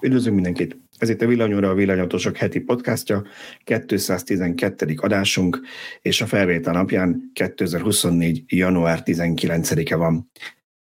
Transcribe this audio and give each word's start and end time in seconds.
Üdvözlünk 0.00 0.34
mindenkit! 0.34 0.76
Ez 0.98 1.08
itt 1.08 1.22
a 1.22 1.26
Villanyóra 1.26 1.70
a 1.70 1.74
Villanyautósok 1.74 2.36
heti 2.36 2.60
podcastja, 2.60 3.24
212. 3.64 4.94
adásunk, 4.96 5.60
és 6.02 6.20
a 6.20 6.26
felvétel 6.26 6.72
napján 6.72 7.30
2024. 7.32 8.44
január 8.46 9.02
19-e 9.04 9.96
van. 9.96 10.30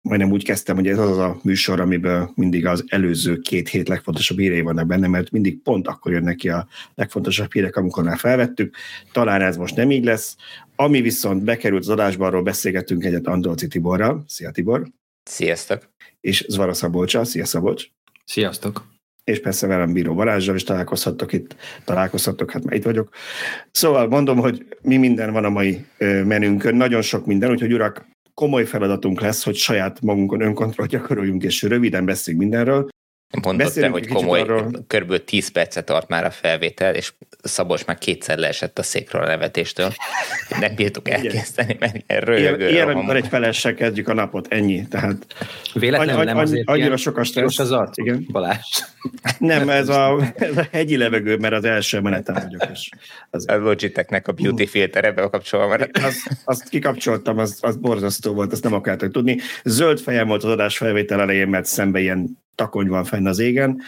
Majdnem 0.02 0.32
úgy 0.32 0.44
kezdtem, 0.44 0.76
hogy 0.76 0.88
ez 0.88 0.98
az 0.98 1.18
a 1.18 1.40
műsor, 1.44 1.80
amiben 1.80 2.32
mindig 2.36 2.66
az 2.66 2.84
előző 2.88 3.40
két 3.40 3.70
hét 3.70 3.88
legfontosabb 3.88 4.38
hírei 4.38 4.62
vannak 4.62 4.88
benne, 4.88 5.08
mert 5.08 5.32
mindig 5.32 5.62
pont 5.62 5.88
akkor 5.88 6.12
jönnek 6.12 6.36
ki 6.36 6.50
a 6.50 6.68
legfontosabb 6.96 7.54
hírek, 7.54 7.76
amikor 7.76 8.04
már 8.04 8.18
felvettük. 8.18 8.76
Talán 9.12 9.42
ez 9.42 9.58
most 9.58 9.76
nem 9.76 9.92
így 9.92 10.04
lesz. 10.04 10.36
Ami 10.76 11.02
viszont 11.02 11.44
bekerült 11.44 11.82
az 11.82 11.90
adásba, 11.90 12.26
arról 12.26 12.44
beszélgetünk 12.44 13.04
egyet 13.04 13.28
Andolci 13.28 13.68
Tiborral. 13.68 14.24
Szia 14.28 14.52
Tibor! 14.52 14.88
Sziasztok! 15.24 15.90
És 16.22 16.46
Zvara 16.48 16.74
Szabolcsa. 16.74 17.24
Szia 17.24 17.46
Szabolcs! 17.46 17.86
Sziasztok! 18.26 18.94
És 19.26 19.42
persze 19.42 19.68
velem 19.68 19.94
Bíró 19.94 20.14
Balázsral 20.14 20.56
is 20.56 20.64
találkozhattok 20.64 21.34
itt, 21.34 21.56
találkozhattok, 21.84 22.52
hát 22.52 22.64
már 22.64 22.76
itt 22.76 22.84
vagyok. 22.84 23.10
Szóval 23.72 24.08
mondom, 24.08 24.38
hogy 24.38 24.66
mi 24.82 24.98
minden 24.98 25.32
van 25.32 25.46
a 25.46 25.50
mai 25.50 25.86
menünkön, 26.00 26.76
nagyon 26.76 27.02
sok 27.02 27.26
minden, 27.26 27.52
úgyhogy 27.52 27.74
urak, 27.74 28.06
komoly 28.34 28.66
feladatunk 28.66 29.22
lesz, 29.22 29.44
hogy 29.44 29.56
saját 29.56 30.02
magunkon 30.02 30.42
önkontrollt 30.42 30.90
gyakoroljunk, 30.90 31.44
és 31.44 31.62
röviden 31.62 32.06
beszéljünk 32.06 32.46
mindenről. 32.48 32.88
Mondtad 33.42 33.74
te, 33.74 33.90
hogy 33.90 34.08
komoly, 34.08 34.42
arról... 34.42 34.72
körülbelül 34.88 35.24
10 35.24 35.48
percet 35.48 35.86
tart 35.86 36.08
már 36.08 36.26
a 36.26 36.32
felvétel, 36.32 36.96
és 36.96 37.14
Szabos 37.48 37.86
már 37.86 37.98
kétszer 37.98 38.38
leesett 38.38 38.80
a 38.80 38.84
székről 38.84 39.22
a 39.22 39.28
nevetéstől. 39.28 39.94
Nem 40.60 40.76
bírtuk 40.76 41.10
elkezdeni, 41.10 41.78
mert 41.80 41.96
ilyen 42.08 42.22
röhögő. 42.22 42.70
Ilyen, 42.70 42.90
amikor 42.90 43.16
egy 43.16 43.28
felessel 43.28 43.74
kezdjük 43.74 44.08
a 44.08 44.14
napot, 44.14 44.48
ennyi. 44.54 44.88
Tehát 44.88 45.26
Véletlenül 45.74 46.20
any, 46.20 46.26
nem 46.26 46.38
azért 46.38 46.70
annyira 46.70 46.98
sok 46.98 47.18
a 47.18 47.24
stressz. 47.24 47.60
az 47.60 47.72
arc, 47.72 47.98
Igen. 47.98 48.26
Balázs. 48.32 48.60
Nem, 49.38 49.70
ez 49.70 49.90
a, 49.90 50.34
ez 50.36 50.58
a 50.58 50.68
hegyi 50.72 50.98
levegő, 50.98 51.38
mert 51.38 51.54
az 51.54 51.64
első 51.64 52.00
meneten 52.00 52.36
vagyok. 52.44 52.72
És 52.74 52.90
az... 53.30 53.48
A 53.48 53.56
Logitechnek 53.56 54.28
a 54.28 54.32
beauty 54.32 54.66
filter 54.66 55.06
ebbe 55.06 55.22
a 55.22 55.30
kapcsolva. 55.30 55.68
Mert... 55.68 55.98
Az, 55.98 56.16
azt 56.46 56.70
kikapcsoltam, 56.70 57.38
az, 57.38 57.58
az 57.62 57.76
borzasztó 57.78 58.34
volt, 58.34 58.52
azt 58.52 58.64
nem 58.64 58.74
akartak 58.74 59.12
tudni. 59.12 59.40
Zöld 59.64 60.00
fejem 60.00 60.28
volt 60.28 60.44
az 60.44 60.52
adás 60.52 60.78
felvétel 60.78 61.22
elején, 61.22 61.48
mert 61.48 61.66
szembe 61.66 62.00
ilyen 62.00 62.44
takony 62.56 62.88
van 62.88 63.04
fenn 63.04 63.28
az 63.28 63.40
égen, 63.40 63.82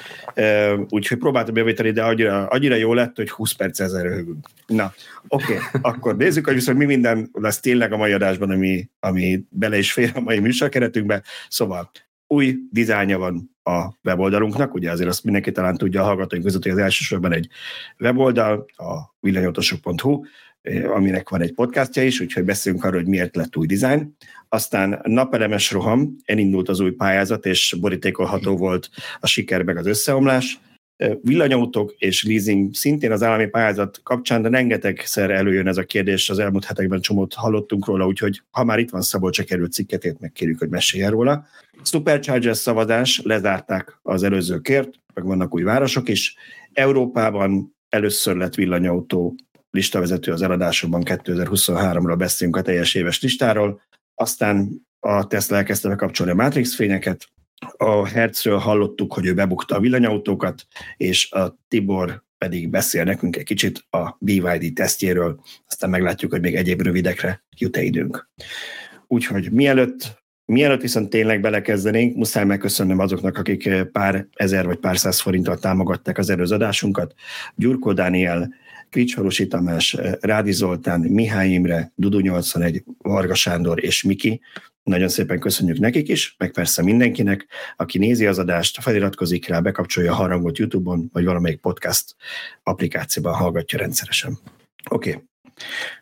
úgyhogy 0.89 1.17
próbáltam 1.17 1.53
bevételi, 1.53 1.91
de 1.91 2.03
annyira, 2.03 2.47
annyira 2.47 2.75
jó 2.75 2.93
lett, 2.93 3.15
hogy 3.15 3.29
20 3.29 3.51
perc 3.51 3.79
ezzel 3.79 4.03
röhögünk. 4.03 4.47
Na, 4.67 4.93
oké, 5.27 5.43
okay, 5.55 5.81
akkor 5.81 6.15
nézzük, 6.15 6.45
hogy 6.45 6.53
viszont 6.53 6.77
mi 6.77 6.85
minden 6.85 7.29
lesz 7.33 7.59
tényleg 7.59 7.91
a 7.91 7.97
mai 7.97 8.11
adásban, 8.11 8.49
ami, 8.49 8.89
ami 8.99 9.43
bele 9.49 9.77
is 9.77 9.91
fér 9.93 10.11
a 10.15 10.19
mai 10.19 10.39
műsorkeretünkbe. 10.39 11.23
Szóval 11.49 11.91
új 12.27 12.55
dizájnja 12.71 13.17
van 13.17 13.55
a 13.63 13.93
weboldalunknak, 14.03 14.73
ugye 14.73 14.91
azért 14.91 15.09
azt 15.09 15.23
mindenki 15.23 15.51
talán 15.51 15.77
tudja 15.77 16.01
a 16.01 16.05
hallgatóink 16.05 16.45
között, 16.45 16.63
hogy 16.63 16.71
az 16.71 16.77
elsősorban 16.77 17.33
egy 17.33 17.47
weboldal, 17.99 18.65
a 18.75 19.15
villanyautósok.hu, 19.19 20.23
aminek 20.93 21.29
van 21.29 21.41
egy 21.41 21.53
podcastja 21.53 22.03
is, 22.03 22.19
úgyhogy 22.19 22.43
beszélünk 22.43 22.83
arról, 22.83 22.99
hogy 22.99 23.09
miért 23.09 23.35
lett 23.35 23.57
új 23.57 23.65
dizájn. 23.65 24.15
Aztán 24.49 25.01
napelemes 25.03 25.71
roham, 25.71 26.15
elindult 26.25 26.69
az 26.69 26.79
új 26.79 26.91
pályázat, 26.91 27.45
és 27.45 27.75
borítékolható 27.79 28.57
volt 28.57 28.89
a 29.19 29.27
siker 29.27 29.63
meg 29.63 29.77
az 29.77 29.85
összeomlás. 29.85 30.59
Villanyautók 31.21 31.93
és 31.97 32.23
leasing 32.23 32.73
szintén 32.73 33.11
az 33.11 33.23
állami 33.23 33.47
pályázat 33.47 33.99
kapcsán, 34.03 34.41
de 34.41 34.49
rengetegszer 34.49 35.29
előjön 35.29 35.67
ez 35.67 35.77
a 35.77 35.83
kérdés, 35.83 36.29
az 36.29 36.39
elmúlt 36.39 36.65
hetekben 36.65 37.01
csomót 37.01 37.33
hallottunk 37.33 37.85
róla, 37.85 38.07
úgyhogy 38.07 38.41
ha 38.51 38.63
már 38.63 38.79
itt 38.79 38.89
van 38.89 39.01
Szabolcsa 39.01 39.43
került 39.43 39.71
cikketét, 39.71 40.19
megkérjük, 40.19 40.59
hogy 40.59 40.69
meséljen 40.69 41.11
róla. 41.11 41.45
Superchargers 41.83 42.57
szavazás, 42.57 43.21
lezárták 43.23 43.99
az 44.01 44.23
előző 44.23 44.59
kért, 44.59 44.89
meg 45.13 45.25
vannak 45.25 45.53
új 45.53 45.63
városok 45.63 46.09
is. 46.09 46.35
Európában 46.73 47.75
először 47.89 48.35
lett 48.35 48.55
villanyautó 48.55 49.35
listavezető 49.77 50.31
az 50.31 50.41
eladásokban 50.41 51.01
2023-ra 51.05 52.15
beszélünk 52.17 52.55
a 52.55 52.61
teljes 52.61 52.95
éves 52.95 53.21
listáról, 53.21 53.81
aztán 54.15 54.85
a 54.99 55.27
Tesla 55.27 55.57
elkezdte 55.57 55.89
bekapcsolni 55.89 56.31
a 56.31 56.35
Matrix 56.35 56.75
fényeket, 56.75 57.27
a 57.77 58.07
Hertzről 58.07 58.57
hallottuk, 58.57 59.13
hogy 59.13 59.25
ő 59.25 59.33
bebukta 59.33 59.75
a 59.75 59.79
villanyautókat, 59.79 60.67
és 60.97 61.31
a 61.31 61.59
Tibor 61.67 62.23
pedig 62.37 62.69
beszél 62.69 63.03
nekünk 63.03 63.35
egy 63.35 63.43
kicsit 63.43 63.85
a 63.89 64.15
BYD 64.19 64.73
tesztjéről, 64.73 65.41
aztán 65.67 65.89
meglátjuk, 65.89 66.31
hogy 66.31 66.41
még 66.41 66.55
egyéb 66.55 66.81
rövidekre 66.81 67.43
jut-e 67.57 67.81
időnk. 67.81 68.29
Úgyhogy 69.07 69.51
mielőtt 69.51 70.25
Mielőtt 70.47 70.81
viszont 70.81 71.09
tényleg 71.09 71.41
belekezdenénk, 71.41 72.15
muszáj 72.15 72.45
megköszönnöm 72.45 72.99
azoknak, 72.99 73.37
akik 73.37 73.69
pár 73.91 74.27
ezer 74.33 74.65
vagy 74.65 74.77
pár 74.77 74.97
száz 74.97 75.19
forinttal 75.19 75.57
támogatták 75.57 76.17
az 76.17 76.29
előző 76.29 76.55
adásunkat. 76.55 77.13
Gyurkó 77.55 77.93
Dániel, 77.93 78.53
Kricsvarosi 78.89 79.47
Tamás, 79.47 79.93
eh, 79.93 80.13
Rádi 80.21 80.51
Zoltán, 80.51 80.99
Mihály 80.99 81.49
Imre, 81.49 81.91
Dudu 81.95 82.19
81, 82.19 82.83
Varga 82.97 83.33
Sándor 83.33 83.83
és 83.83 84.03
Miki. 84.03 84.41
Nagyon 84.83 85.09
szépen 85.09 85.39
köszönjük 85.39 85.79
nekik 85.79 86.07
is, 86.07 86.35
meg 86.37 86.51
persze 86.51 86.83
mindenkinek, 86.83 87.47
aki 87.75 87.97
nézi 87.97 88.25
az 88.25 88.39
adást, 88.39 88.81
feliratkozik 88.81 89.47
rá, 89.47 89.59
bekapcsolja 89.59 90.11
a 90.11 90.15
harangot 90.15 90.57
YouTube-on, 90.57 91.09
vagy 91.13 91.25
valamelyik 91.25 91.59
podcast 91.59 92.15
applikációban 92.63 93.33
hallgatja 93.33 93.79
rendszeresen. 93.79 94.37
Oké. 94.89 95.09
Okay. 95.09 95.23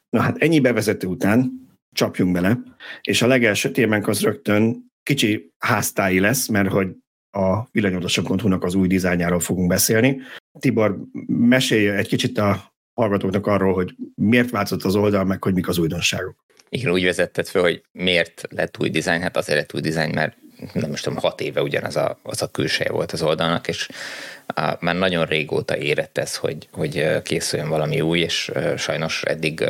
Na 0.09 0.19
hát 0.19 0.37
ennyi 0.37 0.59
bevezető 0.59 1.07
után 1.07 1.67
csapjunk 1.91 2.33
bele, 2.33 2.59
és 3.01 3.21
a 3.21 3.27
legelső 3.27 3.71
témánk 3.71 4.07
az 4.07 4.21
rögtön 4.21 4.91
kicsi 5.03 5.53
háztályi 5.57 6.19
lesz, 6.19 6.47
mert 6.47 6.69
hogy 6.69 6.95
a 7.31 7.67
villanyodosok.hu-nak 7.71 8.63
az 8.63 8.75
új 8.75 8.87
dizájnjáról 8.87 9.39
fogunk 9.39 9.67
beszélni. 9.67 10.21
Tibor, 10.59 10.97
mesélj 11.27 11.89
egy 11.89 12.07
kicsit 12.07 12.37
a 12.37 12.74
hallgatóknak 12.95 13.47
arról, 13.47 13.73
hogy 13.73 13.95
miért 14.15 14.49
változott 14.49 14.83
az 14.83 14.95
oldal, 14.95 15.23
meg 15.23 15.43
hogy 15.43 15.53
mik 15.53 15.67
az 15.67 15.77
újdonságok. 15.77 16.35
Igen, 16.69 16.91
úgy 16.91 17.03
vezetted 17.03 17.47
föl, 17.47 17.61
hogy 17.61 17.83
miért 17.91 18.41
lett 18.49 18.79
új 18.79 18.89
dizájn, 18.89 19.21
hát 19.21 19.37
azért 19.37 19.57
lett 19.57 19.73
új 19.73 19.81
dizájn, 19.81 20.13
mert 20.13 20.37
nem 20.73 20.91
is 20.91 21.01
tudom, 21.01 21.19
hat 21.19 21.41
éve 21.41 21.61
ugyanaz 21.61 21.95
a, 21.95 22.19
az 22.23 22.41
a 22.41 22.47
külseje 22.47 22.91
volt 22.91 23.11
az 23.11 23.21
oldalnak, 23.21 23.67
és 23.67 23.89
uh, 24.55 24.73
már 24.79 24.95
nagyon 24.95 25.25
régóta 25.25 25.77
érett 25.77 26.17
ez, 26.17 26.35
hogy, 26.35 26.67
hogy 26.71 27.21
készüljön 27.23 27.69
valami 27.69 28.01
új, 28.01 28.19
és 28.19 28.51
sajnos 28.77 29.23
eddig 29.23 29.63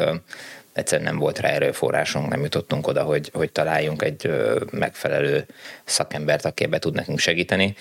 egyszerűen 0.76 1.08
nem 1.08 1.20
volt 1.20 1.40
rá 1.40 1.50
erőforrásunk, 1.50 2.30
nem 2.30 2.42
jutottunk 2.42 2.88
oda, 2.88 3.04
hogy, 3.04 3.30
hogy 3.34 3.52
találjunk 3.52 4.02
egy 4.02 4.32
megfelelő 4.72 5.46
szakembert, 5.84 6.46
aki 6.46 6.64
ebbe 6.64 6.80
tud 6.80 6.94
nekünk 6.94 7.20
segíteni. 7.20 7.76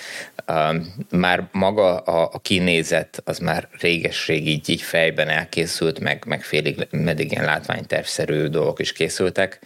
Már 1.10 1.49
maga 1.53 1.97
a, 1.99 2.31
a 2.32 2.38
kinézet 2.38 3.22
az 3.25 3.38
már 3.38 3.69
réges-rég 3.81 4.49
így, 4.49 4.69
így 4.69 4.82
fejben 4.82 5.28
elkészült, 5.28 6.00
meg, 6.00 6.25
meg 6.27 6.43
félig 6.43 6.87
meddig 6.91 7.31
ilyen 7.31 7.44
látványtervszerű 7.44 8.47
dolgok 8.47 8.81
is 8.81 8.93
készültek, 8.93 9.61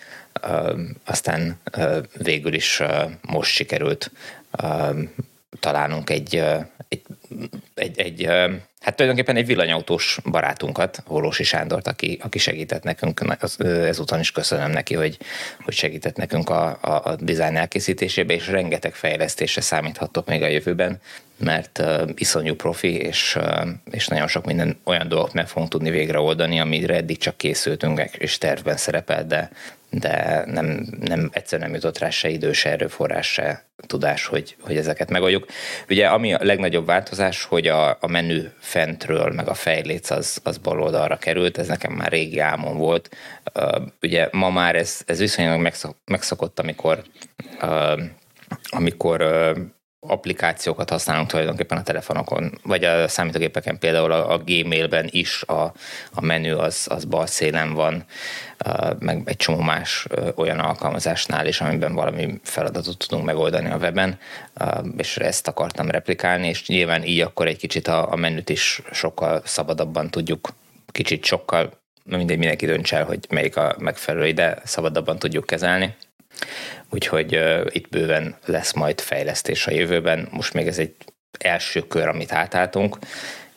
aztán 1.05 1.61
végül 2.23 2.55
is 2.55 2.83
most 3.21 3.51
sikerült 3.51 4.11
találnunk 5.61 6.11
egy, 6.11 6.45
egy, 6.89 7.03
egy, 7.75 7.99
egy 7.99 8.27
hát 8.81 8.97
tulajdonképpen 8.97 9.37
egy 9.37 9.47
villanyautós 9.47 10.19
barátunkat, 10.31 11.03
Holósi 11.07 11.45
Sándort, 11.45 11.89
aki, 11.89 12.19
aki 12.23 12.39
segített 12.39 12.83
nekünk, 12.83 13.37
ezúton 13.59 14.21
is 14.21 14.33
köszönöm 14.33 14.71
neki, 14.71 14.95
hogy, 14.95 15.19
hogy 15.65 15.75
segített 15.75 16.17
nekünk 16.17 16.51
a, 16.51 16.79
a, 16.81 17.05
a 17.05 17.17
design 17.17 17.57
elkészítésébe, 17.57 18.35
és 18.35 18.49
rengeteg 18.49 18.95
fejlesztésre 18.95 19.61
számíthatok 19.61 20.27
még 20.27 20.43
a 20.43 20.47
jövőben, 20.47 21.01
mert 21.37 21.79
uh, 21.79 22.11
iszonyú 22.15 22.55
profi, 22.55 22.95
és, 22.95 23.37
uh, 23.37 23.69
és 23.91 24.07
nagyon 24.07 24.29
sok 24.29 24.45
minden 24.45 24.79
olyan 24.85 25.09
dolgot 25.09 25.33
meg 25.33 25.49
fogunk 25.49 25.71
tudni 25.71 25.91
végre 25.91 26.19
oldani, 26.19 26.61
amire 26.61 26.95
eddig 26.95 27.19
csak 27.19 27.37
készültünk, 27.37 28.01
és 28.01 28.39
tervben 28.39 28.77
szerepel, 28.77 29.27
de, 29.27 29.51
de 29.91 30.43
nem, 30.47 30.87
nem 31.01 31.29
egyszer 31.33 31.59
nem 31.59 31.75
jutott 31.75 31.99
rá 31.99 32.11
se 32.11 32.29
idő, 32.29 32.53
se 32.53 32.71
erőforrás, 32.71 33.33
se 33.33 33.65
tudás, 33.87 34.27
hogy, 34.27 34.57
hogy 34.61 34.77
ezeket 34.77 35.11
megoldjuk. 35.11 35.47
Ugye 35.89 36.07
ami 36.07 36.35
a 36.35 36.39
legnagyobb 36.43 36.87
változás, 36.87 37.45
hogy 37.45 37.67
a, 37.67 37.91
a 38.01 38.07
menü 38.07 38.43
fentről, 38.59 39.33
meg 39.33 39.49
a 39.49 39.55
fejléc 39.55 40.11
az, 40.11 40.41
az 40.43 40.59
bal 40.59 40.83
oldalra 40.83 41.17
került, 41.17 41.59
ez 41.59 41.67
nekem 41.67 41.93
már 41.93 42.11
régi 42.11 42.39
álmom 42.39 42.77
volt. 42.77 43.17
Ugye 44.03 44.29
ma 44.33 44.51
már 44.51 44.77
ez, 44.77 45.01
ez 45.07 45.19
viszonylag 45.19 45.61
megszok, 45.61 45.97
megszokott, 46.05 46.59
amikor 46.59 47.03
amikor 48.69 49.23
applikációkat 50.01 50.91
használunk 50.91 51.29
tulajdonképpen 51.29 51.79
a 51.79 51.83
telefonokon, 51.83 52.59
vagy 52.63 52.85
a 52.85 53.09
számítógépeken, 53.09 53.79
például 53.79 54.13
a, 54.13 54.33
a 54.33 54.39
Gmailben 54.39 55.09
is 55.11 55.43
a, 55.43 55.63
a 56.13 56.21
menü 56.21 56.53
az, 56.53 56.87
az 56.91 57.05
bal 57.05 57.27
szélen 57.27 57.75
van, 57.75 58.05
meg 58.99 59.23
egy 59.25 59.37
csomó 59.37 59.61
más 59.61 60.07
olyan 60.35 60.59
alkalmazásnál 60.59 61.47
is, 61.47 61.61
amiben 61.61 61.95
valami 61.95 62.41
feladatot 62.43 62.99
tudunk 62.99 63.25
megoldani 63.27 63.71
a 63.71 63.77
weben, 63.77 64.19
és 64.97 65.17
ezt 65.17 65.49
akartam 65.49 65.91
replikálni, 65.91 66.49
és 66.49 66.67
nyilván 66.67 67.05
így 67.05 67.21
akkor 67.21 67.47
egy 67.47 67.59
kicsit 67.59 67.89
a, 67.89 68.13
a 68.13 68.17
menüt 68.17 68.49
is 68.49 68.83
sokkal 68.93 69.43
szabadabban 69.45 70.11
tudjuk, 70.11 70.49
kicsit 70.93 71.25
sokkal, 71.25 71.81
mindegy, 72.05 72.39
mindenki 72.39 72.67
dönts 72.67 72.95
el, 72.95 73.05
hogy 73.05 73.27
melyik 73.29 73.57
a 73.57 73.77
megfelelő, 73.79 74.33
de 74.33 74.59
szabadabban 74.65 75.19
tudjuk 75.19 75.47
kezelni. 75.47 75.97
Úgyhogy 76.91 77.37
uh, 77.37 77.67
itt 77.69 77.89
bőven 77.89 78.37
lesz 78.45 78.73
majd 78.73 79.01
fejlesztés 79.01 79.67
a 79.67 79.71
jövőben. 79.71 80.29
Most 80.31 80.55
még 80.55 80.67
ez 80.67 80.79
egy 80.79 80.95
első 81.39 81.81
kör, 81.81 82.09
amit 82.09 82.33
átálltunk, 82.33 82.99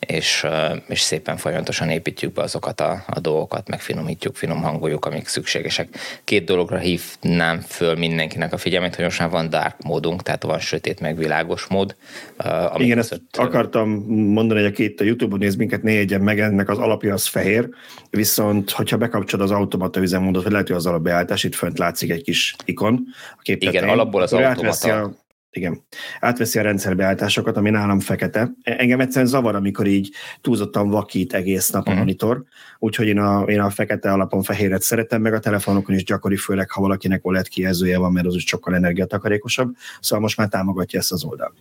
és, 0.08 0.46
és 0.88 1.02
szépen 1.02 1.38
folyamatosan 1.38 1.90
építjük 1.90 2.34
be 2.34 2.42
azokat 2.42 2.82
a, 2.82 3.04
a 3.08 3.20
dolgokat, 3.20 3.70
megfinomítjuk, 3.70 4.36
finom 4.36 4.62
hangoljuk, 4.62 5.06
amik 5.06 5.28
szükségesek. 5.28 5.88
Két 6.24 6.44
dologra 6.44 6.78
hívnám 6.78 7.60
föl 7.60 7.96
mindenkinek 7.96 8.54
a 8.54 8.58
figyelmét, 8.58 8.96
hogy 8.96 9.04
most 9.04 9.20
már 9.20 9.30
van 9.30 9.50
dark 9.50 9.76
módunk, 9.84 10.22
tehát 10.22 10.44
van 10.44 10.60
sötét 10.60 11.00
meg 11.00 11.18
világos 11.18 11.68
mód. 11.68 11.96
Ami 12.38 12.84
Igen, 12.84 12.98
ezt 12.98 13.22
akartam 13.32 13.90
mondani, 14.10 14.62
hogy 14.62 14.70
aki 14.70 14.84
itt 14.84 15.00
a 15.00 15.04
YouTube-on 15.04 15.40
néz 15.40 15.56
minket, 15.56 15.84
ne 15.84 15.92
jegyen 15.92 16.22
meg, 16.22 16.40
ennek 16.40 16.70
az 16.70 16.78
alapja 16.78 17.14
az 17.14 17.28
fehér, 17.28 17.70
viszont 18.10 18.72
hogyha 18.72 18.98
bekapcsolod 18.98 19.46
az 19.46 19.58
automata 19.58 20.00
üzemmódot, 20.00 20.44
vagy 20.44 20.52
lehet, 20.52 20.68
hogy 20.68 20.76
az 20.76 20.86
alapbeállítás, 20.86 21.44
itt 21.44 21.56
fönt 21.56 21.78
látszik 21.78 22.12
egy 22.12 22.24
kis 22.24 22.56
ikon 22.66 23.04
a 23.36 23.40
Igen, 23.44 23.90
alapból 23.90 24.22
az 24.22 24.34
automata. 24.34 25.02
A 25.02 25.12
igen. 25.52 25.84
Átveszi 26.20 26.60
a 26.60 26.62
rendszerbeállításokat, 26.62 27.58
ami 27.58 27.70
nálam 27.70 28.00
fekete. 28.00 28.52
Engem 28.64 29.00
egyszerűen 29.00 29.30
zavar, 29.30 29.56
amikor 29.56 29.88
így 29.88 30.12
túlzottan 30.42 30.90
vakít 30.90 31.34
egész 31.34 31.70
nap 31.70 31.88
a 31.88 31.94
mm. 31.94 31.98
monitor, 31.98 32.44
úgyhogy 32.80 33.08
én 33.08 33.20
a, 33.20 33.42
én 33.42 33.60
a 33.60 33.70
fekete 33.70 34.12
alapon 34.12 34.44
fehéret 34.44 34.82
szeretem, 34.82 35.22
meg 35.22 35.34
a 35.34 35.40
telefonokon 35.40 35.96
is 35.96 36.04
gyakori, 36.04 36.36
főleg 36.36 36.72
ha 36.72 36.82
valakinek 36.82 37.26
OLED 37.26 37.48
kijelzője 37.48 37.98
van, 37.98 38.12
mert 38.12 38.26
az 38.26 38.36
is 38.36 38.46
sokkal 38.46 38.76
energiatakarékosabb. 38.76 39.76
Szóval 40.00 40.24
most 40.24 40.38
már 40.38 40.48
támogatja 40.48 41.00
ezt 41.00 41.12
az 41.12 41.24
oldalt. 41.24 41.56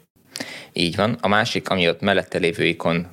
Így 0.72 0.96
van. 0.96 1.18
A 1.20 1.28
másik, 1.28 1.68
ami 1.70 1.88
ott 1.88 2.00
mellette 2.00 2.38
lévő 2.38 2.64
ikon, 2.64 3.06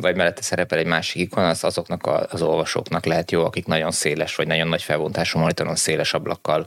vagy 0.00 0.16
mellette 0.16 0.42
szerepel 0.42 0.78
egy 0.78 0.86
másik 0.86 1.22
ikon, 1.22 1.44
az 1.44 1.64
azoknak 1.64 2.26
az 2.30 2.42
olvasóknak 2.42 3.04
lehet 3.04 3.30
jó, 3.30 3.44
akik 3.44 3.66
nagyon 3.66 3.90
széles, 3.90 4.36
vagy 4.36 4.46
nagyon 4.46 4.68
nagy 4.68 4.82
felbontású 4.82 5.38
monitoron 5.38 5.76
széles 5.76 6.14
ablakkal 6.14 6.66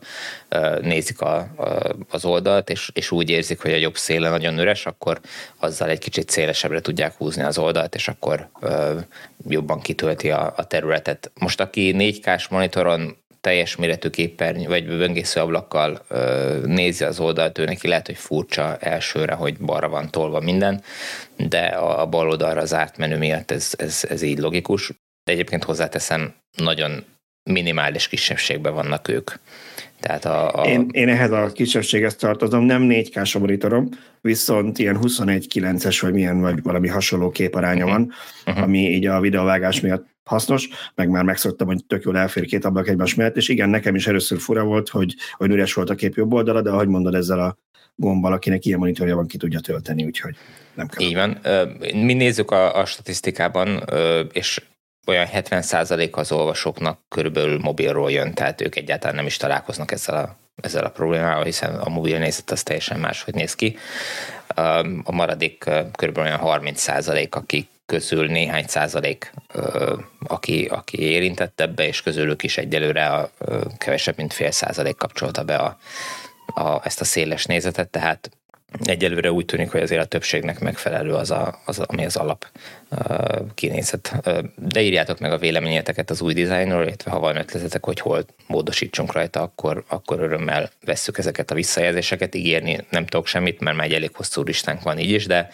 nézik 0.82 1.22
a, 1.22 1.36
a, 1.36 1.96
az 2.10 2.26
oldalt, 2.26 2.70
és, 2.70 2.92
és 2.94 3.12
úgy 3.12 3.30
érzik, 3.30 3.62
hogy 3.62 3.72
a 3.72 3.76
jobb 3.76 3.98
széle 3.98 4.30
nagyon 4.30 4.60
üres, 4.60 4.86
akkor 4.86 5.20
azzal 5.58 5.90
egy 5.90 6.00
kicsit 6.00 6.30
szélesebbre 6.30 6.82
tudják 6.82 7.16
húzni 7.18 7.44
az 7.44 7.58
oldalt, 7.58 7.96
és 7.96 8.08
akkor 8.08 8.50
jobban 9.48 9.82
kitölti 9.82 10.32
a, 10.32 10.54
a 10.56 10.64
területet. 10.64 11.32
Most 11.40 11.60
aki 11.60 11.96
4K-s 11.98 12.48
monitoron 12.48 13.18
teljes 13.44 13.76
méretű 13.76 14.10
képernyő, 14.10 14.68
vagy 14.68 14.86
böngésző 14.86 15.40
ablakkal 15.40 16.06
ö, 16.08 16.58
nézi 16.66 17.04
az 17.04 17.20
oldalt, 17.20 17.58
ő 17.58 17.66
neki 17.66 17.88
lehet, 17.88 18.06
hogy 18.06 18.18
furcsa 18.18 18.78
elsőre, 18.78 19.34
hogy 19.34 19.58
balra 19.58 19.90
van 19.90 20.10
tolva 20.12 20.40
minden, 20.40 20.82
de 21.38 21.66
a 21.66 22.06
bal 22.06 22.30
oldalra 22.30 22.62
az 22.62 22.74
átmenő 22.74 23.18
miatt 23.18 23.52
ez, 23.52 23.74
ez, 23.78 24.06
ez 24.10 24.22
így 24.22 24.38
logikus. 24.38 24.88
De 25.24 25.32
egyébként 25.32 25.64
hozzáteszem, 25.64 26.34
nagyon 26.58 27.04
minimális 27.50 28.08
kisebbségben 28.08 28.74
vannak 28.74 29.08
ők. 29.08 29.32
Tehát 30.00 30.26
a, 30.26 30.62
a... 30.62 30.66
Én, 30.66 30.88
én 30.92 31.10
ehhez 31.10 31.32
a 31.32 31.52
kisebbséghez 31.52 32.16
tartozom, 32.16 32.64
nem 32.64 32.88
4K 32.90 33.40
monitorom, 33.40 33.90
viszont 34.22 34.80
ilyen 34.80 35.00
21-9-es, 35.02 35.98
vagy 36.02 36.14
milyen, 36.14 36.42
vagy 36.42 36.62
valami 36.62 36.88
hasonló 36.88 37.30
képaránya 37.30 37.86
uh-huh. 37.86 38.00
van, 38.00 38.14
uh-huh. 38.46 38.64
ami 38.64 38.80
így 38.80 39.06
a 39.06 39.20
videóvágás 39.20 39.82
miatt 39.82 40.13
hasznos, 40.24 40.70
meg 40.96 41.10
már 41.10 41.24
megszoktam, 41.24 41.68
hogy 41.68 41.86
tök 41.86 42.04
jól 42.04 42.18
elfér 42.18 42.46
két 42.46 42.66
ablak 42.66 42.88
egymás 42.88 43.16
mellett, 43.16 43.38
és 43.38 43.50
igen, 43.50 43.70
nekem 43.70 43.96
is 43.96 44.08
először 44.08 44.40
fura 44.40 44.64
volt, 44.64 44.90
hogy, 44.90 45.16
hogy 45.38 45.52
üres 45.52 45.74
volt 45.74 45.90
a 45.90 45.96
kép 45.96 46.16
jobb 46.16 46.34
oldala, 46.34 46.62
de 46.62 46.70
ahogy 46.70 46.88
mondod, 46.88 47.16
ezzel 47.16 47.40
a 47.40 47.58
gombbal, 47.96 48.34
akinek 48.34 48.66
ilyen 48.66 48.80
monitorja 48.80 49.16
van, 49.16 49.28
ki 49.28 49.38
tudja 49.38 49.60
tölteni, 49.60 50.06
úgyhogy 50.06 50.36
nem 50.74 50.88
kell. 50.88 51.06
Így 51.06 51.16
van. 51.16 51.40
Mi 51.94 52.14
nézzük 52.14 52.52
a, 52.52 52.80
a 52.80 52.86
statisztikában, 52.86 53.84
és 54.32 54.62
olyan 55.06 55.28
70% 55.34 56.12
az 56.12 56.32
olvasóknak 56.32 57.00
körülbelül 57.10 57.60
mobilról 57.60 58.12
jön, 58.12 58.34
tehát 58.34 58.62
ők 58.62 58.76
egyáltalán 58.76 59.16
nem 59.16 59.26
is 59.26 59.38
találkoznak 59.38 59.92
ezzel 59.92 60.16
a, 60.16 60.38
ezzel 60.56 60.86
a 60.86 60.90
problémával, 60.90 61.44
hiszen 61.44 61.76
a 61.76 61.90
mobil 61.90 62.18
nézet 62.18 62.52
az 62.52 62.64
teljesen 62.64 63.00
máshogy 63.00 63.34
néz 63.34 63.56
ki. 63.56 63.78
A 65.04 65.12
maradék 65.12 65.70
körülbelül 65.98 66.32
olyan 66.32 66.62
30% 66.62 67.30
akik 67.30 67.68
közül 67.86 68.28
néhány 68.28 68.66
százalék, 68.68 69.34
aki, 70.28 70.66
aki 70.66 71.00
érintett 71.00 71.62
ebbe, 71.62 71.88
és 71.88 72.02
közülük 72.02 72.44
is 72.44 72.58
egyelőre 72.58 73.06
a, 73.08 73.32
kevesebb, 73.78 74.18
mint 74.18 74.34
fél 74.34 74.52
százalék 74.52 74.96
kapcsolta 74.96 75.44
be 75.44 75.56
a, 75.56 75.78
a, 76.46 76.86
ezt 76.86 77.02
a 77.02 77.06
széles 77.06 77.46
nézetet, 77.46 77.90
tehát 77.90 78.30
egyelőre 78.84 79.32
úgy 79.32 79.46
tűnik, 79.46 79.72
hogy 79.72 79.82
azért 79.82 80.02
a 80.02 80.06
többségnek 80.06 80.60
megfelelő 80.60 81.14
az, 81.14 81.32
a, 81.32 81.60
az 81.66 81.80
ami 81.80 82.06
az 82.06 82.16
alap 82.16 82.46
uh, 82.92 83.38
kinézet. 83.54 84.16
De 84.56 84.82
írjátok 84.82 85.20
meg 85.20 85.32
a 85.32 85.38
véleményeteket 85.38 86.10
az 86.10 86.22
új 86.22 86.34
dizájnról, 86.34 86.84
illetve 86.84 87.12
ha 87.12 87.20
van 87.20 87.36
ötletetek, 87.36 87.86
hogy 87.86 88.00
hol 88.00 88.26
módosítsunk 88.48 89.12
rajta, 89.12 89.42
akkor, 89.42 89.84
akkor 89.88 90.20
örömmel 90.20 90.70
vesszük 90.86 91.18
ezeket 91.18 91.52
a 91.52 91.56
visszajelzéseket. 91.56 92.36
Ígérni 92.36 92.86
nem 92.90 93.06
tudok 93.06 93.28
semmit, 93.28 93.60
mert 93.60 93.78
már 93.78 93.86
egy 93.86 93.94
elég 93.94 94.16
hosszú 94.16 94.44
listánk 94.44 94.82
van 94.82 95.00
így 95.00 95.12
is, 95.12 95.26
de, 95.26 95.50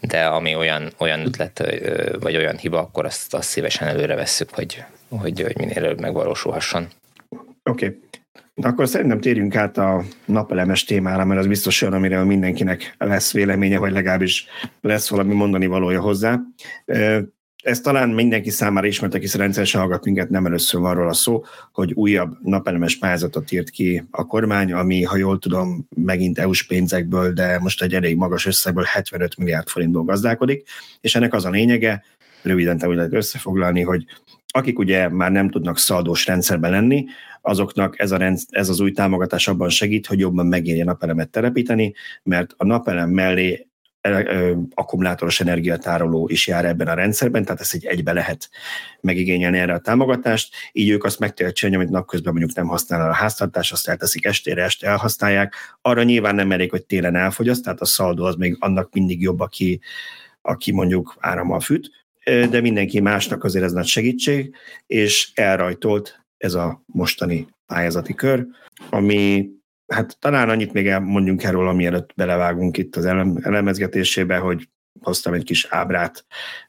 de 0.00 0.24
ami 0.24 0.54
olyan, 0.54 0.92
olyan 0.98 1.26
ötlet 1.26 1.60
uh, 1.60 2.20
vagy 2.20 2.36
olyan 2.36 2.56
hiba, 2.56 2.78
akkor 2.78 3.04
azt, 3.04 3.34
azt 3.34 3.48
szívesen 3.48 3.88
előre 3.88 4.14
vesszük, 4.14 4.50
hogy, 4.50 4.84
hogy, 5.08 5.40
hogy 5.40 5.56
minél 5.56 5.76
előbb 5.76 6.00
megvalósulhasson. 6.00 6.88
Oké. 7.62 7.86
Okay. 7.86 7.98
De 8.58 8.68
akkor 8.68 8.88
szerintem 8.88 9.20
térjünk 9.20 9.56
át 9.56 9.78
a 9.78 10.04
napelemes 10.24 10.84
témára, 10.84 11.24
mert 11.24 11.40
az 11.40 11.46
biztos 11.46 11.82
olyan, 11.82 11.94
amire 11.94 12.24
mindenkinek 12.24 12.94
lesz 12.98 13.32
véleménye, 13.32 13.78
vagy 13.78 13.92
legalábbis 13.92 14.46
lesz 14.80 15.08
valami 15.08 15.34
mondani 15.34 15.66
valója 15.66 16.00
hozzá. 16.00 16.40
Ez 17.62 17.80
talán 17.80 18.08
mindenki 18.08 18.50
számára 18.50 18.86
ismert, 18.86 19.14
aki 19.14 19.36
rendszeresen 19.36 19.80
hallgat 19.80 20.04
minket, 20.04 20.30
nem 20.30 20.46
először 20.46 20.80
van 20.80 20.94
róla 20.94 21.12
szó, 21.12 21.44
hogy 21.72 21.92
újabb 21.92 22.36
napelemes 22.42 22.98
pályázatot 22.98 23.52
írt 23.52 23.70
ki 23.70 24.04
a 24.10 24.26
kormány, 24.26 24.72
ami, 24.72 25.02
ha 25.02 25.16
jól 25.16 25.38
tudom, 25.38 25.88
megint 25.94 26.38
EU-s 26.38 26.66
pénzekből, 26.66 27.32
de 27.32 27.58
most 27.58 27.82
egy 27.82 27.94
elég 27.94 28.16
magas 28.16 28.46
összegből 28.46 28.84
75 28.86 29.36
milliárd 29.36 29.68
forintból 29.68 30.04
gazdálkodik, 30.04 30.68
és 31.00 31.14
ennek 31.14 31.34
az 31.34 31.44
a 31.44 31.50
lényege, 31.50 32.04
röviden 32.42 32.80
úgy 32.86 32.96
lehet 32.96 33.12
összefoglalni, 33.12 33.82
hogy 33.82 34.04
akik 34.46 34.78
ugye 34.78 35.08
már 35.08 35.30
nem 35.32 35.50
tudnak 35.50 35.78
szaldós 35.78 36.26
rendszerben 36.26 36.70
lenni, 36.70 37.04
azoknak 37.46 37.98
ez, 37.98 38.12
a 38.12 38.16
rendsz, 38.16 38.46
ez 38.48 38.68
az 38.68 38.80
új 38.80 38.92
támogatás 38.92 39.48
abban 39.48 39.68
segít, 39.68 40.06
hogy 40.06 40.18
jobban 40.18 40.46
megérje 40.46 40.84
napelemet 40.84 41.30
telepíteni, 41.30 41.94
mert 42.22 42.54
a 42.56 42.64
napelem 42.64 43.10
mellé 43.10 43.66
akkumulátoros 44.74 45.40
energiatároló 45.40 46.28
is 46.28 46.46
jár 46.46 46.64
ebben 46.64 46.88
a 46.88 46.94
rendszerben, 46.94 47.44
tehát 47.44 47.60
ezt 47.60 47.74
egy 47.74 47.84
egybe 47.84 48.12
lehet 48.12 48.48
megigényelni 49.00 49.58
erre 49.58 49.74
a 49.74 49.78
támogatást, 49.78 50.54
így 50.72 50.90
ők 50.90 51.04
azt 51.04 51.18
meg 51.18 51.34
tudják 51.34 51.74
amit 51.74 51.90
napközben 51.90 52.32
mondjuk 52.32 52.56
nem 52.56 52.66
használ 52.66 53.08
a 53.10 53.12
háztartás, 53.12 53.72
azt 53.72 53.88
elteszik 53.88 54.24
estére, 54.24 54.62
este 54.62 54.86
elhasználják. 54.86 55.54
Arra 55.82 56.02
nyilván 56.02 56.34
nem 56.34 56.52
elég, 56.52 56.70
hogy 56.70 56.84
télen 56.84 57.16
elfogyaszt, 57.16 57.62
tehát 57.62 57.80
a 57.80 57.84
szaldó 57.84 58.24
az 58.24 58.34
még 58.34 58.56
annak 58.58 58.92
mindig 58.92 59.22
jobb, 59.22 59.40
aki, 59.40 59.80
aki 60.42 60.72
mondjuk 60.72 61.16
árammal 61.20 61.60
fűt, 61.60 61.90
de 62.24 62.60
mindenki 62.60 63.00
másnak 63.00 63.44
azért 63.44 63.64
ez 63.64 63.72
nagy 63.72 63.86
segítség, 63.86 64.54
és 64.86 65.30
elrajtolt 65.34 66.25
ez 66.36 66.54
a 66.54 66.82
mostani 66.86 67.46
pályázati 67.66 68.14
kör, 68.14 68.46
ami 68.90 69.48
hát 69.86 70.16
talán 70.18 70.48
annyit 70.48 70.72
még 70.72 70.96
mondjunk 70.98 71.42
erről, 71.42 71.68
amielőtt 71.68 72.12
belevágunk 72.16 72.76
itt 72.76 72.96
az 72.96 73.04
elemezgetésébe, 73.42 74.36
hogy 74.36 74.68
hoztam 75.00 75.32
egy 75.32 75.44
kis 75.44 75.66
ábrát, 75.70 76.26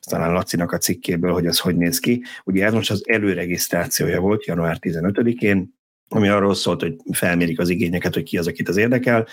talán 0.09 0.33
Lacinak 0.33 0.71
a 0.71 0.77
cikkéből, 0.77 1.33
hogy 1.33 1.45
ez 1.45 1.59
hogy 1.59 1.75
néz 1.75 1.99
ki. 1.99 2.23
Ugye 2.43 2.65
ez 2.65 2.73
most 2.73 2.91
az 2.91 3.03
előregisztrációja 3.09 4.19
volt 4.19 4.45
január 4.45 4.77
15-én, 4.81 5.76
ami 6.09 6.27
arról 6.27 6.55
szólt, 6.55 6.81
hogy 6.81 6.95
felmérik 7.11 7.59
az 7.59 7.69
igényeket, 7.69 8.13
hogy 8.13 8.23
ki 8.23 8.37
az, 8.37 8.47
akit 8.47 8.69
az 8.69 8.77
érdekel, 8.77 9.27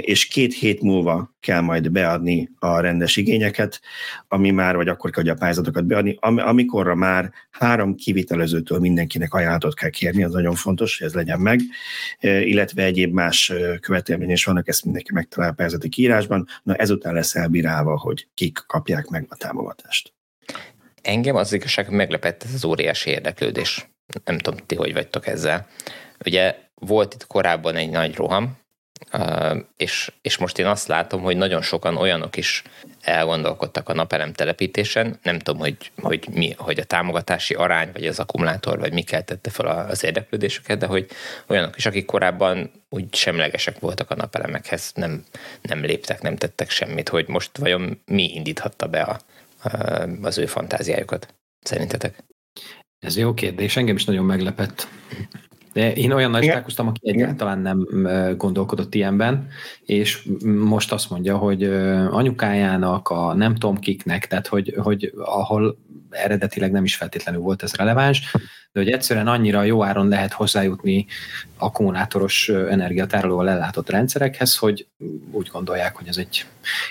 és 0.00 0.26
két 0.26 0.54
hét 0.54 0.82
múlva 0.82 1.34
kell 1.40 1.60
majd 1.60 1.90
beadni 1.90 2.50
a 2.58 2.80
rendes 2.80 3.16
igényeket, 3.16 3.80
ami 4.28 4.50
már, 4.50 4.76
vagy 4.76 4.88
akkor 4.88 5.10
kell 5.10 5.28
a 5.28 5.34
pályázatokat 5.34 5.84
beadni, 5.84 6.16
amikorra 6.20 6.94
már 6.94 7.32
három 7.50 7.94
kivitelezőtől 7.94 8.78
mindenkinek 8.78 9.34
ajánlatot 9.34 9.74
kell 9.74 9.90
kérni, 9.90 10.24
az 10.24 10.32
nagyon 10.32 10.54
fontos, 10.54 10.98
hogy 10.98 11.06
ez 11.06 11.14
legyen 11.14 11.40
meg, 11.40 11.60
illetve 12.20 12.82
egyéb 12.82 13.12
más 13.12 13.52
követelmény 13.80 14.30
is 14.30 14.44
vannak, 14.44 14.68
ezt 14.68 14.84
mindenki 14.84 15.12
megtalál 15.12 15.50
a 15.50 15.52
pályázati 15.52 15.88
kiírásban, 15.88 16.46
na 16.62 16.74
ezután 16.74 17.14
lesz 17.14 17.34
elbírálva, 17.34 17.98
hogy 17.98 18.28
kik 18.34 18.58
kapják 18.66 19.06
meg 19.06 19.26
a 19.28 19.36
támogatást. 19.36 20.12
Engem 21.02 21.36
az 21.36 21.52
igazság 21.52 21.90
meglepett 21.90 22.42
ez 22.42 22.54
az 22.54 22.64
óriási 22.64 23.10
érdeklődés. 23.10 23.88
Nem 24.24 24.38
tudom, 24.38 24.58
ti 24.66 24.74
hogy 24.74 24.92
vagytok 24.92 25.26
ezzel 25.26 25.66
Ugye 26.24 26.56
volt 26.74 27.14
itt 27.14 27.26
korábban 27.26 27.76
egy 27.76 27.90
nagy 27.90 28.14
roham, 28.14 28.58
és, 29.76 30.12
és 30.22 30.36
most 30.36 30.58
én 30.58 30.66
azt 30.66 30.86
látom, 30.86 31.22
hogy 31.22 31.36
nagyon 31.36 31.62
sokan 31.62 31.96
olyanok 31.96 32.36
is 32.36 32.62
elgondolkodtak 33.00 33.88
a 33.88 33.94
napelem 33.94 34.32
telepítésen, 34.32 35.18
nem 35.22 35.38
tudom, 35.38 35.60
hogy, 35.60 35.76
hogy, 35.96 36.28
mi, 36.30 36.54
hogy 36.56 36.78
a 36.78 36.84
támogatási 36.84 37.54
arány, 37.54 37.90
vagy 37.92 38.06
az 38.06 38.18
akkumulátor, 38.18 38.78
vagy 38.78 38.92
mi 38.92 39.02
keltette 39.02 39.50
fel 39.50 39.66
az 39.66 40.04
érdeklődésüket, 40.04 40.78
de 40.78 40.86
hogy 40.86 41.06
olyanok 41.46 41.76
is, 41.76 41.86
akik 41.86 42.04
korábban 42.04 42.70
úgy 42.88 43.14
semlegesek 43.14 43.78
voltak 43.78 44.10
a 44.10 44.14
napelemekhez, 44.14 44.92
nem, 44.94 45.24
nem 45.62 45.80
léptek, 45.80 46.22
nem 46.22 46.36
tettek 46.36 46.70
semmit, 46.70 47.08
hogy 47.08 47.28
most 47.28 47.58
vajon 47.58 48.00
mi 48.06 48.34
indíthatta 48.34 48.86
be 48.86 49.00
a, 49.00 49.20
az 50.22 50.38
ő 50.38 50.46
fantáziájukat, 50.46 51.34
szerintetek? 51.60 52.24
Ez 52.98 53.16
jó 53.16 53.34
kérdés, 53.34 53.76
engem 53.76 53.96
is 53.96 54.04
nagyon 54.04 54.24
meglepett 54.24 54.88
De 55.76 55.92
én 55.92 56.12
olyan 56.12 56.30
nagy 56.30 56.46
találkoztam, 56.46 56.86
aki 56.86 57.00
egyáltalán 57.02 57.58
nem 57.58 57.86
gondolkodott 58.36 58.94
ilyenben, 58.94 59.48
és 59.84 60.28
most 60.44 60.92
azt 60.92 61.10
mondja, 61.10 61.36
hogy 61.36 61.64
anyukájának, 62.10 63.08
a 63.08 63.34
nem 63.34 63.54
tudom 63.54 63.78
kiknek, 63.78 64.26
tehát 64.26 64.46
hogy, 64.46 64.74
hogy 64.82 65.12
ahol 65.16 65.78
eredetileg 66.10 66.72
nem 66.72 66.84
is 66.84 66.96
feltétlenül 66.96 67.40
volt 67.40 67.62
ez 67.62 67.74
releváns, 67.74 68.32
de 68.72 68.80
hogy 68.80 68.90
egyszerűen 68.90 69.26
annyira 69.26 69.62
jó 69.62 69.84
áron 69.84 70.08
lehet 70.08 70.32
hozzájutni 70.32 71.06
akkumulátoros 71.56 72.48
energiatárolóval 72.48 73.48
ellátott 73.48 73.90
rendszerekhez, 73.90 74.56
hogy 74.56 74.86
úgy 75.30 75.48
gondolják, 75.52 75.96
hogy 75.96 76.08
ez 76.08 76.16
egy, 76.16 76.46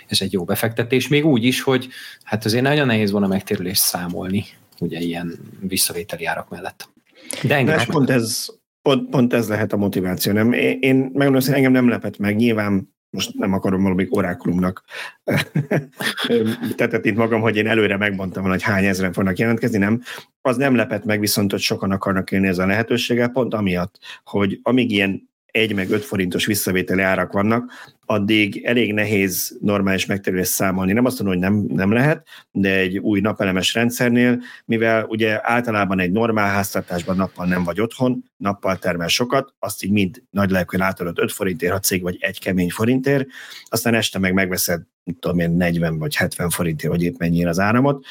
ez 0.07 0.21
egy 0.21 0.33
jó 0.33 0.43
befektetés. 0.43 1.07
Még 1.07 1.25
úgy 1.25 1.43
is, 1.43 1.61
hogy 1.61 1.87
hát 2.23 2.45
azért 2.45 2.63
nagyon 2.63 2.87
nehéz 2.87 3.11
volna 3.11 3.27
megtérülést 3.27 3.81
számolni, 3.81 4.45
ugye 4.79 4.99
ilyen 4.99 5.39
visszavételi 5.59 6.25
árak 6.25 6.49
mellett. 6.49 6.89
De 7.43 7.55
engem 7.55 7.85
pont 7.85 8.09
ez, 8.09 8.47
pont, 8.85 9.09
pont 9.09 9.33
ez 9.33 9.49
lehet 9.49 9.73
a 9.73 9.77
motiváció. 9.77 10.33
Nem? 10.33 10.53
Én, 10.53 10.77
én 10.79 10.95
megmondom, 10.95 11.41
hogy 11.41 11.53
engem 11.53 11.71
nem 11.71 11.89
lepett 11.89 12.17
meg. 12.17 12.35
Nyilván 12.35 12.93
most 13.09 13.33
nem 13.33 13.53
akarom 13.53 13.81
valamik 13.81 14.15
orákulumnak 14.15 14.83
tetetint 16.75 17.17
magam, 17.17 17.41
hogy 17.41 17.55
én 17.57 17.67
előre 17.67 17.97
megmondtam 17.97 18.41
volna, 18.41 18.57
hogy 18.57 18.65
hány 18.65 18.85
ezeren 18.85 19.13
fognak 19.13 19.37
jelentkezni, 19.37 19.77
nem. 19.77 20.01
Az 20.41 20.57
nem 20.57 20.75
lepett 20.75 21.03
meg 21.03 21.19
viszont, 21.19 21.51
hogy 21.51 21.59
sokan 21.59 21.91
akarnak 21.91 22.31
élni 22.31 22.47
ezzel 22.47 22.65
a 22.65 22.67
lehetőséggel, 22.67 23.29
pont 23.29 23.53
amiatt, 23.53 23.99
hogy 24.23 24.59
amíg 24.63 24.91
ilyen 24.91 25.29
egy 25.55 25.73
meg 25.73 25.89
öt 25.89 26.05
forintos 26.05 26.45
visszavételi 26.45 27.01
árak 27.01 27.31
vannak, 27.31 27.71
addig 28.05 28.63
elég 28.65 28.93
nehéz 28.93 29.57
normális 29.61 30.05
megterülést 30.05 30.51
számolni. 30.51 30.93
Nem 30.93 31.05
azt 31.05 31.19
mondom, 31.19 31.41
hogy 31.41 31.51
nem, 31.51 31.75
nem 31.75 31.91
lehet, 31.91 32.27
de 32.51 32.77
egy 32.77 32.97
új 32.97 33.19
napelemes 33.19 33.73
rendszernél, 33.73 34.41
mivel 34.65 35.03
ugye 35.03 35.39
általában 35.41 35.99
egy 35.99 36.11
normál 36.11 36.53
háztartásban 36.53 37.15
nappal 37.15 37.45
nem 37.45 37.63
vagy 37.63 37.81
otthon, 37.81 38.23
nappal 38.37 38.77
termel 38.77 39.07
sokat, 39.07 39.53
azt 39.59 39.83
így 39.83 39.91
mind 39.91 40.23
nagy 40.29 40.49
lelkűen 40.49 40.83
átadod 40.83 41.19
5 41.19 41.31
forintért, 41.31 41.71
ha 41.71 41.79
cég 41.79 42.01
vagy 42.01 42.17
egy 42.19 42.39
kemény 42.39 42.69
forintért, 42.69 43.27
aztán 43.63 43.93
este 43.93 44.19
meg 44.19 44.33
megveszed 44.33 44.81
tudom 45.19 45.39
én, 45.39 45.51
40 45.51 45.97
vagy 45.97 46.15
70 46.15 46.49
forintért, 46.49 46.91
vagy 46.91 47.03
épp 47.03 47.17
mennyire 47.17 47.49
az 47.49 47.59
áramot. 47.59 48.05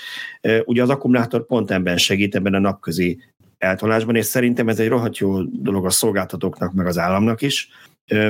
Ugye 0.65 0.83
az 0.83 0.89
akkumulátor 0.89 1.47
pont 1.47 1.71
ebben 1.71 1.97
segít, 1.97 2.35
ebben 2.35 2.55
a 2.55 2.59
napközi 2.59 3.19
eltolásban, 3.64 4.16
és 4.16 4.25
szerintem 4.25 4.68
ez 4.68 4.80
egy 4.80 4.88
rohadt 4.88 5.18
jó 5.18 5.42
dolog 5.42 5.85
a 5.85 5.90
szolgáltatóknak, 5.90 6.73
meg 6.73 6.87
az 6.87 6.99
államnak 6.99 7.42
is, 7.42 7.68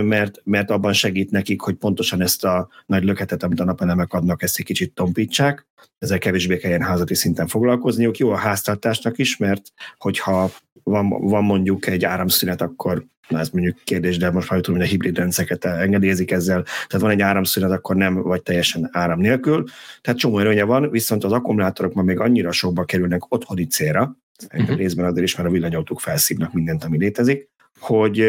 mert, 0.02 0.40
mert 0.44 0.70
abban 0.70 0.92
segít 0.92 1.30
nekik, 1.30 1.60
hogy 1.60 1.74
pontosan 1.74 2.20
ezt 2.20 2.44
a 2.44 2.68
nagy 2.86 3.04
löketet, 3.04 3.42
amit 3.42 3.60
a 3.60 3.64
napelemek 3.64 4.12
adnak, 4.12 4.42
ezt 4.42 4.58
egy 4.58 4.64
kicsit 4.64 4.94
tompítsák, 4.94 5.66
ezzel 5.98 6.18
kevésbé 6.18 6.56
kelljen 6.56 6.82
házati 6.82 7.14
szinten 7.14 7.46
foglalkozniuk. 7.46 8.18
Jó 8.18 8.30
a 8.30 8.36
háztartásnak 8.36 9.18
is, 9.18 9.36
mert 9.36 9.72
hogyha 9.98 10.50
van, 10.82 11.08
van 11.08 11.44
mondjuk 11.44 11.86
egy 11.86 12.04
áramszünet, 12.04 12.60
akkor 12.60 13.04
na 13.28 13.38
ez 13.38 13.48
mondjuk 13.48 13.76
kérdés, 13.84 14.16
de 14.16 14.30
most 14.30 14.50
már 14.50 14.60
tudom, 14.60 14.80
hogy 14.80 14.88
a 14.88 14.90
hibrid 14.90 15.16
rendszereket 15.16 15.64
engedélyezik 15.64 16.30
ezzel, 16.30 16.62
tehát 16.62 17.06
van 17.06 17.10
egy 17.10 17.20
áramszünet, 17.20 17.70
akkor 17.70 17.96
nem 17.96 18.14
vagy 18.22 18.42
teljesen 18.42 18.88
áram 18.92 19.20
nélkül, 19.20 19.64
tehát 20.00 20.20
csomó 20.20 20.38
előnye 20.38 20.64
van, 20.64 20.90
viszont 20.90 21.24
az 21.24 21.32
akkumulátorok 21.32 21.94
már 21.94 22.04
még 22.04 22.18
annyira 22.18 22.52
sokba 22.52 22.84
kerülnek 22.84 23.32
otthoni 23.32 23.66
célra, 23.66 24.16
uh-huh. 24.54 24.76
részben 24.76 25.04
azért 25.04 25.26
is, 25.26 25.36
mert 25.36 25.48
a 25.48 25.52
villanyautók 25.52 26.00
felszívnak 26.00 26.52
mindent, 26.52 26.84
ami 26.84 26.98
létezik, 26.98 27.48
hogy, 27.78 28.26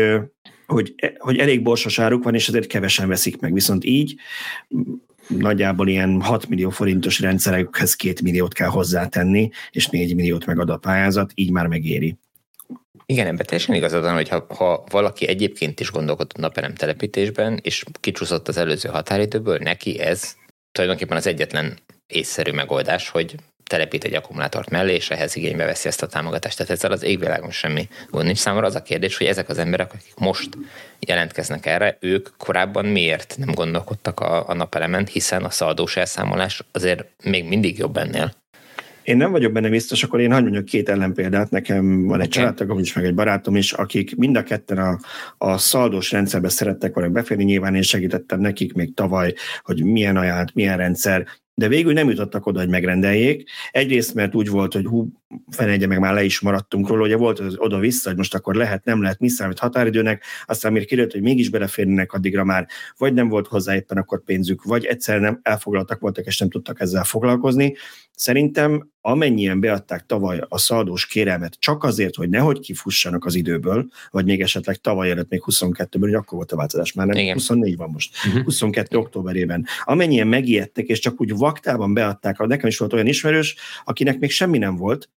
hogy, 0.67 0.95
hogy 1.17 1.37
elég 1.37 1.61
borsos 1.61 1.99
áruk 1.99 2.23
van, 2.23 2.35
és 2.35 2.47
ezért 2.47 2.67
kevesen 2.67 3.07
veszik 3.07 3.39
meg. 3.39 3.53
Viszont 3.53 3.85
így 3.85 4.15
nagyjából 5.27 5.87
ilyen 5.87 6.21
6 6.21 6.47
millió 6.49 6.69
forintos 6.69 7.19
rendszerekhez 7.19 7.95
2 7.95 8.13
milliót 8.23 8.53
kell 8.53 8.67
hozzátenni, 8.67 9.49
és 9.71 9.87
4 9.87 10.15
milliót 10.15 10.45
megad 10.45 10.69
a 10.69 10.77
pályázat, 10.77 11.31
így 11.35 11.51
már 11.51 11.67
megéri. 11.67 12.17
Igen, 13.05 13.27
ebben 13.27 13.45
teljesen 13.45 13.75
igazad 13.75 14.03
van, 14.03 14.13
hogy 14.13 14.29
ha, 14.29 14.45
ha 14.49 14.83
valaki 14.91 15.27
egyébként 15.27 15.79
is 15.79 15.91
gondolkodott 15.91 16.37
napelem 16.37 16.73
telepítésben, 16.75 17.59
és 17.61 17.83
kicsúszott 17.99 18.47
az 18.47 18.57
előző 18.57 18.89
határidőből, 18.89 19.57
neki 19.57 19.99
ez 19.99 20.35
tulajdonképpen 20.75 21.17
az 21.17 21.27
egyetlen 21.27 21.77
észszerű 22.07 22.51
megoldás, 22.51 23.09
hogy 23.09 23.35
telepít 23.63 24.03
egy 24.03 24.13
akkumulátort 24.13 24.69
mellé, 24.69 24.93
és 24.93 25.09
ehhez 25.09 25.35
igénybe 25.35 25.65
veszi 25.65 25.87
ezt 25.87 26.01
a 26.01 26.07
támogatást. 26.07 26.57
Tehát 26.57 26.71
ezzel 26.71 26.91
az 26.91 27.03
égvilágon 27.03 27.51
semmi 27.51 27.87
gond 28.09 28.25
nincs 28.25 28.37
számomra. 28.37 28.67
Az 28.67 28.75
a 28.75 28.81
kérdés, 28.81 29.17
hogy 29.17 29.27
ezek 29.27 29.49
az 29.49 29.57
emberek, 29.57 29.93
akik 29.93 30.13
most 30.15 30.49
jelentkeznek 30.99 31.65
erre, 31.65 31.97
ők 31.99 32.29
korábban 32.37 32.85
miért 32.85 33.35
nem 33.37 33.53
gondolkodtak 33.53 34.19
a, 34.19 34.49
a 34.49 34.53
napelemen, 34.53 35.05
hiszen 35.05 35.43
a 35.43 35.49
szaldós 35.49 35.97
elszámolás 35.97 36.63
azért 36.71 37.05
még 37.23 37.43
mindig 37.43 37.77
jobb 37.77 37.97
ennél. 37.97 38.33
Én 39.05 39.17
nem 39.17 39.31
vagyok 39.31 39.51
benne 39.51 39.69
biztos, 39.69 40.03
akkor 40.03 40.19
én 40.19 40.31
hagyd 40.31 40.43
mondjuk 40.43 40.65
két 40.65 40.89
ellenpéldát. 40.89 41.49
Nekem 41.49 42.03
van 42.03 42.19
egy 42.19 42.27
okay. 42.27 42.27
családtagom 42.27 42.79
is, 42.79 42.93
meg 42.93 43.05
egy 43.05 43.13
barátom 43.13 43.55
is, 43.55 43.73
akik 43.73 44.15
mind 44.15 44.35
a 44.35 44.43
ketten 44.43 44.77
a, 44.77 44.99
a 45.37 45.57
szaldós 45.57 46.11
rendszerbe 46.11 46.49
szerettek 46.49 46.93
volna 46.93 47.09
beférni. 47.09 47.43
Nyilván 47.43 47.75
én 47.75 47.81
segítettem 47.81 48.39
nekik 48.39 48.73
még 48.73 48.93
tavaly, 48.93 49.33
hogy 49.63 49.83
milyen 49.83 50.17
ajánlat, 50.17 50.53
milyen 50.53 50.77
rendszer, 50.77 51.25
de 51.53 51.67
végül 51.67 51.93
nem 51.93 52.09
jutottak 52.09 52.45
oda, 52.45 52.59
hogy 52.59 52.69
megrendeljék. 52.69 53.49
Egyrészt, 53.71 54.13
mert 54.13 54.35
úgy 54.35 54.49
volt, 54.49 54.73
hogy 54.73 54.85
hú, 54.85 55.07
fenegye 55.49 55.87
meg 55.87 55.99
már 55.99 56.13
le 56.13 56.23
is 56.23 56.39
maradtunk 56.39 56.87
róla, 56.87 57.03
ugye 57.03 57.17
volt 57.17 57.39
az 57.39 57.55
oda-vissza, 57.57 58.09
hogy 58.09 58.17
most 58.17 58.35
akkor 58.35 58.55
lehet, 58.55 58.85
nem 58.85 59.01
lehet, 59.01 59.19
mi 59.19 59.27
számít 59.27 59.59
határidőnek, 59.59 60.23
aztán 60.45 60.71
még 60.71 60.85
kiderült, 60.85 61.13
hogy 61.13 61.21
mégis 61.21 61.49
beleférnének 61.49 62.13
addigra 62.13 62.43
már, 62.43 62.67
vagy 62.97 63.13
nem 63.13 63.27
volt 63.27 63.47
hozzá 63.47 63.75
éppen 63.75 63.97
akkor 63.97 64.23
pénzük, 64.23 64.63
vagy 64.63 64.85
egyszer 64.85 65.19
nem 65.19 65.39
elfoglaltak 65.43 65.99
voltak, 65.99 66.25
és 66.25 66.37
nem 66.37 66.49
tudtak 66.49 66.79
ezzel 66.79 67.03
foglalkozni. 67.03 67.75
Szerintem 68.15 68.89
amennyien 69.01 69.59
beadták 69.59 70.05
tavaly 70.05 70.41
a 70.47 70.57
szaldós 70.57 71.07
kérelmet 71.07 71.55
csak 71.59 71.83
azért, 71.83 72.15
hogy 72.15 72.29
nehogy 72.29 72.59
kifussanak 72.59 73.25
az 73.25 73.35
időből, 73.35 73.87
vagy 74.09 74.25
még 74.25 74.41
esetleg 74.41 74.75
tavaly 74.75 75.09
előtt 75.09 75.29
még 75.29 75.41
22-ből, 75.45 75.99
hogy 75.99 76.13
akkor 76.13 76.37
volt 76.37 76.51
a 76.51 76.55
változás, 76.55 76.93
már 76.93 77.07
nem 77.07 77.17
Igen. 77.17 77.33
24 77.33 77.75
van 77.75 77.89
most, 77.89 78.15
uh-huh. 78.27 78.43
22 78.43 78.97
októberében. 78.97 79.65
Amennyien 79.83 80.27
megijedtek, 80.27 80.85
és 80.85 80.99
csak 80.99 81.21
úgy 81.21 81.37
vaktában 81.37 81.93
beadták, 81.93 82.37
nekem 82.37 82.67
is 82.67 82.77
volt 82.77 82.93
olyan 82.93 83.07
ismerős, 83.07 83.55
akinek 83.83 84.19
még 84.19 84.31
semmi 84.31 84.57
nem 84.57 84.75
volt, 84.75 85.09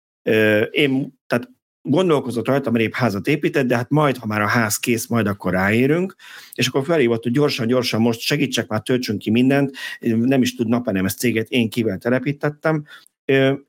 én, 0.72 1.20
tehát 1.28 1.50
gondolkozott 1.82 2.48
rajta, 2.48 2.72
mert 2.72 2.84
épp 2.84 2.94
házat 2.94 3.28
épített, 3.28 3.66
de 3.66 3.76
hát 3.76 3.90
majd, 3.90 4.18
ha 4.18 4.26
már 4.26 4.42
a 4.42 4.48
ház 4.48 4.78
kész, 4.78 5.08
majd 5.08 5.28
akkor 5.28 5.52
ráérünk, 5.52 6.16
és 6.54 6.68
akkor 6.68 6.84
felhívott, 6.86 7.24
hogy 7.24 7.32
gyorsan, 7.32 7.68
gyorsan 7.68 8.02
most 8.02 8.20
segítsek 8.20 8.68
már, 8.68 8.82
töltsünk 8.82 9.20
ki 9.20 9.30
mindent, 9.30 9.76
nem 10.00 10.42
is 10.42 10.56
tud 10.56 10.68
napelemes 10.68 11.14
céget, 11.16 11.50
én 11.50 11.70
kivel 11.70 11.98
telepítettem, 11.98 12.84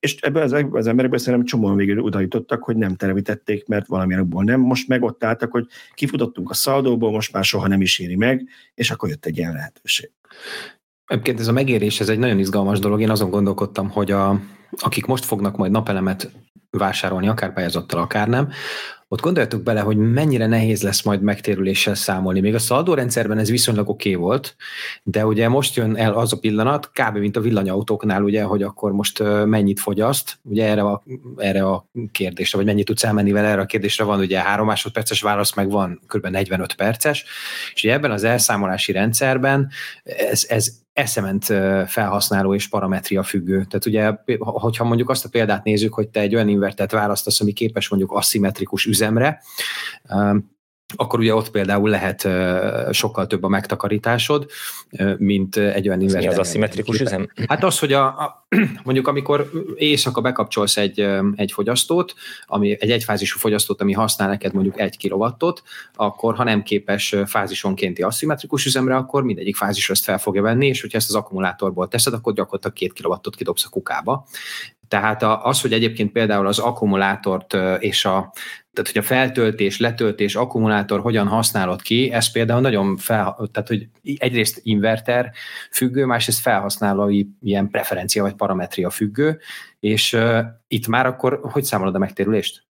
és 0.00 0.17
ebből 0.17 0.43
az, 0.43 0.65
az 0.71 0.87
emberekből 0.87 1.19
szerintem 1.19 1.45
csomóan 1.45 1.77
végül 1.77 2.00
oda 2.00 2.19
hogy 2.62 2.77
nem 2.77 2.95
telepítették, 2.95 3.67
mert 3.67 3.87
valamilyen 3.87 4.29
nem. 4.45 4.61
Most 4.61 4.88
meg 4.88 5.03
ott 5.03 5.25
álltak, 5.25 5.50
hogy 5.50 5.67
kifutottunk 5.95 6.50
a 6.50 6.55
szaldóból, 6.55 7.11
most 7.11 7.33
már 7.33 7.45
soha 7.45 7.69
nem 7.69 7.81
is 7.81 7.99
éri 7.99 8.17
meg, 8.17 8.49
és 8.75 8.91
akkor 8.91 9.09
jött 9.09 9.25
egy 9.25 9.37
ilyen 9.37 9.53
lehetőség. 9.53 10.11
Egyébként 11.07 11.41
ez 11.41 11.49
a 11.49 11.53
megérés, 11.53 12.00
ez 12.00 12.09
egy 12.09 12.19
nagyon 12.19 12.38
izgalmas 12.38 12.79
dolog. 12.79 13.00
Én 13.00 13.11
azon 13.11 13.31
gondolkodtam, 13.31 13.91
hogy 13.91 14.11
a, 14.11 14.41
akik 14.70 15.06
most 15.06 15.25
fognak 15.25 15.56
majd 15.56 15.70
napelemet 15.70 16.30
vásárolni, 16.70 17.28
akár 17.28 17.52
pályázattal, 17.52 18.00
akár 18.00 18.28
nem, 18.28 18.48
ott 19.10 19.20
gondoljatok 19.20 19.62
bele, 19.62 19.80
hogy 19.80 19.96
mennyire 19.96 20.46
nehéz 20.46 20.82
lesz 20.82 21.02
majd 21.02 21.20
megtérüléssel 21.20 21.94
számolni. 21.94 22.40
Még 22.40 22.54
a 22.54 22.58
szaldórendszerben 22.58 23.38
ez 23.38 23.50
viszonylag 23.50 23.88
oké 23.88 24.14
okay 24.14 24.22
volt, 24.22 24.56
de 25.02 25.26
ugye 25.26 25.48
most 25.48 25.76
jön 25.76 25.96
el 25.96 26.12
az 26.12 26.32
a 26.32 26.38
pillanat, 26.38 26.90
kb. 26.92 27.16
mint 27.16 27.37
a 27.37 27.40
villanyautóknál, 27.40 28.22
ugye, 28.22 28.42
hogy 28.42 28.62
akkor 28.62 28.92
most 28.92 29.22
mennyit 29.44 29.80
fogyaszt, 29.80 30.38
ugye 30.42 30.66
erre 30.66 30.82
a, 30.82 31.02
erre 31.37 31.68
a 31.68 31.88
kérdésre, 32.12 32.58
vagy 32.58 32.66
mennyit 32.66 32.87
tudsz 32.87 33.04
elmenni 33.04 33.32
vele, 33.32 33.48
erre 33.48 33.60
a 33.60 33.66
kérdésre 33.66 34.04
van 34.04 34.18
ugye 34.18 34.40
három 34.40 34.66
másodperces 34.66 35.20
válasz, 35.20 35.54
meg 35.54 35.70
van 35.70 36.00
kb. 36.06 36.26
45 36.26 36.75
perces, 36.75 37.25
és 37.75 37.84
ugye 37.84 37.92
ebben 37.92 38.10
az 38.10 38.25
elszámolási 38.25 38.92
rendszerben 38.92 39.70
ez, 40.04 40.44
ez 40.48 40.87
eszement 40.99 41.45
felhasználó 41.87 42.55
és 42.55 42.69
parametria 42.69 43.23
függő. 43.23 43.64
Tehát 43.64 43.87
ugye, 43.87 44.12
hogyha 44.38 44.85
mondjuk 44.85 45.11
azt 45.11 45.25
a 45.25 45.28
példát 45.28 45.64
nézzük, 45.64 45.95
hogy 45.95 46.09
te 46.09 46.21
egy 46.21 46.35
olyan 46.35 46.49
invertert 46.49 46.90
választasz, 46.90 47.40
ami 47.40 47.52
képes 47.52 47.88
mondjuk 47.88 48.12
aszimmetrikus 48.12 48.85
üzemre, 48.85 49.43
akkor 50.97 51.18
ugye 51.18 51.35
ott 51.35 51.50
például 51.50 51.88
lehet 51.88 52.28
sokkal 52.95 53.26
több 53.26 53.42
a 53.42 53.49
megtakarításod, 53.49 54.47
mint 55.18 55.57
egy 55.57 55.88
olyan 55.88 56.00
inverter. 56.00 56.28
Mi 56.28 56.35
az 56.35 56.38
aszimmetrikus 56.38 57.00
üzem? 57.00 57.30
Hát 57.47 57.64
az, 57.64 57.78
hogy 57.78 57.92
a, 57.92 58.07
a, 58.07 58.47
mondjuk 58.85 59.09
amikor 59.09 59.50
éjszaka 59.75 60.21
bekapcsolsz 60.21 60.76
egy, 60.76 61.09
egy 61.35 61.52
fogyasztót, 61.52 62.14
ami, 62.47 62.76
egy 62.80 62.90
egyfázisú 62.90 63.38
fogyasztót, 63.38 63.80
ami 63.80 63.92
használ 63.92 64.28
neked 64.28 64.52
mondjuk 64.52 64.80
egy 64.80 64.97
kilowattot, 64.97 65.62
akkor 65.95 66.35
ha 66.35 66.45
nem 66.45 66.62
képes 66.62 67.14
fázisonkénti 67.26 68.02
aszimmetrikus 68.02 68.66
üzemre, 68.66 68.97
akkor 68.97 69.23
mindegyik 69.23 69.57
fázis 69.57 69.90
ezt 69.90 70.04
fel 70.04 70.18
fogja 70.18 70.42
venni, 70.42 70.66
és 70.66 70.80
hogyha 70.80 70.99
ezt 70.99 71.09
az 71.09 71.14
akkumulátorból 71.14 71.88
teszed, 71.88 72.12
akkor 72.12 72.33
gyakorlatilag 72.33 72.76
két 72.76 72.92
kilowattot 72.92 73.37
kidobsz 73.37 73.64
a 73.64 73.68
kukába. 73.68 74.26
Tehát 74.88 75.23
az, 75.23 75.61
hogy 75.61 75.73
egyébként 75.73 76.12
például 76.12 76.47
az 76.47 76.59
akkumulátort 76.59 77.57
és 77.78 78.04
a, 78.04 78.33
tehát 78.78 78.92
hogy 78.92 79.02
a 79.02 79.06
feltöltés, 79.06 79.78
letöltés, 79.78 80.35
akkumulátor 80.35 81.00
hogyan 81.00 81.26
használod 81.26 81.82
ki, 81.82 82.12
ez 82.12 82.30
például 82.30 82.61
nagyon 82.61 82.97
fel, 82.97 83.49
tehát 83.52 83.68
hogy 83.68 83.88
egyrészt 84.18 84.61
inverter 84.62 85.32
függő, 85.70 86.04
másrészt 86.04 86.40
felhasználói 86.40 87.25
ilyen 87.40 87.70
preferencia 87.70 88.23
vagy 88.23 88.35
parametria 88.35 88.90
függő, 88.90 89.38
és 89.80 90.12
uh, 90.12 90.38
itt 90.68 90.87
már 90.87 91.06
akkor 91.06 91.40
hogy 91.42 91.64
számolod 91.64 91.94
a 91.94 91.99
megtérülést? 91.99 92.66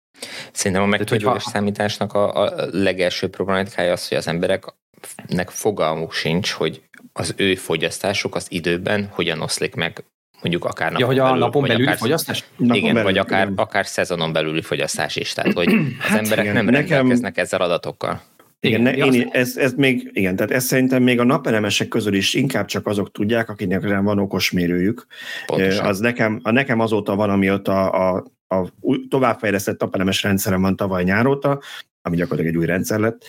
Szerintem 0.53 0.83
a 0.83 0.87
megkötős 0.87 1.43
számításnak 1.43 2.13
a, 2.13 2.43
a 2.43 2.69
legelső 2.71 3.29
problémája 3.29 3.93
az, 3.93 4.09
hogy 4.09 4.17
az 4.17 4.29
embereknek 4.29 5.49
fogalmuk 5.49 6.13
sincs, 6.13 6.51
hogy 6.51 6.83
az 7.13 7.35
ő 7.37 7.55
fogyasztásuk 7.55 8.35
az 8.35 8.47
időben 8.49 9.09
hogyan 9.13 9.41
oszlik 9.41 9.75
meg 9.75 10.05
mondjuk 10.43 10.65
akár 10.65 10.93
napon 10.93 11.01
ja, 11.01 11.07
hogy 11.07 11.19
a 11.19 11.25
belül, 11.25 11.39
napon 11.39 11.63
belüli 11.63 11.83
akár, 11.83 11.97
fogyasztás? 11.97 12.45
Napon 12.57 12.77
igen, 12.77 12.95
belül, 12.95 13.03
vagy 13.03 13.19
akár, 13.19 13.43
igen. 13.43 13.55
akár 13.57 13.87
szezonon 13.87 14.33
belüli 14.33 14.63
fogyasztás 14.63 15.17
is. 15.17 15.33
Tehát, 15.33 15.53
hogy 15.53 15.69
az 15.75 16.07
hát 16.07 16.19
emberek 16.19 16.45
igen, 16.45 16.55
nem 16.55 16.65
nekem, 16.65 16.89
rendelkeznek 16.89 17.39
ezzel 17.39 17.61
adatokkal. 17.61 18.21
Igen, 18.61 18.81
ne, 18.81 18.93
én, 18.93 19.29
ez, 19.33 19.57
ez 19.57 19.75
még, 19.75 20.11
igen, 20.13 20.37
tehát 20.37 20.53
ezt 20.53 20.67
szerintem 20.67 21.03
még 21.03 21.21
a 21.21 21.25
napelemesek 21.25 21.89
közül 21.89 22.15
is 22.15 22.35
inkább 22.35 22.67
csak 22.67 22.87
azok 22.87 23.13
tudják, 23.13 23.49
akiknek 23.49 23.83
van 23.83 24.19
okosmérőjük. 24.19 25.07
Pontosan. 25.47 25.87
Az 25.87 25.99
nekem, 25.99 26.41
a 26.43 26.51
nekem 26.51 26.81
azóta 26.81 27.17
van, 27.17 27.31
ami 27.31 27.51
ott 27.51 27.69
a, 27.69 28.11
a, 28.11 28.25
a 28.49 28.69
továbbfejlesztett 29.09 29.81
napelemes 29.81 30.23
rendszerem 30.23 30.61
van 30.61 30.77
tavaly 30.77 31.05
nyáróta, 31.05 31.61
ami 32.03 32.17
gyakorlatilag 32.17 32.55
egy 32.55 32.61
új 32.61 32.67
rendszer 32.67 32.99
lett, 32.99 33.25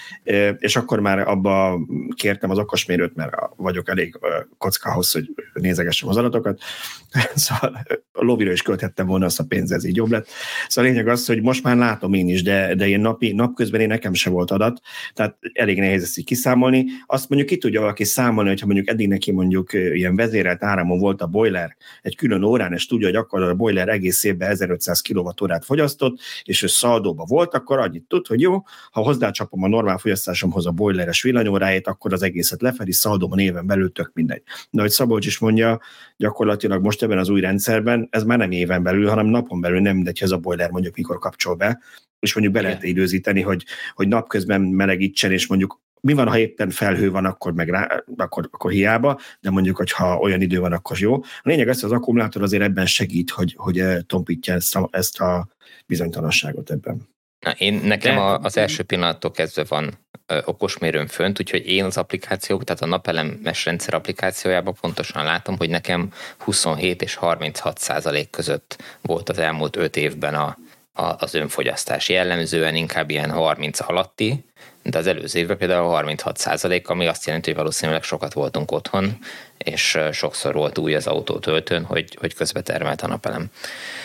és 0.57 0.75
akkor 0.75 0.99
már 0.99 1.19
abba 1.19 1.79
kértem 2.15 2.49
az 2.49 2.57
okosmérőt, 2.57 3.15
mert 3.15 3.35
vagyok 3.55 3.89
elég 3.89 4.19
kockához, 4.57 5.11
hogy 5.11 5.29
nézegessem 5.53 6.09
az 6.09 6.17
adatokat, 6.17 6.59
szóval 7.35 7.85
a 8.11 8.23
lovira 8.23 8.51
is 8.51 8.61
költhettem 8.61 9.07
volna 9.07 9.25
azt 9.25 9.39
a 9.39 9.43
pénzt, 9.43 9.73
ez 9.73 9.85
így 9.85 9.95
jobb 9.95 10.11
lett. 10.11 10.27
Szóval 10.67 10.89
a 10.89 10.93
lényeg 10.93 11.07
az, 11.07 11.25
hogy 11.25 11.41
most 11.41 11.63
már 11.63 11.77
látom 11.77 12.13
én 12.13 12.27
is, 12.27 12.43
de, 12.43 12.75
de 12.75 12.87
én 12.87 12.99
napi, 12.99 13.33
napközben 13.33 13.81
én 13.81 13.87
nekem 13.87 14.13
se 14.13 14.29
volt 14.29 14.51
adat, 14.51 14.81
tehát 15.13 15.37
elég 15.53 15.79
nehéz 15.79 16.03
ezt 16.03 16.17
így 16.17 16.25
kiszámolni. 16.25 16.85
Azt 17.05 17.29
mondjuk 17.29 17.49
ki 17.49 17.57
tudja 17.57 17.79
valaki 17.79 18.03
számolni, 18.03 18.49
hogyha 18.49 18.65
mondjuk 18.65 18.87
eddig 18.87 19.07
neki 19.07 19.31
mondjuk 19.31 19.73
ilyen 19.73 20.15
vezérelt 20.15 20.63
áramon 20.63 20.99
volt 20.99 21.21
a 21.21 21.27
boiler 21.27 21.75
egy 22.01 22.15
külön 22.15 22.43
órán, 22.43 22.73
és 22.73 22.85
tudja, 22.85 23.07
hogy 23.07 23.15
akkor 23.15 23.41
a 23.41 23.53
boiler 23.53 23.89
egész 23.89 24.23
évben 24.23 24.49
1500 24.49 25.01
kWh 25.01 25.61
fogyasztott, 25.61 26.19
és 26.43 26.63
ő 26.63 26.67
szaldóba 26.67 27.25
volt, 27.27 27.53
akkor 27.53 27.79
annyit 27.79 28.03
tud, 28.07 28.27
hogy 28.27 28.41
jó, 28.41 28.62
ha 28.91 29.01
hozzácsapom 29.01 29.63
a 29.63 29.67
normál 29.67 29.97
fogyasztásomhoz 29.97 30.65
a 30.65 30.71
boileres 30.71 31.21
villanyóráját, 31.21 31.87
akkor 31.87 32.13
az 32.13 32.23
egészet 32.23 32.61
lefedi, 32.61 32.91
a 33.03 33.39
éven 33.39 33.65
belül 33.65 33.91
tök 33.91 34.11
mindegy. 34.13 34.41
De 34.69 34.81
hogy 34.81 34.91
Szabolcs 34.91 35.25
is 35.25 35.39
mondja, 35.39 35.79
gyakorlatilag 36.17 36.83
most 36.83 37.03
ebben 37.03 37.17
az 37.17 37.29
új 37.29 37.41
rendszerben 37.41 38.07
ez 38.11 38.23
már 38.23 38.37
nem 38.37 38.51
éven 38.51 38.83
belül, 38.83 39.07
hanem 39.07 39.25
napon 39.25 39.61
belül 39.61 39.79
nem 39.79 39.95
mindegy, 39.95 40.19
hogy 40.19 40.27
ez 40.27 40.33
a 40.33 40.39
boiler 40.39 40.69
mondjuk 40.69 40.95
mikor 40.95 41.17
kapcsol 41.19 41.55
be, 41.55 41.81
és 42.19 42.33
mondjuk 42.33 42.55
be 42.55 42.61
lehet 42.61 42.83
időzíteni, 42.83 43.41
hogy, 43.41 43.65
hogy 43.93 44.07
napközben 44.07 44.61
melegítsen, 44.61 45.31
és 45.31 45.47
mondjuk 45.47 45.81
mi 46.01 46.13
van, 46.13 46.27
ha 46.27 46.37
éppen 46.37 46.69
felhő 46.69 47.11
van, 47.11 47.25
akkor, 47.25 47.53
meg 47.53 47.69
rá, 47.69 48.03
akkor, 48.17 48.49
akkor 48.51 48.71
hiába, 48.71 49.19
de 49.41 49.49
mondjuk, 49.49 49.77
hogy 49.77 49.91
ha 49.91 50.17
olyan 50.17 50.41
idő 50.41 50.59
van, 50.59 50.73
akkor 50.73 50.99
jó. 50.99 51.13
A 51.15 51.41
lényeg 51.43 51.67
az, 51.67 51.81
hogy 51.81 51.91
az 51.91 51.97
akkumulátor 51.97 52.41
azért 52.41 52.63
ebben 52.63 52.85
segít, 52.85 53.29
hogy, 53.29 53.53
hogy 53.57 53.79
eh, 53.79 53.99
tompítja 54.01 54.53
ezt 54.53 54.75
a, 54.75 54.89
ezt 54.91 55.19
a 55.19 55.47
bizonytalanságot 55.85 56.71
ebben. 56.71 57.12
Na, 57.43 57.51
én 57.51 57.73
nekem 57.73 58.17
a, 58.17 58.37
az 58.37 58.57
első 58.57 58.83
pillanattól 58.83 59.31
kezdve 59.31 59.63
van 59.67 59.99
ö, 60.25 60.39
okosmérőm 60.45 61.07
fönt, 61.07 61.39
úgyhogy 61.39 61.67
én 61.67 61.83
az 61.83 61.97
applikációk, 61.97 62.63
tehát 62.63 62.81
a 62.81 62.85
napelemes 62.85 63.65
rendszer 63.65 63.93
applikációjában 63.93 64.73
pontosan 64.81 65.23
látom, 65.23 65.57
hogy 65.57 65.69
nekem 65.69 66.09
27 66.37 67.01
és 67.01 67.15
36 67.15 67.77
százalék 67.77 68.29
között 68.29 68.83
volt 69.01 69.29
az 69.29 69.37
elmúlt 69.37 69.75
5 69.75 69.95
évben 69.95 70.35
a, 70.35 70.57
a, 70.93 71.15
az 71.17 71.33
önfogyasztás. 71.33 72.09
Jellemzően 72.09 72.75
inkább 72.75 73.09
ilyen 73.09 73.31
30 73.31 73.79
alatti, 73.79 74.45
de 74.83 74.97
az 74.97 75.07
előző 75.07 75.39
évben 75.39 75.57
például 75.57 75.87
36 75.87 76.37
százalék, 76.37 76.89
ami 76.89 77.07
azt 77.07 77.25
jelenti, 77.25 77.49
hogy 77.49 77.59
valószínűleg 77.59 78.03
sokat 78.03 78.33
voltunk 78.33 78.71
otthon, 78.71 79.17
és 79.57 79.97
sokszor 80.11 80.53
volt 80.53 80.77
új 80.77 80.95
az 80.95 81.07
autó 81.07 81.39
töltőn, 81.39 81.83
hogy, 81.83 82.17
hogy 82.19 82.33
közbe 82.33 82.61
termelt 82.61 83.01
a 83.01 83.07
napelem. 83.07 83.45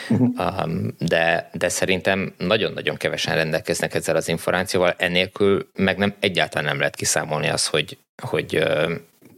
Uh-huh. 0.08 0.64
Um, 0.64 0.94
de, 0.98 1.50
de 1.52 1.68
szerintem 1.68 2.34
nagyon-nagyon 2.38 2.96
kevesen 2.96 3.34
rendelkeznek 3.34 3.94
ezzel 3.94 4.16
az 4.16 4.28
információval, 4.28 4.94
ennélkül 4.98 5.70
meg 5.74 5.98
nem, 5.98 6.14
egyáltalán 6.20 6.64
nem 6.64 6.78
lehet 6.78 6.96
kiszámolni 6.96 7.48
azt, 7.48 7.66
hogy, 7.66 7.98
hogy 8.22 8.64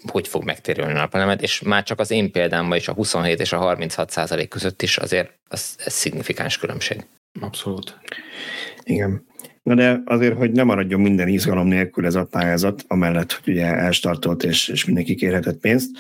hogy 0.07 0.29
fog 0.29 0.45
megtérülni 0.45 0.93
a 0.93 0.97
napelemet, 0.97 1.43
és 1.43 1.61
már 1.61 1.83
csak 1.83 2.01
az 2.01 2.11
én 2.11 2.31
példámban 2.31 2.77
is 2.77 2.89
a 2.89 2.93
27 2.93 3.41
és 3.41 3.53
a 3.53 3.59
36 3.59 4.11
százalék 4.11 4.49
között 4.49 4.83
is 4.83 4.99
azért 4.99 5.39
az, 5.49 5.75
ez 5.85 5.93
szignifikáns 5.93 6.59
különbség. 6.59 7.07
Abszolút. 7.41 7.99
Igen. 8.83 9.27
Na 9.63 9.75
de 9.75 10.03
azért, 10.05 10.37
hogy 10.37 10.53
nem 10.53 10.67
maradjon 10.67 11.01
minden 11.01 11.29
izgalom 11.29 11.67
nélkül 11.67 12.07
ez 12.07 12.15
a 12.15 12.25
pályázat, 12.25 12.85
amellett, 12.87 13.33
hogy 13.33 13.53
ugye 13.53 13.67
elstartolt 13.67 14.45
és, 14.45 14.69
és 14.69 14.85
mindenki 14.85 15.15
kérhetett 15.15 15.61
pénzt. 15.61 15.91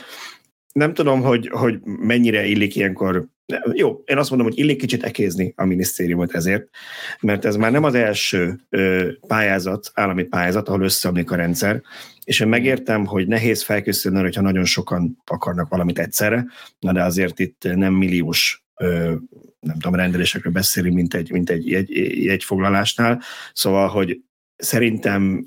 Nem 0.72 0.94
tudom, 0.94 1.20
hogy, 1.22 1.48
hogy 1.48 1.80
mennyire 1.82 2.44
illik 2.44 2.76
ilyenkor 2.76 3.28
jó, 3.72 4.02
én 4.04 4.18
azt 4.18 4.30
mondom, 4.30 4.48
hogy 4.48 4.58
illik 4.58 4.78
kicsit 4.78 5.02
ekézni 5.02 5.52
a 5.56 5.64
minisztériumot 5.64 6.34
ezért, 6.34 6.68
mert 7.20 7.44
ez 7.44 7.56
már 7.56 7.70
nem 7.70 7.84
az 7.84 7.94
első 7.94 8.60
ö, 8.68 9.08
pályázat, 9.26 9.90
állami 9.94 10.22
pályázat, 10.22 10.68
ahol 10.68 10.82
összeomlik 10.82 11.30
a 11.30 11.36
rendszer, 11.36 11.82
és 12.24 12.40
én 12.40 12.48
megértem, 12.48 13.06
hogy 13.06 13.26
nehéz 13.26 13.62
felkészülni, 13.62 14.20
hogyha 14.20 14.42
nagyon 14.42 14.64
sokan 14.64 15.22
akarnak 15.26 15.68
valamit 15.68 15.98
egyszerre, 15.98 16.46
na 16.78 16.92
de 16.92 17.02
azért 17.02 17.38
itt 17.38 17.62
nem 17.74 17.92
milliós 17.92 18.64
nem 19.60 19.78
tudom, 19.78 19.94
rendelésekről 19.94 20.52
beszélünk, 20.52 20.94
mint 20.94 21.14
egy, 21.14 21.30
mint 21.30 21.50
egy 21.50 21.72
egy, 21.74 22.26
egy 22.26 22.44
foglalásnál. 22.44 23.22
Szóval, 23.52 23.88
hogy 23.88 24.20
szerintem 24.56 25.44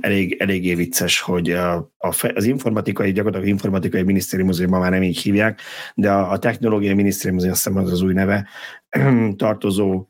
elég, 0.00 0.36
eléggé 0.38 0.74
vicces, 0.74 1.20
hogy 1.20 1.50
a, 1.50 1.74
a, 1.98 2.30
az 2.34 2.44
informatikai, 2.44 3.12
gyakorlatilag 3.12 3.54
informatikai 3.54 4.02
minisztérium, 4.02 4.48
azért 4.48 4.70
ma 4.70 4.78
már 4.78 4.90
nem 4.90 5.02
így 5.02 5.18
hívják, 5.18 5.60
de 5.94 6.10
a, 6.10 6.30
a 6.30 6.38
technológiai 6.38 6.94
minisztérium, 6.94 7.38
azért 7.38 7.54
azt 7.54 7.66
az 7.66 7.92
az 7.92 8.02
új 8.02 8.12
neve, 8.12 8.48
tartozó 9.36 10.06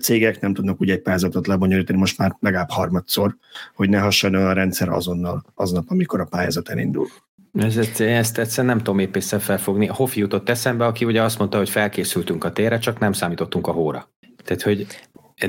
cégek 0.00 0.40
nem 0.40 0.54
tudnak 0.54 0.80
úgy 0.80 0.90
egy 0.90 1.02
pályázatot 1.02 1.46
lebonyolítani 1.46 1.98
most 1.98 2.18
már 2.18 2.36
legalább 2.40 2.70
harmadszor, 2.70 3.36
hogy 3.74 3.88
ne 3.88 3.98
hasonló 3.98 4.40
a 4.40 4.52
rendszer 4.52 4.88
azonnal, 4.88 5.44
aznap, 5.54 5.84
amikor 5.88 6.20
a 6.20 6.24
pályázat 6.24 6.68
elindul. 6.68 7.08
Ezt, 7.52 8.00
ezt 8.00 8.38
egyszerűen 8.38 8.74
nem 8.74 8.84
tudom 8.84 8.98
épp 8.98 9.16
felfogni. 9.18 9.88
A 9.88 9.94
Hofi 9.94 10.20
jutott 10.20 10.48
eszembe, 10.48 10.86
aki 10.86 11.04
ugye 11.04 11.22
azt 11.22 11.38
mondta, 11.38 11.56
hogy 11.56 11.70
felkészültünk 11.70 12.44
a 12.44 12.52
térre, 12.52 12.78
csak 12.78 12.98
nem 12.98 13.12
számítottunk 13.12 13.66
a 13.66 13.72
hóra. 13.72 14.10
Tehát, 14.44 14.62
hogy 14.62 14.86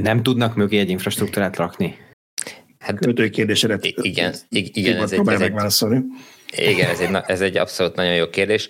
nem 0.02 0.24
tudnak 0.24 0.56
mögé 0.56 0.80
egy 0.80 0.89
infrastruktúrát 0.89 1.56
rakni. 1.56 1.98
Hát, 2.80 3.00
Költői 3.00 3.30
kérdésre. 3.30 3.78
Igen, 3.82 4.34
igen, 4.50 5.02
ez 5.02 5.12
egy, 5.12 5.28
ez 5.28 5.42
egy, 5.42 5.54
igen, 6.56 6.89
ez 6.89 7.00
egy, 7.00 7.18
ez 7.26 7.42
egy 7.42 7.58
abszolút 7.58 7.96
nagyon 7.96 8.16
jó 8.16 8.30
kérdés. 8.30 8.70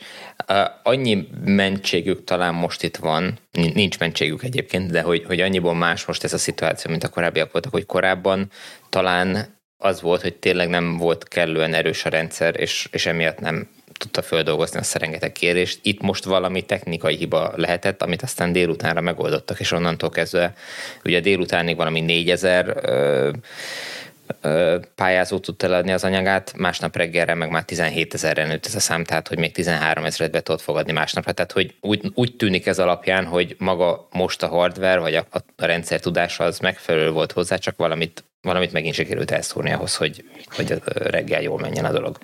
Annyi 0.83 1.27
mentségük 1.45 2.23
talán 2.23 2.53
most 2.53 2.83
itt 2.83 2.97
van, 2.97 3.39
nincs 3.51 3.99
mentségük 3.99 4.43
egyébként, 4.43 4.91
de 4.91 5.01
hogy, 5.01 5.23
hogy 5.23 5.39
annyiból 5.39 5.75
más 5.75 6.05
most 6.05 6.23
ez 6.23 6.33
a 6.33 6.37
szituáció, 6.37 6.91
mint 6.91 7.03
a 7.03 7.09
korábbiak 7.09 7.51
voltak, 7.51 7.71
hogy 7.71 7.85
korábban 7.85 8.49
talán 8.89 9.61
az 9.83 10.01
volt, 10.01 10.21
hogy 10.21 10.35
tényleg 10.35 10.69
nem 10.69 10.97
volt 10.97 11.27
kellően 11.27 11.73
erős 11.73 12.05
a 12.05 12.09
rendszer, 12.09 12.59
és, 12.59 12.87
és 12.91 13.05
emiatt 13.05 13.39
nem 13.39 13.69
tudta 13.93 14.21
földolgozni 14.21 14.79
a 14.79 14.97
rengeteg 14.97 15.31
kérést. 15.31 15.79
Itt 15.81 16.01
most 16.01 16.23
valami 16.23 16.61
technikai 16.61 17.15
hiba 17.15 17.53
lehetett, 17.55 18.01
amit 18.01 18.21
aztán 18.21 18.51
délutánra 18.51 19.01
megoldottak, 19.01 19.59
és 19.59 19.71
onnantól 19.71 20.09
kezdve 20.09 20.53
ugye 21.03 21.19
délutánig 21.19 21.75
valami 21.75 21.99
4000 22.01 22.67
ö, 22.67 22.91
ö, 22.91 23.31
pályázó 24.95 25.39
tudta 25.39 25.65
eladni 25.65 25.91
az 25.91 26.03
anyagát, 26.03 26.53
másnap 26.57 26.95
reggelre 26.95 27.33
meg 27.33 27.49
már 27.49 27.63
17 27.63 28.13
ezerre 28.13 28.45
nőtt 28.45 28.65
ez 28.65 28.75
a 28.75 28.79
szám, 28.79 29.03
tehát 29.03 29.27
hogy 29.27 29.37
még 29.37 29.51
13 29.51 30.05
ezeret 30.05 30.31
be 30.31 30.41
tudott 30.41 30.61
fogadni 30.61 30.91
másnapra. 30.91 31.31
Tehát 31.31 31.51
hogy 31.51 31.75
úgy, 31.81 32.11
úgy 32.13 32.35
tűnik 32.35 32.65
ez 32.65 32.79
alapján, 32.79 33.25
hogy 33.25 33.55
maga 33.59 34.07
most 34.11 34.43
a 34.43 34.47
hardware 34.47 34.99
vagy 34.99 35.15
a, 35.15 35.25
a 35.31 35.65
rendszer 35.65 35.99
tudása 35.99 36.43
az 36.43 36.59
megfelelő 36.59 37.11
volt 37.11 37.31
hozzá, 37.31 37.55
csak 37.55 37.77
valamit 37.77 38.23
valamit 38.41 38.71
megint 38.71 38.95
sikerült 38.95 39.31
elszúrni 39.31 39.71
ahhoz, 39.71 39.95
hogy, 39.95 40.23
hogy 40.55 40.81
reggel 40.85 41.41
jól 41.41 41.59
menjen 41.59 41.85
a 41.85 41.91
dolog. 41.91 42.17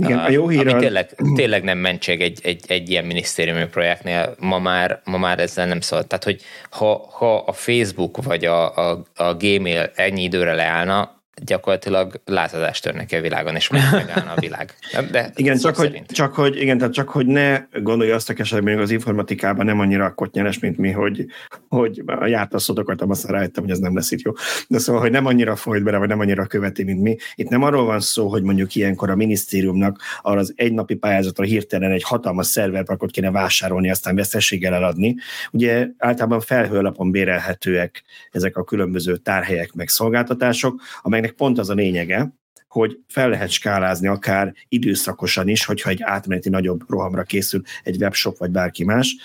Igen, 0.00 0.18
a 0.18 0.30
jó 0.30 0.48
hír 0.48 0.66
az... 0.66 0.80
tényleg, 0.80 1.14
tényleg 1.34 1.62
nem 1.62 1.78
mentség 1.78 2.20
egy, 2.20 2.40
egy, 2.42 2.64
egy 2.68 2.90
ilyen 2.90 3.04
minisztériumi 3.04 3.66
projektnél, 3.66 4.34
ma 4.38 4.58
már, 4.58 5.00
ma 5.04 5.18
már 5.18 5.38
ezzel 5.38 5.66
nem 5.66 5.80
szól. 5.80 6.04
Tehát, 6.04 6.24
hogy 6.24 6.42
ha, 6.70 7.08
ha 7.12 7.36
a 7.36 7.52
Facebook 7.52 8.22
vagy 8.22 8.44
a, 8.44 8.76
a, 8.76 9.02
a 9.14 9.34
Gmail 9.34 9.90
ennyi 9.94 10.22
időre 10.22 10.54
leállna, 10.54 11.15
gyakorlatilag 11.44 12.20
lázadást 12.24 12.82
törnek 12.82 13.12
a 13.12 13.20
világon, 13.20 13.54
és 13.54 13.68
megállna 13.68 14.32
a 14.36 14.40
világ. 14.40 14.74
De 15.10 15.30
igen, 15.34 15.58
csak 15.58 15.76
hogy, 15.76 16.02
csak 16.08 16.34
hogy, 16.34 16.60
igen, 16.60 16.78
tehát 16.78 16.92
csak 16.92 17.08
hogy 17.08 17.26
ne 17.26 17.66
gondolja 17.82 18.14
azt 18.14 18.30
a 18.30 18.34
keserben, 18.34 18.78
az 18.78 18.90
informatikában 18.90 19.64
nem 19.66 19.80
annyira 19.80 20.14
kottnyeres, 20.14 20.58
mint 20.58 20.78
mi, 20.78 20.90
hogy, 20.90 21.26
hogy 21.68 22.02
a 22.06 22.26
jártaszokat 22.26 22.82
akartam, 22.82 23.10
aztán 23.10 23.32
rájöttem, 23.32 23.62
hogy 23.62 23.72
ez 23.72 23.78
nem 23.78 23.94
lesz 23.94 24.10
itt 24.10 24.20
jó. 24.20 24.32
De 24.68 24.78
szóval, 24.78 25.00
hogy 25.00 25.10
nem 25.10 25.26
annyira 25.26 25.56
folyt 25.56 25.82
bele, 25.82 25.98
vagy 25.98 26.08
nem 26.08 26.20
annyira 26.20 26.46
követi, 26.46 26.84
mint 26.84 27.02
mi. 27.02 27.16
Itt 27.34 27.48
nem 27.48 27.62
arról 27.62 27.84
van 27.84 28.00
szó, 28.00 28.28
hogy 28.28 28.42
mondjuk 28.42 28.74
ilyenkor 28.74 29.10
a 29.10 29.16
minisztériumnak 29.16 30.00
arra 30.22 30.40
az 30.40 30.52
egynapi 30.56 30.94
pályázatra 30.94 31.44
hirtelen 31.44 31.90
egy 31.90 32.02
hatalmas 32.02 32.46
szerverparkot 32.46 33.10
kéne 33.10 33.30
vásárolni, 33.30 33.90
aztán 33.90 34.14
veszességgel 34.14 34.74
eladni. 34.74 35.16
Ugye 35.52 35.88
általában 35.98 36.40
felhőlapon 36.40 37.10
bérelhetőek 37.10 38.02
ezek 38.30 38.56
a 38.56 38.64
különböző 38.64 39.16
tárhelyek 39.16 39.72
meg 39.72 39.88
szolgáltatások, 39.88 40.80
amelynek 41.02 41.25
aminek 41.26 41.36
pont 41.36 41.58
az 41.58 41.70
a 41.70 41.74
lényege, 41.74 42.34
hogy 42.68 42.98
fel 43.08 43.28
lehet 43.28 43.50
skálázni 43.50 44.06
akár 44.08 44.54
időszakosan 44.68 45.48
is, 45.48 45.64
hogyha 45.64 45.90
egy 45.90 46.02
átmeneti 46.02 46.48
nagyobb 46.48 46.90
rohamra 46.90 47.22
készül 47.22 47.62
egy 47.82 47.96
webshop 47.96 48.38
vagy 48.38 48.50
bárki 48.50 48.84
más, 48.84 49.16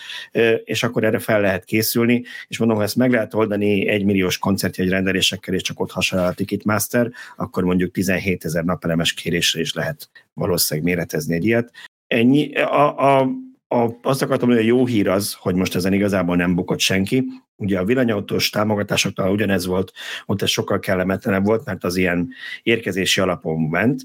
és 0.63 0.83
akkor 0.83 1.03
erre 1.03 1.19
fel 1.19 1.41
lehet 1.41 1.63
készülni, 1.63 2.23
és 2.47 2.57
mondom, 2.57 2.77
ha 2.77 2.83
ezt 2.83 2.95
meg 2.95 3.11
lehet 3.11 3.33
oldani 3.33 3.87
egy 3.87 4.05
milliós 4.05 4.37
koncertjegy 4.37 4.89
rendelésekkel, 4.89 5.53
és 5.53 5.61
csak 5.61 5.79
ott 5.79 5.91
hasonlál 5.91 6.27
a 6.27 6.33
Ticketmaster, 6.33 7.11
akkor 7.35 7.63
mondjuk 7.63 7.91
17 7.91 8.45
ezer 8.45 8.63
napelemes 8.63 9.13
kérésre 9.13 9.59
is 9.59 9.73
lehet 9.73 10.09
valószínűleg 10.33 10.89
méretezni 10.89 11.35
egy 11.35 11.45
ilyet. 11.45 11.71
Ennyi. 12.07 12.55
A, 12.55 13.19
a, 13.19 13.29
a, 13.73 13.97
azt 14.01 14.21
akartam 14.21 14.47
mondani, 14.47 14.69
hogy 14.69 14.75
a 14.75 14.77
jó 14.77 14.85
hír 14.85 15.07
az, 15.07 15.33
hogy 15.33 15.55
most 15.55 15.75
ezen 15.75 15.93
igazából 15.93 16.35
nem 16.35 16.55
bukott 16.55 16.79
senki. 16.79 17.23
Ugye 17.55 17.79
a 17.79 17.85
villanyautós 17.85 18.49
támogatásoknál 18.49 19.31
ugyanez 19.31 19.65
volt, 19.65 19.91
ott 20.25 20.41
ez 20.41 20.49
sokkal 20.49 20.79
kellemetlenebb 20.79 21.45
volt, 21.45 21.65
mert 21.65 21.83
az 21.83 21.95
ilyen 21.95 22.29
érkezési 22.63 23.21
alapon 23.21 23.61
ment. 23.61 24.01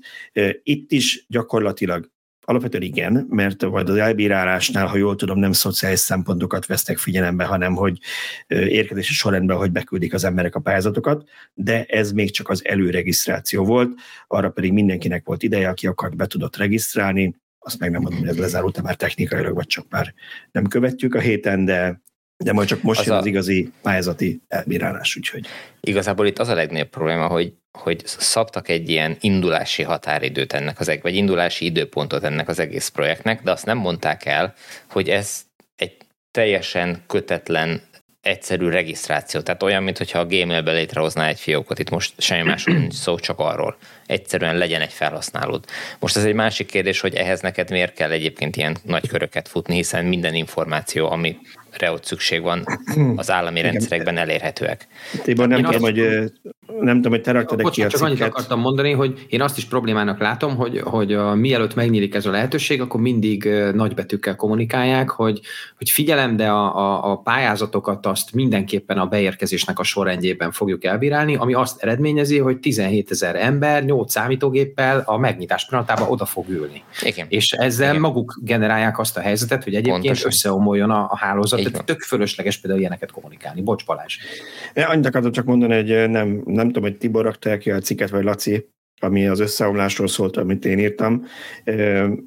Itt 0.62 0.92
is 0.92 1.24
gyakorlatilag 1.28 2.14
Alapvetően 2.48 2.82
igen, 2.82 3.26
mert 3.28 3.62
vagy 3.62 3.90
az 3.90 3.96
elbírálásnál, 3.96 4.86
ha 4.86 4.96
jól 4.96 5.16
tudom, 5.16 5.38
nem 5.38 5.52
szociális 5.52 5.98
szempontokat 5.98 6.66
vesztek 6.66 6.98
figyelembe, 6.98 7.44
hanem 7.44 7.74
hogy 7.74 7.98
érkezési 8.46 9.12
sorrendben, 9.12 9.56
hogy 9.56 9.70
beküldik 9.72 10.14
az 10.14 10.24
emberek 10.24 10.54
a 10.54 10.60
pályázatokat, 10.60 11.28
de 11.54 11.84
ez 11.84 12.12
még 12.12 12.30
csak 12.30 12.48
az 12.48 12.64
előregisztráció 12.64 13.64
volt, 13.64 13.94
arra 14.26 14.50
pedig 14.50 14.72
mindenkinek 14.72 15.24
volt 15.24 15.42
ideje, 15.42 15.68
aki 15.68 15.86
akart, 15.86 16.16
be 16.16 16.26
tudott 16.26 16.56
regisztrálni, 16.56 17.34
azt 17.66 17.78
meg 17.78 17.90
nem 17.90 18.00
mondom, 18.00 18.20
hogy 18.20 18.28
ez 18.28 18.38
lezárult 18.38 18.82
már 18.82 18.94
technikailag, 18.94 19.54
vagy 19.54 19.66
csak 19.66 19.86
már 19.88 20.14
nem 20.52 20.66
követjük 20.66 21.14
a 21.14 21.20
héten, 21.20 21.64
de 21.64 22.04
de 22.44 22.52
majd 22.52 22.68
csak 22.68 22.82
most 22.82 23.00
az 23.00 23.06
jön 23.06 23.14
a... 23.14 23.18
az 23.18 23.26
igazi 23.26 23.72
pályázati 23.82 24.40
elbírálás, 24.48 25.16
úgyhogy. 25.16 25.46
Igazából 25.80 26.26
itt 26.26 26.38
az 26.38 26.48
a 26.48 26.54
legnagyobb 26.54 26.88
probléma, 26.88 27.26
hogy, 27.26 27.52
hogy 27.78 28.02
szabtak 28.06 28.68
egy 28.68 28.88
ilyen 28.88 29.16
indulási 29.20 29.82
határidőt 29.82 30.52
ennek 30.52 30.80
az, 30.80 30.98
vagy 31.02 31.14
indulási 31.14 31.64
időpontot 31.64 32.24
ennek 32.24 32.48
az 32.48 32.58
egész 32.58 32.88
projektnek, 32.88 33.42
de 33.42 33.50
azt 33.50 33.66
nem 33.66 33.78
mondták 33.78 34.24
el, 34.24 34.54
hogy 34.90 35.08
ez 35.08 35.42
egy 35.76 35.96
teljesen 36.30 37.02
kötetlen 37.06 37.80
egyszerű 38.20 38.68
regisztráció. 38.68 39.40
Tehát 39.40 39.62
olyan, 39.62 39.82
mintha 39.82 40.18
a 40.18 40.26
Gmailbe 40.26 40.72
létrehozná 40.72 41.28
egy 41.28 41.40
fiókot. 41.40 41.78
Itt 41.78 41.90
most 41.90 42.20
semmi 42.20 42.42
másról 42.42 42.76
nincs 42.76 42.94
szó, 42.94 43.18
csak 43.18 43.38
arról. 43.38 43.76
Egyszerűen 44.06 44.56
legyen 44.56 44.80
egy 44.80 44.92
felhasználód. 44.92 45.64
Most 45.98 46.16
ez 46.16 46.24
egy 46.24 46.34
másik 46.34 46.66
kérdés, 46.66 47.00
hogy 47.00 47.14
ehhez 47.14 47.40
neked 47.40 47.70
miért 47.70 47.94
kell 47.94 48.10
egyébként 48.10 48.56
ilyen 48.56 48.76
nagy 48.82 49.08
köröket 49.08 49.48
futni, 49.48 49.74
hiszen 49.74 50.04
minden 50.04 50.34
információ, 50.34 51.10
ami 51.10 51.36
ott 51.84 52.04
szükség 52.04 52.42
van, 52.42 52.64
az 53.16 53.30
állami 53.30 53.58
Igen. 53.58 53.70
rendszerekben 53.70 54.16
elérhetőek. 54.16 54.86
Tibor, 55.22 55.48
nem, 55.48 55.62
tudom, 55.62 55.80
hogy, 55.80 55.96
nem 56.80 56.96
tudom, 56.96 57.12
hogy 57.12 57.20
te 57.20 57.32
raktad 57.32 57.70
ki 57.70 57.82
a 57.82 57.88
Csak 57.88 58.00
annyit 58.00 58.20
akartam 58.20 58.60
mondani, 58.60 58.92
hogy 58.92 59.26
én 59.28 59.42
azt 59.42 59.56
is 59.56 59.64
problémának 59.64 60.20
látom, 60.20 60.56
hogy, 60.56 60.80
hogy 60.80 61.12
a, 61.12 61.34
mielőtt 61.34 61.74
megnyílik 61.74 62.14
ez 62.14 62.26
a 62.26 62.30
lehetőség, 62.30 62.80
akkor 62.80 63.00
mindig 63.00 63.44
nagybetűkkel 63.74 64.36
kommunikálják, 64.36 65.10
hogy, 65.10 65.40
hogy 65.76 65.90
figyelem, 65.90 66.36
de 66.36 66.48
a, 66.48 66.76
a, 66.76 67.10
a 67.10 67.16
pályázatokat 67.16 68.06
azt 68.06 68.34
mindenképpen 68.34 68.98
a 68.98 69.06
beérkezésnek 69.06 69.78
a 69.78 69.82
sorrendjében 69.82 70.52
fogjuk 70.52 70.84
elbírálni, 70.84 71.36
ami 71.36 71.54
azt 71.54 71.82
eredményezi, 71.82 72.38
hogy 72.38 72.58
17 72.58 73.10
ezer 73.10 73.36
ember 73.36 73.84
8 73.96 74.12
számítógéppel 74.12 75.02
a 75.06 75.18
megnyitás 75.18 75.66
pillanatában 75.66 76.08
oda 76.08 76.24
fog 76.24 76.48
ülni. 76.48 76.82
Igen. 77.02 77.26
És 77.28 77.52
ezzel 77.52 77.88
Igen. 77.88 78.00
maguk 78.00 78.38
generálják 78.42 78.98
azt 78.98 79.16
a 79.16 79.20
helyzetet, 79.20 79.64
hogy 79.64 79.74
egyébként 79.74 80.02
Pontosan. 80.02 80.30
összeomoljon 80.30 80.90
a, 80.90 81.06
a 81.10 81.16
hálózat 81.16 81.62
tehát 81.62 81.84
tök 81.86 82.00
fölösleges 82.00 82.58
például 82.58 82.80
ilyeneket 82.80 83.10
kommunikálni. 83.10 83.62
Bocs 83.62 83.84
Balázs. 83.84 84.16
Én 84.74 84.84
annyit 84.84 85.06
akartam 85.06 85.32
csak 85.32 85.44
mondani, 85.44 85.74
hogy 85.74 86.10
nem, 86.10 86.42
nem 86.44 86.66
tudom, 86.66 86.82
hogy 86.82 86.96
Tibor 86.96 87.24
rakta 87.24 87.58
ki 87.58 87.70
a 87.70 87.78
cikket, 87.78 88.10
vagy 88.10 88.24
Laci, 88.24 88.68
ami 89.00 89.26
az 89.26 89.40
összeomlásról 89.40 90.08
szólt, 90.08 90.36
amit 90.36 90.64
én 90.64 90.78
írtam, 90.78 91.26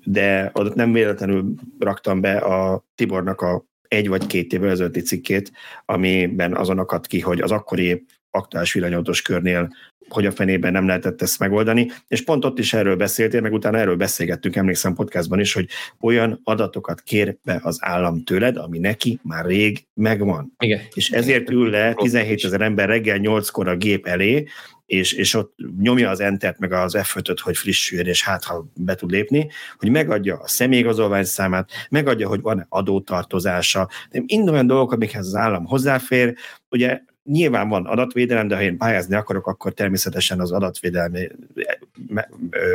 de 0.04 0.52
ott 0.54 0.76
nem 0.76 0.92
véletlenül 0.92 1.54
raktam 1.80 2.22
be 2.22 2.38
a 2.38 2.84
Tibornak 2.96 3.42
a 3.42 3.68
egy 3.88 4.08
vagy 4.08 4.28
két 4.28 4.54
évvel 4.54 4.70
ezelőtti 4.70 5.02
cikkét, 5.02 5.52
amiben 5.86 6.56
azon 6.56 6.80
akadt 6.80 7.08
ki, 7.08 7.20
hogy 7.20 7.42
az 7.42 7.52
akkori 7.52 8.06
aktuális 8.32 8.74
villanyautós 8.74 9.22
körnél 9.22 9.74
hogy 10.14 10.26
a 10.26 10.32
fenében 10.32 10.72
nem 10.72 10.88
lehetett 10.88 11.22
ezt 11.22 11.40
megoldani, 11.40 11.92
és 12.08 12.24
pont 12.24 12.46
ott 12.46 12.60
is 12.60 12.74
erről 12.74 12.96
beszéltél, 12.96 13.42
meg 13.42 13.54
utána 13.54 13.78
erről 13.78 13.96
beszélgettünk, 13.96 14.56
emlékszem 14.56 14.94
podcastban 14.94 15.40
is, 15.40 15.54
hogy 15.54 15.68
olyan 16.00 16.40
adatokat 16.44 17.02
kér 17.02 17.38
be 17.44 17.60
az 17.64 17.78
állam 17.82 18.24
tőled, 18.24 18.58
ami 18.58 18.80
neki 18.80 19.20
már 19.24 19.46
rég 19.46 19.86
megvan. 19.94 20.54
Igen. 20.60 20.80
És 20.94 21.10
ezért 21.10 21.50
ül 21.50 21.70
le 21.70 21.94
17 21.94 22.44
ezer 22.44 22.62
ember 22.62 22.88
reggel 22.88 23.18
8-kor 23.22 23.68
a 23.68 23.76
gép 23.76 24.08
elé, 24.08 24.48
és, 24.90 25.14
és 25.14 25.34
ott 25.34 25.56
nyomja 25.80 26.10
az 26.10 26.20
entert 26.20 26.60
meg 26.60 26.72
az 26.72 26.98
f 27.04 27.18
hogy 27.42 27.58
frissüljön, 27.58 28.08
és 28.08 28.24
hát 28.24 28.44
ha 28.44 28.68
be 28.76 28.96
tud 28.96 29.12
lépni, 29.12 29.50
hogy 29.78 29.90
megadja 29.90 30.38
a 30.38 30.48
személyigazolvány 30.48 31.24
számát, 31.24 31.70
megadja, 31.90 32.28
hogy 32.28 32.42
van-e 32.42 32.66
adótartozása, 32.70 33.90
de 34.12 34.24
mind 34.26 34.50
olyan 34.50 34.68
dolgok, 34.68 34.92
amikhez 34.92 35.26
az 35.26 35.36
állam 35.36 35.66
hozzáfér, 35.66 36.36
ugye 36.70 37.02
nyilván 37.24 37.70
van 37.70 37.86
adatvédelem, 37.86 38.48
de 38.48 38.56
ha 38.56 38.62
én 38.62 38.78
pályázni 38.78 39.16
akarok, 39.16 39.48
akkor 39.48 39.74
természetesen 39.74 40.40
az 40.40 40.52
adatvédelmi 40.52 41.28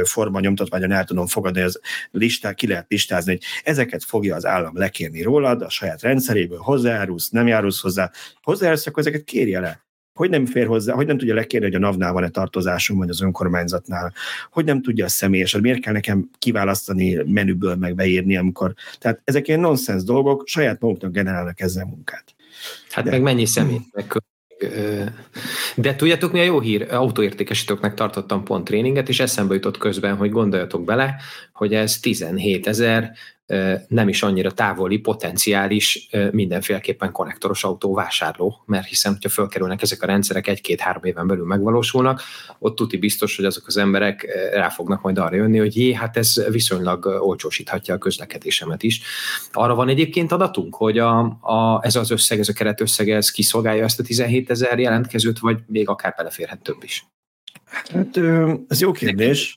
forma 0.05 0.41
nyomtatványon 0.41 0.93
el 0.93 1.05
tudom 1.05 1.27
fogadni, 1.27 1.61
az 1.61 1.81
listát 2.11 2.55
ki 2.55 2.67
lehet 2.67 2.87
listázni, 2.89 3.31
hogy 3.31 3.43
ezeket 3.65 4.05
fogja 4.05 4.35
az 4.35 4.47
állam 4.47 4.77
lekérni 4.77 5.23
rólad, 5.23 5.63
a 5.63 5.69
saját 5.69 6.03
rendszeréből 6.03 6.59
hozzájárulsz, 6.59 7.29
nem 7.29 7.47
járulsz 7.47 7.81
hozzá, 7.81 8.11
hozzájárulsz, 8.43 8.87
akkor 8.87 8.99
ezeket 8.99 9.25
kérje 9.25 9.61
le. 9.61 9.83
Hogy 10.15 10.31
nem 10.31 10.47
fér 10.47 10.67
hozzá, 10.67 10.95
hogy 10.95 11.07
nem 11.07 11.19
tudja 11.19 11.35
lekérni, 11.35 11.67
hogy 11.67 11.75
a 11.75 11.79
NAV-nál 11.79 12.13
van-e 12.13 12.29
tartozásom, 12.29 12.99
vagy 12.99 13.09
az 13.09 13.23
önkormányzatnál, 13.23 14.13
hogy 14.51 14.65
nem 14.65 14.83
tudja 14.83 15.05
a 15.05 15.09
személyes, 15.09 15.57
miért 15.57 15.81
kell 15.81 15.93
nekem 15.93 16.31
kiválasztani 16.39 17.15
menüből 17.27 17.75
meg 17.75 17.95
beírni, 17.95 18.37
amikor. 18.37 18.75
Tehát 18.99 19.21
ezek 19.25 19.49
ilyen 19.49 19.61
nonsens 19.61 20.03
dolgok, 20.03 20.47
saját 20.47 20.81
maguknak 20.81 21.13
generálnak 21.13 21.61
ezzel 21.61 21.85
munkát. 21.85 22.35
Hát 22.91 23.05
De. 23.05 23.11
meg 23.11 23.23
mennyi 23.23 23.47
személy, 23.47 23.81
meg 24.71 25.13
de 25.75 25.95
tudjátok, 25.95 26.33
mi 26.33 26.39
a 26.39 26.43
jó 26.43 26.61
hír? 26.61 26.87
Autóértékesítőknek 26.91 27.95
tartottam 27.95 28.45
pont 28.45 28.65
tréninget, 28.65 29.09
és 29.09 29.21
eszembe 29.21 29.55
jutott 29.55 29.79
közben, 29.79 30.17
hogy 30.17 30.31
gondoljatok 30.31 30.85
bele, 30.85 31.17
hogy 31.53 31.75
ez 31.75 32.01
17 32.01 32.67
ezer 32.67 33.13
nem 33.89 34.09
is 34.09 34.23
annyira 34.23 34.51
távoli, 34.51 34.99
potenciális, 34.99 36.09
mindenféleképpen 36.31 37.13
konnektoros 37.13 37.65
autó 37.65 37.95
vásárló, 37.95 38.63
mert 38.67 38.87
hiszen, 38.87 39.13
hogyha 39.13 39.29
fölkerülnek 39.29 39.83
ezek 39.83 40.03
a 40.03 40.07
rendszerek 40.07 40.47
egy-két-három 40.47 41.05
éven 41.05 41.27
belül 41.27 41.45
megvalósulnak, 41.45 42.23
ott 42.59 42.77
tuti 42.77 42.97
biztos, 42.97 43.37
hogy 43.37 43.45
azok 43.45 43.67
az 43.67 43.77
emberek 43.77 44.27
rá 44.53 44.69
fognak 44.69 45.03
majd 45.03 45.19
arra 45.19 45.37
jönni, 45.37 45.59
hogy 45.59 45.77
jé, 45.77 45.93
hát 45.93 46.17
ez 46.17 46.45
viszonylag 46.51 47.07
olcsósíthatja 47.07 47.95
a 47.95 47.99
közlekedésemet 47.99 48.83
is. 48.83 49.03
Arra 49.53 49.75
van 49.75 49.89
egyébként 49.89 50.33
adatunk, 50.33 50.75
hogy 50.75 50.99
a, 50.99 51.19
a, 51.41 51.81
ez 51.83 51.97
az 51.97 52.11
összeg, 52.11 52.39
ez 52.39 52.49
a 52.49 52.53
keretösszeg, 52.53 53.11
ez 53.11 53.31
kiszolgálja 53.31 53.85
ezt 53.85 54.01
a 54.01 54.03
17 54.03 54.51
ezer 54.51 54.79
jelentkezőt, 54.79 55.39
vagy 55.39 55.59
még 55.67 55.89
akár 55.89 56.15
beleférhet 56.17 56.63
több 56.63 56.83
is? 56.83 57.07
Hát 57.65 58.21
ez 58.69 58.81
jó 58.81 58.93
kérdés 58.93 59.57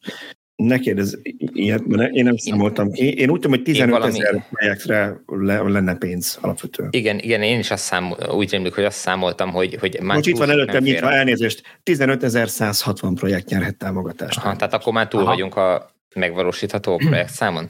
ne 0.57 0.79
kérdezz 0.79 1.15
ilyet, 1.53 1.85
mert 1.85 2.13
én 2.13 2.23
nem 2.23 2.37
számoltam 2.37 2.91
ki. 2.91 3.13
Én 3.13 3.29
úgy 3.29 3.39
tudom, 3.39 3.51
hogy 3.51 3.63
15 3.63 3.91
valami... 3.91 4.19
ezer 4.19 4.47
projektre 4.49 5.21
lenne 5.45 5.95
pénz 5.95 6.37
alapvetően. 6.41 6.89
Igen, 6.91 7.19
igen, 7.19 7.41
én 7.41 7.59
is 7.59 7.71
azt 7.71 7.83
számol, 7.83 8.17
úgy 8.31 8.51
rémlik, 8.51 8.73
hogy 8.73 8.83
azt 8.83 8.97
számoltam, 8.97 9.51
hogy, 9.51 9.77
hogy 9.79 9.97
már 10.01 10.15
Most 10.15 10.27
itt 10.27 10.37
van 10.37 10.49
előttem 10.49 10.83
nyitva 10.83 11.11
elnézést, 11.11 11.79
15.160 11.83 13.11
projekt 13.15 13.49
nyerhet 13.49 13.77
támogatást. 13.77 14.37
Aha, 14.37 14.55
tehát 14.55 14.73
akkor 14.73 14.93
már 14.93 15.07
túl 15.07 15.21
Aha. 15.21 15.29
vagyunk 15.29 15.55
a 15.55 15.91
megvalósítható 16.15 16.97
projekt 17.07 17.29
számon? 17.29 17.69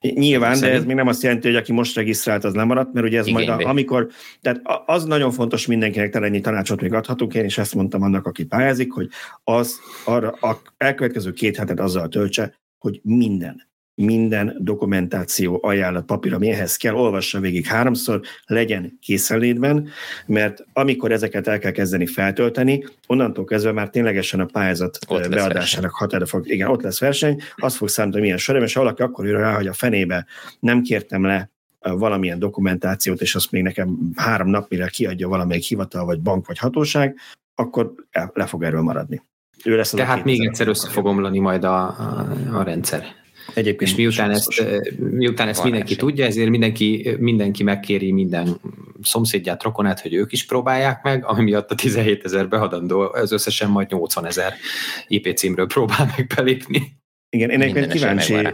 Nyilván, 0.00 0.60
de 0.60 0.70
ez 0.70 0.84
még 0.84 0.96
nem 0.96 1.06
azt 1.06 1.22
jelenti, 1.22 1.46
hogy 1.46 1.56
aki 1.56 1.72
most 1.72 1.96
regisztrált, 1.96 2.44
az 2.44 2.52
maradt, 2.52 2.92
mert 2.92 3.06
ugye 3.06 3.18
ez 3.18 3.26
Igen, 3.26 3.46
majd 3.46 3.60
a, 3.60 3.68
amikor, 3.68 4.08
tehát 4.40 4.60
az 4.86 5.04
nagyon 5.04 5.30
fontos 5.30 5.66
mindenkinek, 5.66 6.10
talán 6.10 6.28
ennyi 6.28 6.40
tanácsot 6.40 6.80
még 6.80 6.92
adhatunk, 6.92 7.34
én 7.34 7.44
is 7.44 7.58
ezt 7.58 7.74
mondtam 7.74 8.02
annak, 8.02 8.26
aki 8.26 8.44
pályázik, 8.44 8.92
hogy 8.92 9.08
az 9.44 9.78
arra 10.04 10.30
a 10.30 10.60
elkövetkező 10.76 11.32
két 11.32 11.56
hetet 11.56 11.80
azzal 11.80 12.08
töltse, 12.08 12.58
hogy 12.78 13.00
minden, 13.02 13.68
minden 13.94 14.56
dokumentáció, 14.58 15.58
ajánlat, 15.62 16.04
papír, 16.04 16.34
ami 16.34 16.50
ehhez 16.50 16.76
kell, 16.76 16.94
olvassa 16.94 17.40
végig 17.40 17.66
háromszor, 17.66 18.20
legyen 18.46 18.98
készenlétben, 19.00 19.88
mert 20.26 20.64
amikor 20.72 21.12
ezeket 21.12 21.46
el 21.46 21.58
kell 21.58 21.70
kezdeni 21.70 22.06
feltölteni, 22.06 22.84
onnantól 23.06 23.44
kezdve 23.44 23.72
már 23.72 23.90
ténylegesen 23.90 24.40
a 24.40 24.44
pályázat 24.44 24.98
ott 25.08 25.28
beadásának 25.28 25.90
határa 25.90 26.26
fog, 26.26 26.48
igen, 26.48 26.68
ott 26.68 26.82
lesz 26.82 27.00
verseny, 27.00 27.40
azt 27.56 27.76
fog 27.76 27.88
számítani, 27.88 28.22
milyen 28.22 28.38
sorem, 28.38 28.62
és 28.62 28.74
ha 28.74 28.80
valaki 28.80 29.02
akkor 29.02 29.26
jön 29.26 29.40
rá, 29.40 29.54
hogy 29.54 29.66
a 29.66 29.72
fenébe 29.72 30.26
nem 30.60 30.82
kértem 30.82 31.24
le 31.24 31.50
valamilyen 31.80 32.38
dokumentációt, 32.38 33.20
és 33.20 33.34
azt 33.34 33.50
még 33.50 33.62
nekem 33.62 33.98
három 34.16 34.48
nap, 34.48 34.70
mire 34.70 34.88
kiadja 34.88 35.28
valamelyik 35.28 35.64
hivatal, 35.64 36.04
vagy 36.04 36.20
bank, 36.20 36.46
vagy 36.46 36.58
hatóság, 36.58 37.16
akkor 37.54 37.94
le 38.32 38.46
fog 38.46 38.62
erről 38.62 38.82
maradni. 38.82 39.22
Ő 39.64 39.76
lesz 39.76 39.90
Tehát 39.90 40.24
még 40.24 40.44
egyszer 40.44 40.68
össze 40.68 40.88
fog 40.88 41.06
omlani 41.06 41.38
majd 41.38 41.64
a, 41.64 41.82
a, 41.82 42.26
a 42.52 42.62
rendszer. 42.62 43.04
Egyébként 43.54 43.90
és 43.90 43.96
miután 43.96 44.30
ezt, 44.30 44.64
miután 44.96 45.48
ezt 45.48 45.62
mindenki 45.62 45.96
tudja, 45.96 46.24
ezért 46.24 46.48
mindenki, 46.48 47.16
mindenki 47.18 47.62
megkéri 47.62 48.12
minden 48.12 48.60
szomszédját, 49.02 49.62
rokonát, 49.62 50.00
hogy 50.00 50.14
ők 50.14 50.32
is 50.32 50.46
próbálják 50.46 51.02
meg, 51.02 51.24
ami 51.26 51.42
miatt 51.42 51.70
a 51.70 51.74
17 51.74 52.24
ezer 52.24 52.48
behadandó, 52.48 53.00
az 53.00 53.32
összesen 53.32 53.70
majd 53.70 53.90
80 53.90 54.26
ezer 54.26 54.54
IP 55.06 55.36
címről 55.36 55.66
próbál 55.66 56.12
meg 56.16 56.26
belépni. 56.36 56.92
Igen, 57.28 57.50
én 57.50 57.60
egyébként 57.60 57.92
kíváncsi, 57.92 58.48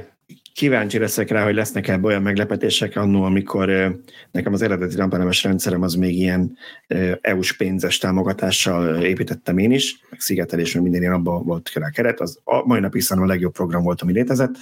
kíváncsi 0.53 0.99
leszek 0.99 1.31
rá, 1.31 1.45
hogy 1.45 1.55
lesznek 1.55 1.89
ebbe 1.89 2.07
olyan 2.07 2.23
meglepetések 2.23 2.97
annó, 2.97 3.23
amikor 3.23 3.69
nekem 4.31 4.53
az 4.53 4.63
eredeti 4.63 4.97
napelemes 4.97 5.43
rendszerem 5.43 5.83
az 5.83 5.95
még 5.95 6.17
ilyen 6.17 6.57
EU-s 7.21 7.57
pénzes 7.57 7.99
támogatással 7.99 9.03
építettem 9.03 9.59
én 9.59 9.71
is, 9.71 10.01
meg 10.11 10.21
szigetelés, 10.21 10.73
meg 10.73 10.83
minden 10.83 11.01
ilyen 11.01 11.13
abban 11.13 11.45
volt 11.45 11.71
rá 11.75 11.91
keret, 11.91 12.21
az 12.21 12.41
a 12.45 12.67
mai 12.67 12.81
nap 12.81 12.95
a 13.09 13.27
legjobb 13.27 13.53
program 13.53 13.83
volt, 13.83 14.03
ami 14.03 14.13
létezett, 14.13 14.55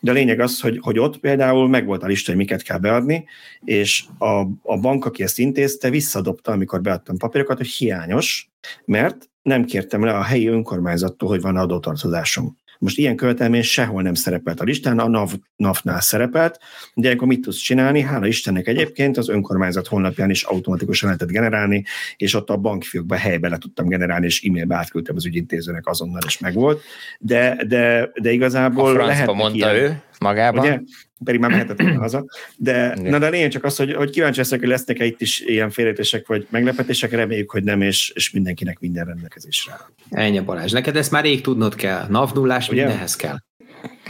de 0.00 0.10
a 0.10 0.14
lényeg 0.14 0.40
az, 0.40 0.60
hogy, 0.60 0.78
hogy 0.82 0.98
ott 0.98 1.18
például 1.18 1.68
meg 1.68 1.86
volt 1.86 2.02
a 2.02 2.06
lista, 2.06 2.30
hogy 2.30 2.40
miket 2.40 2.62
kell 2.62 2.78
beadni, 2.78 3.24
és 3.64 4.04
a, 4.18 4.40
a 4.62 4.78
bank, 4.80 5.04
aki 5.04 5.22
ezt 5.22 5.38
intézte, 5.38 5.90
visszadobta, 5.90 6.52
amikor 6.52 6.80
beadtam 6.80 7.16
papírokat, 7.16 7.56
hogy 7.56 7.66
hiányos, 7.66 8.50
mert 8.84 9.30
nem 9.42 9.64
kértem 9.64 10.04
le 10.04 10.12
a 10.12 10.22
helyi 10.22 10.46
önkormányzattól, 10.46 11.28
hogy 11.28 11.40
van 11.40 11.56
adótartozásom. 11.56 12.56
Most 12.78 12.98
ilyen 12.98 13.16
követelmény 13.16 13.62
sehol 13.62 14.02
nem 14.02 14.14
szerepelt 14.14 14.60
a 14.60 14.64
listán, 14.64 14.98
a 14.98 15.08
NAV, 15.08 15.32
NAV-nál 15.56 16.00
szerepelt, 16.00 16.58
de 16.94 17.10
akkor 17.10 17.28
mit 17.28 17.40
tudsz 17.40 17.56
csinálni? 17.56 18.00
Hála 18.00 18.26
Istennek 18.26 18.66
egyébként 18.66 19.16
az 19.16 19.28
önkormányzat 19.28 19.86
honlapján 19.86 20.30
is 20.30 20.42
automatikusan 20.42 21.08
lehetett 21.08 21.30
generálni, 21.30 21.84
és 22.16 22.34
ott 22.34 22.50
a 22.50 22.56
bankfiókba 22.56 23.16
helybe 23.16 23.48
le 23.48 23.58
tudtam 23.58 23.88
generálni, 23.88 24.26
és 24.26 24.42
e-mailbe 24.44 24.76
átküldtem 24.76 25.16
az 25.16 25.26
ügyintézőnek 25.26 25.86
azonnal, 25.86 26.20
és 26.26 26.38
megvolt. 26.38 26.82
De, 27.18 27.64
de, 27.66 28.10
de 28.20 28.32
igazából 28.32 29.00
a 29.00 29.06
lehet 29.06 29.26
mondta 29.26 29.56
ilyen, 29.56 29.74
ő 29.74 30.02
magában. 30.18 30.64
Ugye? 30.64 30.80
pedig 31.24 31.40
már 31.40 31.50
mehetett 31.50 31.80
volna 31.80 32.00
haza. 32.06 32.24
De, 32.56 32.96
na 33.02 33.18
de 33.18 33.28
lényeg 33.28 33.50
csak 33.50 33.64
az, 33.64 33.76
hogy, 33.76 33.94
hogy 33.94 34.10
kíváncsi 34.10 34.38
leszek, 34.38 34.58
hogy 34.58 34.68
lesznek-e 34.68 35.04
itt 35.04 35.20
is 35.20 35.40
ilyen 35.40 35.70
félretések 35.70 36.26
vagy 36.26 36.46
meglepetések, 36.50 37.10
reméljük, 37.10 37.50
hogy 37.50 37.64
nem, 37.64 37.80
és, 37.80 38.12
és 38.14 38.30
mindenkinek 38.30 38.78
minden 38.78 39.04
rendelkezésre. 39.04 39.80
Ennyi 40.10 40.40
Balázs, 40.40 40.72
neked 40.72 40.96
ezt 40.96 41.10
már 41.10 41.22
rég 41.22 41.40
tudnod 41.40 41.74
kell. 41.74 42.06
NAV 42.08 42.32
nullás 42.34 42.70
mindenhez 42.70 43.16
kell. 43.16 43.36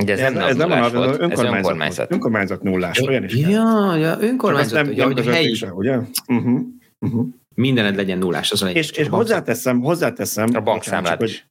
De 0.05 0.13
ez, 0.13 0.19
ez, 0.19 0.33
nem, 0.33 0.49
ez 0.49 0.57
nem 0.57 0.71
a 0.71 0.77
NAV, 0.77 0.85
ez 0.85 1.19
önkormányzat. 1.19 1.55
önkormányzat. 1.55 2.13
önkormányzat 2.13 2.63
nullás, 2.63 2.99
olyan 3.01 3.25
is 3.25 3.35
kell. 3.35 3.51
Ja, 3.51 3.97
ja 3.97 4.17
önkormányzat, 4.21 4.83
nem, 4.83 4.93
ugye, 4.93 5.05
hogy 5.05 5.27
helyi. 5.27 5.55
Sem, 5.55 5.73
ugye? 5.73 5.97
Uh-huh. 6.27 6.61
Uh-huh. 6.99 7.27
Mindened 7.55 7.97
legyen 7.97 8.19
nullás, 8.19 8.51
az 8.51 8.71
És, 8.73 8.91
és 8.91 9.09
hozzáteszem, 9.09 9.81
hozzáteszem. 9.81 10.49
A 10.55 10.61
bankszámlát 10.61 11.23
is. 11.23 11.49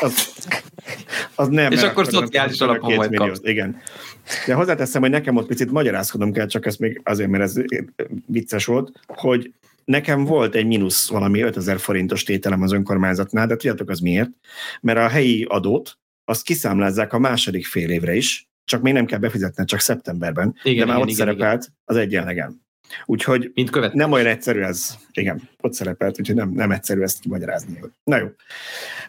Az, 0.00 0.32
az 1.34 1.48
nem. 1.48 1.72
És 1.72 1.82
akkor 1.82 2.06
szociális 2.06 2.60
alapon 2.60 2.94
majd 2.94 3.14
kapsz. 3.14 3.40
Igen. 3.42 3.76
De 4.46 4.54
hozzáteszem, 4.54 5.00
hogy 5.00 5.10
nekem 5.10 5.36
ott 5.36 5.46
picit 5.46 5.70
magyarázkodom 5.70 6.32
kell, 6.32 6.46
csak 6.46 6.66
ez 6.66 6.76
még 6.76 7.00
azért, 7.04 7.30
mert 7.30 7.42
ez 7.42 7.54
vicces 8.26 8.64
volt, 8.64 8.92
hogy 9.06 9.52
nekem 9.84 10.24
volt 10.24 10.54
egy 10.54 10.66
mínusz 10.66 11.08
valami 11.08 11.40
5000 11.40 11.78
forintos 11.78 12.22
tételem 12.22 12.62
az 12.62 12.72
önkormányzatnál, 12.72 13.46
de 13.46 13.56
tudjátok 13.56 13.90
az 13.90 14.00
miért? 14.00 14.30
Mert 14.80 14.98
a 14.98 15.08
helyi 15.08 15.46
adót 15.48 15.98
azt 16.24 16.42
kiszámlázzák 16.42 17.12
a 17.12 17.18
második 17.18 17.66
fél 17.66 17.90
évre 17.90 18.14
is, 18.14 18.48
csak 18.64 18.82
még 18.82 18.92
nem 18.92 19.06
kell 19.06 19.18
befizetni, 19.18 19.64
csak 19.64 19.80
szeptemberben, 19.80 20.54
igen, 20.62 20.78
de 20.78 20.84
már 20.84 20.94
igen, 20.94 21.00
ott 21.00 21.14
igen, 21.14 21.26
szerepelt 21.26 21.62
igen. 21.62 21.74
az 21.84 21.96
egyenlegen. 21.96 22.66
Úgyhogy 23.04 23.50
Mint 23.54 23.70
követ. 23.70 23.92
nem 23.92 24.12
olyan 24.12 24.26
egyszerű 24.26 24.60
ez. 24.60 24.96
Igen, 25.12 25.48
ott 25.60 25.72
szerepelt, 25.72 26.18
úgyhogy 26.20 26.36
nem, 26.36 26.50
nem 26.50 26.70
egyszerű 26.70 27.00
ezt 27.00 27.20
kimagyarázni. 27.20 27.80
Na 28.04 28.16
jó. 28.16 28.26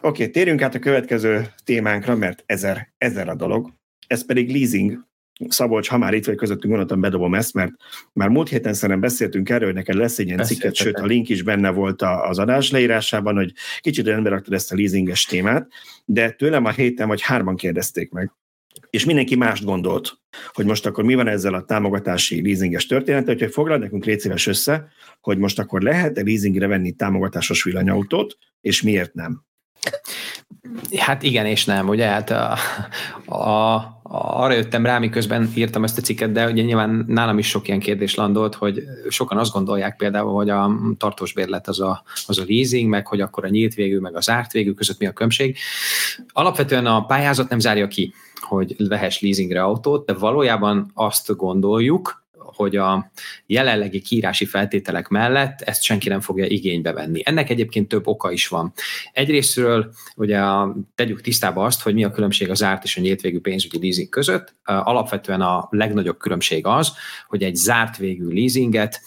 Oké, 0.02 0.28
térjünk 0.28 0.62
át 0.62 0.76
a 0.76 0.80
következő 0.80 1.48
témánkra, 1.64 2.16
mert 2.16 2.44
ezer, 2.46 2.94
ezer 2.98 3.30
a 3.30 3.36
dolog. 3.36 3.74
Ez 4.08 4.26
pedig 4.26 4.52
leasing. 4.52 5.08
Szabolcs, 5.48 5.88
ha 5.90 5.98
már 5.98 6.14
itt 6.14 6.26
vagy 6.26 6.36
közöttünk, 6.36 6.66
gondoltam, 6.66 7.02
bedobom 7.02 7.36
ezt, 7.36 7.54
mert 7.54 7.72
már 8.14 8.30
múlt 8.30 8.50
héten 8.50 8.74
szerintem 8.74 9.00
beszéltünk 9.00 9.50
erről, 9.50 9.66
hogy 9.66 9.76
neked 9.76 9.96
lesz 9.96 10.20
egy 10.20 10.28
ilyen 10.28 10.44
cikket, 10.44 10.76
sőt 10.76 10.98
a 10.98 11.06
link 11.06 11.30
is 11.30 11.42
benne 11.44 11.70
volt 11.70 12.02
az 12.02 12.40
adás 12.40 12.72
leírásában, 12.72 13.36
hogy 13.36 13.54
kicsit 13.80 14.06
rendbe 14.06 14.30
raktad 14.30 14.54
ezt 14.54 14.72
a 14.72 14.76
leasinges 14.76 15.24
témát, 15.24 15.68
de 16.06 16.32
tőlem 16.32 16.66
a 16.66 16.72
héten 16.72 17.08
vagy 17.08 17.22
hárman 17.22 17.56
kérdezték 17.56 18.12
meg, 18.12 18.32
és 18.90 19.06
mindenki 19.06 19.36
mást 19.36 19.64
gondolt, 19.64 20.20
hogy 20.54 20.66
most 20.66 20.86
akkor 20.86 21.04
mi 21.04 21.16
van 21.16 21.28
ezzel 21.28 21.54
a 21.54 21.64
támogatási 21.64 22.42
leasinges 22.42 22.86
történettel, 22.86 23.34
úgyhogy 23.34 23.52
foglald 23.52 23.82
nekünk 23.82 24.06
légy 24.06 24.20
szíves 24.20 24.48
össze, 24.48 24.88
hogy 25.22 25.38
most 25.38 25.60
akkor 25.60 25.82
lehet-e 25.82 26.22
leasingre 26.24 26.68
venni 26.68 26.92
támogatásos 26.92 27.64
villanyautót, 27.64 28.38
és 28.62 28.82
miért 28.82 29.14
nem? 29.14 29.48
Hát 30.98 31.24
igen 31.24 31.46
és 31.46 31.66
nem, 31.66 31.88
ugye? 31.88 32.06
Hát 32.06 32.30
a, 32.30 32.58
a, 33.26 33.40
a, 34.04 34.42
arra 34.42 34.54
jöttem 34.54 34.86
rá, 34.86 35.00
miközben 35.00 35.52
írtam 35.56 35.84
ezt 35.84 35.98
a 35.98 36.02
cikket, 36.02 36.32
de 36.32 36.50
ugye 36.50 36.64
nyilván 36.64 37.04
nálam 37.08 37.38
is 37.38 37.48
sok 37.48 37.68
ilyen 37.68 37.80
kérdés 37.80 38.16
landolt, 38.16 38.56
hogy 38.56 38.84
sokan 39.10 39.38
azt 39.38 39.52
gondolják 39.52 39.96
például, 39.96 40.34
hogy 40.34 40.50
a 40.50 40.72
tartós 40.98 41.34
bérlet 41.34 41.68
az 41.68 41.80
a, 41.80 42.04
az 42.28 42.40
a 42.40 42.44
leasing, 42.48 42.90
meg 42.90 43.08
hogy 43.08 43.22
akkor 43.22 43.46
a 43.46 43.50
nyílt 43.50 43.74
végű, 43.74 44.00
meg 44.00 44.16
a 44.16 44.22
zárt 44.22 44.52
végű 44.52 44.72
között 44.72 45.00
mi 45.00 45.06
a 45.06 45.12
különbség. 45.12 45.58
Alapvetően 46.28 46.86
a 46.86 47.06
pályázat 47.06 47.50
nem 47.50 47.60
zárja 47.60 47.88
ki 47.88 48.14
hogy 48.50 48.88
vehess 48.88 49.20
leasingre 49.22 49.64
autót, 49.64 50.06
de 50.06 50.14
valójában 50.14 50.92
azt 50.94 51.36
gondoljuk, 51.36 52.28
hogy 52.56 52.76
a 52.76 53.12
jelenlegi 53.46 54.02
kiírási 54.02 54.46
feltételek 54.46 55.08
mellett 55.08 55.62
ezt 55.62 55.82
senki 55.82 56.10
nem 56.10 56.20
fogja 56.20 56.46
igénybe 56.46 56.94
venni. 56.94 57.22
Ennek 57.26 57.50
egyébként 57.50 57.88
több 57.88 58.08
oka 58.08 58.32
is 58.32 58.48
van. 58.48 58.74
Egyrésztről 59.12 59.92
ugye 60.16 60.40
a, 60.40 60.76
tegyük 60.96 61.22
tisztába 61.22 61.64
azt, 61.64 61.82
hogy 61.82 61.94
mi 61.94 62.04
a 62.04 62.12
különbség 62.12 62.50
az 62.50 62.58
zárt 62.58 62.84
és 62.84 62.98
a 62.98 63.02
nyílt 63.02 63.22
végű 63.22 63.40
pénzügyi 63.40 63.80
leasing 63.80 64.10
között. 64.10 64.56
Alapvetően 64.64 65.42
a 65.42 65.68
legnagyobb 65.72 66.18
különbség 66.18 66.66
az, 66.66 66.92
hogy 67.28 67.44
egy 67.44 67.56
zárt 67.56 67.98
végű 67.98 68.28
leasinget 68.28 69.02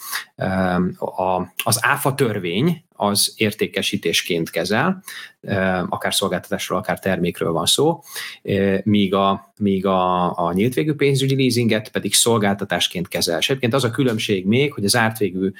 az 1.63 1.77
áfa 1.81 2.15
törvény 2.15 2.83
az 2.95 3.33
értékesítésként 3.37 4.49
kezel, 4.49 5.03
akár 5.89 6.13
szolgáltatásról, 6.13 6.79
akár 6.79 6.99
termékről 6.99 7.51
van 7.51 7.65
szó, 7.65 8.01
míg 8.83 9.13
a, 9.13 9.53
míg 9.57 9.85
a, 9.85 10.37
a 10.37 10.53
nyílt 10.53 10.73
végű 10.73 10.93
pénzügyi 10.93 11.35
leasinget 11.35 11.89
pedig 11.89 12.13
szolgáltatásként 12.13 13.07
kezel. 13.07 13.37
És 13.37 13.49
egyébként 13.49 13.73
az 13.73 13.83
a 13.83 13.91
különbség 13.91 14.45
még, 14.45 14.73
hogy 14.73 14.85
az 14.85 14.95
ártvégű 14.95 15.51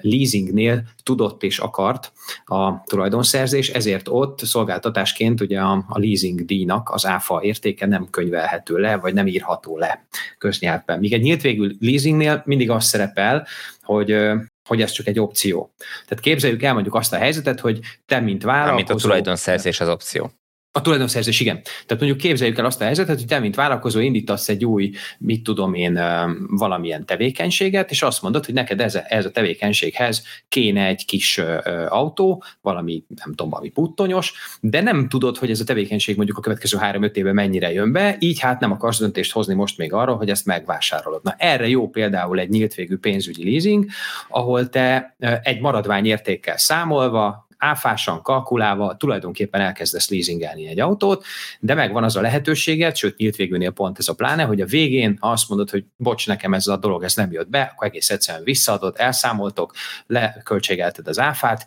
leasingnél 0.00 0.82
tudott 1.02 1.42
és 1.42 1.58
akart 1.58 2.12
a 2.44 2.82
tulajdonszerzés, 2.84 3.68
ezért 3.68 4.08
ott 4.08 4.38
szolgáltatásként 4.38 5.40
ugye 5.40 5.60
a, 5.60 5.84
a 5.88 5.98
leasing 5.98 6.44
díjnak 6.44 6.90
az 6.90 7.06
áfa 7.06 7.42
értéke 7.42 7.86
nem 7.86 8.10
könyvelhető 8.10 8.76
le, 8.76 8.96
vagy 8.96 9.14
nem 9.14 9.26
írható 9.26 9.78
le 9.78 10.06
köznyelvben. 10.38 10.98
Míg 10.98 11.12
egy 11.12 11.22
nyílt 11.22 11.42
végű 11.42 11.76
leasingnél 11.80 12.42
mindig 12.46 12.70
az 12.70 12.84
szerepel, 12.84 13.46
hogy 13.82 14.16
hogy 14.64 14.82
ez 14.82 14.90
csak 14.90 15.06
egy 15.06 15.20
opció. 15.20 15.74
Tehát 16.06 16.24
képzeljük 16.24 16.62
el 16.62 16.72
mondjuk 16.72 16.94
azt 16.94 17.12
a 17.12 17.16
helyzetet, 17.16 17.60
hogy 17.60 17.80
te, 18.06 18.20
mint 18.20 18.42
vállalkozó... 18.42 18.76
Mint 18.76 18.90
a 18.90 18.94
tulajdonszerzés 18.94 19.80
az 19.80 19.88
opció. 19.88 20.32
A 20.76 20.80
tulajdonszerzés, 20.80 21.40
igen. 21.40 21.62
Tehát 21.62 22.02
mondjuk 22.02 22.16
képzeljük 22.16 22.58
el 22.58 22.64
azt 22.64 22.80
a 22.80 22.84
helyzetet, 22.84 23.18
hogy 23.18 23.26
te, 23.26 23.38
mint 23.38 23.54
vállalkozó 23.54 24.00
indítasz 24.00 24.48
egy 24.48 24.64
új, 24.64 24.90
mit 25.18 25.42
tudom 25.42 25.74
én, 25.74 26.00
valamilyen 26.48 27.06
tevékenységet, 27.06 27.90
és 27.90 28.02
azt 28.02 28.22
mondod, 28.22 28.44
hogy 28.44 28.54
neked 28.54 28.80
ez 28.80 28.94
a, 28.94 29.02
ez 29.08 29.24
a 29.24 29.30
tevékenységhez 29.30 30.22
kéne 30.48 30.86
egy 30.86 31.04
kis 31.04 31.40
autó, 31.88 32.42
valami, 32.60 33.04
nem 33.14 33.28
tudom, 33.28 33.48
valami 33.48 33.68
puttonyos, 33.68 34.32
de 34.60 34.80
nem 34.80 35.08
tudod, 35.08 35.36
hogy 35.36 35.50
ez 35.50 35.60
a 35.60 35.64
tevékenység 35.64 36.16
mondjuk 36.16 36.38
a 36.38 36.40
következő 36.40 36.78
három-öt 36.78 37.16
évben 37.16 37.34
mennyire 37.34 37.72
jön 37.72 37.92
be, 37.92 38.16
így 38.18 38.40
hát 38.40 38.60
nem 38.60 38.72
akarsz 38.72 38.98
döntést 38.98 39.32
hozni 39.32 39.54
most 39.54 39.78
még 39.78 39.92
arról, 39.92 40.16
hogy 40.16 40.30
ezt 40.30 40.46
megvásárolod. 40.46 41.20
Na 41.22 41.34
erre 41.38 41.68
jó 41.68 41.88
például 41.88 42.38
egy 42.38 42.48
nyílt 42.48 42.74
végű 42.74 42.96
pénzügyi 42.96 43.50
leasing, 43.50 43.86
ahol 44.28 44.68
te 44.68 45.16
egy 45.42 45.60
maradvány 45.60 46.06
értékkel 46.06 46.58
számolva, 46.58 47.46
áfásan 47.58 48.22
kalkulálva 48.22 48.96
tulajdonképpen 48.96 49.60
elkezdesz 49.60 50.10
leasingelni 50.10 50.66
egy 50.66 50.80
autót, 50.80 51.24
de 51.60 51.74
megvan 51.74 52.04
az 52.04 52.16
a 52.16 52.20
lehetőséget, 52.20 52.96
sőt 52.96 53.16
nyílt 53.16 53.36
végülnél 53.36 53.70
pont 53.70 53.98
ez 53.98 54.08
a 54.08 54.14
pláne, 54.14 54.42
hogy 54.42 54.60
a 54.60 54.66
végén 54.66 55.18
ha 55.20 55.30
azt 55.30 55.48
mondod, 55.48 55.70
hogy 55.70 55.84
bocs, 55.96 56.26
nekem 56.26 56.54
ez 56.54 56.66
a 56.66 56.76
dolog 56.76 57.02
ez 57.02 57.14
nem 57.14 57.32
jött 57.32 57.48
be, 57.48 57.70
akkor 57.72 57.86
egész 57.86 58.10
egyszerűen 58.10 58.44
visszaadod, 58.44 58.94
elszámoltok, 58.98 59.74
leköltségelted 60.06 61.08
az 61.08 61.18
áfát, 61.18 61.66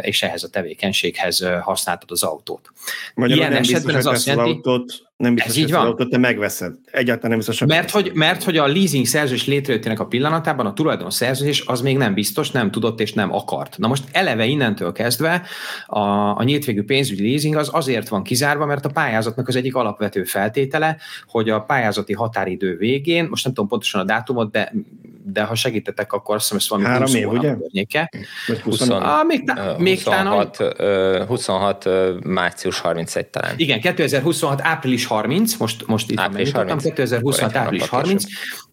és 0.00 0.22
ehhez 0.22 0.42
a 0.42 0.48
tevékenységhez 0.48 1.46
használtad 1.60 2.10
az 2.10 2.22
autót. 2.22 2.70
Magyarul 3.14 3.42
Ilyen 3.42 3.56
esetben 3.56 3.96
ez 3.96 4.06
azt 4.06 4.26
jelenti, 4.26 4.50
autót 4.50 5.02
nem 5.24 5.34
biztos, 5.34 5.56
Ez 5.56 5.62
így 5.62 5.70
van. 5.70 5.86
Autót, 5.86 6.10
te 6.10 6.18
megveszed. 6.18 6.74
Egyáltalán 6.84 7.28
nem 7.30 7.38
biztos. 7.38 7.60
Mert 7.60 7.90
hogy, 7.90 8.10
mert 8.14 8.42
hogy 8.42 8.56
a 8.56 8.66
leasing 8.66 9.06
szerződés 9.06 9.46
létrejöttének 9.46 10.00
a 10.00 10.06
pillanatában 10.06 10.66
a 10.66 10.72
tulajdon 10.72 11.10
szerződés 11.10 11.62
az 11.66 11.80
még 11.80 11.96
nem 11.96 12.14
biztos, 12.14 12.50
nem 12.50 12.70
tudott 12.70 13.00
és 13.00 13.12
nem 13.12 13.34
akart. 13.34 13.78
Na 13.78 13.88
most 13.88 14.04
eleve 14.12 14.44
innentől 14.44 14.92
kezdve 14.92 15.42
a, 15.86 16.00
a 16.38 16.42
nyílt 16.42 16.64
végű 16.64 16.82
pénzügyi 16.82 17.30
leasing 17.30 17.56
az 17.56 17.68
azért 17.72 18.08
van 18.08 18.22
kizárva, 18.22 18.66
mert 18.66 18.84
a 18.84 18.88
pályázatnak 18.88 19.48
az 19.48 19.56
egyik 19.56 19.74
alapvető 19.74 20.24
feltétele, 20.24 20.96
hogy 21.26 21.48
a 21.48 21.60
pályázati 21.60 22.12
határidő 22.12 22.76
végén, 22.76 23.26
most 23.30 23.44
nem 23.44 23.52
tudom 23.52 23.68
pontosan 23.68 24.00
a 24.00 24.04
dátumot, 24.04 24.50
de 24.50 24.72
de 25.26 25.42
ha 25.42 25.54
segítetek, 25.54 26.12
akkor 26.12 26.34
azt 26.34 26.52
hiszem, 26.52 26.58
ez 26.58 26.68
valami 26.68 26.88
Három 26.88 27.06
20 27.06 27.14
év, 27.14 27.28
ugye? 27.28 27.54
Környéke. 27.54 28.10
20, 28.62 28.88
ah, 28.88 29.26
még, 29.26 29.44
tá- 29.44 29.78
még 29.78 30.02
26, 30.02 30.56
talán... 30.76 31.26
26 31.26 31.88
március 32.24 32.78
31 32.78 33.26
talán. 33.26 33.54
Igen, 33.56 33.80
2026 33.80 34.60
április 34.62 35.06
30, 35.06 35.56
most, 35.56 35.86
most 35.86 36.10
itt 36.10 36.18
április 36.18 36.52
30. 36.52 36.82
2026 36.82 37.56
április 37.56 37.88
30, 37.88 38.24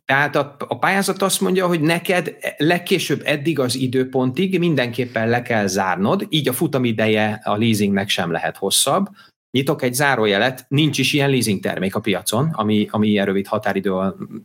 Tehát 0.06 0.36
a, 0.36 0.56
a 0.68 0.78
pályázat 0.78 1.22
azt 1.22 1.42
mondja, 1.42 1.68
hogy 1.68 1.82
neked 1.82 2.36
legkésőbb 2.58 3.22
eddig 3.26 3.60
az 3.60 3.76
időpontig 3.76 4.60
mindenképpen 4.60 5.30
le 5.30 5.42
kell 5.42 5.68
zárnod, 5.68 6.26
így 6.30 6.48
a 6.48 6.54
futamideje 6.54 7.42
a 7.44 7.58
leasingnek 7.58 8.10
sem 8.10 8.32
lehet 8.32 8.58
hosszabb, 8.58 9.08
Nyitok 9.52 9.82
egy 9.82 9.94
zárójelet, 9.94 10.66
nincs 10.68 10.98
is 10.98 11.14
ilyen 11.14 11.30
leasing 11.30 11.60
termék 11.60 11.96
a 11.96 12.00
piacon, 12.00 12.50
ami, 12.52 12.88
ami 12.92 13.08
ilyen 13.08 13.26
rövid 13.26 13.48
határidő 13.48 13.94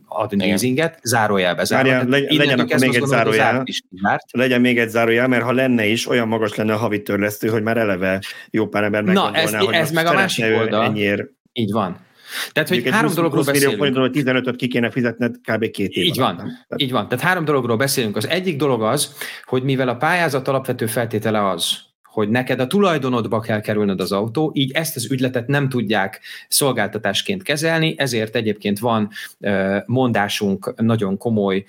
ad 0.07 0.33
Igen. 0.33 0.47
leasinget, 0.47 0.99
zárójelbe 1.03 1.63
zárva. 1.63 1.89
Várjál, 1.89 2.07
legy, 2.09 2.37
legyen 2.37 2.59
akkor 2.59 2.79
még 2.79 2.95
egy 2.95 3.05
zárójel, 3.05 3.65
legyen 4.31 4.61
még 4.61 4.79
egy 4.79 4.89
zárójel, 4.89 5.27
mert 5.27 5.43
ha 5.43 5.51
lenne 5.51 5.85
is, 5.85 6.07
olyan 6.07 6.27
magas 6.27 6.55
lenne 6.55 6.73
a 6.73 6.77
havi 6.77 7.01
törlesztő, 7.01 7.47
hogy 7.47 7.63
már 7.63 7.77
eleve 7.77 8.21
jó 8.49 8.67
pár 8.67 8.83
ember 8.83 9.03
Na, 9.03 9.33
ez, 9.33 9.55
hogy 9.55 9.73
ez 9.73 9.91
meg 9.91 10.05
a 10.05 10.13
másik 10.13 10.45
oldal. 10.45 10.83
Ennyiért. 10.83 11.23
Így 11.53 11.71
van. 11.71 12.05
Tehát, 12.51 12.69
hogy 12.69 12.89
három 12.89 13.13
dologról 13.13 13.43
beszélünk. 13.43 13.79
Millió 13.79 14.09
15-öt 14.11 14.55
ki 14.55 14.67
kéne 14.67 14.89
fizetned 14.89 15.35
kb. 15.43 15.69
két 15.69 15.91
év. 15.91 16.05
Így 16.05 16.17
van, 16.17 16.35
Tehát... 16.35 16.51
így 16.75 16.91
van. 16.91 17.07
Tehát 17.07 17.23
három 17.23 17.45
dologról 17.45 17.77
beszélünk. 17.77 18.15
Az 18.15 18.27
egyik 18.27 18.57
dolog 18.57 18.83
az, 18.83 19.15
hogy 19.43 19.63
mivel 19.63 19.89
a 19.89 19.95
pályázat 19.95 20.47
alapvető 20.47 20.85
feltétele 20.85 21.49
az, 21.49 21.86
hogy 22.17 22.29
neked 22.29 22.59
a 22.59 22.67
tulajdonodba 22.67 23.39
kell 23.39 23.61
kerülnöd 23.61 23.99
az 23.99 24.11
autó, 24.11 24.51
így 24.53 24.71
ezt 24.71 24.95
az 24.95 25.11
ügyletet 25.11 25.47
nem 25.47 25.69
tudják 25.69 26.21
szolgáltatásként 26.47 27.43
kezelni, 27.43 27.95
ezért 27.97 28.35
egyébként 28.35 28.79
van 28.79 29.09
mondásunk 29.85 30.73
nagyon 30.75 31.17
komoly 31.17 31.65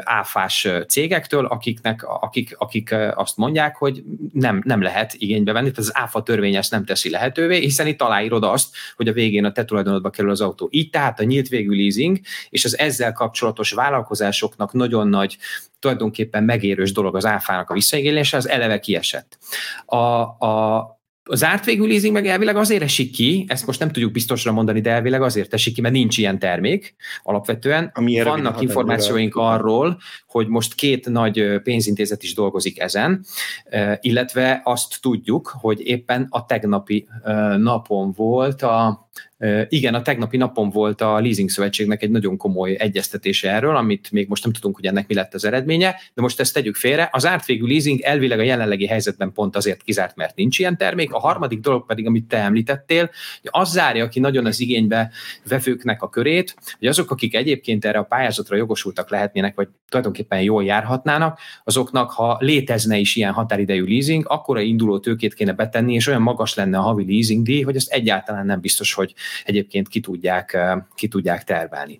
áfás 0.00 0.68
cégektől, 0.88 1.44
akiknek, 1.44 2.02
akik, 2.04 2.54
akik 2.58 2.94
azt 3.14 3.36
mondják, 3.36 3.76
hogy 3.76 4.02
nem, 4.32 4.62
nem 4.64 4.82
lehet 4.82 5.14
igénybe 5.18 5.52
venni, 5.52 5.70
tehát 5.70 5.78
az 5.78 5.90
áfa 5.94 6.22
törvény 6.22 6.54
ezt 6.54 6.70
nem 6.70 6.84
teszi 6.84 7.10
lehetővé, 7.10 7.60
hiszen 7.60 7.86
itt 7.86 8.02
aláírod 8.02 8.44
azt, 8.44 8.76
hogy 8.96 9.08
a 9.08 9.12
végén 9.12 9.44
a 9.44 9.52
te 9.52 9.64
tulajdonodba 9.64 10.10
kerül 10.10 10.30
az 10.30 10.40
autó. 10.40 10.68
Így 10.70 10.90
tehát 10.90 11.20
a 11.20 11.24
nyílt 11.24 11.48
végű 11.48 11.76
leasing 11.76 12.18
és 12.50 12.64
az 12.64 12.78
ezzel 12.78 13.12
kapcsolatos 13.12 13.72
vállalkozásoknak 13.72 14.72
nagyon 14.72 15.08
nagy 15.08 15.36
tulajdonképpen 15.80 16.44
megérős 16.44 16.92
dolog 16.92 17.16
az 17.16 17.26
áfának 17.26 17.70
a 17.70 17.74
visszaigénylése, 17.74 18.36
az 18.36 18.48
eleve 18.48 18.80
kiesett. 18.80 19.38
A, 19.84 19.96
a, 19.96 21.00
az 21.22 21.44
árt 21.44 21.64
végű 21.64 21.86
leasing 21.86 22.12
meg 22.12 22.26
elvileg 22.26 22.56
azért 22.56 22.82
esik 22.82 23.12
ki, 23.12 23.44
ezt 23.48 23.66
most 23.66 23.78
nem 23.78 23.90
tudjuk 23.90 24.12
biztosra 24.12 24.52
mondani, 24.52 24.80
de 24.80 24.90
elvileg 24.90 25.22
azért 25.22 25.54
esik 25.54 25.74
ki, 25.74 25.80
mert 25.80 25.94
nincs 25.94 26.18
ilyen 26.18 26.38
termék 26.38 26.94
alapvetően. 27.22 27.90
Ami 27.94 28.22
Vannak 28.22 28.60
információink 28.60 29.36
arról, 29.36 29.98
hogy 30.26 30.46
most 30.48 30.74
két 30.74 31.08
nagy 31.08 31.60
pénzintézet 31.62 32.22
is 32.22 32.34
dolgozik 32.34 32.80
ezen, 32.80 33.24
illetve 34.00 34.60
azt 34.64 34.98
tudjuk, 35.00 35.56
hogy 35.60 35.86
éppen 35.86 36.26
a 36.30 36.44
tegnapi 36.46 37.08
napon 37.56 38.12
volt 38.12 38.62
a 38.62 39.08
igen, 39.68 39.94
a 39.94 40.02
tegnapi 40.02 40.36
napon 40.36 40.70
volt 40.70 41.00
a 41.00 41.20
Leasing 41.20 41.48
Szövetségnek 41.48 42.02
egy 42.02 42.10
nagyon 42.10 42.36
komoly 42.36 42.76
egyeztetése 42.78 43.50
erről, 43.50 43.76
amit 43.76 44.10
még 44.10 44.28
most 44.28 44.44
nem 44.44 44.52
tudunk, 44.52 44.76
hogy 44.76 44.86
ennek 44.86 45.08
mi 45.08 45.14
lett 45.14 45.34
az 45.34 45.44
eredménye, 45.44 45.96
de 46.14 46.22
most 46.22 46.40
ezt 46.40 46.54
tegyük 46.54 46.74
félre. 46.74 47.08
Az 47.12 47.26
ártvégű 47.26 47.66
leasing 47.66 48.00
elvileg 48.00 48.38
a 48.38 48.42
jelenlegi 48.42 48.86
helyzetben 48.86 49.32
pont 49.32 49.56
azért 49.56 49.82
kizárt, 49.82 50.16
mert 50.16 50.36
nincs 50.36 50.58
ilyen 50.58 50.76
termék. 50.76 51.12
A 51.12 51.18
harmadik 51.18 51.60
dolog 51.60 51.86
pedig, 51.86 52.06
amit 52.06 52.24
te 52.24 52.36
említettél, 52.36 53.10
hogy 53.40 53.50
az 53.62 53.70
zárja 53.70 54.08
ki 54.08 54.20
nagyon 54.20 54.46
az 54.46 54.60
igénybe 54.60 55.10
vevőknek 55.48 56.02
a 56.02 56.08
körét, 56.08 56.56
hogy 56.78 56.88
azok, 56.88 57.10
akik 57.10 57.34
egyébként 57.34 57.84
erre 57.84 57.98
a 57.98 58.02
pályázatra 58.02 58.56
jogosultak 58.56 59.10
lehetnének, 59.10 59.54
vagy 59.54 59.68
tulajdonképpen 59.88 60.42
jól 60.42 60.64
járhatnának, 60.64 61.38
azoknak, 61.64 62.10
ha 62.10 62.36
létezne 62.40 62.96
is 62.96 63.16
ilyen 63.16 63.32
határidejű 63.32 63.84
leasing, 63.84 64.24
akkor 64.28 64.56
a 64.56 64.60
induló 64.60 64.98
tőkét 64.98 65.34
kéne 65.34 65.52
betenni, 65.52 65.94
és 65.94 66.06
olyan 66.06 66.22
magas 66.22 66.54
lenne 66.54 66.78
a 66.78 66.82
havi 66.82 67.04
leasing 67.06 67.44
díj, 67.44 67.62
hogy 67.62 67.76
ezt 67.76 67.90
egyáltalán 67.90 68.46
nem 68.46 68.60
biztos, 68.60 68.92
hogy 68.92 69.09
egyébként 69.44 69.88
ki 69.88 70.00
tudják, 70.00 70.58
ki 70.94 71.08
tudják 71.08 71.44
tervelni. 71.44 71.98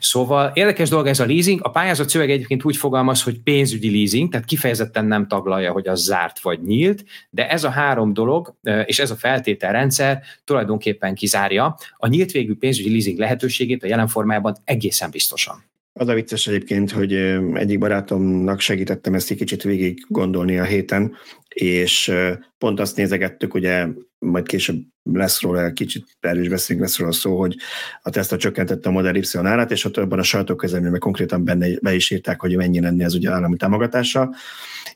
Szóval 0.00 0.50
érdekes 0.54 0.88
dolog 0.88 1.06
ez 1.06 1.20
a 1.20 1.26
leasing. 1.26 1.60
A 1.62 1.70
pályázat 1.70 2.08
szöveg 2.08 2.30
egyébként 2.30 2.64
úgy 2.64 2.76
fogalmaz, 2.76 3.22
hogy 3.22 3.40
pénzügyi 3.40 3.90
leasing, 3.90 4.30
tehát 4.30 4.46
kifejezetten 4.46 5.04
nem 5.04 5.26
taglalja, 5.26 5.72
hogy 5.72 5.88
az 5.88 6.04
zárt 6.04 6.40
vagy 6.40 6.62
nyílt, 6.62 7.04
de 7.30 7.50
ez 7.50 7.64
a 7.64 7.70
három 7.70 8.12
dolog, 8.12 8.54
és 8.84 8.98
ez 8.98 9.10
a 9.10 9.16
feltételrendszer 9.16 10.22
tulajdonképpen 10.44 11.14
kizárja 11.14 11.76
a 11.96 12.06
nyílt 12.06 12.30
végű 12.30 12.54
pénzügyi 12.54 12.90
leasing 12.90 13.18
lehetőségét 13.18 13.82
a 13.82 13.86
jelen 13.86 14.08
formában 14.08 14.56
egészen 14.64 15.10
biztosan. 15.10 15.68
Az 15.92 16.08
a 16.08 16.14
vicces 16.14 16.46
egyébként, 16.46 16.90
hogy 16.90 17.14
egyik 17.54 17.78
barátomnak 17.78 18.60
segítettem 18.60 19.14
ezt 19.14 19.30
egy 19.30 19.36
kicsit 19.36 19.62
végig 19.62 20.04
gondolni 20.08 20.58
a 20.58 20.64
héten, 20.64 21.16
és 21.48 22.12
pont 22.58 22.80
azt 22.80 22.96
nézegettük, 22.96 23.54
ugye 23.54 23.86
majd 24.18 24.46
később 24.46 24.82
lesz 25.16 25.40
róla, 25.40 25.72
kicsit 25.72 26.06
erről 26.20 26.42
is 26.42 26.48
beszélünk, 26.48 26.84
lesz 26.86 26.98
róla 26.98 27.12
szó, 27.12 27.38
hogy 27.38 27.56
a 28.02 28.10
Tesla 28.10 28.36
csökkentette 28.36 28.88
a 28.88 28.92
Model 28.92 29.14
Y 29.14 29.38
árát, 29.38 29.70
és 29.70 29.84
ott 29.84 29.96
abban 29.96 30.18
a 30.18 30.22
sajtóközleményben 30.22 31.00
konkrétan 31.00 31.44
benne 31.44 31.66
be 31.80 31.94
is 31.94 32.10
írták, 32.10 32.40
hogy 32.40 32.56
mennyi 32.56 32.80
lenne 32.80 33.04
ez 33.04 33.14
ugye 33.14 33.30
állami 33.30 33.56
támogatása. 33.56 34.34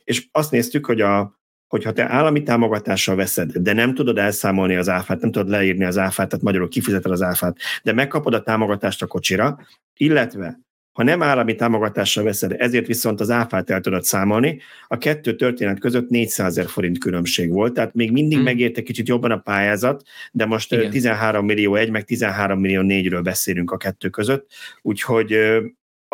És 0.05 0.27
azt 0.33 0.51
néztük, 0.51 0.87
hogy 0.87 1.01
a, 1.01 1.39
hogyha 1.67 1.93
te 1.93 2.11
állami 2.11 2.43
támogatással 2.43 3.17
veszed, 3.17 3.53
de 3.53 3.73
nem 3.73 3.95
tudod 3.95 4.19
elszámolni 4.19 4.77
az 4.77 4.89
áfát, 4.89 5.21
nem 5.21 5.31
tudod 5.31 5.49
leírni 5.49 5.85
az 5.85 5.99
áfát, 5.99 6.29
tehát 6.29 6.45
magyarul 6.45 6.69
kifizeted 6.69 7.13
az 7.13 7.23
áfát, 7.23 7.57
de 7.83 7.93
megkapod 7.93 8.35
a 8.35 8.43
támogatást 8.43 9.03
a 9.03 9.07
kocsira, 9.07 9.59
illetve 9.97 10.61
ha 10.95 11.03
nem 11.03 11.23
állami 11.23 11.55
támogatással 11.55 12.25
veszed, 12.25 12.55
ezért 12.59 12.87
viszont 12.87 13.21
az 13.21 13.31
áfát 13.31 13.71
el 13.71 13.81
tudod 13.81 14.03
számolni, 14.03 14.61
a 14.89 14.99
kettő 14.99 15.37
történet 15.37 15.79
között 15.79 16.09
400 16.09 16.47
ezer 16.47 16.71
forint 16.71 16.99
különbség 16.99 17.51
volt, 17.51 17.73
tehát 17.73 17.95
még 17.95 18.13
mindig 18.13 18.37
hmm. 18.37 18.47
megérte 18.47 18.83
kicsit 18.83 19.09
jobban 19.09 19.31
a 19.31 19.39
pályázat, 19.39 20.03
de 20.33 20.47
most 20.47 20.73
Igen. 20.73 20.91
13 20.91 21.45
millió 21.45 21.75
egy, 21.75 21.91
meg 21.91 22.05
13 22.05 22.61
millió 22.61 22.81
négyről 22.81 23.21
beszélünk 23.21 23.71
a 23.71 23.77
kettő 23.77 24.09
között, 24.09 24.51
úgyhogy 24.83 25.39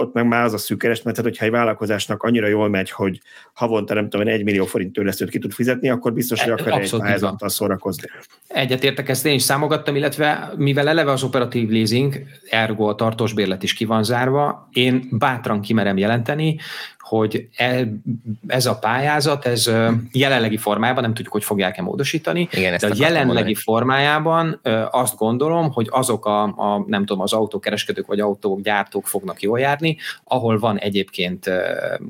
ott 0.01 0.15
meg 0.15 0.27
már 0.27 0.45
az 0.45 0.53
a 0.53 0.59
szűk 0.59 0.79
kereslet, 0.79 1.15
tehát 1.15 1.31
hogyha 1.31 1.45
egy 1.45 1.51
vállalkozásnak 1.51 2.23
annyira 2.23 2.47
jól 2.47 2.69
megy, 2.69 2.91
hogy 2.91 3.21
havonta 3.53 3.95
nem 3.95 4.09
tudom, 4.09 4.29
egy 4.29 4.45
millió 4.45 4.65
forint 4.65 4.93
törlesztőt 4.93 5.31
ki 5.31 5.39
tud 5.39 5.53
fizetni, 5.53 5.89
akkor 5.91 6.13
biztos, 6.13 6.43
hogy 6.43 6.53
akar 6.53 6.81
egy 6.81 6.97
pályázattal 6.99 7.49
szórakozni. 7.49 8.09
Egyetértek, 8.49 9.09
ezt 9.09 9.27
én 9.27 9.35
is 9.35 9.43
számogattam, 9.43 9.97
illetve 9.97 10.53
mivel 10.57 10.89
eleve 10.89 11.11
az 11.11 11.23
operatív 11.23 11.69
leasing, 11.69 12.23
ergo 12.51 12.89
a 12.89 12.95
tartós 12.95 13.33
bérlet 13.33 13.63
is 13.63 13.75
ki 13.75 13.85
van 13.85 14.05
zárva, 14.05 14.69
én 14.73 15.09
bátran 15.11 15.61
kimerem 15.61 15.97
jelenteni, 15.97 16.59
hogy 17.11 17.49
e, 17.57 17.89
ez 18.47 18.67
a 18.67 18.79
pályázat, 18.79 19.47
ez 19.47 19.71
jelenlegi 20.13 20.57
formájában, 20.57 21.03
nem 21.03 21.15
tudjuk, 21.15 21.33
hogy 21.33 21.45
fogják-e 21.45 21.83
módosítani, 21.83 22.49
Igen, 22.53 22.77
de 22.79 22.87
a 22.87 22.91
jelenlegi 22.95 23.27
mondani. 23.27 23.55
formájában 23.55 24.61
azt 24.91 25.17
gondolom, 25.17 25.73
hogy 25.73 25.87
azok 25.91 26.27
a, 26.27 26.43
a, 26.43 26.85
nem 26.87 27.05
tudom, 27.05 27.23
az 27.23 27.33
autókereskedők 27.33 28.07
vagy 28.07 28.21
autógyártók 28.21 29.07
fognak 29.07 29.43
jól 29.43 29.61
járni, 29.61 29.97
ahol 30.25 30.59
van 30.59 30.79
egyébként 30.79 31.51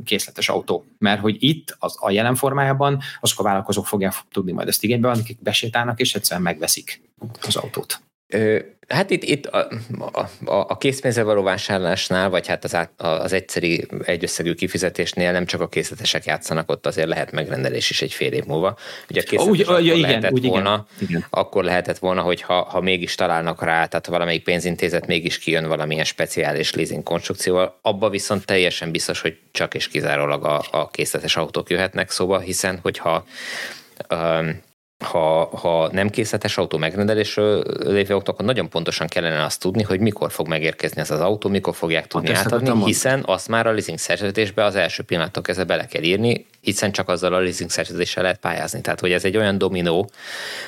készletes 0.04 0.48
autó. 0.48 0.84
Mert 0.98 1.20
hogy 1.20 1.36
itt 1.38 1.76
az, 1.78 1.96
a 2.00 2.10
jelen 2.10 2.34
formájában 2.34 2.98
azok 3.20 3.38
a 3.38 3.42
vállalkozók 3.42 3.86
fogják 3.86 4.12
tudni 4.32 4.52
majd 4.52 4.68
ezt 4.68 4.84
igénybe, 4.84 5.08
akik 5.08 5.42
besétálnak 5.42 6.00
és 6.00 6.14
egyszerűen 6.14 6.42
megveszik 6.42 7.02
az 7.46 7.56
autót. 7.56 8.00
Hát 8.90 9.10
itt, 9.10 9.22
itt 9.22 9.46
a, 9.46 9.68
a, 10.44 10.54
a 10.54 10.78
készpénzzel 10.78 11.24
való 11.24 11.42
vásárlásnál, 11.42 12.30
vagy 12.30 12.46
hát 12.46 12.64
az, 12.64 12.74
át, 12.74 12.90
az 12.96 13.32
egyszeri 13.32 13.86
egyösszegű 14.04 14.54
kifizetésnél 14.54 15.32
nem 15.32 15.46
csak 15.46 15.60
a 15.60 15.68
készletesek 15.68 16.24
játszanak, 16.24 16.70
ott 16.70 16.86
azért 16.86 17.08
lehet 17.08 17.32
megrendelés 17.32 17.90
is 17.90 18.02
egy 18.02 18.12
fél 18.12 18.32
év 18.32 18.44
múlva. 18.44 18.76
Ugye 19.10 19.20
a 19.20 19.24
készletes 19.24 19.52
úgy, 19.52 19.60
akkor 19.60 19.82
ja, 19.82 19.94
igen, 19.94 20.08
lehetett 20.08 20.32
úgy, 20.32 20.46
volna, 20.46 20.86
igen. 20.98 21.26
akkor 21.30 21.64
lehetett 21.64 21.98
volna, 21.98 22.22
hogy 22.22 22.40
ha, 22.40 22.62
ha 22.62 22.80
mégis 22.80 23.14
találnak 23.14 23.62
rá, 23.62 23.86
tehát 23.86 24.06
valamelyik 24.06 24.42
pénzintézet 24.42 25.06
mégis 25.06 25.38
kijön 25.38 25.68
valamilyen 25.68 26.04
speciális 26.04 26.74
leasing 26.74 27.02
konstrukcióval, 27.02 27.78
abba 27.82 28.08
viszont 28.08 28.46
teljesen 28.46 28.90
biztos, 28.90 29.20
hogy 29.20 29.38
csak 29.50 29.74
és 29.74 29.88
kizárólag 29.88 30.44
a, 30.44 30.62
a 30.70 30.90
készletes 30.90 31.36
autók 31.36 31.70
jöhetnek 31.70 32.10
szóba, 32.10 32.38
hiszen 32.38 32.78
hogyha 32.82 33.24
um, 34.10 34.60
ha, 35.00 35.44
ha 35.56 35.88
nem 35.92 36.08
készletes 36.08 36.58
autó 36.58 36.78
megrendelésről 36.78 37.64
lévő 37.78 38.14
akkor 38.14 38.44
nagyon 38.44 38.68
pontosan 38.68 39.06
kellene 39.06 39.44
azt 39.44 39.60
tudni, 39.60 39.82
hogy 39.82 40.00
mikor 40.00 40.32
fog 40.32 40.48
megérkezni 40.48 41.00
ez 41.00 41.10
az 41.10 41.20
autó, 41.20 41.48
mikor 41.48 41.74
fogják 41.74 42.06
tudni 42.06 42.32
átadni, 42.32 42.84
hiszen 42.84 43.22
azt 43.26 43.48
már 43.48 43.66
a 43.66 43.70
leasing 43.70 43.98
szerződésbe 43.98 44.64
az 44.64 44.74
első 44.74 45.02
pillanattól 45.02 45.42
kezdve 45.42 45.64
bele 45.64 45.86
kell 45.86 46.02
írni, 46.02 46.46
hiszen 46.60 46.92
csak 46.92 47.08
azzal 47.08 47.34
a 47.34 47.40
leasing 47.40 47.70
szerződéssel 47.70 48.22
lehet 48.22 48.38
pályázni. 48.38 48.80
Tehát, 48.80 49.00
hogy 49.00 49.12
ez 49.12 49.24
egy 49.24 49.36
olyan 49.36 49.58
dominó, 49.58 50.10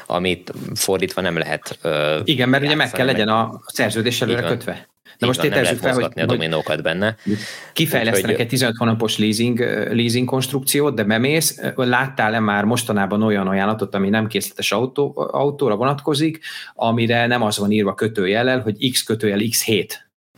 amit 0.06 0.52
fordítva 0.74 1.20
nem 1.20 1.38
lehet. 1.38 1.78
Igen, 2.24 2.48
mert 2.48 2.64
ugye 2.64 2.74
meg 2.74 2.90
kell 2.90 3.06
legyen 3.06 3.28
a 3.28 3.60
szerződés 3.66 4.22
előre 4.22 4.42
kötve. 4.42 4.90
Na 5.18 5.27
most 5.27 5.40
tételezzük 5.40 5.79
fel, 5.79 5.94
hogy, 5.94 6.12
a 6.16 6.27
dominókat 6.27 6.83
benne. 6.83 7.16
Kifejlesztenek 7.72 8.38
egy 8.38 8.48
15 8.48 8.77
hónapos 8.77 9.18
leasing, 9.18 9.59
leasing 9.90 10.29
konstrukciót, 10.29 10.94
de 10.94 11.05
bemész, 11.05 11.61
láttál-e 11.77 12.40
már 12.40 12.64
mostanában 12.64 13.22
olyan 13.22 13.46
ajánlatot, 13.46 13.94
ami 13.94 14.09
nem 14.09 14.27
készletes 14.27 14.72
autó, 14.72 15.29
autóra 15.33 15.77
vonatkozik, 15.77 16.40
amire 16.75 17.27
nem 17.27 17.42
az 17.42 17.58
van 17.58 17.71
írva 17.71 17.94
kötőjellel, 17.94 18.60
hogy 18.60 18.90
X 18.90 19.02
kötőjel 19.02 19.38
X7 19.40 19.88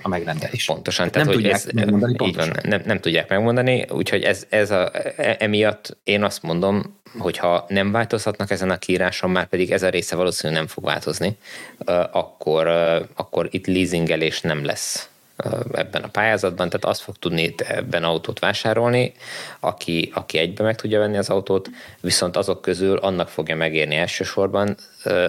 a 0.03 0.09
megrendelés. 0.09 0.64
Pontosan, 0.64 1.11
tehát 1.11 1.26
nem 1.26 1.36
hogy 1.36 1.42
tudják 1.42 1.66
ez, 1.66 1.72
megmondani. 1.72 2.14
Pontosan. 2.16 2.53
Van, 2.55 2.62
nem, 2.68 2.82
nem 2.84 3.01
tudják 3.01 3.28
megmondani, 3.28 3.86
úgyhogy 3.90 4.22
ez, 4.22 4.47
ez 4.49 4.70
a, 4.70 4.90
e, 5.16 5.36
emiatt 5.38 5.97
én 6.05 6.22
azt 6.22 6.42
mondom, 6.42 7.01
hogyha 7.18 7.64
nem 7.68 7.92
változhatnak 7.92 8.51
ezen 8.51 8.70
a 8.70 8.78
kiíráson, 8.78 9.30
már 9.30 9.47
pedig 9.47 9.70
ez 9.70 9.82
a 9.82 9.88
része 9.88 10.16
valószínűleg 10.16 10.62
nem 10.62 10.70
fog 10.70 10.84
változni, 10.84 11.36
akkor, 12.12 12.66
akkor 13.14 13.49
itt 13.51 13.66
leasingelés 13.66 14.40
nem 14.40 14.64
lesz 14.64 15.09
ebben 15.72 16.03
a 16.03 16.09
pályázatban, 16.09 16.68
tehát 16.68 16.85
azt 16.85 17.01
fog 17.01 17.16
tudni 17.16 17.55
ebben 17.57 18.05
autót 18.05 18.39
vásárolni, 18.39 19.12
aki, 19.61 20.11
aki 20.14 20.39
egybe 20.39 20.62
meg 20.62 20.76
tudja 20.76 20.99
venni 20.99 21.16
az 21.16 21.30
autót, 21.30 21.70
viszont 22.01 22.37
azok 22.37 22.62
közül 22.62 22.97
annak 22.97 23.28
fogja 23.28 23.57
megérni 23.57 23.97
elsősorban, 23.97 24.76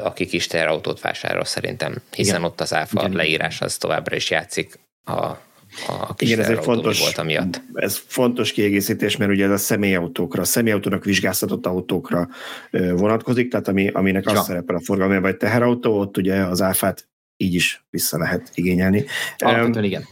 aki 0.03 0.25
kis 0.25 0.47
terautót 0.47 1.01
vásárol 1.01 1.45
szerintem, 1.45 1.95
hiszen 2.11 2.35
Igen. 2.35 2.47
ott 2.47 2.61
az 2.61 2.73
áfa 2.73 2.99
Igen. 2.99 3.15
leírás 3.15 3.61
az 3.61 3.77
továbbra 3.77 4.15
is 4.15 4.29
játszik 4.29 4.79
a 5.03 5.43
a 5.87 6.13
Igen, 6.17 6.39
ez 6.39 6.49
egy 6.49 6.63
fontos, 6.63 6.99
volt 6.99 7.17
amiatt. 7.17 7.61
Ez 7.73 8.01
fontos 8.07 8.51
kiegészítés, 8.51 9.17
mert 9.17 9.31
ugye 9.31 9.45
ez 9.45 9.51
a 9.51 9.57
személyautókra, 9.57 10.41
a 10.41 10.45
személyautónak 10.45 11.03
vizsgáztatott 11.03 11.65
autókra 11.65 12.27
vonatkozik, 12.71 13.49
tehát 13.49 13.67
ami, 13.67 13.87
aminek 13.87 14.25
ja. 14.25 14.39
az 14.39 14.45
szerepel 14.45 14.75
a 14.75 14.79
forgalmi, 14.79 15.19
vagy 15.19 15.37
teherautó, 15.37 15.99
ott 15.99 16.17
ugye 16.17 16.35
az 16.35 16.61
áfát 16.61 17.07
így 17.37 17.53
is 17.53 17.85
vissza 17.89 18.17
lehet 18.17 18.51
igényelni. 18.53 19.05
Alapvetően 19.37 19.85
igen. 19.85 20.07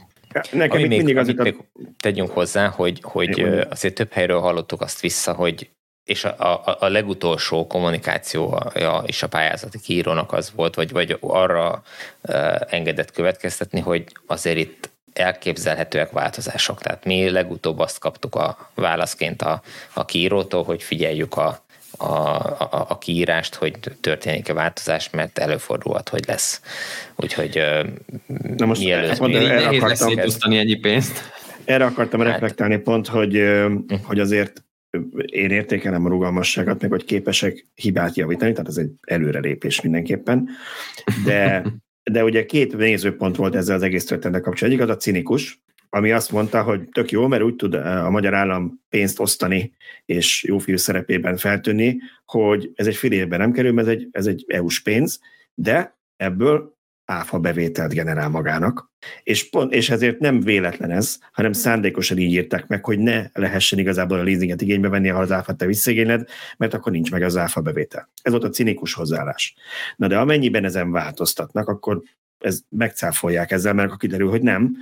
Nekem 0.51 0.77
Ami 0.77 0.87
még, 0.87 0.97
mindig 0.97 1.17
az 1.17 1.27
még 1.27 1.57
tegyünk 1.99 2.29
hozzá, 2.29 2.67
hogy, 2.67 2.99
hogy 3.01 3.41
azért 3.69 3.93
több 3.93 4.11
helyről 4.11 4.39
hallottuk 4.39 4.81
azt 4.81 4.99
vissza, 4.99 5.33
hogy 5.33 5.69
és 6.03 6.23
a, 6.23 6.65
a, 6.65 6.77
a 6.79 6.87
legutolsó 6.87 7.67
kommunikációja 7.67 9.03
is 9.05 9.23
a 9.23 9.27
pályázati 9.27 9.79
kiírónak 9.79 10.33
az 10.33 10.51
volt, 10.55 10.75
vagy, 10.75 10.91
vagy 10.91 11.17
arra 11.19 11.83
engedett 12.69 13.11
következtetni, 13.11 13.79
hogy 13.79 14.03
azért 14.25 14.57
itt 14.57 14.91
elképzelhetőek 15.13 16.11
változások. 16.11 16.81
Tehát 16.81 17.05
mi 17.05 17.29
legutóbb 17.29 17.79
azt 17.79 17.99
kaptuk 17.99 18.35
a 18.35 18.69
válaszként 18.75 19.41
a, 19.41 19.61
a 19.93 20.05
kiírótól, 20.05 20.63
hogy 20.63 20.83
figyeljük 20.83 21.37
a, 21.37 21.63
a, 21.97 22.37
a, 22.47 22.85
a 22.89 22.97
kiírást, 22.97 23.55
hogy 23.55 23.73
történik-e 24.01 24.53
változás, 24.53 25.09
mert 25.09 25.37
előfordulhat, 25.37 26.09
hogy 26.09 26.23
lesz. 26.27 26.61
Úgyhogy 27.15 27.61
Na 28.57 28.65
most 28.65 28.83
mielőtt... 28.83 29.19
Mondom, 29.19 29.43
nehéz 29.43 29.81
akartam, 29.81 30.15
lesz 30.15 30.37
ennyi 30.39 30.75
pénzt. 30.75 31.21
Erre 31.65 31.85
akartam 31.85 32.19
hát, 32.19 32.29
reflektálni 32.29 32.77
pont, 32.77 33.07
hogy, 33.07 33.33
hm. 33.33 33.75
hogy 34.03 34.19
azért 34.19 34.63
én 35.25 35.49
értékelem 35.49 36.05
a 36.05 36.09
rugalmasságot, 36.09 36.81
meg 36.81 36.89
hogy 36.89 37.05
képesek 37.05 37.65
hibát 37.75 38.15
javítani, 38.15 38.51
tehát 38.51 38.67
ez 38.67 38.77
egy 38.77 38.91
előrelépés 39.01 39.81
mindenképpen, 39.81 40.49
de 41.25 41.63
de 42.11 42.23
ugye 42.23 42.45
két 42.45 42.77
nézőpont 42.77 43.35
volt 43.35 43.55
ezzel 43.55 43.75
az 43.75 43.81
egész 43.81 44.05
történettel 44.05 44.41
kapcsolatban. 44.41 44.81
Egyik 44.81 44.91
az 44.91 44.95
a 44.95 45.01
cinikus, 45.01 45.63
ami 45.95 46.11
azt 46.11 46.31
mondta, 46.31 46.63
hogy 46.63 46.89
tök 46.89 47.11
jó, 47.11 47.27
mert 47.27 47.43
úgy 47.43 47.55
tud 47.55 47.73
a 47.73 48.09
magyar 48.09 48.33
állam 48.33 48.81
pénzt 48.89 49.19
osztani 49.19 49.73
és 50.05 50.43
jó 50.43 50.57
fiú 50.57 50.77
szerepében 50.77 51.37
feltűnni, 51.37 51.97
hogy 52.25 52.71
ez 52.75 52.87
egy 52.87 52.95
fél 52.95 53.11
évben 53.11 53.39
nem 53.39 53.51
kerül, 53.51 53.71
mert 53.71 53.87
ez 53.87 53.93
egy, 53.93 54.07
ez 54.11 54.25
egy 54.25 54.45
EU-s 54.47 54.81
pénz, 54.81 55.19
de 55.53 55.97
ebből 56.15 56.77
áfa 57.05 57.39
bevételt 57.39 57.93
generál 57.93 58.29
magának, 58.29 58.91
és, 59.23 59.49
pont, 59.49 59.73
és 59.73 59.89
ezért 59.89 60.19
nem 60.19 60.41
véletlen 60.41 60.91
ez, 60.91 61.19
hanem 61.31 61.53
szándékosan 61.53 62.17
így 62.17 62.31
írták 62.31 62.67
meg, 62.67 62.85
hogy 62.85 62.99
ne 62.99 63.25
lehessen 63.33 63.79
igazából 63.79 64.19
a 64.19 64.23
leasinget 64.23 64.61
igénybe 64.61 64.89
venni, 64.89 65.07
ha 65.07 65.19
az 65.19 65.31
áfát 65.31 65.57
te 65.57 65.65
visszaigényled, 65.65 66.27
mert 66.57 66.73
akkor 66.73 66.91
nincs 66.91 67.11
meg 67.11 67.21
az 67.21 67.37
áfa 67.37 67.61
bevétel. 67.61 68.09
Ez 68.21 68.31
volt 68.31 68.43
a 68.43 68.49
cinikus 68.49 68.93
hozzáállás. 68.93 69.55
Na 69.95 70.07
de 70.07 70.17
amennyiben 70.17 70.65
ezen 70.65 70.91
változtatnak, 70.91 71.67
akkor 71.67 72.01
ez 72.37 72.61
megcáfolják 72.69 73.51
ezzel, 73.51 73.73
mert 73.73 73.87
akkor 73.87 73.99
kiderül, 73.99 74.29
hogy 74.29 74.41
nem, 74.41 74.77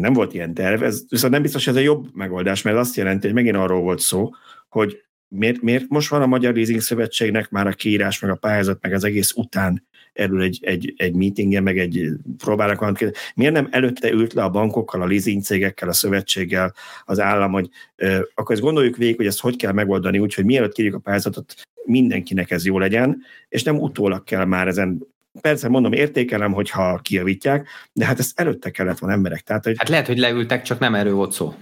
nem 0.00 0.12
volt 0.12 0.34
ilyen 0.34 0.54
terv, 0.54 0.82
ez 0.82 1.02
viszont 1.08 1.32
nem 1.32 1.42
biztos, 1.42 1.64
hogy 1.64 1.74
ez 1.74 1.80
a 1.80 1.84
jobb 1.84 2.08
megoldás, 2.12 2.62
mert 2.62 2.76
azt 2.76 2.96
jelenti, 2.96 3.26
hogy 3.26 3.34
megint 3.34 3.56
arról 3.56 3.80
volt 3.80 4.00
szó, 4.00 4.30
hogy 4.68 5.02
miért, 5.28 5.62
miért 5.62 5.88
most 5.88 6.08
van 6.08 6.22
a 6.22 6.26
Magyar 6.26 6.54
Leasing 6.54 6.80
Szövetségnek 6.80 7.50
már 7.50 7.66
a 7.66 7.72
kiírás, 7.72 8.20
meg 8.20 8.30
a 8.30 8.34
pályázat, 8.34 8.82
meg 8.82 8.92
az 8.92 9.04
egész 9.04 9.32
után 9.32 9.86
erről 10.12 10.42
egy, 10.42 10.58
egy, 10.62 10.94
egy 10.96 11.14
meetingen, 11.14 11.62
meg 11.62 11.78
egy 11.78 12.08
próbálnak 12.38 12.78
valamit 12.78 13.32
Miért 13.34 13.52
nem 13.52 13.68
előtte 13.70 14.10
ült 14.10 14.32
le 14.32 14.42
a 14.42 14.50
bankokkal, 14.50 15.02
a 15.02 15.06
leasing 15.06 15.42
cégekkel, 15.42 15.88
a 15.88 15.92
szövetséggel 15.92 16.74
az 17.04 17.20
állam, 17.20 17.52
hogy 17.52 17.68
ö, 17.96 18.20
akkor 18.34 18.54
ezt 18.54 18.64
gondoljuk 18.64 18.96
végig, 18.96 19.16
hogy 19.16 19.26
ezt 19.26 19.40
hogy 19.40 19.56
kell 19.56 19.72
megoldani, 19.72 20.18
úgyhogy 20.18 20.44
mielőtt 20.44 20.72
kérjük 20.72 20.94
a 20.94 20.98
pályázatot, 20.98 21.54
mindenkinek 21.84 22.50
ez 22.50 22.66
jó 22.66 22.78
legyen, 22.78 23.22
és 23.48 23.62
nem 23.62 23.80
utólag 23.80 24.24
kell 24.24 24.44
már 24.44 24.68
ezen 24.68 25.06
persze 25.40 25.68
mondom, 25.68 25.92
értékelem, 25.92 26.52
hogyha 26.52 26.98
kijavítják, 27.02 27.68
de 27.92 28.04
hát 28.04 28.18
ezt 28.18 28.40
előtte 28.40 28.70
kellett 28.70 28.98
volna 28.98 29.14
emberek. 29.16 29.40
Tehát, 29.40 29.64
hogy... 29.64 29.74
Hát 29.78 29.88
lehet, 29.88 30.06
hogy 30.06 30.18
leültek, 30.18 30.62
csak 30.62 30.78
nem 30.78 30.94
erről 30.94 31.14
volt 31.14 31.32
szó. 31.32 31.54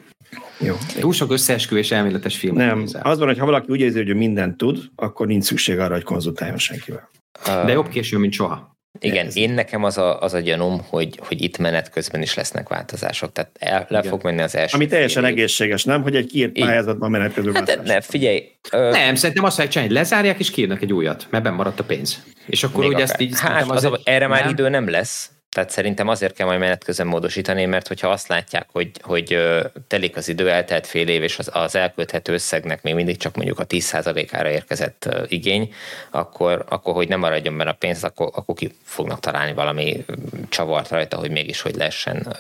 Jó. 0.61 0.75
Túl 1.01 1.13
sok 1.13 1.33
összeesküvés 1.33 1.91
elméletes 1.91 2.39
film. 2.39 2.57
Nem, 2.57 2.79
nézel. 2.79 3.03
az 3.03 3.19
van, 3.19 3.29
hogy 3.29 3.39
ha 3.39 3.45
valaki 3.45 3.73
úgy 3.73 3.81
érzi, 3.81 4.05
hogy 4.05 4.15
mindent 4.15 4.57
tud, 4.57 4.79
akkor 4.97 5.27
nincs 5.27 5.45
szükség 5.45 5.79
arra, 5.79 5.95
hogy 5.95 6.03
konzultáljon 6.03 6.59
senkivel. 6.59 7.11
De 7.45 7.73
jobb 7.73 7.89
késő, 7.89 8.19
mint 8.19 8.33
soha. 8.33 8.72
Igen, 9.01 9.27
Ez. 9.27 9.37
én 9.37 9.51
nekem 9.51 9.85
az 9.85 9.99
a, 9.99 10.21
az 10.21 10.35
a 10.35 10.41
gyanúm, 10.41 10.81
hogy, 10.89 11.19
hogy 11.23 11.43
itt 11.43 11.59
menet 11.59 11.91
közben 11.91 12.23
is 12.23 12.35
lesznek 12.35 12.69
változások. 12.69 13.33
Tehát 13.33 13.51
el, 13.59 13.87
le 13.89 14.03
fog 14.03 14.23
menni 14.23 14.41
az 14.43 14.55
első. 14.55 14.77
Ami 14.77 14.87
teljesen 14.87 15.25
év. 15.25 15.31
egészséges, 15.31 15.85
nem? 15.85 16.03
Hogy 16.03 16.17
egy 16.17 16.27
kiírt 16.27 16.53
pályázatban 16.53 17.11
menet 17.11 17.35
közben 17.35 17.55
hát, 17.55 17.83
Ne, 17.85 18.01
figyelj. 18.01 18.49
Ö... 18.73 18.91
Nem, 18.91 19.15
szerintem 19.15 19.45
azt 19.45 19.55
fogják 19.55 19.73
csinálni, 19.73 19.95
lezárják 19.95 20.39
és 20.39 20.51
kiírnak 20.51 20.83
egy 20.83 20.93
újat, 20.93 21.27
mert 21.31 21.45
benn 21.45 21.55
maradt 21.55 21.81
a 21.81 21.85
pénz. 21.85 22.23
És 22.47 22.65
akkor 22.65 22.85
ugye 22.85 23.03
ezt 23.03 23.21
így... 23.21 23.41
Hát, 23.41 23.71
az, 23.71 23.85
az 23.85 23.93
egy... 23.93 24.01
erre 24.05 24.27
már 24.27 24.41
nem? 24.41 24.51
idő 24.51 24.69
nem 24.69 24.89
lesz. 24.89 25.31
Tehát 25.53 25.71
szerintem 25.71 26.09
azért 26.09 26.35
kell 26.35 26.47
majd 26.47 26.59
menet 26.59 26.85
közben 26.85 27.07
módosítani, 27.07 27.65
mert 27.65 27.89
hogyha 27.89 28.09
azt 28.09 28.29
látják, 28.29 28.67
hogy, 28.73 28.91
hogy 29.01 29.39
telik 29.87 30.17
az 30.17 30.29
idő, 30.29 30.51
eltelt 30.51 30.87
fél 30.87 31.09
év, 31.09 31.23
és 31.23 31.39
az, 31.39 31.51
az 31.53 31.75
elkölthető 31.75 32.33
összegnek 32.33 32.83
még 32.83 32.95
mindig 32.95 33.17
csak 33.17 33.37
mondjuk 33.37 33.59
a 33.59 33.67
10%-ára 33.67 34.51
érkezett 34.51 35.09
igény, 35.29 35.75
akkor, 36.11 36.65
akkor 36.69 36.95
hogy 36.95 37.09
nem 37.09 37.21
maradjon 37.21 37.57
benne 37.57 37.71
a 37.71 37.77
pénz, 37.79 38.05
akkor, 38.05 38.31
akkor 38.35 38.55
ki 38.55 38.75
fognak 38.85 39.21
találni 39.21 39.53
valami 39.53 40.05
csavart 40.49 40.89
rajta, 40.89 41.17
hogy 41.17 41.31
mégis 41.31 41.61
hogy 41.61 41.75
lehessen 41.75 42.37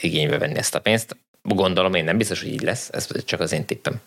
igénybe 0.00 0.38
venni 0.38 0.58
ezt 0.58 0.74
a 0.74 0.80
pénzt. 0.80 1.16
Gondolom 1.42 1.94
én 1.94 2.04
nem 2.04 2.16
biztos, 2.16 2.42
hogy 2.42 2.52
így 2.52 2.62
lesz, 2.62 2.88
ez 2.92 3.24
csak 3.24 3.40
az 3.40 3.52
én 3.52 3.64
tippem. 3.64 4.00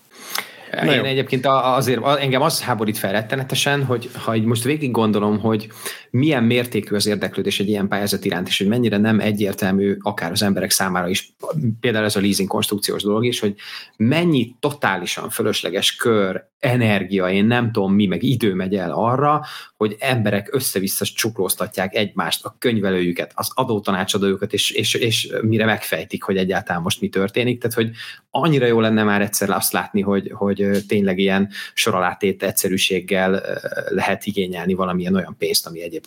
Na 0.81 0.91
én 0.91 0.97
jó. 0.97 1.03
egyébként 1.03 1.45
azért 1.45 2.05
engem 2.05 2.41
az 2.41 2.61
háborít 2.61 2.97
fel 2.97 3.11
rettenetesen, 3.11 3.85
hogy 3.85 4.09
ha 4.23 4.35
így 4.35 4.43
most 4.43 4.63
végig 4.63 4.91
gondolom, 4.91 5.39
hogy 5.39 5.67
milyen 6.13 6.43
mértékű 6.43 6.95
az 6.95 7.05
érdeklődés 7.05 7.59
egy 7.59 7.67
ilyen 7.67 7.87
pályázat 7.87 8.25
iránt, 8.25 8.47
és 8.47 8.57
hogy 8.57 8.67
mennyire 8.67 8.97
nem 8.97 9.19
egyértelmű 9.19 9.97
akár 9.99 10.31
az 10.31 10.41
emberek 10.41 10.71
számára 10.71 11.07
is, 11.07 11.33
például 11.79 12.05
ez 12.05 12.15
a 12.15 12.19
leasing 12.19 12.49
konstrukciós 12.49 13.03
dolog 13.03 13.25
is, 13.25 13.39
hogy 13.39 13.55
mennyi 13.97 14.55
totálisan 14.59 15.29
fölösleges 15.29 15.95
kör, 15.95 16.51
energia, 16.63 17.29
én 17.29 17.45
nem 17.45 17.71
tudom 17.71 17.93
mi, 17.93 18.05
meg 18.05 18.23
idő 18.23 18.53
megy 18.53 18.75
el 18.75 18.91
arra, 18.91 19.45
hogy 19.75 19.95
emberek 19.99 20.53
össze-vissza 20.55 21.05
csuklóztatják 21.05 21.95
egymást, 21.95 22.45
a 22.45 22.55
könyvelőjüket, 22.59 23.31
az 23.35 23.51
adótanácsadójukat, 23.53 24.53
és, 24.53 24.71
és, 24.71 24.93
és 24.93 25.33
mire 25.41 25.65
megfejtik, 25.65 26.23
hogy 26.23 26.37
egyáltalán 26.37 26.81
most 26.81 27.01
mi 27.01 27.09
történik. 27.09 27.61
Tehát, 27.61 27.75
hogy 27.75 27.89
annyira 28.29 28.65
jó 28.65 28.79
lenne 28.79 29.03
már 29.03 29.21
egyszer 29.21 29.49
azt 29.49 29.73
látni, 29.73 30.01
hogy, 30.01 30.31
hogy 30.33 30.69
tényleg 30.87 31.17
ilyen 31.17 31.49
soralátét 31.73 32.43
egyszerűséggel 32.43 33.41
lehet 33.89 34.25
igényelni 34.25 34.73
valamilyen 34.73 35.15
olyan 35.15 35.35
pénzt, 35.37 35.67
ami 35.67 35.81
egyébként 35.81 36.02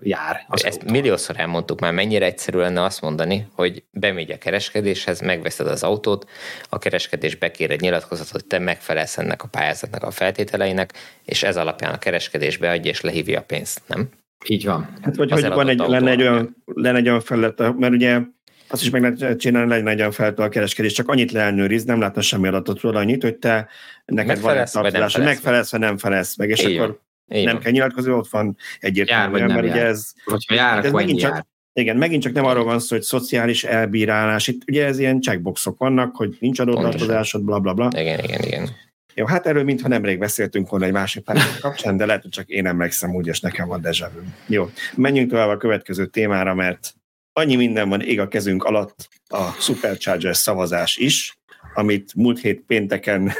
jár. 0.00 0.44
Az 0.48 0.64
Ezt 0.64 0.74
autóval. 0.74 1.00
milliószor 1.00 1.38
elmondtuk 1.38 1.80
már, 1.80 1.92
mennyire 1.92 2.26
egyszerű 2.26 2.58
lenne 2.58 2.82
azt 2.82 3.00
mondani, 3.00 3.46
hogy 3.52 3.84
bemegy 3.90 4.30
a 4.30 4.38
kereskedéshez, 4.38 5.20
megveszed 5.20 5.66
az 5.66 5.82
autót, 5.82 6.28
a 6.68 6.78
kereskedés 6.78 7.34
bekér 7.36 7.70
egy 7.70 7.80
nyilatkozatot, 7.80 8.32
hogy 8.32 8.44
te 8.44 8.58
megfelelsz 8.58 9.18
ennek 9.18 9.42
a 9.42 9.48
pályázatnak 9.48 10.02
a 10.02 10.10
feltételeinek, 10.10 10.92
és 11.24 11.42
ez 11.42 11.56
alapján 11.56 11.92
a 11.92 11.98
kereskedés 11.98 12.56
beadja 12.56 12.90
és 12.90 13.00
lehívja 13.00 13.38
a 13.38 13.42
pénzt, 13.42 13.82
nem? 13.86 14.08
Így 14.48 14.64
van. 14.64 14.96
Hát 15.02 15.16
vagy 15.16 15.30
hogy 15.30 15.48
van 15.48 15.68
egy, 15.68 15.78
lenne, 15.78 16.10
egy 16.10 16.20
olyan, 16.20 16.56
lenne 16.64 16.98
egy 16.98 17.08
olyan 17.08 17.20
felület, 17.20 17.78
mert 17.78 17.92
ugye 17.92 18.20
azt 18.68 18.82
is 18.82 18.90
meg 18.90 19.02
lehet 19.02 19.38
csinálni, 19.40 19.68
legyen 19.68 19.88
egy 19.88 19.98
olyan 19.98 20.10
feltől 20.10 20.46
a 20.46 20.48
kereskedés, 20.48 20.92
csak 20.92 21.08
annyit 21.08 21.32
leelnőriz, 21.32 21.84
nem 21.84 22.00
látna 22.00 22.20
semmi 22.20 22.48
adatot 22.48 22.80
róla, 22.80 22.98
annyit, 22.98 23.22
hogy 23.22 23.36
te 23.36 23.68
neked 24.04 24.40
van 24.40 24.56
egy 24.56 24.70
tartozás, 24.70 25.14
hogy 25.14 25.24
megfelelsz, 25.24 25.70
vagy 25.70 25.80
nem 25.80 25.98
felelsz 25.98 26.36
meg, 26.36 26.50
és 26.50 26.64
Így 26.64 26.76
akkor 26.76 27.00
van. 27.32 27.52
nem 27.52 27.58
kell 27.58 27.72
nyilatkozni, 27.72 28.12
ott 28.12 28.28
van 28.28 28.56
egyértelműen, 28.78 29.46
mert 29.46 29.66
ugye 29.66 29.84
ez... 29.84 30.12
Hogyha 30.24 30.54
jár, 30.54 30.84
ez 30.84 30.92
megint 30.92 31.20
csak, 31.20 31.32
jár. 31.32 31.46
Igen, 31.72 31.96
megint 31.96 32.22
csak 32.22 32.32
nem 32.32 32.44
arról 32.44 32.64
van 32.64 32.80
szó, 32.80 32.96
hogy 32.96 33.04
szociális 33.04 33.64
elbírálás. 33.64 34.48
Itt 34.48 34.62
ugye 34.66 34.84
ez 34.84 34.98
ilyen 34.98 35.20
checkboxok 35.20 35.78
vannak, 35.78 36.16
hogy 36.16 36.36
nincs 36.40 36.58
adótartozásod, 36.58 37.42
bla 37.42 37.58
bla 37.58 37.74
bla. 37.74 37.88
Igen, 37.96 38.18
igen, 38.18 38.42
igen. 38.42 38.68
Jó, 39.14 39.26
hát 39.26 39.46
erről 39.46 39.64
mintha 39.64 39.88
nemrég 39.88 40.18
beszéltünk 40.18 40.68
volna 40.68 40.84
egy 40.84 40.92
másik 40.92 41.24
pár 41.24 41.38
kapcsán, 41.60 41.96
de 41.96 42.06
lehet, 42.06 42.22
hogy 42.22 42.30
csak 42.30 42.48
én 42.48 42.66
emlékszem 42.66 43.14
úgy, 43.14 43.26
és 43.26 43.40
nekem 43.40 43.68
van 43.68 43.80
deja 43.80 44.10
vu. 44.14 44.20
Jó, 44.46 44.70
menjünk 44.96 45.30
tovább 45.30 45.48
a 45.48 45.56
következő 45.56 46.06
témára, 46.06 46.54
mert 46.54 46.94
annyi 47.32 47.56
minden 47.56 47.88
van 47.88 48.00
ég 48.00 48.20
a 48.20 48.28
kezünk 48.28 48.64
alatt 48.64 49.08
a 49.28 49.50
Superchargers 49.58 50.36
szavazás 50.36 50.96
is, 50.96 51.38
amit 51.74 52.14
múlt 52.14 52.40
hét 52.40 52.64
pénteken 52.66 53.32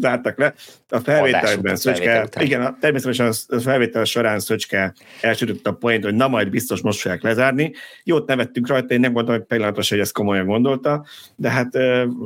zártak 0.00 0.38
le. 0.38 0.54
A 0.88 0.98
felvételben 0.98 1.76
Szöcske, 1.76 2.28
igen, 2.40 2.62
a, 2.62 2.76
természetesen 2.80 3.32
a 3.48 3.60
felvétel 3.60 4.04
során 4.04 4.40
Szöcske 4.40 4.94
elsütött 5.20 5.66
a 5.66 5.72
point, 5.72 6.04
hogy 6.04 6.14
na 6.14 6.28
majd 6.28 6.50
biztos 6.50 6.80
most 6.80 7.00
fogják 7.00 7.22
lezárni. 7.22 7.72
Jót 8.04 8.26
nevettünk 8.26 8.68
rajta, 8.68 8.94
én 8.94 9.00
nem 9.00 9.12
gondolom, 9.12 9.38
hogy 9.40 9.48
pillanatos, 9.48 9.88
hogy 9.88 9.98
ezt 9.98 10.12
komolyan 10.12 10.46
gondolta, 10.46 11.04
de 11.36 11.50
hát 11.50 11.72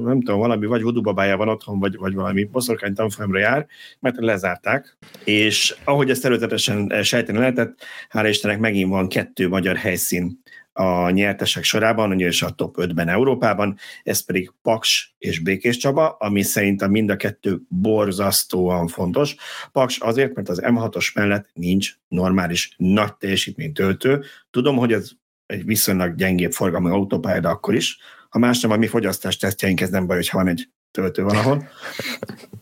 nem 0.04 0.20
tudom, 0.22 0.38
valami 0.38 0.66
vagy 0.66 0.82
vodubabája 0.82 1.36
van 1.36 1.48
otthon, 1.48 1.78
vagy, 1.78 1.96
vagy 1.96 2.14
valami 2.14 2.44
boszorkány 2.44 2.94
tanfolyamra 2.94 3.38
jár, 3.38 3.66
mert 4.00 4.16
lezárták, 4.18 4.96
és 5.24 5.74
ahogy 5.84 6.10
ezt 6.10 6.24
előzetesen 6.24 7.02
sejteni 7.02 7.38
lehetett, 7.38 7.84
hála 8.08 8.28
Istennek 8.28 8.58
megint 8.58 8.90
van 8.90 9.08
kettő 9.08 9.48
magyar 9.48 9.76
helyszín, 9.76 10.42
a 10.80 11.10
nyertesek 11.10 11.62
sorában, 11.62 12.12
ugyanis 12.12 12.42
a 12.42 12.50
top 12.50 12.76
5-ben 12.78 13.08
Európában, 13.08 13.76
ez 14.02 14.24
pedig 14.24 14.52
Paks 14.62 15.14
és 15.18 15.38
Békés 15.38 15.76
Csaba, 15.76 16.08
ami 16.08 16.42
szerintem 16.42 16.90
mind 16.90 17.10
a 17.10 17.16
kettő 17.16 17.60
borzasztóan 17.68 18.88
fontos. 18.88 19.36
Paks 19.72 19.98
azért, 19.98 20.34
mert 20.34 20.48
az 20.48 20.60
M6-os 20.64 21.14
mellett 21.14 21.48
nincs 21.52 21.92
normális 22.08 22.74
nagy 22.76 23.14
teljesítménytöltő. 23.14 24.22
Tudom, 24.50 24.76
hogy 24.76 24.92
ez 24.92 25.10
egy 25.46 25.64
viszonylag 25.64 26.14
gyengébb 26.14 26.52
forgalmi 26.52 26.90
autópálya, 26.90 27.40
de 27.40 27.48
akkor 27.48 27.74
is. 27.74 27.98
Ha 28.28 28.38
más 28.38 28.60
nem, 28.60 28.70
a 28.70 28.76
mi 28.76 28.86
fogyasztás 28.86 29.36
tesztjeink, 29.36 29.80
ez 29.80 29.90
nem 29.90 30.06
baj, 30.06 30.16
hogyha 30.16 30.38
van 30.38 30.48
egy 30.48 30.68
töltő 30.90 31.22
valahol. 31.22 31.68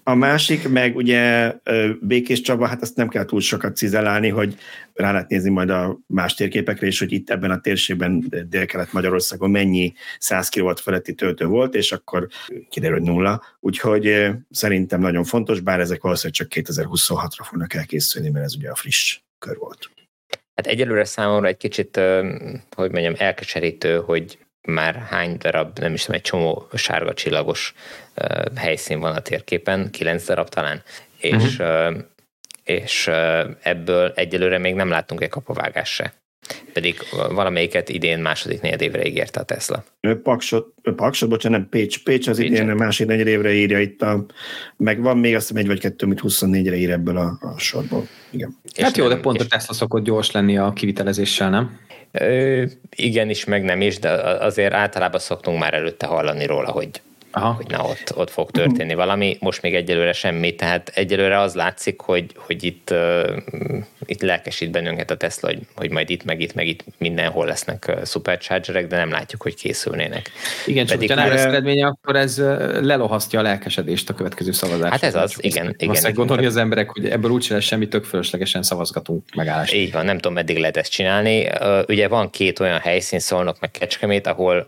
A 0.02 0.14
másik, 0.14 0.68
meg 0.68 0.96
ugye 0.96 1.52
Békés 2.00 2.40
Csaba, 2.40 2.66
hát 2.66 2.82
azt 2.82 2.96
nem 2.96 3.08
kell 3.08 3.24
túl 3.24 3.40
sokat 3.40 3.76
cizelálni, 3.76 4.28
hogy 4.28 4.56
rá 4.94 5.12
lehet 5.12 5.28
nézni 5.28 5.50
majd 5.50 5.70
a 5.70 5.98
más 6.06 6.34
térképekre 6.34 6.86
is, 6.86 6.98
hogy 6.98 7.12
itt 7.12 7.30
ebben 7.30 7.50
a 7.50 7.60
térségben 7.60 8.24
Dél-Kelet-Magyarországon 8.48 9.50
mennyi 9.50 9.92
100 10.18 10.48
kW 10.48 10.74
feletti 10.74 11.14
töltő 11.14 11.46
volt, 11.46 11.74
és 11.74 11.92
akkor 11.92 12.28
kiderül, 12.68 12.98
hogy 12.98 13.06
nulla. 13.06 13.42
Úgyhogy 13.60 14.26
szerintem 14.50 15.00
nagyon 15.00 15.24
fontos, 15.24 15.60
bár 15.60 15.80
ezek 15.80 16.02
valószínűleg 16.02 16.36
csak 16.36 16.74
2026-ra 16.74 17.42
fognak 17.42 17.74
elkészülni, 17.74 18.30
mert 18.30 18.44
ez 18.44 18.54
ugye 18.56 18.70
a 18.70 18.74
friss 18.74 19.20
kör 19.38 19.56
volt. 19.56 19.90
Hát 20.54 20.66
egyelőre 20.66 21.04
számomra 21.04 21.46
egy 21.46 21.56
kicsit, 21.56 22.00
hogy 22.76 22.90
mondjam, 22.90 23.14
elkeserítő, 23.16 23.96
hogy 23.96 24.38
már 24.68 24.94
hány 24.94 25.36
darab, 25.38 25.78
nem 25.78 25.94
is 25.94 26.00
tudom, 26.04 26.16
egy 26.16 26.26
csomó 26.26 26.68
sárga 26.74 27.14
csillagos 27.14 27.74
helyszín 28.56 29.00
van 29.00 29.14
a 29.14 29.20
térképen, 29.20 29.90
kilenc 29.90 30.26
darab 30.26 30.48
talán, 30.48 30.82
és, 31.18 31.58
uh-huh. 31.58 31.96
és 32.64 33.10
ebből 33.62 34.12
egyelőre 34.14 34.58
még 34.58 34.74
nem 34.74 34.88
láttunk 34.88 35.22
egy 35.22 35.28
kapavágás 35.28 35.88
se. 35.94 36.12
Pedig 36.72 36.96
valamelyiket 37.10 37.88
idén 37.88 38.18
második 38.18 38.62
évre 38.62 39.06
ígérte 39.06 39.40
a 39.40 39.42
Tesla. 39.42 39.84
Paksot, 40.22 40.74
Paksot 40.96 41.28
bocsánat, 41.28 41.58
nem 41.58 41.68
Pécs. 41.68 42.02
Pécs 42.02 42.28
az 42.28 42.36
Pécs. 42.36 42.50
idén 42.50 42.66
második 42.66 43.26
évre 43.26 43.52
írja 43.52 43.80
itt 43.80 44.02
a, 44.02 44.26
meg 44.76 45.00
van 45.00 45.18
még 45.18 45.34
azt 45.34 45.48
hiszem 45.48 45.62
egy 45.62 45.68
vagy 45.68 45.80
kettő, 45.80 46.06
amit 46.06 46.20
24-re 46.22 46.76
ír 46.76 46.90
ebből 46.90 47.16
a, 47.16 47.38
a 47.40 47.58
sorból. 47.58 48.08
Igen. 48.30 48.56
Hát 48.80 48.96
jó, 48.96 49.08
de 49.08 49.16
pont 49.16 49.38
és... 49.38 49.44
a 49.44 49.48
Tesla 49.48 49.74
szokott 49.74 50.04
gyors 50.04 50.30
lenni 50.30 50.58
a 50.58 50.72
kivitelezéssel, 50.72 51.50
nem? 51.50 51.78
Ö, 52.12 52.64
igen 52.96 53.30
is, 53.30 53.44
meg 53.44 53.62
nem 53.62 53.80
is, 53.80 53.98
de 53.98 54.10
azért 54.20 54.72
általában 54.72 55.20
szoktunk 55.20 55.58
már 55.58 55.74
előtte 55.74 56.06
hallani 56.06 56.46
róla, 56.46 56.70
hogy 56.70 57.00
Aha. 57.30 57.52
hogy 57.52 57.66
na 57.68 57.82
ott, 57.82 58.12
ott 58.16 58.30
fog 58.30 58.50
történni 58.50 58.94
valami, 59.04 59.36
most 59.40 59.62
még 59.62 59.74
egyelőre 59.74 60.12
semmi, 60.12 60.54
tehát 60.54 60.90
egyelőre 60.94 61.40
az 61.40 61.54
látszik, 61.54 62.00
hogy, 62.00 62.26
hogy 62.36 62.64
itt, 62.64 62.90
uh, 62.90 63.36
itt 64.06 64.22
lelkesít 64.22 64.70
bennünket 64.70 65.10
a 65.10 65.16
Tesla, 65.16 65.48
hogy, 65.48 65.58
hogy 65.76 65.90
majd 65.90 66.10
itt, 66.10 66.24
meg 66.24 66.40
itt, 66.40 66.54
meg 66.54 66.66
itt 66.66 66.84
mindenhol 66.98 67.46
lesznek 67.46 67.84
uh, 67.88 68.04
superchargerek, 68.04 68.86
de 68.86 68.96
nem 68.96 69.10
látjuk, 69.10 69.42
hogy 69.42 69.54
készülnének. 69.54 70.30
Igen, 70.66 70.86
Pedig 70.86 71.08
csak 71.08 71.18
ha 71.18 71.28
lesz 71.28 71.44
eredménye, 71.44 71.86
akkor 71.86 72.16
ez 72.16 72.38
lelohasztja 72.80 73.38
a 73.38 73.42
lelkesedést 73.42 74.10
a 74.10 74.14
következő 74.14 74.52
szavazásra. 74.52 74.90
Hát 74.90 75.02
ez 75.02 75.14
az, 75.14 75.30
csak 75.30 75.44
igen. 75.44 75.74
igen, 75.78 75.94
igen 75.94 76.14
gondolni 76.14 76.46
az 76.46 76.56
emberek, 76.56 76.90
hogy 76.90 77.06
ebből 77.06 77.30
úgyse 77.30 77.54
lesz 77.54 77.64
semmi, 77.64 77.88
tök 77.88 78.04
fölöslegesen 78.04 78.62
szavazgatunk 78.62 79.34
megállásra. 79.34 79.76
Így 79.76 79.92
van, 79.92 80.04
nem 80.04 80.16
tudom, 80.16 80.32
meddig 80.32 80.58
lehet 80.58 80.76
ezt 80.76 80.90
csinálni. 80.90 81.46
Uh, 81.46 81.78
ugye 81.88 82.08
van 82.08 82.30
két 82.30 82.60
olyan 82.60 82.78
helyszín, 82.78 83.18
szólnak 83.18 83.60
meg 83.60 83.70
Kecskemét, 83.70 84.26
ahol 84.26 84.66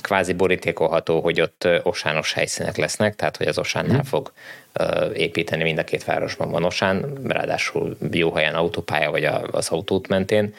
kvázi 0.00 0.32
borítékolható, 0.32 1.20
hogy 1.20 1.40
ott 1.40 1.68
osános 1.82 2.32
helyszínek 2.32 2.76
lesznek, 2.76 3.16
tehát 3.16 3.36
hogy 3.36 3.46
az 3.46 3.58
osánnál 3.58 3.96
mm. 3.96 4.00
fog 4.00 4.32
építeni, 5.14 5.62
mind 5.62 5.78
a 5.78 5.84
két 5.84 6.04
városban 6.04 6.50
van 6.50 6.64
osán, 6.64 7.18
ráadásul 7.24 7.96
jó 8.10 8.32
helyen 8.32 8.54
autópálya, 8.54 9.10
vagy 9.10 9.24
az 9.50 9.68
autót 9.68 10.08
mentén, 10.08 10.54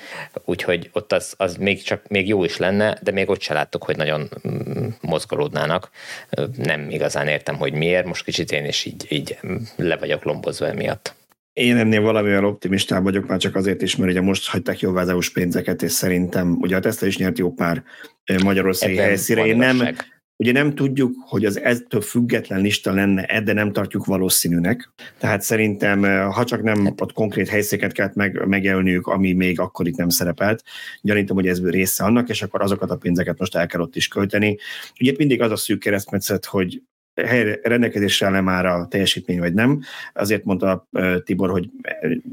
úgyhogy 0.45 0.89
ott 0.93 1.13
az, 1.13 1.33
az 1.37 1.55
még 1.55 1.83
csak 1.83 2.07
még 2.07 2.27
jó 2.27 2.43
is 2.43 2.57
lenne, 2.57 2.97
de 3.01 3.11
még 3.11 3.29
ott 3.29 3.41
se 3.41 3.53
láttuk, 3.53 3.83
hogy 3.83 3.97
nagyon 3.97 4.29
mm, 4.47 4.87
mozgolódnának. 5.01 5.89
Nem 6.57 6.89
igazán 6.89 7.27
értem, 7.27 7.55
hogy 7.55 7.73
miért, 7.73 8.05
most 8.05 8.23
kicsit 8.23 8.51
én 8.51 8.65
is 8.65 8.85
így, 8.85 9.05
így 9.09 9.37
le 9.75 9.97
vagyok 9.97 10.23
lombozva 10.23 10.67
emiatt. 10.67 11.16
Én 11.57 11.77
ennél 11.77 12.01
valamivel 12.01 12.45
optimistább 12.45 13.03
vagyok, 13.03 13.27
már 13.27 13.39
csak 13.39 13.55
azért 13.55 13.81
is, 13.81 13.95
mert 13.95 14.11
ugye 14.11 14.21
most 14.21 14.49
hagyták 14.49 14.79
jóvá 14.79 15.01
az 15.01 15.09
EU-s 15.09 15.29
pénzeket, 15.29 15.81
és 15.81 15.91
szerintem 15.91 16.57
ugye 16.59 16.75
a 16.75 16.79
Tesla 16.79 17.07
is 17.07 17.17
nyert 17.17 17.37
jó 17.37 17.53
pár 17.53 17.83
magyarországi 18.43 18.95
helyszíre. 18.95 19.45
Én 19.45 19.57
nem, 19.57 19.95
ugye 20.35 20.51
nem 20.51 20.75
tudjuk, 20.75 21.13
hogy 21.19 21.45
az 21.45 21.61
ettől 21.61 22.01
független 22.01 22.61
lista 22.61 22.93
lenne, 22.93 23.41
de 23.41 23.53
nem 23.53 23.71
tartjuk 23.71 24.05
valószínűnek. 24.05 24.89
Tehát 25.19 25.41
szerintem, 25.41 26.01
ha 26.31 26.43
csak 26.43 26.63
nem 26.63 26.85
hát- 26.85 27.01
ott 27.01 27.13
konkrét 27.13 27.47
helyszéket 27.47 27.91
kellett 27.91 28.15
meg, 28.15 28.47
megjelölniük, 28.47 29.07
ami 29.07 29.33
még 29.33 29.59
akkor 29.59 29.87
itt 29.87 29.97
nem 29.97 30.09
szerepelt, 30.09 30.63
gyanítom, 31.01 31.35
hogy 31.35 31.47
ez 31.47 31.69
része 31.69 32.03
annak, 32.03 32.29
és 32.29 32.41
akkor 32.41 32.61
azokat 32.61 32.91
a 32.91 32.97
pénzeket 32.97 33.39
most 33.39 33.55
el 33.55 33.67
kell 33.67 33.81
ott 33.81 33.95
is 33.95 34.07
költeni. 34.07 34.57
Ugye 34.99 35.11
itt 35.11 35.17
mindig 35.17 35.41
az 35.41 35.51
a 35.51 35.55
szűk 35.55 35.79
keresztmetszet, 35.79 36.45
hogy 36.45 36.81
rendelkezésre 37.61 38.27
áll 38.27 38.41
már 38.41 38.65
a 38.65 38.87
teljesítmény, 38.87 39.39
vagy 39.39 39.53
nem. 39.53 39.81
Azért 40.13 40.43
mondta 40.43 40.87
Tibor, 41.23 41.49
hogy 41.49 41.69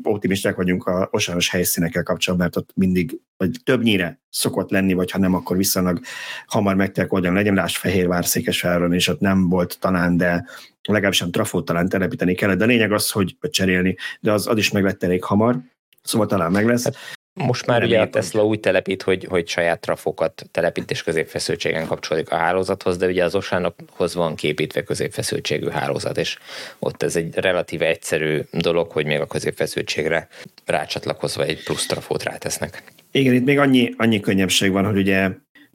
optimisták 0.02 0.56
vagyunk 0.56 0.86
a 0.86 1.08
osáros 1.10 1.50
helyszínekkel 1.50 2.02
kapcsolatban, 2.02 2.48
mert 2.48 2.66
ott 2.66 2.76
mindig, 2.76 3.18
vagy 3.36 3.50
többnyire 3.64 4.18
szokott 4.30 4.70
lenni, 4.70 4.92
vagy 4.92 5.10
ha 5.10 5.18
nem, 5.18 5.34
akkor 5.34 5.56
viszonylag 5.56 6.00
hamar 6.46 6.74
meg 6.74 6.92
kell 6.92 7.06
oldani. 7.08 7.34
Legyen 7.34 7.54
más 7.54 7.76
Fehérvár 7.76 8.24
Székesváron, 8.24 8.92
és 8.92 9.08
ott 9.08 9.20
nem 9.20 9.48
volt 9.48 9.76
talán, 9.80 10.16
de 10.16 10.46
legalábbis 10.82 11.18
sem 11.18 11.30
trafót 11.30 11.64
talán 11.64 11.88
telepíteni 11.88 12.34
kellett. 12.34 12.58
De 12.58 12.64
a 12.64 12.66
lényeg 12.66 12.92
az, 12.92 13.10
hogy 13.10 13.36
cserélni, 13.50 13.96
de 14.20 14.32
az, 14.32 14.46
az 14.46 14.58
is 14.58 14.70
meg 14.70 14.82
lett 14.82 15.02
elég 15.02 15.24
hamar. 15.24 15.58
Szóval 16.02 16.26
talán 16.26 16.52
meg 16.52 16.66
lesz. 16.66 16.84
Hát 16.84 16.96
most 17.34 17.66
már 17.66 17.82
ugye 17.82 18.00
a 18.00 18.10
Tesla 18.10 18.44
úgy 18.44 18.60
telepít, 18.60 19.02
hogy, 19.02 19.26
hogy 19.28 19.48
saját 19.48 19.80
trafokat 19.80 20.46
telepít 20.50 20.90
és 20.90 21.02
középfeszültségen 21.02 21.86
kapcsolódik 21.86 22.30
a 22.30 22.36
hálózathoz, 22.36 22.96
de 22.96 23.06
ugye 23.06 23.24
az 23.24 23.34
Osánokhoz 23.34 24.14
van 24.14 24.34
képítve 24.34 24.82
középfeszültségű 24.82 25.68
hálózat, 25.68 26.18
és 26.18 26.38
ott 26.78 27.02
ez 27.02 27.16
egy 27.16 27.34
relatíve 27.34 27.86
egyszerű 27.86 28.40
dolog, 28.50 28.90
hogy 28.90 29.06
még 29.06 29.20
a 29.20 29.26
középfeszültségre 29.26 30.28
rácsatlakozva 30.64 31.44
egy 31.44 31.62
plusz 31.64 31.86
trafót 31.86 32.22
rátesznek. 32.22 32.82
Igen, 33.10 33.34
itt 33.34 33.44
még 33.44 33.58
annyi, 33.58 33.94
annyi 33.96 34.20
könnyebbség 34.20 34.70
van, 34.70 34.84
hogy 34.84 34.96
ugye 34.96 35.30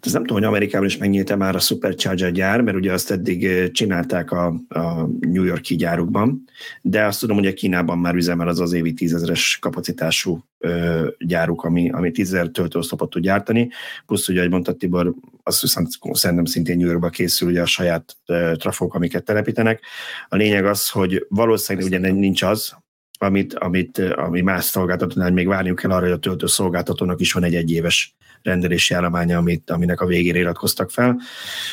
ez 0.05 0.13
nem 0.13 0.21
tudom, 0.21 0.37
hogy 0.37 0.47
Amerikában 0.47 0.87
is 0.87 0.97
megnyílt 0.97 1.37
már 1.37 1.55
a 1.55 1.59
Supercharger 1.59 2.31
gyár, 2.31 2.61
mert 2.61 2.77
ugye 2.77 2.93
azt 2.93 3.11
eddig 3.11 3.71
csinálták 3.71 4.31
a, 4.31 4.45
a 4.67 5.07
New 5.19 5.43
Yorki 5.43 5.75
gyárukban, 5.75 6.43
de 6.81 7.05
azt 7.05 7.19
tudom, 7.19 7.37
hogy 7.37 7.47
a 7.47 7.53
Kínában 7.53 7.97
már 7.97 8.15
üzemel 8.15 8.47
az 8.47 8.59
az 8.59 8.73
évi 8.73 8.93
tízezeres 8.93 9.57
kapacitású 9.61 10.43
ö, 10.57 11.07
gyáruk, 11.19 11.63
ami, 11.63 11.89
ami 11.89 12.11
tízezer 12.11 12.47
töltőoszlopot 12.47 13.09
tud 13.09 13.23
gyártani, 13.23 13.69
plusz 14.05 14.27
ugye, 14.27 14.39
ahogy 14.39 14.51
mondta 14.51 14.73
Tibor, 14.73 15.13
azt 15.43 15.61
viszont 15.61 15.87
szerintem 16.11 16.45
szintén 16.45 16.77
New 16.77 16.87
Yorkba 16.87 17.09
készül 17.09 17.49
ugye 17.49 17.61
a 17.61 17.65
saját 17.65 18.17
ö, 18.25 18.51
trafók, 18.57 18.93
amiket 18.93 19.23
telepítenek. 19.23 19.81
A 20.29 20.35
lényeg 20.35 20.65
az, 20.65 20.89
hogy 20.89 21.25
valószínűleg 21.29 21.87
ugye 21.87 22.11
nincs 22.11 22.41
az, 22.41 22.77
amit, 23.21 23.53
amit, 23.53 23.97
ami 23.97 24.41
más 24.41 24.63
szolgáltatónál 24.63 25.31
még 25.31 25.47
várniuk 25.47 25.79
kell 25.79 25.91
arra, 25.91 26.03
hogy 26.03 26.11
a 26.11 26.19
töltő 26.19 26.47
szolgáltatónak 26.47 27.19
is 27.19 27.33
van 27.33 27.43
egy 27.43 27.55
egyéves 27.55 28.15
rendelési 28.41 28.93
állománya, 28.93 29.37
amit, 29.37 29.69
aminek 29.69 30.01
a 30.01 30.05
végére 30.05 30.39
iratkoztak 30.39 30.91
fel. 30.91 31.19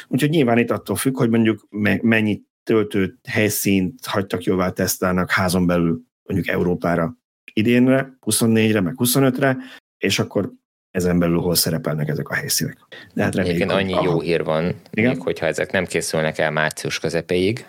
Úgyhogy 0.08 0.30
nyilván 0.30 0.58
itt 0.58 0.70
attól 0.70 0.96
függ, 0.96 1.16
hogy 1.16 1.28
mondjuk 1.28 1.66
mennyi 2.02 2.42
töltő 2.64 3.18
helyszínt 3.28 4.06
hagytak 4.06 4.42
jóvá 4.42 4.70
tesztelnek 4.70 5.30
házon 5.30 5.66
belül 5.66 6.02
mondjuk 6.22 6.54
Európára 6.54 7.16
idénre, 7.52 8.18
24-re, 8.20 8.80
meg 8.80 8.94
25-re, 8.96 9.56
és 9.98 10.18
akkor 10.18 10.52
ezen 10.90 11.18
belül 11.18 11.38
hol 11.38 11.54
szerepelnek 11.54 12.08
ezek 12.08 12.28
a 12.28 12.34
helyszínek. 12.34 12.78
De 13.14 13.22
hát 13.22 13.34
reméljük, 13.34 13.60
Igen, 13.60 13.76
annyi 13.76 13.92
jó 13.92 14.20
hír 14.20 14.44
van, 14.44 14.74
Igen? 14.90 15.10
még 15.10 15.22
hogyha 15.22 15.46
ezek 15.46 15.72
nem 15.72 15.84
készülnek 15.84 16.38
el 16.38 16.50
március 16.50 16.98
közepéig, 16.98 17.66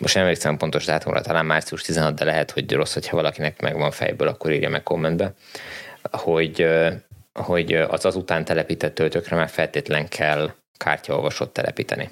most 0.00 0.14
nem 0.14 0.22
emlékszem 0.22 0.56
pontos 0.56 0.84
dátumra, 0.84 1.20
talán 1.20 1.46
március 1.46 1.82
16, 1.82 2.14
de 2.14 2.24
lehet, 2.24 2.50
hogy 2.50 2.72
rossz, 2.72 2.92
hogyha 2.92 3.16
valakinek 3.16 3.60
megvan 3.60 3.90
fejből, 3.90 4.28
akkor 4.28 4.52
írja 4.52 4.68
meg 4.68 4.82
kommentbe, 4.82 5.34
hogy, 6.10 6.66
hogy 7.36 7.72
az 7.72 8.04
azután 8.04 8.44
telepített 8.44 8.94
töltőkre 8.94 9.36
már 9.36 9.48
feltétlen 9.48 10.08
kell 10.08 10.52
kártyaolvasót 10.76 11.50
telepíteni. 11.50 12.10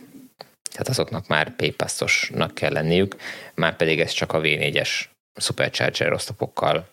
Tehát 0.70 0.88
azoknak 0.88 1.26
már 1.26 1.56
PayPass-osnak 1.56 2.54
kell 2.54 2.72
lenniük, 2.72 3.16
már 3.54 3.76
pedig 3.76 4.00
ez 4.00 4.10
csak 4.10 4.32
a 4.32 4.40
V4-es 4.40 4.88
Supercharger 5.36 6.12
osztopokkal 6.12 6.88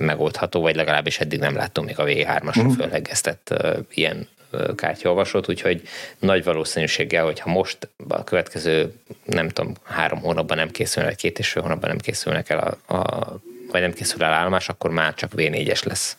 megoldható, 0.00 0.60
vagy 0.60 0.76
legalábbis 0.76 1.20
eddig 1.20 1.38
nem 1.38 1.54
láttam 1.54 1.84
még 1.84 1.98
a 1.98 2.04
V3-asra 2.04 2.46
uh-huh. 2.46 2.64
Mhm. 2.64 2.72
föllegeztett 2.80 3.54
ilyen 3.90 4.28
kártyaolvasót, 4.74 5.48
úgyhogy 5.48 5.82
nagy 6.18 6.44
valószínűséggel, 6.44 7.24
hogyha 7.24 7.50
most 7.50 7.88
a 8.08 8.24
következő, 8.24 8.92
nem 9.24 9.48
tudom, 9.48 9.74
három 9.82 10.20
hónapban 10.20 10.56
nem 10.56 10.70
készülnek, 10.70 11.16
két 11.16 11.38
és 11.38 11.48
fél 11.48 11.62
hónapban 11.62 11.88
nem 11.88 11.98
készülnek 11.98 12.50
el 12.50 12.78
a, 12.86 12.94
a 12.94 13.40
vagy 13.70 13.80
nem 13.80 13.92
készül 13.92 14.22
el 14.22 14.32
állomás, 14.32 14.68
akkor 14.68 14.90
már 14.90 15.14
csak 15.14 15.32
V4-es 15.36 15.86
lesz. 15.86 16.16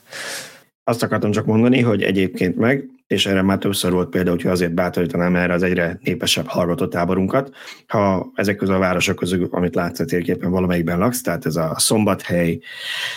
Azt 0.90 1.04
akartam 1.04 1.32
csak 1.32 1.46
mondani, 1.46 1.82
hogy 1.82 2.04
egyébként 2.04 2.56
meg, 2.56 2.90
és 3.08 3.26
erre 3.26 3.42
már 3.42 3.58
többször 3.58 3.92
volt 3.92 4.10
példa, 4.10 4.30
hogy 4.30 4.48
azért 4.48 4.74
bátorítanám 4.74 5.36
erre 5.36 5.54
az 5.54 5.64
egyre 5.64 6.00
népesebb 6.04 6.46
hallgató 6.46 6.88
táborunkat. 6.88 7.56
Ha 7.88 8.32
ezek 8.36 8.56
közül 8.56 8.76
a 8.76 8.80
városok 8.80 9.16
közül, 9.16 9.48
amit 9.52 9.76
látsz 9.76 10.00
a 10.00 10.06
térképen, 10.06 10.52
valamelyikben 10.52 10.98
laksz, 10.98 11.22
tehát 11.22 11.46
ez 11.46 11.56
a 11.56 11.76
Szombathely, 11.78 12.60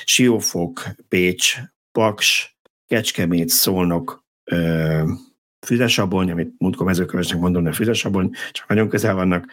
Siófok, 0.05 0.83
Pécs, 1.09 1.57
Paks, 1.93 2.57
Kecskemét, 2.87 3.49
Szolnok, 3.49 4.25
Füzesabony, 5.67 6.31
amit 6.31 6.53
múltkor 6.59 6.87
mezőkövesnek 6.87 7.41
mondom, 7.41 7.65
de 7.65 7.73
Füzesabony, 7.73 8.31
csak 8.51 8.69
nagyon 8.69 8.89
közel 8.89 9.15
vannak, 9.15 9.47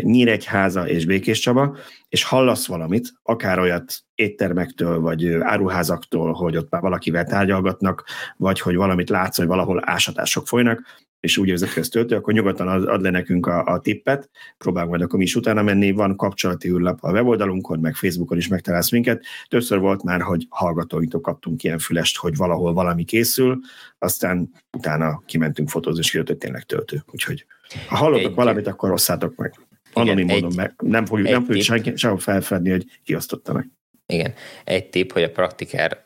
Nyíregyháza 0.00 0.88
és 0.88 1.06
Békés 1.06 1.38
Csaba, 1.38 1.76
és 2.12 2.24
hallasz 2.24 2.66
valamit, 2.66 3.12
akár 3.22 3.58
olyat 3.58 3.94
éttermektől, 4.14 5.00
vagy 5.00 5.32
áruházaktól, 5.32 6.32
hogy 6.32 6.56
ott 6.56 6.70
már 6.70 6.80
valakivel 6.80 7.24
tárgyalgatnak, 7.24 8.04
vagy 8.36 8.60
hogy 8.60 8.76
valamit 8.76 9.08
látsz, 9.08 9.36
hogy 9.36 9.46
valahol 9.46 9.80
ásatások 9.84 10.46
folynak, 10.46 10.82
és 11.20 11.36
úgy 11.36 11.48
érzed, 11.48 11.68
hogy 11.68 11.82
ez 11.82 11.88
töltő, 11.88 12.16
akkor 12.16 12.34
nyugodtan 12.34 12.68
ad, 12.68 13.02
le 13.02 13.10
nekünk 13.10 13.46
a, 13.46 13.64
a 13.64 13.80
tippet, 13.80 14.30
próbálunk 14.58 14.90
majd 14.90 15.02
akkor 15.02 15.18
mi 15.18 15.24
is 15.24 15.34
utána 15.34 15.62
menni, 15.62 15.92
van 15.92 16.16
kapcsolati 16.16 16.68
űrlap 16.68 16.98
a 17.02 17.10
weboldalunkon, 17.10 17.80
meg 17.80 17.94
Facebookon 17.94 18.38
is 18.38 18.48
megtalálsz 18.48 18.90
minket. 18.90 19.24
Többször 19.48 19.78
volt 19.78 20.02
már, 20.02 20.20
hogy 20.20 20.46
hallgatóinktól 20.48 21.20
kaptunk 21.20 21.62
ilyen 21.62 21.78
fülest, 21.78 22.16
hogy 22.16 22.36
valahol 22.36 22.72
valami 22.72 23.04
készül, 23.04 23.58
aztán 23.98 24.50
utána 24.72 25.22
kimentünk 25.26 25.68
fotózni, 25.68 26.00
és 26.00 26.10
kijött, 26.10 26.26
hogy 26.26 26.38
tényleg 26.38 26.62
töltő. 26.62 27.02
Úgyhogy 27.10 27.46
ha 27.88 27.96
hallottak 27.96 28.30
egy, 28.30 28.34
valamit, 28.34 28.66
akkor 28.66 28.88
rosszátok 28.88 29.36
meg. 29.36 29.54
Anonim 29.92 30.26
módon 30.26 30.52
meg. 30.56 30.74
Nem 30.78 31.06
fogjuk, 31.06 31.28
nem 31.28 31.44
fogjuk 31.44 31.64
senki 31.64 31.92
sehol 31.96 32.18
felfedni, 32.18 32.70
hogy 32.70 32.84
kiosztotta 33.04 33.52
meg. 33.52 33.68
Igen. 34.06 34.34
Egy 34.64 34.86
tipp, 34.86 35.10
hogy 35.12 35.22
a 35.22 35.30
praktikár 35.30 36.04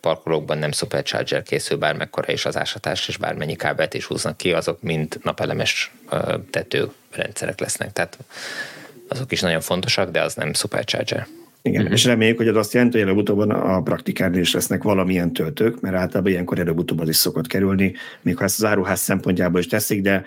parkolókban 0.00 0.58
nem 0.58 0.72
supercharger 0.72 1.42
készül 1.42 1.78
bármekkora 1.78 2.32
is 2.32 2.44
az 2.44 2.56
ásatás, 2.56 3.08
és 3.08 3.16
bármennyi 3.16 3.56
kábelt 3.56 3.94
is 3.94 4.04
húznak 4.04 4.36
ki, 4.36 4.52
azok 4.52 4.82
mind 4.82 5.18
napelemes 5.22 5.94
tetőrendszerek 6.50 7.60
lesznek. 7.60 7.92
Tehát 7.92 8.18
azok 9.08 9.32
is 9.32 9.40
nagyon 9.40 9.60
fontosak, 9.60 10.10
de 10.10 10.22
az 10.22 10.34
nem 10.34 10.52
supercharger. 10.52 11.26
Igen, 11.62 11.80
uh-huh. 11.80 11.96
és 11.96 12.04
reméljük, 12.04 12.36
hogy 12.36 12.48
az 12.48 12.56
azt 12.56 12.72
jelenti, 12.72 12.98
hogy 12.98 13.06
előbb-utóbb 13.06 13.38
a 13.50 13.80
praktikárnál 13.82 14.40
is 14.40 14.52
lesznek 14.54 14.82
valamilyen 14.82 15.32
töltők, 15.32 15.80
mert 15.80 15.96
általában 15.96 16.32
ilyenkor 16.32 16.58
előbb-utóbb 16.58 17.00
az 17.00 17.08
is 17.08 17.16
szokott 17.16 17.46
kerülni, 17.46 17.94
még 18.22 18.36
ha 18.36 18.44
ezt 18.44 18.58
az 18.58 18.64
áruház 18.64 19.00
szempontjából 19.00 19.60
is 19.60 19.66
teszik, 19.66 20.02
de 20.02 20.24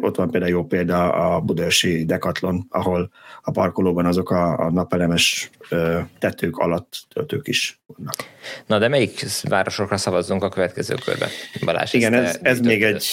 ott 0.00 0.16
van 0.16 0.30
például 0.30 0.52
jó 0.52 0.64
példa 0.64 1.12
a 1.12 1.40
Budaörsi 1.40 2.04
Decathlon, 2.04 2.66
ahol 2.68 3.10
a 3.42 3.50
parkolóban 3.50 4.06
azok 4.06 4.30
a, 4.30 4.58
a 4.58 4.70
napelemes 4.70 5.50
ö, 5.68 5.98
tetők 6.18 6.56
alatt 6.56 7.06
töltők 7.08 7.48
is 7.48 7.80
vannak. 7.86 8.14
Na 8.66 8.78
de 8.78 8.88
melyik 8.88 9.24
városokra 9.42 9.96
szavazzunk 9.96 10.44
a 10.44 10.48
következő 10.48 10.94
körben? 11.04 11.28
Balázs, 11.64 11.92
igen, 11.92 12.14
ez, 12.14 12.38
ez 12.42 12.60
még 12.60 12.82
egy, 12.82 13.06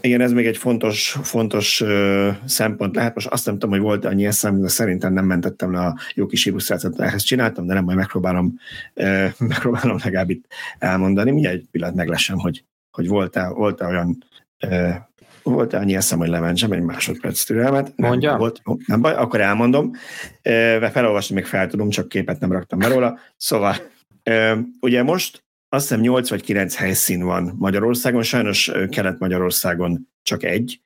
igen, 0.00 0.20
ez 0.20 0.32
még 0.32 0.46
egy 0.46 0.56
fontos, 0.56 1.16
fontos 1.22 1.80
ö, 1.80 2.30
szempont 2.44 2.94
lehet. 2.94 3.14
Most 3.14 3.26
azt 3.26 3.46
nem 3.46 3.54
tudom, 3.54 3.70
hogy 3.70 3.80
volt 3.80 4.04
annyi 4.04 4.26
eszem, 4.26 4.60
de 4.60 4.68
szerintem 4.68 5.12
nem 5.12 5.24
mentettem 5.24 5.72
le 5.72 5.80
a 5.80 5.98
jó 6.14 6.26
kis 6.26 6.46
illusztrációt, 6.46 7.00
ehhez 7.00 7.22
csináltam, 7.22 7.66
de 7.66 7.74
nem 7.74 7.84
majd 7.84 7.96
megpróbálom, 7.96 8.58
ö, 8.94 9.26
megpróbálom 9.38 9.98
legalább 10.04 10.30
itt 10.30 10.44
elmondani. 10.78 11.30
Mindjárt 11.30 11.56
egy 11.56 11.68
pillanat 11.70 11.94
meglesem, 11.94 12.38
hogy, 12.38 12.64
hogy 12.90 13.08
volt-e, 13.08 13.48
volt-e 13.48 13.86
olyan 13.86 14.24
volt 15.52 15.72
annyi 15.72 15.96
eszem, 15.96 16.18
hogy 16.18 16.28
lementsem 16.28 16.72
egy 16.72 16.82
másodperc 16.82 17.44
türelmet. 17.44 17.92
Mondja? 17.96 18.30
Nem, 18.30 18.38
volt, 18.38 18.60
nem 18.86 19.00
baj, 19.00 19.14
akkor 19.14 19.40
elmondom. 19.40 19.90
Felolvasni 20.92 21.34
még 21.34 21.44
fel 21.44 21.66
tudom, 21.66 21.88
csak 21.88 22.08
képet 22.08 22.40
nem 22.40 22.52
raktam 22.52 22.78
be 22.78 22.88
róla. 22.88 23.18
Szóval, 23.36 23.74
ugye 24.80 25.02
most 25.02 25.43
azt 25.74 25.88
hiszem 25.88 26.00
8 26.00 26.28
vagy 26.28 26.42
9 26.42 26.76
helyszín 26.76 27.24
van 27.24 27.54
Magyarországon, 27.58 28.22
sajnos 28.22 28.70
Kelet-Magyarországon 28.90 30.08
csak 30.22 30.42
egy, 30.42 30.80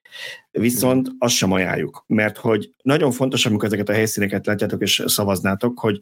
viszont 0.51 1.09
azt 1.18 1.34
sem 1.34 1.53
ajánljuk, 1.53 2.05
mert 2.07 2.36
hogy 2.36 2.70
nagyon 2.82 3.11
fontos, 3.11 3.47
amikor 3.47 3.64
ezeket 3.64 3.89
a 3.89 3.93
helyszíneket 3.93 4.47
látjátok 4.47 4.82
és 4.82 5.03
szavaznátok, 5.07 5.78
hogy 5.78 5.99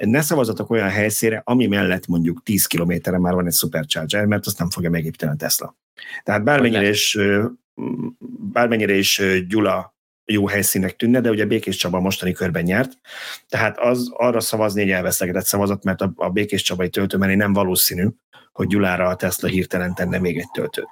ne 0.00 0.20
szavazatok 0.20 0.70
olyan 0.70 0.88
helyszínre, 0.88 1.42
ami 1.44 1.66
mellett 1.66 2.06
mondjuk 2.06 2.42
10 2.42 2.66
kilométerre 2.66 3.18
már 3.18 3.34
van 3.34 3.46
egy 3.46 3.52
supercharger, 3.52 4.26
mert 4.26 4.46
azt 4.46 4.58
nem 4.58 4.70
fogja 4.70 4.90
megépíteni 4.90 5.32
a 5.32 5.36
Tesla. 5.36 5.76
Tehát 6.22 6.44
bármennyire 6.44 6.88
is 6.88 7.18
bármennyire 8.52 8.94
is 8.94 9.22
Gyula 9.48 9.93
jó 10.24 10.46
helyszínek 10.46 10.96
tűnne, 10.96 11.20
de 11.20 11.30
ugye 11.30 11.44
Békés 11.44 11.76
Csaba 11.76 12.00
mostani 12.00 12.32
körben 12.32 12.62
nyert, 12.62 12.92
tehát 13.48 13.78
az 13.78 14.10
arra 14.12 14.40
szavazni 14.40 14.82
egy 14.82 14.90
elvesztegetett 14.90 15.44
szavazat, 15.44 15.84
mert 15.84 16.00
a, 16.00 16.12
a 16.16 16.30
Békés 16.30 16.62
Csabai 16.62 16.88
töltőmenő 16.88 17.34
nem 17.34 17.52
valószínű, 17.52 18.06
hogy 18.52 18.66
Gyulára 18.66 19.08
a 19.08 19.16
Tesla 19.16 19.48
hirtelen 19.48 19.94
tenne 19.94 20.18
még 20.18 20.38
egy 20.38 20.50
töltőt. 20.52 20.88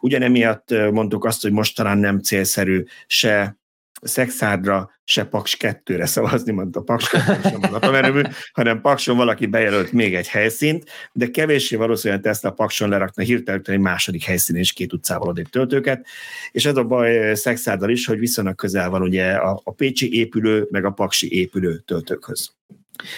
Ugyanemiatt 0.00 0.70
mondtuk 0.90 1.24
azt, 1.24 1.42
hogy 1.42 1.52
most 1.52 1.76
talán 1.76 1.98
nem 1.98 2.18
célszerű 2.18 2.84
se 3.06 3.59
Szexádra, 4.00 4.90
se 5.04 5.24
Paks 5.24 5.56
2-re 5.60 6.06
szavazni, 6.06 6.52
mondta 6.52 6.80
Paks 6.80 7.08
2 7.08 7.48
sem 7.48 7.60
az 7.62 8.26
hanem 8.52 8.80
Pakson 8.80 9.16
valaki 9.16 9.46
bejelölt 9.46 9.92
még 9.92 10.14
egy 10.14 10.28
helyszínt, 10.28 10.90
de 11.12 11.30
kevéssé 11.30 11.76
valószínűleg 11.76 12.22
Tesla 12.22 12.50
Pakson 12.50 12.88
lerakna 12.88 13.22
hirtelen 13.22 13.62
egy 13.64 13.78
második 13.78 14.24
helyszínen 14.24 14.60
is 14.60 14.72
két 14.72 14.92
utcával 14.92 15.28
odébb 15.28 15.48
töltőket, 15.48 16.06
és 16.52 16.66
ez 16.66 16.76
a 16.76 16.84
baj 16.84 17.34
Szexárdal 17.34 17.90
is, 17.90 18.06
hogy 18.06 18.18
viszonylag 18.18 18.54
közel 18.54 18.90
van 18.90 19.02
ugye 19.02 19.32
a, 19.32 19.60
a 19.64 19.72
Pécsi 19.72 20.18
épülő, 20.18 20.66
meg 20.70 20.84
a 20.84 20.90
Paksi 20.90 21.32
épülő 21.32 21.78
töltőkhöz. 21.78 22.52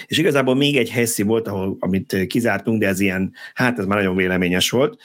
És 0.07 0.19
igazából 0.19 0.55
még 0.55 0.77
egy 0.77 0.91
helyszín 0.91 1.27
volt, 1.27 1.49
ahol, 1.49 1.77
amit 1.79 2.27
kizártunk, 2.27 2.81
de 2.81 2.87
ez 2.87 3.01
ilyen, 3.01 3.33
hát 3.55 3.79
ez 3.79 3.85
már 3.85 3.99
nagyon 3.99 4.17
véleményes 4.17 4.71
volt. 4.71 5.01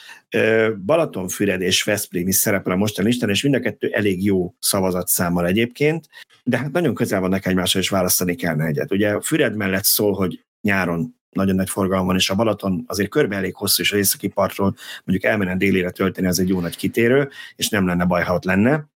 Balatonfüred 0.84 1.60
és 1.60 1.82
Veszprém 1.82 2.28
is 2.28 2.36
szerepel 2.36 2.72
a 2.72 2.76
mostani 2.76 3.08
listán, 3.08 3.30
és 3.30 3.42
mind 3.42 3.54
a 3.54 3.60
kettő 3.60 3.88
elég 3.88 4.24
jó 4.24 4.54
szavazatszámmal 4.58 5.46
egyébként, 5.46 6.08
de 6.44 6.58
hát 6.58 6.72
nagyon 6.72 6.94
közel 6.94 7.20
vannak 7.20 7.46
egymásra, 7.46 7.80
és 7.80 7.88
választani 7.88 8.34
kellene 8.34 8.66
egyet. 8.66 8.92
Ugye 8.92 9.20
Füred 9.20 9.56
mellett 9.56 9.84
szól, 9.84 10.12
hogy 10.12 10.44
nyáron 10.60 11.16
nagyon 11.30 11.54
nagy 11.54 11.70
forgalom 11.70 12.06
van, 12.06 12.16
és 12.16 12.30
a 12.30 12.34
Balaton 12.34 12.84
azért 12.86 13.10
körbe 13.10 13.36
elég 13.36 13.54
hosszú, 13.54 13.82
és 13.82 13.92
a 13.92 13.96
északi 13.96 14.28
partról 14.28 14.74
mondjuk 15.04 15.32
elmenne 15.32 15.56
délére 15.56 15.90
tölteni, 15.90 16.26
az 16.26 16.40
egy 16.40 16.48
jó 16.48 16.60
nagy 16.60 16.76
kitérő, 16.76 17.28
és 17.56 17.68
nem 17.68 17.86
lenne 17.86 18.04
baj, 18.04 18.22
ha 18.22 18.34
ott 18.34 18.44
lenne. 18.44 18.88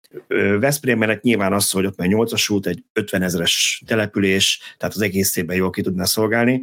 Veszprém 0.60 0.98
mellett 0.98 1.22
nyilván 1.22 1.52
az, 1.52 1.70
hogy 1.70 1.86
ott 1.86 1.96
már 1.96 2.08
8-as 2.10 2.52
út, 2.52 2.66
egy 2.66 2.84
50 2.92 3.22
ezeres 3.22 3.82
település, 3.86 4.60
tehát 4.78 4.94
az 4.94 5.00
egész 5.00 5.36
évben 5.36 5.56
jól 5.56 5.70
ki 5.70 5.82
tudná 5.82 6.04
szolgálni. 6.04 6.60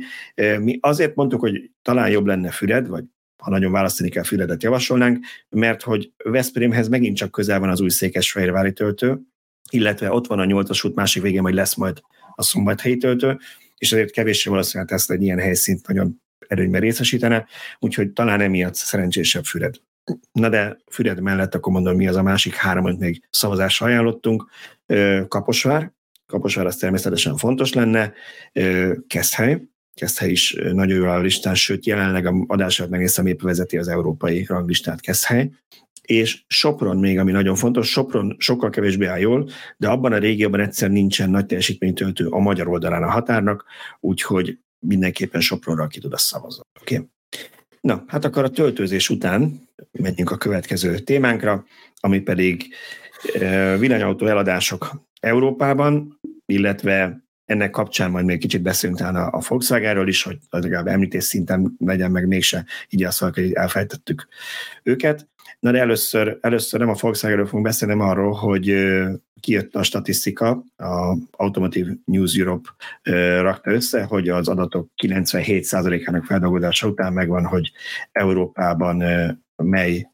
Mi 0.60 0.78
azért 0.82 1.16
mondtuk, 1.16 1.40
hogy 1.40 1.72
talán 1.82 2.10
jobb 2.10 2.26
lenne 2.26 2.52
Füred, 2.52 2.88
vagy 2.88 3.04
ha 3.38 3.50
nagyon 3.50 3.72
választani 3.72 4.10
kell, 4.10 4.24
Füredet 4.24 4.64
javasolnánk, 4.64 5.26
mert 5.50 5.82
hogy 5.82 6.12
Veszprémhez 6.24 6.88
megint 6.88 7.18
csak 7.18 7.32
közel 7.32 7.60
van 7.60 7.70
az 7.70 7.82
új 7.82 7.90
Székesfehérvári 7.90 8.74
töltő, 8.74 9.20
illetve 9.72 10.12
ott 10.12 10.28
van 10.28 10.40
a 10.40 10.46
8-as 10.46 10.86
út 10.86 10.96
másik 10.96 11.22
végén, 11.22 11.42
majd 11.42 11.56
lesz 11.56 11.76
majd 11.76 12.02
a 12.36 12.44
szombathelyi 12.44 12.98
töltő, 12.98 13.38
és 13.78 13.92
ezért 13.92 14.12
kevéssé 14.12 14.50
valószínűleg 14.50 14.94
ezt 14.94 15.12
egy 15.12 15.22
ilyen 15.22 15.40
helyszínt 15.40 15.88
nagyon 15.88 16.22
erőnyben 16.48 16.82
részesítene, 16.82 17.48
úgyhogy 17.80 18.12
talán 18.12 18.42
emiatt 18.42 18.76
szerencsésebb 18.76 19.44
Füred. 19.44 19.76
Na 20.32 20.50
de 20.50 20.78
Füred 20.92 21.22
mellett 21.22 21.56
akkor 21.56 21.74
mondom, 21.74 21.96
mi 21.96 22.08
az 22.08 22.16
a 22.16 22.24
másik 22.24 22.56
három, 22.56 22.86
amit 22.86 23.00
még 23.00 23.28
szavazásra 23.30 23.86
ajánlottunk. 23.86 24.50
Kaposvár, 25.28 25.92
Kaposvár 26.26 26.66
az 26.66 26.76
természetesen 26.76 27.38
fontos 27.38 27.74
lenne, 27.74 28.14
Keszthely, 29.08 29.62
Keszthely 29.94 30.30
is 30.32 30.56
nagyon 30.72 30.98
jó 30.98 31.06
a 31.06 31.20
listán, 31.20 31.56
sőt 31.56 31.86
jelenleg 31.86 32.26
a 32.26 32.44
adását 32.48 32.90
megnéztem, 32.90 33.26
épp 33.26 33.42
vezeti 33.42 33.78
az 33.78 33.88
európai 33.88 34.46
ranglistát 34.48 35.02
Keszthely, 35.02 35.52
és 36.02 36.44
Sopron 36.48 36.98
még, 36.98 37.20
ami 37.20 37.32
nagyon 37.32 37.56
fontos, 37.56 37.90
Sopron 37.90 38.36
sokkal 38.38 38.70
kevésbé 38.70 39.06
áll 39.06 39.20
jól, 39.20 39.50
de 39.78 39.88
abban 39.88 40.14
a 40.14 40.18
régióban 40.18 40.60
egyszer 40.60 40.90
nincsen 40.90 41.30
nagy 41.30 41.46
teljesítménytöltő 41.46 42.28
a 42.28 42.40
magyar 42.40 42.68
oldalán 42.68 43.04
a 43.04 43.10
határnak, 43.10 43.66
úgyhogy 44.00 44.60
mindenképpen 44.80 45.42
Sopronra 45.42 45.88
ki 45.88 46.00
tud 46.00 46.14
azt 46.14 46.26
szavazni. 46.26 46.62
Okay? 46.82 47.10
Na, 47.82 48.04
hát 48.08 48.26
akkor 48.26 48.44
a 48.44 48.50
töltőzés 48.50 49.10
után 49.10 49.68
menjünk 49.92 50.32
a 50.32 50.38
következő 50.38 51.00
témánkra, 51.00 51.66
ami 52.00 52.20
pedig 52.20 52.74
villanyautó 53.80 54.28
eladások 54.28 55.08
Európában, 55.20 56.20
illetve 56.46 57.24
ennek 57.46 57.70
kapcsán 57.70 58.12
majd 58.12 58.26
még 58.26 58.40
kicsit 58.40 58.62
beszélünk 58.62 59.00
a, 59.00 59.28
a 59.32 59.42
Volkswagenről 59.48 60.08
is, 60.08 60.24
hogy 60.24 60.38
legalább 60.50 60.88
említés 60.88 61.24
szinten 61.24 61.76
legyen 61.78 62.12
meg 62.12 62.28
mégse 62.28 62.66
így 62.90 63.04
azt 63.04 63.20
hogy 63.20 63.54
elfejtettük 63.54 64.28
őket. 64.84 65.28
Na 65.60 65.72
de 65.72 65.80
először, 65.80 66.38
először 66.42 66.80
nem 66.80 66.90
a 66.90 66.96
Volkswagenről 67.00 67.46
fogunk 67.46 67.66
beszélni, 67.66 67.94
hanem 67.94 68.10
arról, 68.10 68.34
hogy 68.34 68.76
kijött 69.40 69.76
a 69.76 69.84
statisztika, 69.84 70.64
a 70.78 71.18
Automotive 71.32 71.94
News 72.06 72.36
Europe 72.36 72.70
rakta 73.42 73.72
össze, 73.72 74.04
hogy 74.04 74.30
az 74.30 74.48
adatok 74.48 74.90
97%-ának 75.04 76.26
feldolgozása 76.26 76.88
után 76.88 77.14
megvan, 77.14 77.46
hogy 77.46 77.72
Európában 78.12 79.04
mely 79.56 80.10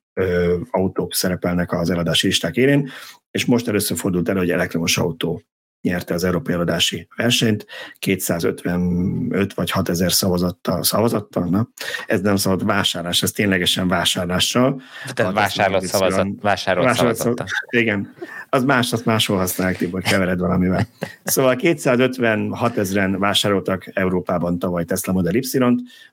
autók 0.72 1.14
szerepelnek 1.14 1.72
az 1.72 1.90
eladási 1.90 2.28
listák 2.28 2.56
élén, 2.56 2.90
és 3.32 3.46
most 3.46 3.68
először 3.68 3.98
fordult 3.98 4.30
elő, 4.30 4.40
hogy 4.40 4.52
elektromos 4.52 4.98
autó 4.98 5.42
nyerte 5.86 6.14
az 6.14 6.24
európai 6.24 6.54
eladási 6.54 7.08
versenyt, 7.16 7.66
255 8.00 9.54
vagy 9.54 9.72
6000 9.72 10.12
szavazattal, 10.12 10.84
szavazattal, 10.84 11.46
na, 11.46 11.70
ez 12.08 12.22
nem 12.22 12.36
szabad 12.36 12.66
vásárlás, 12.66 13.24
ez 13.24 13.32
ténylegesen 13.32 13.88
vásárlással. 13.88 14.82
Tehát 15.14 15.34
vásárolt, 15.34 15.86
szavazat, 15.86 16.28
vásárolt, 16.42 16.88
vásárolt 16.88 17.16
szavazattal. 17.16 17.48
Igen. 17.70 18.14
Az 18.56 18.64
más, 18.64 18.94
azt 18.94 19.06
máshol 19.06 19.38
használják, 19.38 19.78
Tibor, 19.78 20.02
kevered 20.02 20.40
valamivel. 20.40 20.88
Szóval 21.24 21.56
256 21.56 22.78
ezeren 22.78 23.20
vásároltak 23.20 23.90
Európában 23.94 24.60
tavaly 24.60 24.86
Tesla 24.86 25.14
Model 25.14 25.36
y 25.36 25.42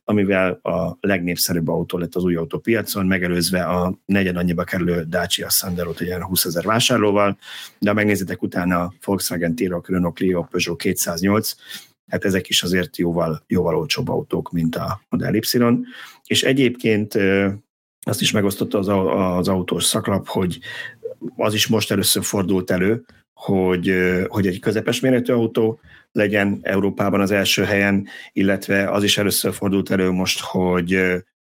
amivel 0.05 0.53
a 0.63 0.97
legnépszerűbb 1.01 1.69
autó 1.69 1.99
lett 1.99 2.15
az 2.15 2.25
új 2.25 2.35
autópiacon, 2.35 3.07
megelőzve 3.07 3.63
a 3.63 3.99
negyed 4.05 4.37
annyiba 4.37 4.65
kerülő 4.65 5.05
Dacia 5.09 5.49
Sandero-t, 5.49 6.01
egy 6.01 6.13
20 6.21 6.45
ezer 6.45 6.65
vásárlóval, 6.65 7.39
de 7.79 7.89
ha 7.89 7.95
megnézitek 7.95 8.43
utána 8.43 8.81
a 8.81 8.93
Volkswagen 9.05 9.55
T-Roc, 9.55 9.89
Renault 9.89 10.15
Clio, 10.15 10.43
Peugeot 10.43 10.79
208, 10.79 11.55
hát 12.11 12.25
ezek 12.25 12.49
is 12.49 12.63
azért 12.63 12.97
jóval, 12.97 13.43
jóval 13.47 13.77
olcsóbb 13.77 14.09
autók, 14.09 14.51
mint 14.53 14.77
a 14.77 15.03
Model 15.09 15.35
Y. 15.35 15.43
És 16.27 16.43
egyébként 16.43 17.19
azt 18.05 18.21
is 18.21 18.31
megosztotta 18.31 18.79
az, 18.79 18.89
az 19.39 19.49
autós 19.49 19.85
szaklap, 19.85 20.29
hogy 20.29 20.59
az 21.37 21.55
is 21.55 21.67
most 21.67 21.91
először 21.91 22.25
fordult 22.25 22.71
elő, 22.71 23.05
hogy, 23.33 23.95
hogy 24.27 24.47
egy 24.47 24.61
közepes 24.61 25.01
méretű 25.01 25.33
autó 25.33 25.81
legyen 26.13 26.59
Európában 26.63 27.21
az 27.21 27.31
első 27.31 27.63
helyen, 27.63 28.07
illetve 28.33 28.91
az 28.91 29.03
is 29.03 29.19
először 29.19 29.53
fordult 29.53 29.91
elő 29.91 30.11
most, 30.11 30.41
hogy 30.41 31.01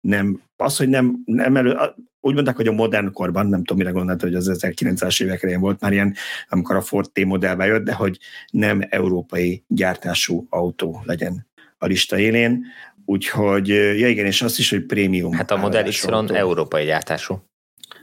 nem, 0.00 0.42
az, 0.56 0.76
hogy 0.76 0.88
nem, 0.88 1.22
nem 1.24 1.56
elő, 1.56 1.76
úgy 2.20 2.34
mondták, 2.34 2.56
hogy 2.56 2.66
a 2.66 2.72
modern 2.72 3.12
korban, 3.12 3.46
nem 3.46 3.58
tudom, 3.58 3.76
mire 3.76 3.90
gondolta, 3.90 4.26
hogy 4.26 4.34
az 4.34 4.50
1900-es 4.52 5.22
évek 5.22 5.42
elején 5.42 5.60
volt 5.60 5.80
már 5.80 5.92
ilyen, 5.92 6.14
amikor 6.48 6.76
a 6.76 6.80
Ford 6.80 7.10
T 7.12 7.24
modell 7.24 7.54
bejött, 7.54 7.84
de 7.84 7.92
hogy 7.92 8.18
nem 8.50 8.82
európai 8.88 9.64
gyártású 9.66 10.46
autó 10.50 11.02
legyen 11.04 11.46
a 11.78 11.86
lista 11.86 12.18
élén. 12.18 12.64
Úgyhogy, 13.04 13.68
ja 13.68 14.08
igen, 14.08 14.26
és 14.26 14.42
azt 14.42 14.58
is, 14.58 14.70
hogy 14.70 14.86
prémium. 14.86 15.32
Hát 15.32 15.50
a 15.50 15.56
Model 15.56 15.86
Y 15.86 16.34
európai 16.34 16.84
gyártású. 16.84 17.48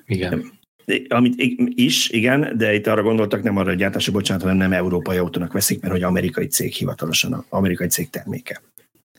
Igen. 0.06 0.59
Amit 1.08 1.34
is, 1.76 2.10
igen, 2.10 2.58
de 2.58 2.74
itt 2.74 2.88
arra 2.88 3.02
gondoltak, 3.04 3.44
nem 3.44 3.58
arra 3.58 3.72
a 3.72 3.74
gyártású, 3.74 4.12
bocsánat, 4.12 4.42
hanem 4.42 4.58
nem 4.58 4.74
európai 4.74 5.18
autónak 5.18 5.54
veszik, 5.54 5.82
mert 5.82 5.94
hogy 5.94 6.04
amerikai 6.04 6.48
cég 6.48 6.74
hivatalosan, 6.74 7.46
amerikai 7.50 7.88
cég 7.88 8.10
terméke. 8.10 8.62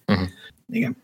Uh-huh. 0.06 0.28
Igen. 0.72 0.96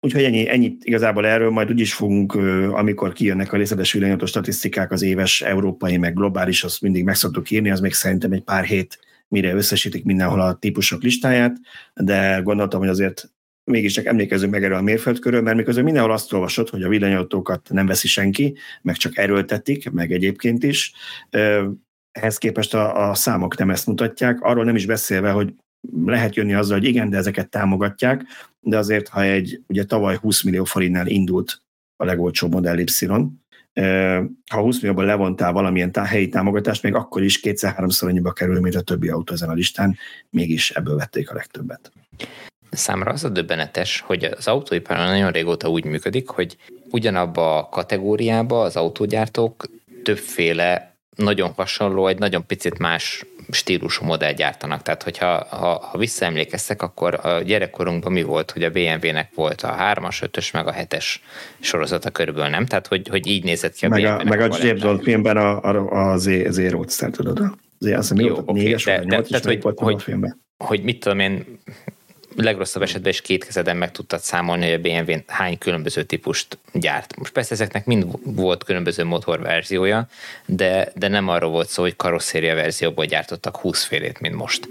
Úgyhogy 0.00 0.22
ennyi, 0.22 0.48
ennyit 0.48 0.84
igazából 0.84 1.26
erről, 1.26 1.50
majd 1.50 1.70
úgyis 1.70 1.94
fogunk, 1.94 2.34
amikor 2.72 3.12
kijönnek 3.12 3.52
a 3.52 3.56
részletes 3.56 3.92
villanyatos 3.92 4.28
statisztikák, 4.28 4.90
az 4.90 5.02
éves 5.02 5.40
európai, 5.40 5.96
meg 5.96 6.14
globális, 6.14 6.64
azt 6.64 6.80
mindig 6.80 7.04
meg 7.04 7.14
szoktuk 7.14 7.50
írni, 7.50 7.70
az 7.70 7.80
még 7.80 7.92
szerintem 7.92 8.32
egy 8.32 8.42
pár 8.42 8.64
hét, 8.64 8.98
mire 9.28 9.54
összesítik 9.54 10.04
mindenhol 10.04 10.40
a 10.40 10.54
típusok 10.54 11.02
listáját, 11.02 11.56
de 11.94 12.40
gondoltam, 12.44 12.80
hogy 12.80 12.88
azért 12.88 13.30
mégiscsak 13.66 14.04
emlékezzünk 14.04 14.52
meg 14.52 14.64
erről 14.64 14.76
a 14.76 14.82
mérföldkörről, 14.82 15.42
mert 15.42 15.56
miközben 15.56 15.84
mindenhol 15.84 16.12
azt 16.12 16.32
olvasott, 16.32 16.70
hogy 16.70 16.82
a 16.82 16.88
villanyautókat 16.88 17.68
nem 17.70 17.86
veszi 17.86 18.08
senki, 18.08 18.56
meg 18.82 18.96
csak 18.96 19.18
erőltetik, 19.18 19.90
meg 19.90 20.12
egyébként 20.12 20.62
is. 20.62 20.92
Ehhez 22.12 22.38
képest 22.38 22.74
a, 22.74 23.08
a 23.08 23.14
számok 23.14 23.58
nem 23.58 23.70
ezt 23.70 23.86
mutatják, 23.86 24.40
arról 24.40 24.64
nem 24.64 24.76
is 24.76 24.86
beszélve, 24.86 25.30
hogy 25.30 25.54
lehet 26.04 26.34
jönni 26.34 26.54
azzal, 26.54 26.78
hogy 26.78 26.86
igen, 26.86 27.10
de 27.10 27.16
ezeket 27.16 27.48
támogatják, 27.48 28.22
de 28.60 28.78
azért, 28.78 29.08
ha 29.08 29.22
egy, 29.22 29.62
ugye 29.66 29.84
tavaly 29.84 30.16
20 30.16 30.42
millió 30.42 30.64
forintnál 30.64 31.06
indult 31.06 31.62
a 31.96 32.04
legolcsóbb 32.04 32.52
Model 32.52 32.78
Y, 32.78 33.06
ha 34.50 34.60
20 34.60 34.80
millióból 34.80 35.04
levontál 35.04 35.52
valamilyen 35.52 35.92
tá- 35.92 36.06
helyi 36.06 36.28
támogatást, 36.28 36.82
még 36.82 36.94
akkor 36.94 37.22
is 37.22 37.40
kétszer-háromszor 37.40 38.08
annyiba 38.08 38.32
kerül, 38.32 38.60
mint 38.60 38.74
a 38.74 38.80
többi 38.80 39.08
autó 39.08 39.32
ezen 39.32 39.48
a 39.48 39.52
listán, 39.52 39.96
mégis 40.30 40.70
ebből 40.70 40.96
vették 40.96 41.30
a 41.30 41.34
legtöbbet. 41.34 41.92
Számra 42.76 43.10
az 43.10 43.24
a 43.24 43.28
döbbenetes, 43.28 44.00
hogy 44.06 44.24
az 44.24 44.48
autóipar 44.48 44.96
nagyon 44.96 45.30
régóta 45.30 45.68
úgy 45.68 45.84
működik, 45.84 46.28
hogy 46.28 46.56
ugyanabba 46.90 47.58
a 47.58 47.68
kategóriába 47.68 48.62
az 48.62 48.76
autógyártók 48.76 49.64
többféle 50.02 50.96
nagyon 51.16 51.52
hasonló, 51.56 52.06
egy 52.06 52.18
nagyon 52.18 52.46
picit 52.46 52.78
más 52.78 53.24
stílusú 53.50 54.04
modell 54.04 54.32
gyártanak. 54.32 54.82
Tehát, 54.82 55.02
hogyha 55.02 55.46
ha, 55.50 55.88
ha 55.90 55.98
visszaemlékeztek, 55.98 56.82
akkor 56.82 57.20
a 57.22 57.42
gyerekkorunkban 57.42 58.12
mi 58.12 58.22
volt, 58.22 58.50
hogy 58.50 58.62
a 58.62 58.70
BMW-nek 58.70 59.30
volt 59.34 59.62
a 59.62 59.76
3-as, 59.78 60.28
5-ös, 60.32 60.52
meg 60.52 60.66
a 60.66 60.72
7-es 60.72 61.04
sorozata 61.60 62.10
körülbelül, 62.10 62.50
nem? 62.50 62.66
Tehát, 62.66 62.86
hogy, 62.86 63.08
hogy 63.08 63.26
így 63.26 63.44
nézett 63.44 63.74
ki 63.74 63.86
a 63.86 63.88
meg 63.88 64.02
BMW-nek. 64.02 64.26
A, 64.26 64.28
meg 64.28 64.40
a, 64.40 64.54
a 64.54 64.58
James 64.60 64.82
Bond 64.82 65.02
filmben 65.02 65.36
a, 65.36 65.62
a, 65.62 66.10
a 66.10 66.16
Z, 66.16 66.28
Z 66.48 66.70
Roadster, 66.70 67.10
tudod? 67.10 67.38
Az, 67.38 67.86
az, 67.86 68.10
az, 68.10 68.12
Jó, 68.20 68.36
okay, 68.36 68.62
négyes, 68.62 68.84
de, 68.84 69.04
de, 69.04 69.22
tehát, 69.22 69.44
hogy, 69.44 69.62
hogy, 69.76 69.94
a 69.94 69.98
filmben. 69.98 70.40
hogy 70.56 70.82
mit 70.82 71.00
tudom 71.00 71.18
én, 71.18 71.60
legrosszabb 72.36 72.82
esetben 72.82 73.12
is 73.12 73.20
két 73.20 73.44
kezeden 73.44 73.76
meg 73.76 73.90
tudtad 73.90 74.20
számolni, 74.20 74.70
hogy 74.70 74.74
a 74.74 75.04
BMW 75.04 75.16
hány 75.26 75.58
különböző 75.58 76.02
típust 76.02 76.58
gyárt. 76.72 77.16
Most 77.16 77.32
persze 77.32 77.54
ezeknek 77.54 77.84
mind 77.84 78.06
volt 78.22 78.64
különböző 78.64 79.04
motorverziója, 79.04 80.06
de, 80.46 80.92
de 80.94 81.08
nem 81.08 81.28
arról 81.28 81.50
volt 81.50 81.68
szó, 81.68 81.82
hogy 81.82 81.96
karosszéria 81.96 82.54
verzióból 82.54 83.04
gyártottak 83.04 83.56
20 83.56 83.84
félét, 83.84 84.20
mint 84.20 84.34
most. 84.34 84.68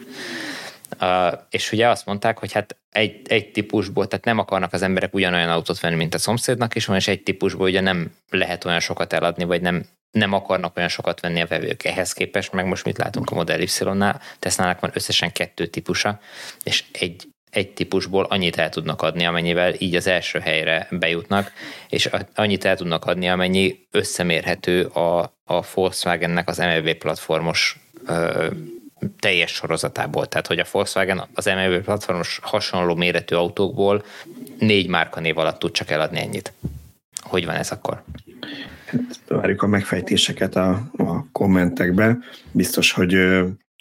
Uh, 1.01 1.33
és 1.49 1.71
ugye 1.71 1.87
azt 1.87 2.05
mondták, 2.05 2.39
hogy 2.39 2.51
hát 2.51 2.75
egy, 2.91 3.21
egy 3.27 3.51
típusból, 3.51 4.07
tehát 4.07 4.25
nem 4.25 4.39
akarnak 4.39 4.73
az 4.73 4.81
emberek 4.81 5.13
ugyanolyan 5.13 5.49
autót 5.49 5.79
venni, 5.79 5.95
mint 5.95 6.13
a 6.13 6.17
szomszédnak 6.17 6.75
is 6.75 6.85
van, 6.85 6.95
és 6.95 7.07
egy 7.07 7.23
típusból 7.23 7.67
ugye 7.67 7.81
nem 7.81 8.11
lehet 8.29 8.65
olyan 8.65 8.79
sokat 8.79 9.13
eladni, 9.13 9.43
vagy 9.43 9.61
nem, 9.61 9.85
nem 10.11 10.33
akarnak 10.33 10.77
olyan 10.77 10.89
sokat 10.89 11.19
venni 11.19 11.41
a 11.41 11.45
vevők. 11.45 11.83
Ehhez 11.83 12.13
képest 12.13 12.51
meg 12.51 12.65
most 12.65 12.85
mit 12.85 12.97
látunk 12.97 13.29
a 13.29 13.35
Model 13.35 13.59
Y-nál, 13.59 14.21
Tesla-nak 14.39 14.79
van 14.79 14.91
összesen 14.93 15.31
kettő 15.31 15.65
típusa, 15.65 16.19
és 16.63 16.83
egy 16.91 17.27
egy 17.55 17.73
típusból 17.73 18.23
annyit 18.23 18.57
el 18.57 18.69
tudnak 18.69 19.01
adni, 19.01 19.25
amennyivel 19.25 19.73
így 19.77 19.95
az 19.95 20.07
első 20.07 20.39
helyre 20.39 20.87
bejutnak, 20.91 21.51
és 21.89 22.09
annyit 22.35 22.65
el 22.65 22.75
tudnak 22.75 23.05
adni, 23.05 23.29
amennyi 23.29 23.87
összemérhető 23.91 24.85
a, 24.85 25.19
a 25.45 25.63
Volkswagennek 25.73 26.49
az 26.49 26.57
MLB 26.57 26.93
platformos 26.93 27.79
ö, 28.05 28.47
teljes 29.19 29.51
sorozatából. 29.51 30.27
Tehát, 30.27 30.47
hogy 30.47 30.59
a 30.59 30.65
Volkswagen 30.71 31.27
az 31.33 31.45
MLB 31.45 31.83
platformos 31.83 32.39
hasonló 32.41 32.95
méretű 32.95 33.35
autókból 33.35 34.03
négy 34.59 34.87
márkanév 34.87 35.37
alatt 35.37 35.59
tud 35.59 35.71
csak 35.71 35.89
eladni 35.89 36.19
ennyit. 36.19 36.53
Hogy 37.21 37.45
van 37.45 37.55
ez 37.55 37.71
akkor? 37.71 38.03
Várjuk 39.27 39.61
a 39.61 39.67
megfejtéseket 39.67 40.55
a, 40.55 40.69
a 40.97 41.25
kommentekben. 41.31 42.23
Biztos, 42.51 42.91
hogy 42.91 43.17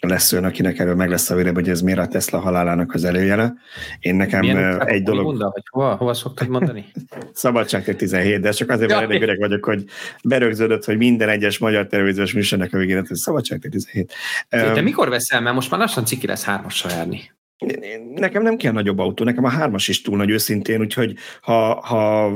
lesz 0.07 0.31
olyan, 0.31 0.45
akinek 0.45 0.79
erről 0.79 0.95
meg 0.95 1.09
lesz 1.09 1.29
a 1.29 1.35
vélemény, 1.35 1.63
hogy 1.63 1.69
ez 1.69 1.81
miért 1.81 1.99
a 1.99 2.07
Tesla 2.07 2.39
halálának 2.39 2.93
az 2.93 3.03
előjele. 3.03 3.53
Én 3.99 4.15
nekem 4.15 4.39
Milyen, 4.39 4.87
egy 4.87 5.03
dolog... 5.03 5.25
Mondta, 5.25 5.49
hogy 5.53 5.63
hova, 5.69 5.95
hova 5.95 6.13
szoktad 6.13 6.47
mondani? 6.47 6.85
Szabadság 7.33 7.95
17, 7.95 8.39
de 8.39 8.51
csak 8.51 8.69
azért, 8.69 8.89
mert 8.89 9.03
elég 9.03 9.21
öreg 9.21 9.39
vagyok, 9.39 9.65
hogy 9.65 9.83
berögződött, 10.23 10.85
hogy 10.85 10.97
minden 10.97 11.29
egyes 11.29 11.57
magyar 11.57 11.87
televíziós 11.87 12.33
műsornak 12.33 12.73
a 12.73 12.77
végén, 12.77 13.05
hogy 13.07 13.17
Szabadság 13.17 13.59
17. 13.59 14.13
De 14.49 14.73
um, 14.73 14.83
mikor 14.83 15.09
veszel, 15.09 15.41
mert 15.41 15.55
most 15.55 15.71
már 15.71 15.79
lassan 15.79 16.05
ciki 16.05 16.27
lesz 16.27 16.43
hármassal 16.43 16.91
járni. 16.91 17.33
Nekem 18.15 18.43
nem 18.43 18.57
kell 18.57 18.71
nagyobb 18.71 18.99
autó, 18.99 19.23
nekem 19.23 19.43
a 19.43 19.49
hármas 19.49 19.87
is 19.87 20.01
túl 20.01 20.17
nagy 20.17 20.29
őszintén, 20.29 20.79
úgyhogy 20.79 21.15
ha, 21.41 21.81
ha 21.81 22.31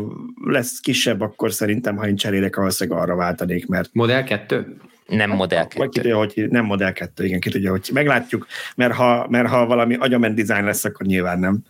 lesz 0.46 0.80
kisebb, 0.80 1.22
akkor 1.22 1.54
szerintem, 1.54 1.98
ha 1.98 2.08
én 2.08 2.16
cserélek, 2.16 2.56
valószínűleg 2.56 3.00
arra 3.00 3.16
váltanék, 3.16 3.68
mert... 3.68 3.90
Modell 3.94 4.24
2? 4.24 4.78
Nem 5.10 5.30
Model 5.30 5.68
2. 5.68 5.78
Vagy 5.78 5.90
ki 5.90 6.00
tudja, 6.00 6.18
hogy 6.18 6.48
nem 6.50 6.66
Model 6.66 6.94
2, 6.94 7.26
igen, 7.26 7.40
ki 7.40 7.50
tudja, 7.50 7.72
hogy 7.72 7.90
meglátjuk, 7.94 8.48
mert 8.76 8.94
ha, 8.94 9.28
mert 9.30 9.48
ha 9.48 9.66
valami 9.66 9.96
agyament 9.96 10.36
design 10.36 10.66
lesz, 10.66 10.86
akkor 10.86 11.06
nyilván 11.06 11.40
nem. 11.40 11.64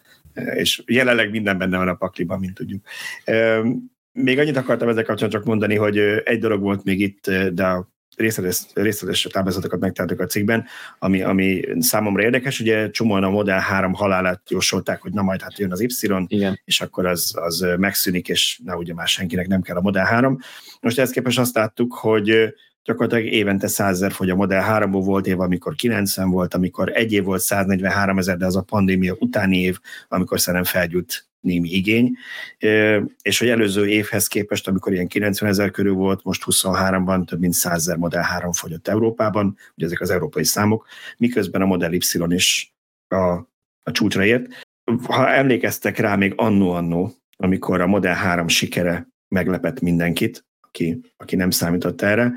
És 0.56 0.84
jelenleg 0.86 1.30
minden 1.30 1.58
benne 1.58 1.78
van 1.78 1.88
a 1.88 1.94
pakliban, 1.94 2.40
mint 2.40 2.54
tudjuk. 2.54 2.86
Még 4.12 4.40
annyit 4.40 4.58
akartam 4.58 4.90
ezzel 4.90 5.04
kapcsolatban 5.04 5.40
csak 5.40 5.50
mondani, 5.50 5.76
hogy 5.76 5.98
egy 6.24 6.40
dolog 6.40 6.62
volt 6.62 6.84
még 6.84 7.00
itt, 7.00 7.32
de 7.54 7.66
a 7.66 7.90
részletes, 8.20 8.60
részletes 8.74 9.22
táblázatokat 9.22 9.80
megtaláltak 9.80 10.20
a 10.20 10.26
cikkben, 10.26 10.66
ami, 11.00 11.22
ami 11.22 11.62
számomra 11.80 12.24
érdekes, 12.24 12.60
ugye 12.60 12.90
csomóan 12.90 13.24
a 13.24 13.30
Model 13.30 13.60
3 13.60 13.94
halálát 13.94 14.42
jósolták, 14.50 15.02
hogy 15.02 15.14
na 15.14 15.22
majd 15.22 15.42
hát 15.42 15.60
jön 15.60 15.72
az 15.72 15.82
Y, 15.82 16.26
Igen. 16.28 16.60
és 16.66 16.82
akkor 16.82 17.06
az, 17.06 17.34
az 17.36 17.66
megszűnik, 17.78 18.28
és 18.28 18.60
na 18.64 18.76
ugye 18.76 18.94
már 18.94 19.08
senkinek 19.08 19.48
nem 19.48 19.62
kell 19.62 19.76
a 19.76 19.82
Model 19.82 20.06
3. 20.06 20.40
Most 20.82 20.98
ehhez 20.98 21.12
képest 21.12 21.40
azt 21.40 21.56
láttuk, 21.56 21.94
hogy 21.94 22.54
gyakorlatilag 22.90 23.34
évente 23.34 23.68
100 23.68 23.96
ezer 23.96 24.12
fogy 24.12 24.30
a 24.30 24.36
Model 24.36 24.62
3 24.62 24.92
volt 24.92 25.28
év, 25.28 25.40
amikor 25.40 25.76
90 25.76 26.30
volt, 26.30 26.54
amikor 26.54 26.92
egy 26.94 27.14
év 27.14 27.24
volt 27.24 27.42
143 27.42 28.18
ezer, 28.18 28.38
de 28.38 28.46
az 28.46 28.56
a 28.56 28.62
pandémia 28.62 29.16
utáni 29.20 29.58
év, 29.58 29.80
amikor 30.08 30.40
szerintem 30.40 30.72
felgyűlt 30.72 31.28
némi 31.40 31.70
igény, 31.70 32.18
és 33.22 33.40
hogy 33.40 33.48
előző 33.48 33.88
évhez 33.88 34.28
képest, 34.28 34.68
amikor 34.68 34.94
ilyen 34.94 35.08
90 35.08 35.50
ezer 35.50 35.72
körül 35.72 35.94
volt, 35.94 36.24
most 36.24 36.44
23-ban 36.46 37.26
több 37.26 37.40
mint 37.40 37.54
100 37.54 37.74
ezer 37.74 37.98
Model 37.98 38.22
3 38.22 38.52
fogyott 38.52 38.88
Európában, 38.88 39.58
ugye 39.76 39.86
ezek 39.86 40.02
az 40.02 40.10
európai 40.10 40.44
számok, 40.44 40.88
miközben 41.18 41.62
a 41.62 41.66
Model 41.66 41.94
Y 41.94 42.00
is 42.28 42.76
a, 43.08 43.16
a 43.84 43.92
csúcsra 43.92 44.26
ért. 44.26 44.48
Ha 45.04 45.30
emlékeztek 45.30 45.98
rá 45.98 46.16
még 46.16 46.34
annó-annó, 46.36 47.12
amikor 47.38 47.82
a 47.82 47.88
Model 47.88 48.16
3 48.16 48.48
sikere 48.48 49.08
meglepett 49.28 49.80
mindenkit, 49.80 50.48
aki, 50.70 51.00
aki 51.18 51.36
nem 51.36 51.50
számított 51.50 52.02
erre. 52.02 52.34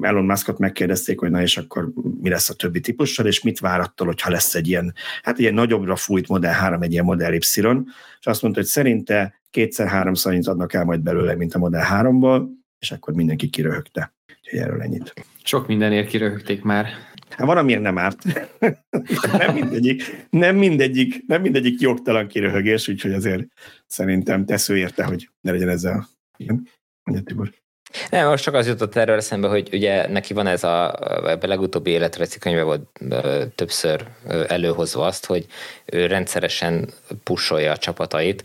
Elon 0.00 0.24
Muskot 0.24 0.58
megkérdezték, 0.58 1.20
hogy 1.20 1.30
na 1.30 1.42
és 1.42 1.56
akkor 1.56 1.92
mi 2.20 2.28
lesz 2.28 2.50
a 2.50 2.54
többi 2.54 2.80
típussal, 2.80 3.26
és 3.26 3.42
mit 3.42 3.58
vár 3.58 3.80
attól, 3.80 4.06
hogyha 4.06 4.30
lesz 4.30 4.54
egy 4.54 4.68
ilyen, 4.68 4.94
hát 5.22 5.38
ilyen 5.38 5.54
nagyobbra 5.54 5.96
fújt 5.96 6.28
Model 6.28 6.52
3, 6.52 6.82
egy 6.82 6.92
ilyen 6.92 7.04
Model 7.04 7.32
Y, 7.32 7.40
és 8.20 8.26
azt 8.26 8.42
mondta, 8.42 8.60
hogy 8.60 8.68
szerinte 8.68 9.40
kétszer-háromszor 9.50 10.32
annyit 10.32 10.46
adnak 10.46 10.72
el 10.72 10.84
majd 10.84 11.00
belőle, 11.00 11.34
mint 11.34 11.54
a 11.54 11.58
Model 11.58 11.86
3-ból, 11.90 12.46
és 12.78 12.90
akkor 12.90 13.14
mindenki 13.14 13.48
kiröhögte. 13.48 14.14
Erről 14.42 14.82
ennyit. 14.82 15.14
Sok 15.42 15.66
mindenért 15.66 16.08
kiröhögték 16.08 16.62
már. 16.62 16.86
Hát 17.30 17.46
van, 17.46 17.56
amiért 17.56 17.80
nem 17.80 17.98
árt. 17.98 18.22
nem 19.38 19.54
mindegyik, 19.54 20.26
nem 20.30 20.56
mindegyik, 20.56 21.24
nem 21.26 21.40
mindegyik 21.40 21.80
jogtalan 21.80 22.26
kiröhögés, 22.26 22.88
úgyhogy 22.88 23.12
azért 23.12 23.46
szerintem 23.86 24.44
tesző 24.44 24.76
érte, 24.76 25.04
hogy 25.04 25.30
ne 25.40 25.50
legyen 25.50 25.68
ezzel. 25.68 26.08
Igen, 26.36 26.68
mondja 27.08 27.24
Tibor. 27.26 27.50
Nem, 28.10 28.28
most 28.28 28.42
csak 28.42 28.54
az 28.54 28.66
jutott 28.66 28.96
erről 28.96 29.16
eszembe, 29.16 29.48
hogy 29.48 29.68
ugye 29.72 30.08
neki 30.08 30.34
van 30.34 30.46
ez 30.46 30.64
a, 30.64 30.92
a 30.92 31.38
legutóbbi 31.40 31.90
életreci 31.90 32.38
könyve 32.38 32.62
volt 32.62 33.00
többször 33.54 34.06
előhozva 34.48 35.06
azt, 35.06 35.26
hogy 35.26 35.46
ő 35.84 36.06
rendszeresen 36.06 36.88
pusolja 37.24 37.72
a 37.72 37.76
csapatait, 37.76 38.44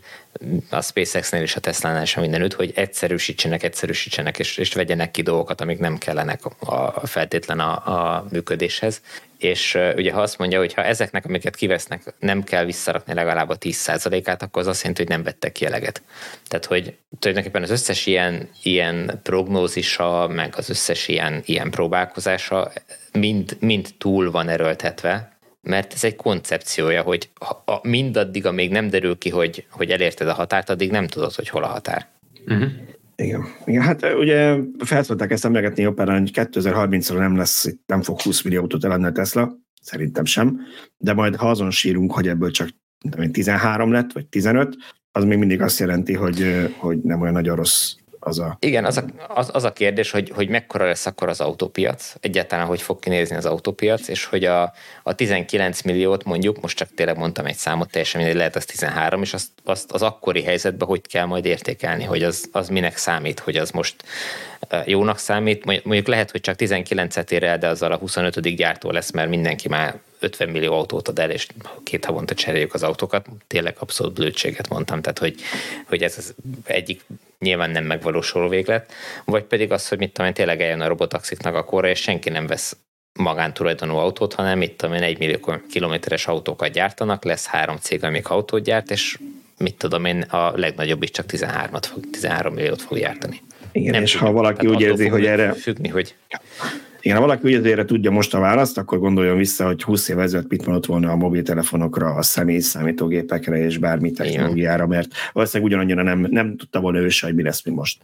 a 0.70 0.82
SpaceX-nél 0.82 1.42
és 1.42 1.56
a 1.56 1.60
Tesla-nál 1.60 2.02
is 2.02 2.14
mindenütt, 2.14 2.52
hogy 2.52 2.72
egyszerűsítsenek, 2.74 3.62
egyszerűsítsenek, 3.62 4.38
és, 4.38 4.56
és 4.56 4.72
vegyenek 4.72 5.10
ki 5.10 5.22
dolgokat, 5.22 5.60
amik 5.60 5.78
nem 5.78 5.98
kellenek 5.98 6.40
a 6.60 7.06
feltétlen 7.06 7.60
a, 7.60 7.72
a 8.16 8.26
működéshez. 8.30 9.00
És 9.38 9.74
uh, 9.74 9.92
ugye 9.96 10.12
ha 10.12 10.20
azt 10.20 10.38
mondja, 10.38 10.58
hogy 10.58 10.74
ha 10.74 10.84
ezeknek, 10.84 11.24
amiket 11.24 11.56
kivesznek, 11.56 12.14
nem 12.18 12.42
kell 12.42 12.64
visszarakni 12.64 13.14
legalább 13.14 13.48
a 13.48 13.58
10%-át, 13.58 14.42
akkor 14.42 14.62
az 14.62 14.68
azt 14.68 14.80
jelenti, 14.80 15.02
hogy 15.02 15.10
nem 15.10 15.22
vettek 15.22 15.52
ki 15.52 15.66
eleget. 15.66 16.02
Tehát, 16.48 16.64
hogy 16.64 16.96
tulajdonképpen 17.18 17.62
az 17.62 17.70
összes 17.70 18.06
ilyen, 18.06 18.48
ilyen 18.62 19.20
prognózisa, 19.22 20.28
meg 20.28 20.54
az 20.56 20.70
összes 20.70 21.08
ilyen, 21.08 21.42
ilyen 21.44 21.70
próbálkozása 21.70 22.72
mind, 23.12 23.56
mind 23.60 23.88
túl 23.98 24.30
van 24.30 24.48
erőltetve, 24.48 25.33
mert 25.64 25.92
ez 25.92 26.04
egy 26.04 26.16
koncepciója, 26.16 27.02
hogy 27.02 27.30
a, 27.64 27.88
mindaddig, 27.88 28.46
amíg 28.46 28.70
nem 28.70 28.88
derül 28.88 29.18
ki, 29.18 29.30
hogy, 29.30 29.66
hogy 29.70 29.90
elérted 29.90 30.28
a 30.28 30.32
határt, 30.32 30.70
addig 30.70 30.90
nem 30.90 31.06
tudod, 31.06 31.34
hogy 31.34 31.48
hol 31.48 31.64
a 31.64 31.66
határ. 31.66 32.08
Uh-huh. 32.46 32.70
Igen. 33.16 33.44
Igen. 33.64 33.82
Hát 33.82 34.14
ugye 34.18 34.56
felszólták 34.78 35.30
ezt 35.30 35.44
emlegetni 35.44 35.86
operán, 35.86 36.20
hogy 36.20 36.30
2030-ra 36.34 37.18
nem 37.18 37.36
lesz, 37.36 37.74
nem 37.86 38.02
fog 38.02 38.20
20 38.20 38.42
millió 38.42 38.60
autót 38.60 38.84
eladni 38.84 39.06
a 39.06 39.12
Tesla, 39.12 39.56
szerintem 39.82 40.24
sem, 40.24 40.60
de 40.96 41.12
majd 41.12 41.36
ha 41.36 41.50
azon 41.50 41.70
sírunk, 41.70 42.12
hogy 42.12 42.28
ebből 42.28 42.50
csak 42.50 42.68
13 43.30 43.92
lett, 43.92 44.12
vagy 44.12 44.26
15, 44.26 44.76
az 45.12 45.24
még 45.24 45.38
mindig 45.38 45.60
azt 45.60 45.78
jelenti, 45.78 46.14
hogy, 46.14 46.70
hogy 46.78 46.98
nem 46.98 47.20
olyan 47.20 47.32
nagyon 47.32 47.56
rossz 47.56 47.94
az 48.24 48.38
a... 48.38 48.56
Igen, 48.60 48.84
az 48.84 48.96
a, 48.96 49.04
az, 49.28 49.50
az 49.52 49.64
a 49.64 49.72
kérdés, 49.72 50.10
hogy, 50.10 50.30
hogy 50.34 50.48
mekkora 50.48 50.86
lesz 50.86 51.06
akkor 51.06 51.28
az 51.28 51.40
autópiac, 51.40 52.14
egyáltalán 52.20 52.66
hogy 52.66 52.82
fog 52.82 52.98
kinézni 52.98 53.36
az 53.36 53.46
autópiac, 53.46 54.08
és 54.08 54.24
hogy 54.24 54.44
a, 54.44 54.72
a 55.02 55.14
19 55.14 55.82
milliót 55.82 56.24
mondjuk, 56.24 56.60
most 56.60 56.76
csak 56.76 56.88
tényleg 56.94 57.16
mondtam 57.16 57.46
egy 57.46 57.56
számot, 57.56 57.90
teljesen 57.90 58.20
mindegy, 58.20 58.38
lehet 58.38 58.56
az 58.56 58.64
13, 58.64 59.22
és 59.22 59.34
azt, 59.34 59.48
azt 59.64 59.92
az 59.92 60.02
akkori 60.02 60.42
helyzetben 60.42 60.88
hogy 60.88 61.06
kell 61.06 61.24
majd 61.24 61.44
értékelni, 61.44 62.04
hogy 62.04 62.22
az, 62.22 62.48
az 62.52 62.68
minek 62.68 62.96
számít, 62.96 63.38
hogy 63.38 63.56
az 63.56 63.70
most 63.70 63.94
jónak 64.84 65.18
számít. 65.18 65.64
Mondjuk 65.64 66.06
lehet, 66.06 66.30
hogy 66.30 66.40
csak 66.40 66.56
19-et 66.58 67.30
ér 67.30 67.42
el, 67.42 67.58
de 67.58 67.66
azzal 67.68 67.92
a 67.92 67.96
25. 67.96 68.56
gyártó 68.56 68.90
lesz, 68.90 69.10
mert 69.10 69.28
mindenki 69.28 69.68
már 69.68 69.98
50 70.24 70.48
millió 70.48 70.72
autót 70.72 71.08
ad 71.08 71.18
el, 71.18 71.30
és 71.30 71.46
két 71.82 72.04
havonta 72.04 72.34
cseréljük 72.34 72.74
az 72.74 72.82
autókat. 72.82 73.26
Tényleg 73.46 73.76
abszolút 73.78 74.14
blödséget 74.14 74.68
mondtam, 74.68 75.00
tehát 75.00 75.18
hogy, 75.18 75.34
hogy 75.86 76.02
ez 76.02 76.14
az 76.18 76.34
egyik 76.64 77.04
nyilván 77.38 77.70
nem 77.70 77.84
megvalósuló 77.84 78.48
véglet, 78.48 78.92
vagy 79.24 79.42
pedig 79.42 79.72
az, 79.72 79.88
hogy 79.88 79.98
mit 79.98 80.12
tudom 80.12 80.26
én, 80.26 80.34
tényleg 80.34 80.60
eljön 80.60 80.80
a 80.80 80.88
robotaxiknak 80.88 81.54
a 81.54 81.64
korra, 81.64 81.88
és 81.88 82.00
senki 82.00 82.30
nem 82.30 82.46
vesz 82.46 82.76
magántulajdonú 83.18 83.96
autót, 83.96 84.34
hanem 84.34 84.62
itt 84.62 84.78
tudom 84.78 84.94
én, 84.94 85.02
egy 85.02 85.18
millió 85.18 85.38
kilométeres 85.70 86.26
autókat 86.26 86.72
gyártanak, 86.72 87.24
lesz 87.24 87.46
három 87.46 87.76
cég, 87.76 88.04
amik 88.04 88.28
autót 88.28 88.62
gyárt, 88.62 88.90
és 88.90 89.18
mit 89.58 89.74
tudom 89.74 90.04
én, 90.04 90.20
a 90.20 90.52
legnagyobb 90.56 91.02
is 91.02 91.10
csak 91.10 91.26
13, 91.26 91.80
fog, 91.80 92.10
13 92.10 92.54
milliót 92.54 92.82
fog 92.82 92.98
gyártani. 92.98 93.40
Igen, 93.72 93.92
nem 93.92 94.02
és 94.02 94.10
tudjuk, 94.10 94.28
ha 94.28 94.34
valaki 94.34 94.66
úgy 94.66 94.80
érzi, 94.80 95.08
hogy 95.08 95.26
erre... 95.26 95.52
Függni, 95.52 95.88
hogy... 95.88 96.14
Igen, 97.04 97.16
ha 97.16 97.22
valaki 97.22 97.56
úgy 97.56 97.66
erre 97.66 97.84
tudja 97.84 98.10
most 98.10 98.34
a 98.34 98.38
választ, 98.38 98.78
akkor 98.78 98.98
gondoljon 98.98 99.36
vissza, 99.36 99.66
hogy 99.66 99.82
20 99.82 100.08
év 100.08 100.18
ezelőtt 100.18 100.50
mit 100.50 100.66
mondott 100.66 100.86
volna 100.86 101.10
a 101.10 101.16
mobiltelefonokra, 101.16 102.14
a 102.14 102.22
személy 102.22 102.58
számítógépekre 102.58 103.58
és 103.58 103.78
bármi 103.78 104.10
technológiára, 104.10 104.86
mert 104.86 105.08
valószínűleg 105.32 105.72
ugyanannyira 105.72 106.02
nem, 106.02 106.26
nem 106.30 106.56
tudta 106.56 106.80
volna 106.80 106.98
ő 106.98 107.08
se, 107.08 107.26
hogy 107.26 107.34
mi 107.34 107.42
lesz, 107.42 107.64
mi 107.64 107.72
most. 107.72 108.02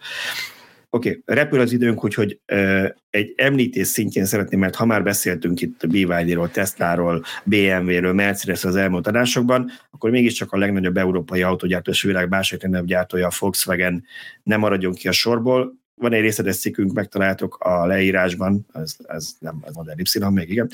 Oké, 0.91 1.09
okay, 1.09 1.37
repül 1.37 1.61
az 1.61 1.73
időnk, 1.73 2.05
úgyhogy 2.05 2.39
uh, 2.53 2.89
egy 3.11 3.33
említés 3.37 3.87
szintjén 3.87 4.25
szeretném, 4.25 4.61
mert 4.61 4.75
ha 4.75 4.85
már 4.85 5.03
beszéltünk 5.03 5.61
itt 5.61 5.87
BYD-ról, 5.89 6.51
Tesla-ról, 6.51 7.25
BMW-ről, 7.45 8.13
mercedes 8.13 8.65
az 8.65 8.77
elmúlt 8.77 9.07
adásokban, 9.07 9.71
akkor 9.91 10.11
mégiscsak 10.11 10.53
a 10.53 10.59
legnagyobb 10.59 10.97
európai 10.97 11.43
autógyártó 11.43 11.91
és 11.91 12.03
világ 12.03 12.29
második 12.29 12.63
legnagyobb 12.63 12.89
gyártója 12.89 13.27
a 13.27 13.33
Volkswagen 13.39 14.05
nem 14.43 14.61
maradjon 14.61 14.93
ki 14.93 15.09
a 15.09 15.13
sorból. 15.13 15.80
Van 16.01 16.13
egy 16.13 16.21
részletes 16.21 16.59
cikkünk, 16.59 16.93
megtaláltok 16.93 17.57
a 17.59 17.87
leírásban, 17.87 18.67
ez, 18.73 18.97
ez 19.09 19.31
nem 19.39 19.63
ez 19.67 19.75
Model 19.75 19.99
Y, 19.99 20.31
még 20.31 20.51
igen, 20.51 20.71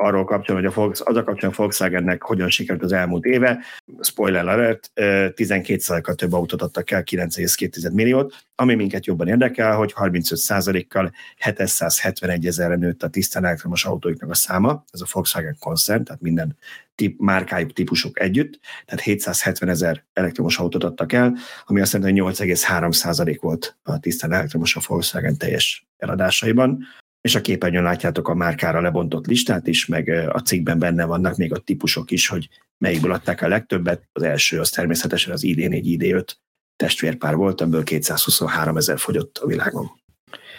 arról 0.00 0.24
kapcsolatban, 0.24 0.70
hogy 0.70 0.78
a 0.78 0.80
Volks, 0.80 1.00
az 1.00 1.16
a 1.16 1.24
kapcsolatban 1.24 1.52
Volkswagennek 1.56 2.22
hogyan 2.22 2.48
sikerült 2.48 2.84
az 2.84 2.92
elmúlt 2.92 3.24
éve. 3.24 3.58
Spoiler 4.00 4.48
alert, 4.48 4.90
12%-kal 4.94 6.14
több 6.14 6.32
autót 6.32 6.62
adtak 6.62 6.90
el, 6.90 7.02
9,2 7.02 7.92
milliót, 7.92 8.34
ami 8.54 8.74
minket 8.74 9.06
jobban 9.06 9.28
érdekel, 9.28 9.76
hogy 9.76 9.94
35%-kal 9.96 11.12
771 11.36 12.46
ezerre 12.46 12.76
nőtt 12.76 13.02
a 13.02 13.08
tisztán 13.08 13.44
elektromos 13.44 13.84
autóiknak 13.84 14.30
a 14.30 14.34
száma, 14.34 14.84
ez 14.90 15.00
a 15.00 15.06
Volkswagen 15.12 15.56
koncern, 15.58 16.04
tehát 16.04 16.20
minden 16.20 16.56
tip, 16.94 17.18
márkájuk, 17.20 17.72
típusok 17.72 18.20
együtt, 18.20 18.60
tehát 18.84 19.00
770 19.00 19.68
ezer 19.68 20.04
elektromos 20.12 20.58
autót 20.58 20.84
adtak 20.84 21.12
el, 21.12 21.36
ami 21.64 21.80
azt 21.80 21.92
jelenti, 21.92 22.20
hogy 22.20 22.34
8,3% 22.34 23.38
volt 23.40 23.76
a 23.82 23.98
tisztán 23.98 24.32
elektromos 24.32 24.76
a 24.76 24.80
Volkswagen 24.86 25.36
teljes 25.36 25.86
eladásaiban 25.96 26.78
és 27.20 27.34
a 27.34 27.40
képernyőn 27.40 27.82
látjátok 27.82 28.28
a 28.28 28.34
márkára 28.34 28.80
lebontott 28.80 29.26
listát 29.26 29.66
is, 29.66 29.86
meg 29.86 30.08
a 30.08 30.38
cikkben 30.38 30.78
benne 30.78 31.04
vannak 31.04 31.36
még 31.36 31.52
a 31.52 31.58
típusok 31.58 32.10
is, 32.10 32.28
hogy 32.28 32.48
melyikből 32.78 33.12
adták 33.12 33.42
a 33.42 33.48
legtöbbet. 33.48 34.02
Az 34.12 34.22
első 34.22 34.60
az 34.60 34.70
természetesen 34.70 35.32
az 35.32 35.42
ID4, 35.44 35.80
ID5 35.84 36.28
testvérpár 36.76 37.34
volt, 37.34 37.60
ebből 37.60 37.84
223 37.84 38.76
ezer 38.76 38.98
fogyott 38.98 39.38
a 39.38 39.46
világon. 39.46 39.90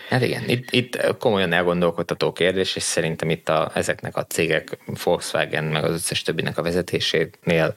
Hát 0.10 0.22
igen, 0.22 0.50
itt, 0.50 0.72
itt 0.72 1.18
komolyan 1.18 1.54
elgondolkodtató 1.54 2.32
kérdés, 2.32 2.76
és 2.76 2.84
szerintem 2.84 3.30
itt 3.30 3.50
a, 3.50 3.72
ezeknek 3.74 4.18
a 4.18 4.26
cégek, 4.26 4.78
Volkswagen, 5.04 5.64
meg 5.64 5.84
az 5.84 5.92
összes 5.92 6.22
többinek 6.22 6.58
a 6.58 6.62
vezetésénél 6.62 7.76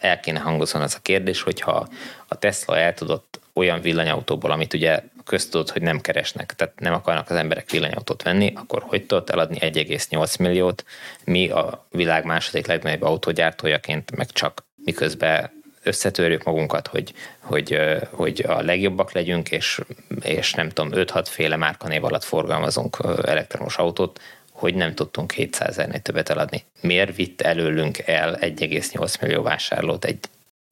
el 0.00 0.20
kéne 0.20 0.38
hangozni 0.38 0.80
az 0.80 0.94
a 0.94 1.02
kérdés, 1.02 1.42
hogyha 1.42 1.88
a 2.28 2.38
Tesla 2.38 2.78
el 2.78 2.94
tudott 2.94 3.40
olyan 3.52 3.80
villanyautóból, 3.80 4.50
amit 4.50 4.74
ugye 4.74 5.02
köztudott, 5.26 5.70
hogy 5.70 5.82
nem 5.82 6.00
keresnek, 6.00 6.54
tehát 6.54 6.80
nem 6.80 6.94
akarnak 6.94 7.30
az 7.30 7.36
emberek 7.36 7.70
villanyautót 7.70 8.22
venni, 8.22 8.52
akkor 8.54 8.82
hogy 8.86 9.06
tudott 9.06 9.30
eladni 9.30 9.58
1,8 9.60 10.38
milliót, 10.38 10.84
mi 11.24 11.48
a 11.48 11.86
világ 11.90 12.24
második 12.24 12.66
legnagyobb 12.66 13.02
autógyártójaként 13.02 14.16
meg 14.16 14.30
csak 14.30 14.64
miközben 14.84 15.50
összetörjük 15.82 16.44
magunkat, 16.44 16.86
hogy, 16.86 17.14
hogy, 17.40 17.78
hogy 18.10 18.44
a 18.48 18.62
legjobbak 18.62 19.12
legyünk, 19.12 19.50
és, 19.50 19.80
és 20.20 20.52
nem 20.52 20.68
tudom, 20.68 20.90
5-6 20.94 21.26
féle 21.28 21.56
márkanév 21.56 22.04
alatt 22.04 22.24
forgalmazunk 22.24 22.98
elektromos 23.24 23.76
autót, 23.76 24.20
hogy 24.50 24.74
nem 24.74 24.94
tudtunk 24.94 25.32
700 25.32 25.68
ezernél 25.68 26.00
többet 26.00 26.28
eladni. 26.28 26.64
Miért 26.80 27.16
vitt 27.16 27.40
előlünk 27.40 27.98
el 27.98 28.38
1,8 28.40 29.20
millió 29.20 29.42
vásárlót 29.42 30.04
egy 30.04 30.18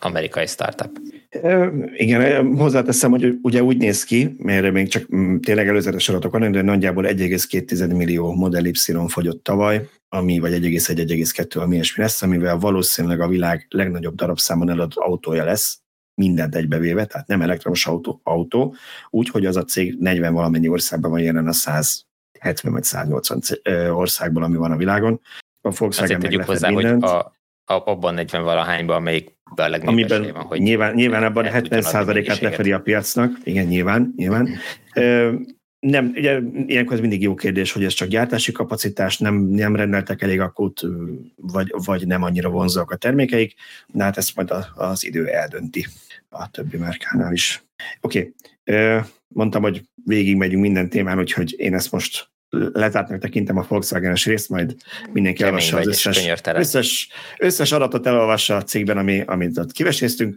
amerikai 0.04 0.46
startup? 0.46 1.00
Igen, 1.92 2.56
hozzáteszem, 2.56 3.10
hogy 3.10 3.38
ugye 3.42 3.62
úgy 3.62 3.76
néz 3.76 4.04
ki, 4.04 4.34
mert 4.38 4.72
még 4.72 4.88
csak 4.88 5.14
mm, 5.16 5.36
tényleg 5.36 5.68
előzetes 5.68 6.08
adatok 6.08 6.32
van, 6.32 6.52
de 6.52 6.62
nagyjából 6.62 7.04
1,2 7.04 7.96
millió 7.96 8.34
Model 8.34 8.64
Y 8.64 8.72
fogyott 9.06 9.42
tavaly, 9.42 9.88
ami 10.08 10.38
vagy 10.38 10.52
1,1-1,2, 10.52 11.62
ami 11.62 11.74
ilyesmi 11.74 12.02
lesz, 12.02 12.22
amivel 12.22 12.58
valószínűleg 12.58 13.20
a 13.20 13.28
világ 13.28 13.66
legnagyobb 13.68 14.14
darabszámon 14.14 14.70
eladott 14.70 14.94
autója 14.94 15.44
lesz, 15.44 15.78
mindent 16.14 16.54
egybevéve, 16.54 17.04
tehát 17.04 17.26
nem 17.26 17.42
elektromos 17.42 17.86
autó, 17.86 18.20
autó 18.22 18.74
úgy, 19.10 19.28
hogy 19.28 19.46
az 19.46 19.56
a 19.56 19.64
cég 19.64 19.96
40 19.98 20.32
valamennyi 20.32 20.68
országban 20.68 21.10
van 21.10 21.20
jelen 21.20 21.46
a 21.46 21.52
170 21.52 22.72
vagy 22.72 22.84
180 22.84 23.40
országból, 23.90 24.42
ami 24.42 24.56
van 24.56 24.72
a 24.72 24.76
világon. 24.76 25.20
A 25.60 25.70
Volkswagen 25.70 26.16
Azért 26.16 26.20
tegyük 26.20 26.44
hozzá, 26.44 26.68
mindent. 26.68 27.02
hogy 27.02 27.10
a, 27.12 27.33
abban 27.64 28.14
40 28.14 28.42
valahányban, 28.42 28.96
amelyik 28.96 29.32
a 29.56 29.80
Amiben 29.84 30.32
van, 30.32 30.42
hogy 30.42 30.60
nyilván, 30.60 30.94
nyilván 30.94 31.22
abban 31.22 31.46
70%-át 31.48 32.40
lefedi 32.40 32.72
a 32.72 32.80
piacnak, 32.80 33.38
igen, 33.44 33.66
nyilván, 33.66 34.12
nyilván. 34.16 34.48
Nem, 35.78 36.12
ugye 36.14 36.40
ilyenkor 36.66 36.94
ez 36.94 37.00
mindig 37.00 37.22
jó 37.22 37.34
kérdés, 37.34 37.72
hogy 37.72 37.84
ez 37.84 37.92
csak 37.92 38.08
gyártási 38.08 38.52
kapacitás, 38.52 39.18
nem, 39.18 39.34
nem 39.34 39.76
rendeltek 39.76 40.22
elég 40.22 40.40
akut, 40.40 40.80
vagy, 41.36 41.74
vagy 41.84 42.06
nem 42.06 42.22
annyira 42.22 42.48
vonzóak 42.48 42.90
a 42.90 42.96
termékeik, 42.96 43.54
de 43.86 44.02
hát 44.02 44.16
ezt 44.16 44.36
majd 44.36 44.52
az 44.74 45.04
idő 45.04 45.26
eldönti 45.26 45.86
a 46.28 46.50
többi 46.50 46.76
márkánál 46.76 47.32
is. 47.32 47.64
Oké, 48.00 48.32
okay. 48.64 49.00
mondtam, 49.28 49.62
hogy 49.62 49.82
végig 50.04 50.36
megyünk 50.36 50.62
minden 50.62 50.88
témán, 50.88 51.18
úgyhogy 51.18 51.54
én 51.56 51.74
ezt 51.74 51.92
most 51.92 52.28
letártnak 52.72 53.20
tekintem 53.20 53.56
a 53.56 53.64
Volkswagen-es 53.68 54.26
részt, 54.26 54.48
majd 54.48 54.76
mindenki 55.12 55.42
Kemény 55.42 55.52
elolvassa 55.52 55.76
az 55.78 55.86
összes, 55.86 56.28
összes, 56.54 57.08
összes 57.38 57.72
adatot 57.72 58.06
elolvassa 58.06 58.56
a 58.56 58.62
cégben, 58.62 58.98
ami, 58.98 59.22
amit 59.26 59.58
ott 59.58 59.72
kiveséztünk. 59.72 60.36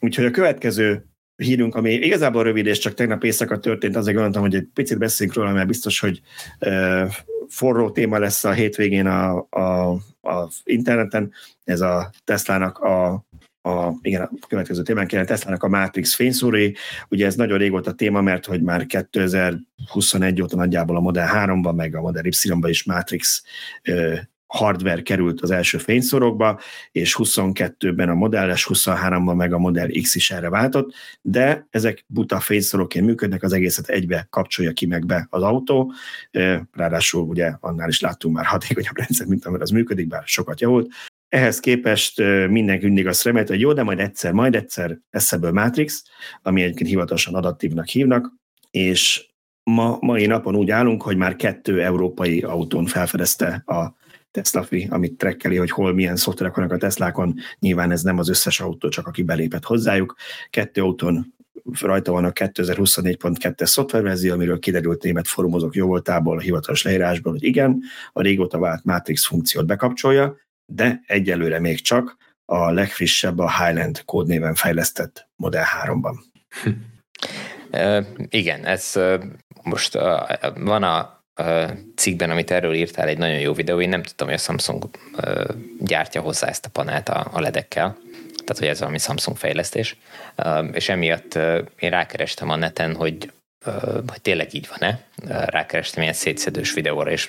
Úgyhogy 0.00 0.24
a 0.24 0.30
következő 0.30 1.04
hírünk, 1.36 1.74
ami 1.74 1.92
igazából 1.92 2.42
rövid, 2.42 2.66
és 2.66 2.78
csak 2.78 2.94
tegnap 2.94 3.24
éjszaka 3.24 3.58
történt, 3.58 3.96
azért 3.96 4.14
gondoltam, 4.14 4.42
hogy 4.42 4.54
egy 4.54 4.68
picit 4.74 4.98
beszéljünk 4.98 5.38
róla, 5.38 5.52
mert 5.52 5.66
biztos, 5.66 6.00
hogy 6.00 6.20
uh, 6.60 7.10
forró 7.48 7.90
téma 7.90 8.18
lesz 8.18 8.44
a 8.44 8.52
hétvégén 8.52 9.06
a, 9.06 9.46
a, 9.50 9.90
a 10.20 10.50
interneten. 10.64 11.32
Ez 11.64 11.80
a 11.80 12.10
Teslának 12.24 12.78
a 12.78 13.26
a, 13.68 13.98
igen, 14.02 14.22
a 14.22 14.46
következő 14.48 14.82
témán 14.82 15.06
kéne 15.06 15.24
Teslának 15.24 15.62
a 15.62 15.68
Matrix 15.68 16.14
fényszórói. 16.14 16.72
Ugye 17.08 17.26
ez 17.26 17.34
nagyon 17.34 17.58
régóta 17.58 17.92
téma, 17.92 18.20
mert 18.20 18.46
hogy 18.46 18.62
már 18.62 18.86
2021 18.86 20.42
óta 20.42 20.56
nagyjából 20.56 20.96
a 20.96 21.00
Model 21.00 21.30
3-ban, 21.34 21.74
meg 21.74 21.94
a 21.94 22.00
Model 22.00 22.24
Y-ban 22.24 22.70
is 22.70 22.84
Matrix 22.84 23.42
hardware 24.48 25.02
került 25.02 25.40
az 25.40 25.50
első 25.50 25.78
fényszorokba, 25.78 26.60
és 26.92 27.16
22-ben 27.18 28.08
a 28.08 28.14
Model 28.14 28.54
S, 28.54 28.66
23-ban 28.72 29.36
meg 29.36 29.52
a 29.52 29.58
Model 29.58 29.88
X 30.02 30.14
is 30.14 30.30
erre 30.30 30.48
váltott, 30.48 30.94
de 31.22 31.66
ezek 31.70 32.04
buta 32.06 32.40
fényszorokként 32.40 33.06
működnek, 33.06 33.42
az 33.42 33.52
egészet 33.52 33.88
egybe 33.88 34.26
kapcsolja 34.30 34.72
ki 34.72 34.86
meg 34.86 35.06
be 35.06 35.26
az 35.30 35.42
autó, 35.42 35.92
ráadásul 36.72 37.22
ugye 37.22 37.52
annál 37.60 37.88
is 37.88 38.00
láttunk 38.00 38.34
már 38.34 38.44
hatékonyabb 38.44 38.96
rendszer, 38.96 39.26
mint 39.26 39.44
amire 39.44 39.62
az 39.62 39.70
működik, 39.70 40.08
bár 40.08 40.22
sokat 40.24 40.60
javult. 40.60 40.92
Ehhez 41.28 41.60
képest 41.60 42.18
mindenki 42.48 42.84
mindig 42.84 43.06
azt 43.06 43.24
remélt, 43.24 43.48
hogy 43.48 43.60
jó, 43.60 43.72
de 43.72 43.82
majd 43.82 43.98
egyszer, 43.98 44.32
majd 44.32 44.54
egyszer 44.54 44.98
lesz 45.10 45.32
ebből 45.32 45.52
Matrix, 45.52 46.02
ami 46.42 46.62
egyébként 46.62 46.88
hivatalosan 46.88 47.34
adattívnak 47.34 47.86
hívnak, 47.86 48.32
és 48.70 49.26
ma, 49.62 49.98
mai 50.00 50.26
napon 50.26 50.56
úgy 50.56 50.70
állunk, 50.70 51.02
hogy 51.02 51.16
már 51.16 51.36
kettő 51.36 51.82
európai 51.82 52.40
autón 52.40 52.86
felfedezte 52.86 53.62
a 53.66 53.96
Tesla 54.30 54.62
Free, 54.62 54.86
amit 54.90 55.16
trekkeli, 55.16 55.56
hogy 55.56 55.70
hol 55.70 55.94
milyen 55.94 56.16
szoftverek 56.16 56.54
vannak 56.54 56.72
a 56.72 56.76
Teslákon. 56.76 57.34
Nyilván 57.58 57.90
ez 57.90 58.02
nem 58.02 58.18
az 58.18 58.28
összes 58.28 58.60
autó, 58.60 58.88
csak 58.88 59.06
aki 59.06 59.22
belépett 59.22 59.64
hozzájuk. 59.64 60.16
Kettő 60.50 60.82
autón 60.82 61.34
rajta 61.80 62.12
van 62.12 62.24
a 62.24 62.30
2024.2-es 62.32 63.64
szoftververzió, 63.66 64.32
amiről 64.32 64.58
kiderült 64.58 65.02
német 65.02 65.28
fórumozók 65.28 65.74
jó 65.74 65.86
voltából, 65.86 66.36
a 66.36 66.40
hivatalos 66.40 66.82
leírásból, 66.82 67.32
hogy 67.32 67.44
igen, 67.44 67.82
a 68.12 68.22
régóta 68.22 68.58
vált 68.58 68.84
Matrix 68.84 69.26
funkciót 69.26 69.66
bekapcsolja, 69.66 70.36
de 70.72 71.00
egyelőre 71.06 71.58
még 71.58 71.80
csak 71.80 72.16
a 72.44 72.70
legfrissebb 72.70 73.38
a 73.38 73.64
Highland 73.64 74.04
kódnéven 74.04 74.54
fejlesztett 74.54 75.28
Model 75.36 75.64
3-ban. 75.84 76.14
Uh, 77.72 78.06
igen, 78.28 78.64
ez 78.64 79.00
most 79.62 79.98
van 80.54 80.82
a 80.82 81.18
cikkben, 81.96 82.30
amit 82.30 82.50
erről 82.50 82.74
írtál, 82.74 83.08
egy 83.08 83.18
nagyon 83.18 83.38
jó 83.38 83.52
videó. 83.52 83.80
Én 83.80 83.88
nem 83.88 84.02
tudtam, 84.02 84.26
hogy 84.26 84.36
a 84.36 84.40
Samsung 84.40 84.88
gyártja 85.80 86.20
hozzá 86.20 86.48
ezt 86.48 86.66
a 86.66 86.70
panelt 86.70 87.08
a, 87.08 87.30
ledekkel, 87.34 87.96
tehát 88.44 88.58
hogy 88.58 88.66
ez 88.66 88.78
valami 88.78 88.98
Samsung 88.98 89.36
fejlesztés, 89.36 89.96
és 90.72 90.88
emiatt 90.88 91.34
én 91.78 91.90
rákerestem 91.90 92.48
a 92.48 92.56
neten, 92.56 92.94
hogy 92.94 93.32
hogy 94.08 94.20
tényleg 94.22 94.54
így 94.54 94.68
van-e. 94.78 95.00
Rákerestem 95.46 96.02
ilyen 96.02 96.14
szétszedős 96.14 96.72
videóra, 96.72 97.10
és 97.10 97.28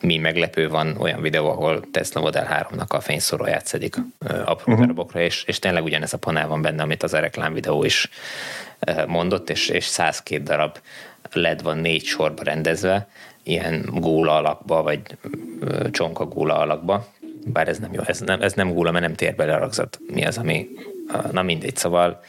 mi 0.00 0.16
meglepő 0.16 0.68
van 0.68 0.96
olyan 0.98 1.22
videó, 1.22 1.50
ahol 1.50 1.84
Tesla 1.92 2.20
Model 2.20 2.66
3-nak 2.70 2.88
a 2.88 3.00
fényszoróját 3.00 3.66
szedik 3.66 3.96
apró 4.44 4.72
uh-huh. 4.72 4.80
darabokra, 4.80 5.20
és, 5.20 5.44
és 5.46 5.58
tényleg 5.58 5.84
ugyanez 5.84 6.12
a 6.12 6.18
panel 6.18 6.48
van 6.48 6.62
benne, 6.62 6.82
amit 6.82 7.02
az 7.02 7.14
a 7.14 7.18
reklám 7.18 7.52
videó 7.52 7.84
is 7.84 8.08
mondott, 9.06 9.50
és, 9.50 9.68
és 9.68 9.84
102 9.84 10.42
darab 10.42 10.78
LED 11.32 11.62
van 11.62 11.78
négy 11.78 12.04
sorba 12.04 12.42
rendezve, 12.42 13.08
ilyen 13.42 13.88
góla 13.92 14.36
alakba, 14.36 14.82
vagy 14.82 15.00
csonka 15.90 16.24
góla 16.24 16.58
alakba, 16.58 17.06
bár 17.44 17.68
ez 17.68 17.78
nem 17.78 17.92
jó, 17.92 18.00
ez 18.06 18.20
nem, 18.20 18.42
ez 18.42 18.52
nem 18.52 18.72
góla, 18.72 18.90
mert 18.90 19.04
nem 19.04 19.14
tér 19.14 19.34
bele 19.34 19.54
a 19.54 19.58
ragzat. 19.58 19.98
Mi 20.12 20.24
az, 20.24 20.38
ami, 20.38 20.68
na 21.30 21.42
mindegy, 21.42 21.76
szóval... 21.76 22.20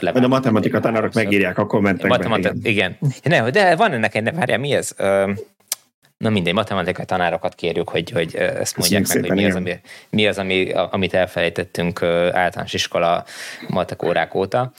Majd 0.00 0.24
a 0.24 0.28
matematika 0.28 0.80
tanárok 0.80 1.12
megírják 1.12 1.58
a 1.58 1.66
kommentekben. 1.66 2.08
Matematika, 2.08 2.54
igen. 2.62 2.96
igen. 3.22 3.42
Ne, 3.42 3.50
de 3.50 3.76
van 3.76 3.92
ennek 3.92 4.14
egy, 4.14 4.34
várjál, 4.34 4.58
mi 4.58 4.72
ez? 4.72 4.94
Na 6.16 6.30
mindegy, 6.30 6.54
matematikai 6.54 7.04
tanárokat 7.04 7.54
kérjük, 7.54 7.88
hogy, 7.88 8.10
hogy 8.10 8.34
ezt 8.34 8.76
mondják 8.76 9.06
meg, 9.08 9.26
hogy 9.26 9.36
mi 9.36 9.44
az, 9.44 9.54
ami, 9.54 9.80
mi 10.10 10.26
az 10.26 10.38
ami, 10.38 10.72
amit 10.72 11.14
elfelejtettünk 11.14 12.02
általános 12.32 12.72
iskola 12.72 13.24
matek 13.68 14.02
órák 14.02 14.34
óta. 14.34 14.72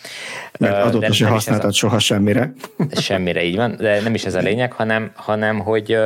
Mert 0.59 0.83
azóta 0.83 1.13
sem 1.13 1.29
használtad 1.29 1.69
a, 1.69 1.73
soha 1.73 1.99
semmire. 1.99 2.53
Semmire, 2.91 3.43
így 3.43 3.55
van, 3.55 3.75
de 3.77 4.01
nem 4.01 4.13
is 4.13 4.25
ez 4.25 4.35
a 4.35 4.39
lényeg, 4.39 4.71
hanem, 4.71 5.11
hanem 5.15 5.59
hogy, 5.59 5.97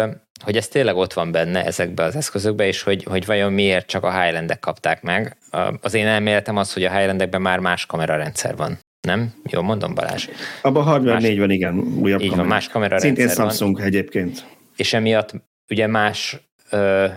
hogy 0.44 0.58
ez 0.58 0.68
tényleg 0.68 0.96
ott 0.96 1.14
van 1.14 1.32
benne 1.32 1.66
ezekbe 1.66 2.04
az 2.04 2.16
eszközökbe, 2.16 2.68
és 2.68 2.82
hogy, 2.82 3.04
hogy 3.04 3.26
vajon 3.26 3.54
miért 3.54 3.88
csak 3.88 4.04
a 4.04 4.22
Highlandek 4.22 4.60
kapták 4.60 5.02
meg. 5.02 5.38
Az 5.82 5.94
én 5.94 6.08
elméletem 6.08 6.58
az, 6.58 6.74
hogy 6.74 6.84
a 6.84 6.92
Highlandekben 6.92 7.42
már 7.42 7.60
más 7.60 7.86
kamerarendszer 7.86 8.56
van. 8.56 8.80
Nem? 9.08 9.34
Jó, 9.44 9.62
mondom 9.62 9.96
Balázs. 9.96 10.28
Abban 10.62 10.82
a 10.82 10.86
hardware 10.86 11.14
más, 11.14 11.24
4 11.24 11.40
van, 11.40 11.52
igen, 11.52 11.78
újabb 11.78 12.22
Így 12.22 12.30
kamera. 12.30 12.48
van, 12.48 12.56
más 12.56 12.68
kamerarendszer 12.68 13.16
Szintén 13.16 13.36
Samsung 13.36 13.78
van. 13.78 13.86
egyébként 13.86 14.46
és 14.80 14.94
emiatt 14.94 15.34
ugye 15.70 15.88
más, 15.88 16.38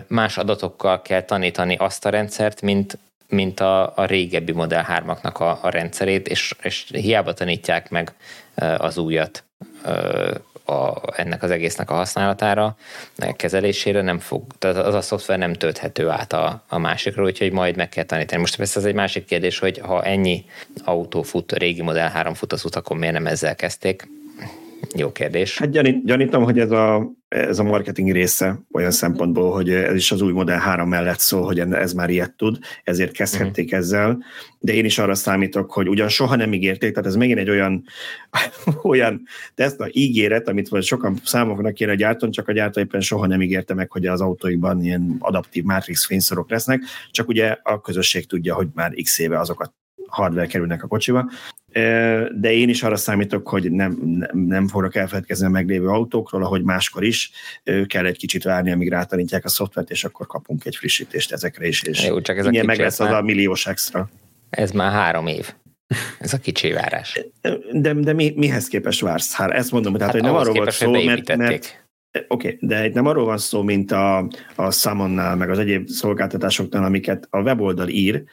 más 0.07 0.37
adatokkal 0.37 1.01
kell 1.01 1.21
tanítani 1.21 1.75
azt 1.75 2.05
a 2.05 2.09
rendszert, 2.09 2.61
mint, 2.61 2.97
mint 3.27 3.59
a, 3.59 3.97
a 3.97 4.05
régebbi 4.05 4.51
Model 4.51 4.85
3-aknak 4.89 5.37
a, 5.37 5.59
a 5.61 5.69
rendszerét, 5.69 6.27
és, 6.27 6.55
és 6.61 6.85
hiába 6.91 7.33
tanítják 7.33 7.89
meg 7.89 8.13
az 8.77 8.97
újat 8.97 9.43
a, 10.65 11.01
ennek 11.15 11.43
az 11.43 11.51
egésznek 11.51 11.89
a 11.89 11.93
használatára, 11.93 12.75
a 13.17 13.33
kezelésére 13.35 14.01
nem 14.01 14.19
fog, 14.19 14.43
tehát 14.59 14.77
az 14.77 14.93
a 14.93 15.01
szoftver 15.01 15.37
nem 15.37 15.53
tölthető 15.53 16.09
át 16.09 16.33
a, 16.33 16.63
a 16.67 16.77
másikra, 16.77 17.23
úgyhogy 17.23 17.51
majd 17.51 17.75
meg 17.75 17.89
kell 17.89 18.03
tanítani. 18.03 18.39
Most 18.39 18.55
persze 18.55 18.79
ez 18.79 18.85
egy 18.85 18.93
másik 18.93 19.25
kérdés, 19.25 19.59
hogy 19.59 19.77
ha 19.77 20.03
ennyi 20.03 20.45
autó 20.83 21.21
fut, 21.21 21.51
régi 21.51 21.81
Model 21.81 22.09
3 22.09 22.33
fut 22.33 22.53
az 22.53 22.65
utakon, 22.65 22.97
miért 22.97 23.13
nem 23.13 23.27
ezzel 23.27 23.55
kezdték? 23.55 24.07
Jó 24.95 25.11
kérdés. 25.11 25.57
Hát 25.57 25.71
gyanít, 25.71 26.05
gyanítom, 26.05 26.43
hogy 26.43 26.59
ez 26.59 26.71
a, 26.71 27.11
ez 27.27 27.59
a 27.59 27.63
marketing 27.63 28.11
része 28.11 28.59
olyan 28.71 28.91
szempontból, 28.91 29.51
hogy 29.51 29.69
ez 29.69 29.95
is 29.95 30.11
az 30.11 30.21
új 30.21 30.31
Model 30.31 30.59
3 30.59 30.89
mellett 30.89 31.19
szól, 31.19 31.45
hogy 31.45 31.59
ez 31.59 31.93
már 31.93 32.09
ilyet 32.09 32.33
tud, 32.35 32.57
ezért 32.83 33.11
kezdhették 33.11 33.65
uh-huh. 33.65 33.79
ezzel, 33.79 34.23
de 34.59 34.73
én 34.73 34.85
is 34.85 34.97
arra 34.97 35.15
számítok, 35.15 35.71
hogy 35.71 35.89
ugyan 35.89 36.09
soha 36.09 36.35
nem 36.35 36.53
ígérték, 36.53 36.93
tehát 36.93 37.09
ez 37.09 37.15
megint 37.15 37.39
egy 37.39 37.49
olyan, 37.49 37.83
olyan 38.83 39.21
Tesla 39.55 39.87
ígéret, 39.91 40.47
amit 40.47 40.69
vagy 40.69 40.83
sokan 40.83 41.19
számoknak 41.23 41.73
kéne 41.73 41.91
a 41.91 41.95
gyártón, 41.95 42.31
csak 42.31 42.47
a 42.47 42.53
gyártó 42.53 42.79
éppen 42.79 43.01
soha 43.01 43.27
nem 43.27 43.41
ígérte 43.41 43.73
meg, 43.73 43.91
hogy 43.91 44.05
az 44.05 44.21
autóikban 44.21 44.83
ilyen 44.83 45.15
adaptív 45.19 45.63
Matrix 45.63 46.05
fényszorok 46.05 46.49
lesznek, 46.49 46.81
csak 47.11 47.27
ugye 47.27 47.57
a 47.63 47.81
közösség 47.81 48.27
tudja, 48.27 48.55
hogy 48.55 48.67
már 48.73 48.93
x 49.03 49.19
éve 49.19 49.39
azokat 49.39 49.73
hardware 50.13 50.47
kerülnek 50.47 50.83
a 50.83 50.87
kocsiba, 50.87 51.31
de 52.31 52.51
én 52.51 52.69
is 52.69 52.83
arra 52.83 52.95
számítok, 52.95 53.47
hogy 53.47 53.71
nem, 53.71 53.99
nem, 54.03 54.39
nem 54.39 54.67
fogok 54.67 54.95
elfeledkezni 54.95 55.45
a 55.45 55.49
meglévő 55.49 55.87
autókról, 55.87 56.43
ahogy 56.43 56.63
máskor 56.63 57.03
is, 57.03 57.31
kell 57.87 58.05
egy 58.05 58.17
kicsit 58.17 58.43
várni, 58.43 58.71
amíg 58.71 58.89
rátanítják 58.89 59.45
a 59.45 59.49
szoftvert, 59.49 59.89
és 59.89 60.03
akkor 60.03 60.27
kapunk 60.27 60.65
egy 60.65 60.75
frissítést 60.75 61.31
ezekre 61.31 61.67
is, 61.67 61.81
és 61.81 62.05
Jó, 62.05 62.21
csak 62.21 62.37
ez 62.37 62.45
a 62.45 62.63
meg 62.63 62.79
lesz 62.79 62.99
az 62.99 63.11
a 63.11 63.21
milliós 63.21 63.67
extra. 63.67 64.09
Ez 64.49 64.71
már 64.71 64.91
három 64.91 65.27
év. 65.27 65.53
Ez 66.19 66.33
a 66.33 66.37
kicsi 66.37 66.71
várás. 66.71 67.21
De, 67.71 67.93
de 67.93 68.13
mi, 68.13 68.33
mihez 68.35 68.67
képest 68.67 69.01
vársz? 69.01 69.33
Hát 69.33 69.51
ezt 69.51 69.71
mondom, 69.71 69.93
tehát, 69.93 70.13
hát 70.13 70.21
hogy 70.21 70.31
nem 70.31 70.39
arról 70.39 70.53
volt 70.53 70.71
szó, 70.71 70.91
mert, 70.91 71.35
mert 71.35 71.82
Oké, 72.13 72.27
okay, 72.27 72.57
de 72.61 72.85
itt 72.85 72.93
nem 72.93 73.05
arról 73.05 73.25
van 73.25 73.37
szó, 73.37 73.61
mint 73.61 73.91
a, 73.91 74.27
a 74.55 74.71
Summonnál, 74.71 75.35
meg 75.35 75.49
az 75.49 75.59
egyéb 75.59 75.87
szolgáltatásoknál, 75.87 76.83
amiket 76.83 77.27
a 77.29 77.41
weboldal 77.41 77.87
ír, 77.87 78.23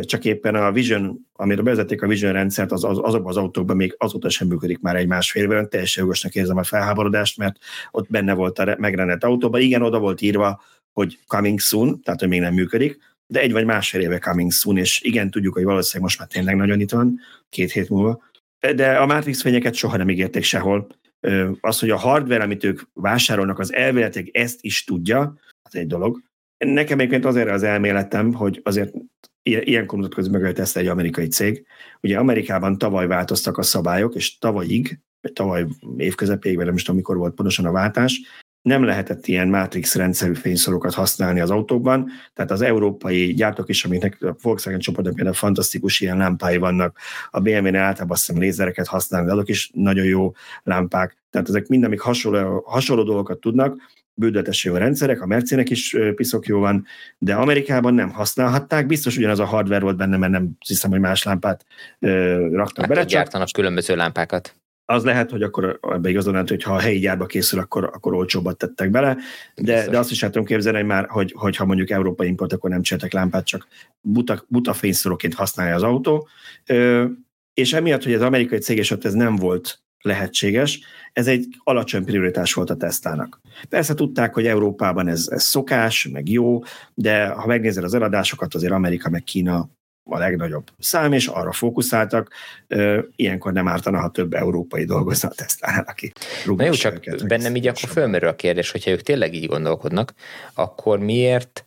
csak 0.00 0.24
éppen 0.24 0.54
a 0.54 0.72
Vision, 0.72 1.26
amire 1.32 1.62
bevezették 1.62 2.02
a 2.02 2.06
Vision 2.06 2.32
rendszert, 2.32 2.72
az, 2.72 2.84
az, 2.84 2.98
azokban 3.02 3.30
az 3.30 3.36
autókban 3.36 3.76
még 3.76 3.94
azóta 3.98 4.28
sem 4.28 4.48
működik 4.48 4.80
már 4.80 4.96
egy 4.96 5.06
másfél 5.06 5.42
évben, 5.42 5.68
teljesen 5.68 6.02
jogosnak 6.02 6.34
érzem 6.34 6.56
a 6.56 6.62
felháborodást, 6.62 7.38
mert 7.38 7.56
ott 7.90 8.10
benne 8.10 8.34
volt 8.34 8.58
a 8.58 8.76
megrendelt 8.78 9.24
autóban, 9.24 9.60
igen, 9.60 9.82
oda 9.82 9.98
volt 9.98 10.20
írva, 10.20 10.62
hogy 10.92 11.18
coming 11.26 11.60
soon, 11.60 12.00
tehát 12.00 12.20
hogy 12.20 12.28
még 12.28 12.40
nem 12.40 12.54
működik, 12.54 12.98
de 13.26 13.40
egy 13.40 13.52
vagy 13.52 13.64
másfél 13.64 14.00
éve 14.00 14.18
coming 14.18 14.52
soon, 14.52 14.76
és 14.76 15.00
igen, 15.00 15.30
tudjuk, 15.30 15.54
hogy 15.54 15.64
valószínűleg 15.64 16.02
most 16.02 16.18
már 16.18 16.28
tényleg 16.28 16.56
nagyon 16.56 16.80
itt 16.80 16.90
van, 16.90 17.20
két 17.48 17.72
hét 17.72 17.88
múlva, 17.88 18.22
de 18.74 18.96
a 18.96 19.06
Matrix 19.06 19.42
fényeket 19.42 19.74
soha 19.74 19.96
nem 19.96 20.10
ígérték 20.10 20.42
sehol, 20.42 20.86
az, 21.60 21.78
hogy 21.78 21.90
a 21.90 21.96
hardware, 21.96 22.42
amit 22.42 22.64
ők 22.64 22.80
vásárolnak, 22.92 23.58
az 23.58 23.72
elméletileg 23.72 24.30
ezt 24.32 24.58
is 24.60 24.84
tudja, 24.84 25.38
az 25.62 25.76
egy 25.76 25.86
dolog. 25.86 26.22
Nekem 26.58 26.98
egyébként 26.98 27.24
azért 27.24 27.50
az 27.50 27.62
elméletem, 27.62 28.32
hogy 28.32 28.60
azért 28.64 28.94
ilyenkor 29.42 29.98
mutatkozik 29.98 30.32
meg, 30.32 30.58
ezt 30.58 30.76
egy 30.76 30.86
amerikai 30.86 31.26
cég. 31.26 31.66
Ugye 32.00 32.18
Amerikában 32.18 32.78
tavaly 32.78 33.06
változtak 33.06 33.58
a 33.58 33.62
szabályok, 33.62 34.14
és 34.14 34.38
tavalyig, 34.38 34.98
tavaly 35.32 35.66
évközepéig, 35.96 36.56
vagy 36.56 36.64
nem 36.64 36.74
is 36.74 36.82
tudom, 36.82 36.96
mikor 36.96 37.16
volt 37.16 37.34
pontosan 37.34 37.64
a 37.64 37.72
váltás, 37.72 38.20
nem 38.64 38.84
lehetett 38.84 39.26
ilyen 39.26 39.48
Matrix 39.48 39.94
rendszerű 39.94 40.34
fényszorokat 40.34 40.94
használni 40.94 41.40
az 41.40 41.50
autókban, 41.50 42.10
tehát 42.34 42.50
az 42.50 42.62
európai 42.62 43.34
gyártók 43.34 43.68
is, 43.68 43.84
amiknek 43.84 44.22
a 44.22 44.36
Volkswagen 44.42 44.80
csoportban 44.80 45.14
például 45.14 45.36
fantasztikus 45.36 46.00
ilyen 46.00 46.16
lámpái 46.16 46.56
vannak, 46.56 46.98
a 47.30 47.40
BMW-nél 47.40 47.80
általában 47.80 48.10
azt 48.10 48.26
hiszem 48.26 48.40
lézereket 48.40 48.86
használni, 48.86 49.26
de 49.26 49.32
azok 49.32 49.48
is 49.48 49.70
nagyon 49.74 50.04
jó 50.04 50.32
lámpák, 50.62 51.16
tehát 51.30 51.48
ezek 51.48 51.66
mind, 51.66 51.84
amik 51.84 52.00
hasonló, 52.00 52.64
hasonló 52.66 53.02
dolgokat 53.02 53.38
tudnak, 53.38 53.76
bődötes 54.14 54.64
jó 54.64 54.74
rendszerek, 54.74 55.20
a 55.20 55.26
Mercinek 55.26 55.70
is 55.70 55.96
piszok 56.14 56.46
jó 56.46 56.60
van, 56.60 56.86
de 57.18 57.34
Amerikában 57.34 57.94
nem 57.94 58.10
használhatták, 58.10 58.86
biztos 58.86 59.16
ugyanaz 59.16 59.38
a 59.38 59.44
hardware 59.44 59.80
volt 59.80 59.96
benne, 59.96 60.16
mert 60.16 60.32
nem 60.32 60.50
hiszem, 60.66 60.90
hogy 60.90 61.00
más 61.00 61.22
lámpát 61.22 61.64
ö, 61.98 62.08
raktak 62.52 62.84
hát, 62.84 62.94
bele. 62.94 63.04
Gyártanak 63.04 63.48
különböző 63.52 63.96
lámpákat 63.96 64.54
az 64.86 65.04
lehet, 65.04 65.30
hogy 65.30 65.42
akkor 65.42 65.78
ebbe 65.82 66.08
igazolnád, 66.08 66.48
hogy 66.48 66.62
ha 66.62 66.74
a 66.74 66.80
helyi 66.80 66.98
gyárba 66.98 67.26
készül, 67.26 67.58
akkor, 67.58 67.84
akkor 67.84 68.14
olcsóbbat 68.14 68.56
tettek 68.56 68.90
bele, 68.90 69.16
de, 69.54 69.88
de 69.88 69.98
azt 69.98 70.10
is 70.10 70.22
el 70.22 70.30
tudom 70.30 70.46
képzelni, 70.46 70.78
hogy 70.78 70.86
már, 70.86 71.06
hogy, 71.08 71.32
hogy 71.36 71.56
ha 71.56 71.64
mondjuk 71.64 71.90
európai 71.90 72.28
import, 72.28 72.52
akkor 72.52 72.70
nem 72.70 72.82
csináltak 72.82 73.12
lámpát, 73.12 73.46
csak 73.46 73.66
buta, 74.00 74.44
buta 74.48 74.72
fényszóróként 74.72 75.34
használja 75.34 75.74
az 75.74 75.82
autó, 75.82 76.28
Ö, 76.66 77.04
és 77.54 77.72
emiatt, 77.72 78.02
hogy 78.02 78.14
az 78.14 78.22
amerikai 78.22 78.58
cég 78.58 78.78
és 78.78 78.90
ott 78.90 79.04
ez 79.04 79.12
nem 79.12 79.36
volt 79.36 79.82
lehetséges, 80.00 80.80
ez 81.12 81.26
egy 81.26 81.46
alacsony 81.64 82.04
prioritás 82.04 82.52
volt 82.52 82.70
a 82.70 82.76
tesztának. 82.76 83.40
Persze 83.68 83.94
tudták, 83.94 84.34
hogy 84.34 84.46
Európában 84.46 85.08
ez, 85.08 85.28
ez 85.30 85.42
szokás, 85.42 86.08
meg 86.12 86.28
jó, 86.28 86.62
de 86.94 87.26
ha 87.26 87.46
megnézed 87.46 87.84
az 87.84 87.94
eladásokat, 87.94 88.54
azért 88.54 88.72
Amerika 88.72 89.10
meg 89.10 89.24
Kína 89.24 89.68
a 90.04 90.18
legnagyobb 90.18 90.70
szám, 90.78 91.12
és 91.12 91.26
arra 91.26 91.52
fókuszáltak. 91.52 92.30
Ilyenkor 93.16 93.52
nem 93.52 93.68
ártana, 93.68 94.00
ha 94.00 94.10
több 94.10 94.34
európai 94.34 94.84
dolgozna 94.84 95.28
a 95.28 95.32
Tesla-nál, 95.34 95.84
aki 95.88 96.12
Na 96.44 96.64
jó, 96.64 96.72
csak 96.72 97.00
bennem 97.26 97.56
így 97.56 97.66
akkor 97.66 97.88
fölmerül 97.88 98.28
a 98.28 98.34
kérdés, 98.34 98.70
hogyha 98.70 98.90
ők 98.90 99.00
tényleg 99.00 99.34
így 99.34 99.46
gondolkodnak, 99.46 100.12
akkor 100.54 100.98
miért 100.98 101.64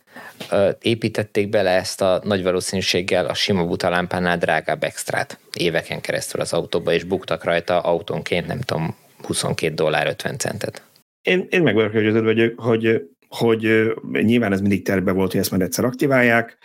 építették 0.80 1.48
bele 1.48 1.70
ezt 1.70 2.00
a 2.00 2.20
nagy 2.24 2.42
valószínűséggel 2.42 3.26
a 3.26 3.34
sima 3.34 3.64
butalámpánál 3.64 4.38
drágább 4.38 4.82
extrát 4.82 5.38
éveken 5.56 6.00
keresztül 6.00 6.40
az 6.40 6.52
autóba, 6.52 6.92
és 6.92 7.04
buktak 7.04 7.44
rajta 7.44 7.80
autónként, 7.80 8.46
nem 8.46 8.60
tudom, 8.60 8.96
22 9.22 9.74
dollár 9.74 10.06
50 10.06 10.38
centet. 10.38 10.82
Én, 11.22 11.46
én 11.50 11.62
meg 11.62 11.74
vagyok 11.74 11.92
győződve, 11.92 12.32
hogy, 12.32 12.52
hogy 12.56 13.08
hogy 13.28 13.92
nyilván 14.12 14.52
ez 14.52 14.60
mindig 14.60 14.84
terve 14.84 15.12
volt, 15.12 15.30
hogy 15.30 15.40
ezt 15.40 15.50
majd 15.50 15.62
egyszer 15.62 15.84
aktiválják, 15.84 16.58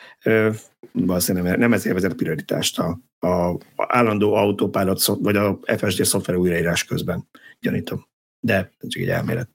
valószínűleg 0.91 1.57
nem, 1.57 1.73
ezért 1.73 1.95
vezet 1.95 2.13
prioritást 2.13 2.79
a, 2.79 2.99
a, 3.27 3.57
állandó 3.75 4.33
autopilot 4.33 5.05
vagy 5.05 5.35
a 5.35 5.59
FSD 5.77 6.03
szoftver 6.03 6.35
újraírás 6.35 6.83
közben, 6.83 7.27
gyanítom. 7.59 8.07
De 8.39 8.71
csak 8.87 9.01
egy 9.01 9.09
elmélet. 9.09 9.49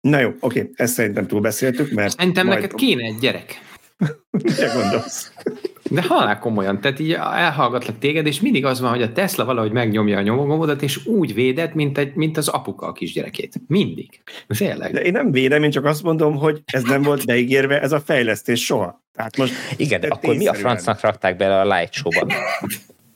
Na 0.00 0.20
jó, 0.20 0.30
oké, 0.40 0.70
ezt 0.74 0.94
szerintem 0.94 1.26
túlbeszéltük, 1.26 1.90
mert... 1.90 2.16
Szerintem 2.16 2.46
majd... 2.46 2.60
neked 2.60 2.76
kéne 2.76 3.02
egy 3.04 3.18
gyerek. 3.18 3.60
Mit 4.30 4.72
gondolsz? 4.74 5.32
De 5.90 6.02
halál 6.02 6.38
komolyan, 6.38 6.80
tehát 6.80 6.98
így 6.98 7.12
elhallgatlak 7.12 7.98
téged, 7.98 8.26
és 8.26 8.40
mindig 8.40 8.64
az 8.64 8.80
van, 8.80 8.90
hogy 8.90 9.02
a 9.02 9.12
Tesla 9.12 9.44
valahogy 9.44 9.72
megnyomja 9.72 10.18
a 10.18 10.22
nyomogomodat, 10.22 10.82
és 10.82 11.06
úgy 11.06 11.34
védett, 11.34 11.74
mint, 11.74 11.98
egy, 11.98 12.14
mint 12.14 12.36
az 12.36 12.48
apuka 12.48 12.86
a 12.86 12.92
kisgyerekét. 12.92 13.54
Mindig. 13.66 14.22
Tényleg. 14.58 14.92
De 14.92 15.02
én 15.02 15.12
nem 15.12 15.30
védem, 15.30 15.62
én 15.62 15.70
csak 15.70 15.84
azt 15.84 16.02
mondom, 16.02 16.36
hogy 16.36 16.62
ez 16.66 16.82
nem 16.82 17.02
volt 17.02 17.26
beígérve, 17.26 17.80
ez 17.80 17.92
a 17.92 18.00
fejlesztés 18.00 18.64
soha. 18.64 19.04
Tehát 19.14 19.36
most 19.36 19.52
Igen, 19.76 20.00
de 20.00 20.08
akkor 20.08 20.36
mi 20.36 20.46
a 20.46 20.54
francnak 20.54 21.00
rakták 21.00 21.36
bele 21.36 21.60
a 21.60 21.76
Light 21.76 21.92
Show-ba? 21.92 22.34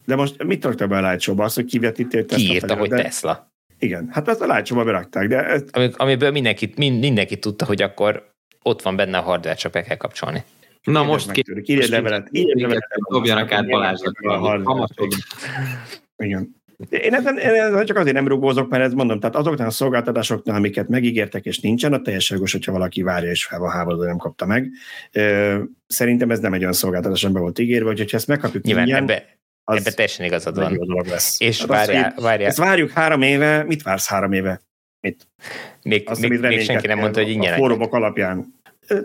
De 0.05 0.17
most 0.17 0.45
mit 0.45 0.65
raktak 0.65 0.89
be 0.89 0.97
a 0.97 1.09
Light 1.09 1.21
Show-ba? 1.21 1.45
Az, 1.45 1.55
hogy 1.55 1.65
kivetítél 1.65 2.27
Tesla 2.27 2.45
Kiírta, 2.45 2.77
hogy 2.77 2.89
de... 2.89 3.03
Tesla. 3.03 3.53
Igen, 3.79 4.09
hát 4.13 4.29
azt 4.29 4.41
a 4.41 4.47
Light 4.47 4.67
Show-ba 4.67 4.85
berakták, 4.85 5.29
de... 5.29 5.45
Ez... 5.45 5.63
Amiből 5.97 6.31
mindenki, 6.31 6.73
mindenki 6.77 7.39
tudta, 7.39 7.65
hogy 7.65 7.83
akkor 7.83 8.33
ott 8.63 8.83
van 8.83 8.97
benne 8.97 9.19
a 9.19 9.23
hardware, 9.23 9.55
csak 9.55 9.73
be 9.73 9.83
kell 9.83 9.97
kapcsolni. 9.97 10.45
Na 10.85 11.03
most 11.03 11.31
ki... 11.31 11.43
Írj 11.65 11.83
egy 11.83 11.89
levelet. 11.89 12.29
Írj 12.31 12.51
egy 12.51 12.61
levelet. 12.61 12.89
Dobjanak 13.11 13.53
át 13.53 13.67
Balázsnak. 13.67 14.17
Igen. 16.17 16.59
Én 16.89 17.15
ezen, 17.15 17.39
ezen 17.39 17.85
csak 17.85 17.97
azért 17.97 18.15
nem 18.15 18.29
rugózok, 18.29 18.71
mert 18.71 18.85
ezt 18.85 18.95
mondom, 18.95 19.21
tehát 19.21 19.37
azoknál 19.37 19.67
a 19.67 19.71
szolgáltatásoknál, 19.71 20.57
amiket 20.57 20.89
megígértek 20.89 21.45
és 21.45 21.61
nincsen, 21.61 21.93
a 21.93 22.01
teljesen 22.01 22.37
jogos, 22.37 22.53
hogyha 22.53 22.73
valaki 22.73 23.03
várja 23.03 23.31
és 23.31 23.45
fel 23.45 23.59
van 23.59 23.71
háborodva, 23.71 24.05
nem 24.05 24.17
kapta 24.17 24.47
meg. 24.47 24.71
Szerintem 25.87 26.31
ez 26.31 26.39
nem 26.39 26.53
egy 26.53 26.61
olyan 26.61 26.73
szolgáltatás, 26.73 27.25
amiben 27.25 27.43
volt 27.43 27.59
ígérve, 27.59 27.89
hogy 27.89 28.11
ha 28.11 28.17
ezt 28.17 28.27
megkapjuk 28.27 28.65
Nyilván 28.65 28.87
ingyen, 28.87 29.03
ebbe, 29.03 29.39
az 29.65 29.77
ebbe 29.77 29.91
teljesen 29.91 30.27
igazad 30.27 30.57
van. 30.57 31.05
Lesz. 31.09 31.41
És 31.41 31.59
hát 31.59 31.69
várjál, 31.69 32.13
azt, 32.17 32.25
várjál. 32.25 32.49
Ezt 32.49 32.59
várjuk 32.59 32.91
három 32.91 33.23
éve, 33.23 33.65
mit 33.65 33.83
vársz 33.83 34.09
három 34.09 34.33
éve? 34.33 34.61
Mit? 35.01 35.29
Még, 35.83 36.09
azt, 36.09 36.21
még, 36.21 36.41
még 36.41 36.61
senki 36.61 36.87
nem 36.87 36.99
mondta, 36.99 37.23
hogy 37.23 37.31
ingyen. 37.31 37.53
A 37.53 37.57
fórumok 37.57 37.95
alapján 37.95 38.60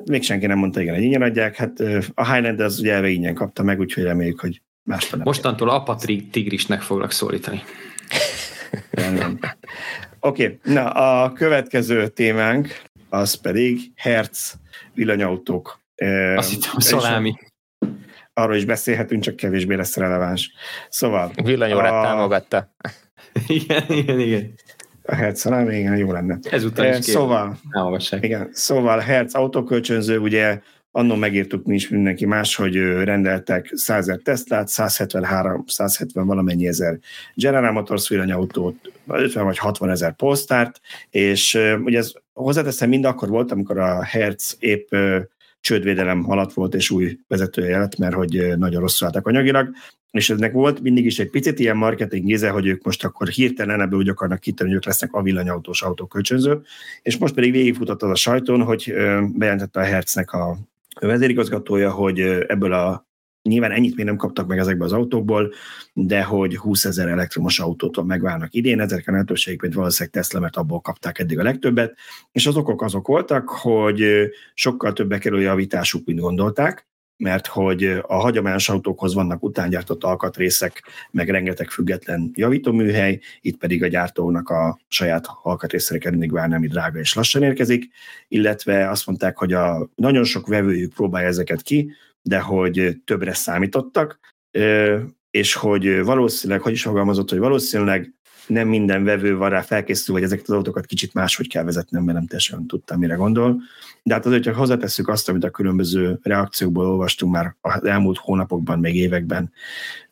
még 0.06 0.24
senki 0.24 0.46
nem 0.46 0.58
mondta, 0.58 0.82
igen, 0.82 0.94
hogy 0.94 1.04
ingyen 1.04 1.22
adják. 1.22 1.56
Hát 1.56 1.80
a 2.14 2.34
Highland 2.34 2.60
az 2.60 2.80
ugye 2.80 2.94
elve 2.94 3.10
ingyen 3.10 3.34
kapta 3.34 3.64
meg, 3.64 3.80
úgyhogy 3.80 4.04
reméljük, 4.04 4.40
hogy 4.40 4.62
más 4.84 5.10
nem. 5.10 5.22
Mostantól 5.24 5.70
apa 5.70 5.96
tigrisnek 6.32 6.82
foglak 6.82 7.12
szólítani. 7.12 7.64
Oké, 10.20 10.44
okay. 10.44 10.60
na 10.74 10.90
a 10.90 11.34
következő 11.34 12.08
témánk 12.08 12.82
az 13.10 13.34
pedig 13.34 13.80
Hertz 13.96 14.60
villanyautók. 14.94 15.80
Azt 16.36 16.50
hittem, 16.50 16.72
szalámi. 16.78 17.34
Arról 18.34 18.56
is 18.56 18.66
beszélhetünk, 18.66 19.24
csak 19.24 19.36
kevésbé 19.36 19.76
lesz 19.76 19.98
releváns. 19.98 20.52
Szóval... 20.90 21.32
Villanyórát 21.44 21.92
a... 21.94 22.02
támogatta. 22.02 22.76
igen, 23.48 23.84
igen, 23.88 24.20
igen. 24.20 24.54
A 25.06 25.16
Hertz 25.16 25.42
talán 25.42 25.72
igen, 25.72 25.98
jó 25.98 26.12
lenne. 26.12 26.40
Ezután 26.50 26.98
is 26.98 27.06
Szóval, 27.06 27.58
igen, 28.22 28.50
szóval 28.52 29.00
Hertz 29.00 29.34
autókölcsönző, 29.34 30.18
ugye 30.20 30.60
annól 30.92 31.18
megírtuk 31.18 31.66
mi 31.66 31.76
is 31.76 31.90
mindenki 31.90 32.26
más, 32.26 32.56
hogy 32.56 32.76
rendeltek 33.04 33.72
100 33.74 33.98
ezer 33.98 34.20
Teslát, 34.24 34.68
173, 34.68 35.64
170 35.68 36.26
valamennyi 36.26 36.68
ezer 36.68 36.98
General 37.34 37.72
Motors 37.72 38.10
villanyautót, 38.10 38.76
50 39.08 39.44
vagy 39.44 39.58
60 39.58 39.90
ezer 39.90 40.16
Polestart, 40.16 40.82
és 41.10 41.60
ugye 41.84 41.98
ez 41.98 42.12
hozzáteszem 42.34 42.90
mind 42.90 43.06
akkor 43.06 43.30
volt, 43.30 43.52
amikor 43.52 43.80
a 43.80 44.04
Hertz 44.04 44.56
épp 44.60 44.92
csődvédelem 45.66 46.30
alatt 46.30 46.54
volt, 46.54 46.76
és 46.76 46.90
új 46.90 47.20
vezetője 47.28 47.78
lett, 47.78 47.98
mert 47.98 48.14
hogy 48.14 48.58
nagyon 48.58 48.82
rosszul 48.82 49.08
álltak 49.08 49.28
anyagilag, 49.28 49.70
és 50.12 50.30
eznek 50.30 50.52
volt 50.52 50.82
mindig 50.82 51.06
is 51.06 51.20
egy 51.20 51.30
picit 51.30 51.60
ilyen 51.60 51.78
marketing 51.78 52.30
íze, 52.30 52.50
hogy 52.50 52.68
ők 52.68 52.84
most 52.84 53.04
akkor 53.04 53.28
hirtelen 53.28 53.82
ebből 53.82 54.00
úgy 54.00 54.10
akarnak 54.10 54.40
kitörni, 54.40 54.74
hogy 54.74 54.82
ők 54.82 54.86
lesznek 54.86 55.14
a 55.14 55.22
villanyautós 55.22 55.82
autókölcsönző, 55.82 56.62
és 57.02 57.18
most 57.18 57.34
pedig 57.34 57.52
végigfutott 57.52 58.02
az 58.02 58.10
a 58.10 58.16
sajton, 58.16 58.62
hogy 58.62 58.94
bejelentette 59.34 59.80
a 59.80 59.84
Hertznek 59.84 60.32
a 60.32 60.58
vezérigazgatója, 61.00 61.92
hogy 61.92 62.20
ebből 62.48 62.74
a 62.74 63.08
Nyilván 63.50 63.72
ennyit 63.72 63.96
még 63.96 64.06
nem 64.06 64.16
kaptak 64.16 64.48
meg 64.48 64.58
ezekbe 64.58 64.86
az 64.86 64.92
autókból, 64.92 65.54
de 65.94 66.24
hogy 66.24 66.58
20 66.58 66.86
ezer 66.86 67.08
elektromos 67.08 67.60
autótól 67.60 68.04
megválnak 68.06 68.54
idén, 68.54 68.80
ezek 68.80 69.08
a 69.08 69.12
lehetőségként 69.12 69.74
valószínűleg 69.74 70.14
Tesla, 70.14 70.40
mert 70.40 70.56
abból 70.56 70.82
kapták 70.82 71.20
eddig 71.20 71.40
a 71.40 71.44
legtöbbet, 71.44 71.98
és 72.32 72.48
az 72.48 72.56
okok 72.56 72.82
azok 72.82 73.08
voltak, 73.08 73.50
hogy 73.50 74.30
sokkal 74.54 74.94
többe 74.94 75.18
kerül 75.18 75.42
javításuk, 75.42 76.06
mint 76.06 76.20
gondolták, 76.20 76.88
mert 77.18 77.48
hogy 77.48 77.84
a 78.02 78.16
hagyományos 78.16 78.70
autókhoz 78.70 79.14
vannak 79.14 79.44
utángyártott 79.44 80.04
alkatrészek, 80.04 80.84
meg 81.12 81.30
rengeteg 81.30 81.70
független 81.70 82.32
javítóműhely, 82.34 83.20
itt 83.42 83.58
pedig 83.58 83.84
a 83.84 83.88
gyártónak 83.88 84.50
a 84.50 84.80
saját 84.88 85.28
alkatrészre 85.42 85.98
kell 85.98 86.12
mindig 86.12 86.32
várni, 86.32 86.56
ami 86.56 86.68
drága 86.68 87.00
és 87.00 87.14
lassan 87.14 87.44
érkezik, 87.44 87.90
illetve 88.28 88.90
azt 88.90 89.08
mondták, 89.08 89.38
hogy 89.38 89.54
a 89.54 89.90
nagyon 89.96 90.24
sok 90.24 90.48
vevőjük 90.48 90.94
próbálja 90.94 91.28
ezeket 91.28 91.62
ki, 91.62 91.92
de 92.26 92.40
hogy 92.40 93.02
többre 93.06 93.34
számítottak, 93.34 94.20
és 95.32 95.54
hogy 95.54 96.04
valószínűleg, 96.04 96.62
hogy 96.62 96.72
is 96.72 96.82
fogalmazott, 96.82 97.30
hogy 97.30 97.40
valószínűleg 97.40 98.14
nem 98.48 98.68
minden 98.68 99.04
vevő 99.04 99.38
van 99.38 99.50
rá 99.50 99.62
felkészül, 99.62 100.16
hogy 100.16 100.24
ezeket 100.24 100.50
az 100.50 100.56
autókat 100.56 100.86
kicsit 100.86 101.14
máshogy 101.14 101.48
kell 101.48 101.64
vezetnem, 101.64 102.04
mert 102.04 102.18
nem 102.18 102.28
teljesen 102.28 102.68
tudtam, 102.68 103.00
mire 103.00 103.16
gondol. 103.16 103.62
De 104.04 104.14
hát 104.14 104.26
azért, 104.26 104.46
hogy 104.46 104.56
hozzátesszük 104.56 105.08
azt, 105.08 105.30
amit 105.30 105.44
a 105.44 105.50
különböző 105.50 106.20
reakciókból 106.22 106.86
olvastunk 106.86 107.34
már 107.34 107.56
az 107.62 107.86
elmúlt 107.86 108.18
hónapokban, 108.18 108.80
még 108.80 108.96
években 108.96 109.52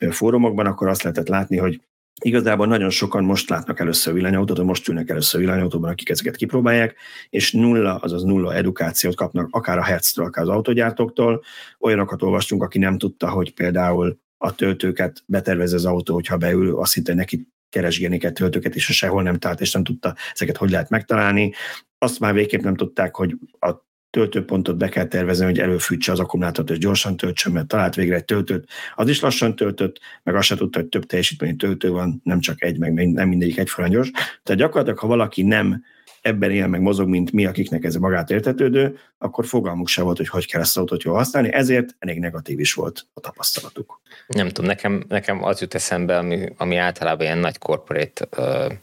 fórumokban, 0.10 0.66
akkor 0.66 0.88
azt 0.88 1.04
lehetett 1.04 1.28
látni, 1.28 1.58
hogy 1.58 1.82
Igazából 2.22 2.68
nagyon 2.68 2.90
sokan 2.90 3.24
most 3.24 3.50
látnak 3.50 3.80
először 3.80 4.14
villanyautót, 4.14 4.64
most 4.64 4.88
ülnek 4.88 5.10
először 5.10 5.40
villanyautóban, 5.40 5.90
akik 5.90 6.10
ezeket 6.10 6.36
kipróbálják, 6.36 6.96
és 7.30 7.52
nulla, 7.52 7.96
azaz 7.96 8.24
nulla 8.24 8.54
edukációt 8.54 9.16
kapnak 9.16 9.48
akár 9.52 9.78
a 9.78 9.84
Hertz-től, 9.84 10.26
akár 10.26 10.44
az 10.44 10.50
autogyártóktól. 10.50 11.44
Olyanokat 11.80 12.22
olvastunk, 12.22 12.64
aki 12.64 12.80
nem 12.80 12.98
tudta, 12.98 13.30
hogy 13.30 13.54
például 13.54 14.20
a 14.38 14.56
töltőket 14.56 15.24
betervez 15.26 15.74
az 15.74 15.86
autó, 15.86 16.14
hogyha 16.14 16.38
beül, 16.38 16.76
azt 16.76 16.94
hitte, 16.94 17.14
neki 17.14 17.48
keresgélni 17.70 18.18
kell 18.18 18.32
töltőket, 18.32 18.76
és 18.76 18.84
sehol 18.86 19.24
nem 19.24 19.38
talált, 19.38 19.62
és 19.62 19.72
nem 19.72 19.84
tudta 19.84 20.16
ezeket 20.34 20.58
hogy 20.58 20.70
lehet 20.70 20.90
megtalálni. 20.90 21.54
Azt 21.98 22.20
már 22.20 22.34
végképp 22.34 22.62
nem 22.62 22.76
tudták, 22.76 23.16
hogy 23.16 23.36
a 23.60 23.72
töltőpontot 24.14 24.78
be 24.78 24.90
kell 24.90 25.06
tervezni, 25.06 25.46
hogy 25.46 25.60
előfűtse 25.60 26.12
az 26.12 26.20
akkumulátort, 26.20 26.70
és 26.70 26.78
gyorsan 26.78 27.18
töltsön, 27.18 27.52
mert 27.52 27.68
talált 27.68 27.96
végre 27.96 28.16
egy 28.16 28.26
töltőt, 28.26 28.70
az 28.96 29.10
is 29.10 29.20
lassan 29.20 29.56
töltött, 29.56 30.00
meg 30.24 30.36
azt 30.36 30.48
se 30.48 30.56
tudta, 30.56 30.80
hogy 30.80 30.88
több 30.88 31.06
teljesítményű 31.06 31.56
töltő 31.56 31.90
van, 31.90 32.22
nem 32.24 32.40
csak 32.40 32.64
egy, 32.64 32.78
meg 32.78 33.12
nem 33.12 33.28
mindegyik 33.28 33.58
egyformán 33.58 33.94
gyors. 33.94 34.12
Tehát 34.12 34.62
gyakorlatilag, 34.62 35.00
ha 35.00 35.08
valaki 35.08 35.42
nem 35.42 35.84
ebben 36.22 36.52
él 36.52 36.68
meg 36.68 36.82
mozog, 36.82 37.08
mint 37.08 37.32
mi, 37.32 37.46
akiknek 37.46 37.84
ez 37.84 37.96
magát 37.96 38.30
értetődő, 38.30 38.98
akkor 39.18 39.46
fogalmuk 39.46 39.88
se 39.88 40.02
volt, 40.02 40.18
hogy 40.18 40.28
hogy 40.28 40.48
kell 40.48 40.62
ezt 40.62 40.70
az 40.70 40.78
autót 40.78 41.04
jól 41.04 41.16
használni, 41.16 41.54
ezért 41.54 41.96
elég 42.00 42.20
negatív 42.20 42.60
is 42.60 42.74
volt 42.74 43.06
a 43.14 43.20
tapasztalatuk. 43.20 44.02
Nem 44.28 44.48
tudom, 44.48 44.66
nekem, 44.66 45.04
nekem 45.08 45.44
az 45.44 45.62
jut 45.62 45.74
eszembe, 45.74 46.18
ami, 46.18 46.46
ami 46.58 46.76
általában 46.76 47.26
ilyen 47.26 47.38
nagy 47.38 47.58
corporate 47.58 48.28
uh, 48.38 48.74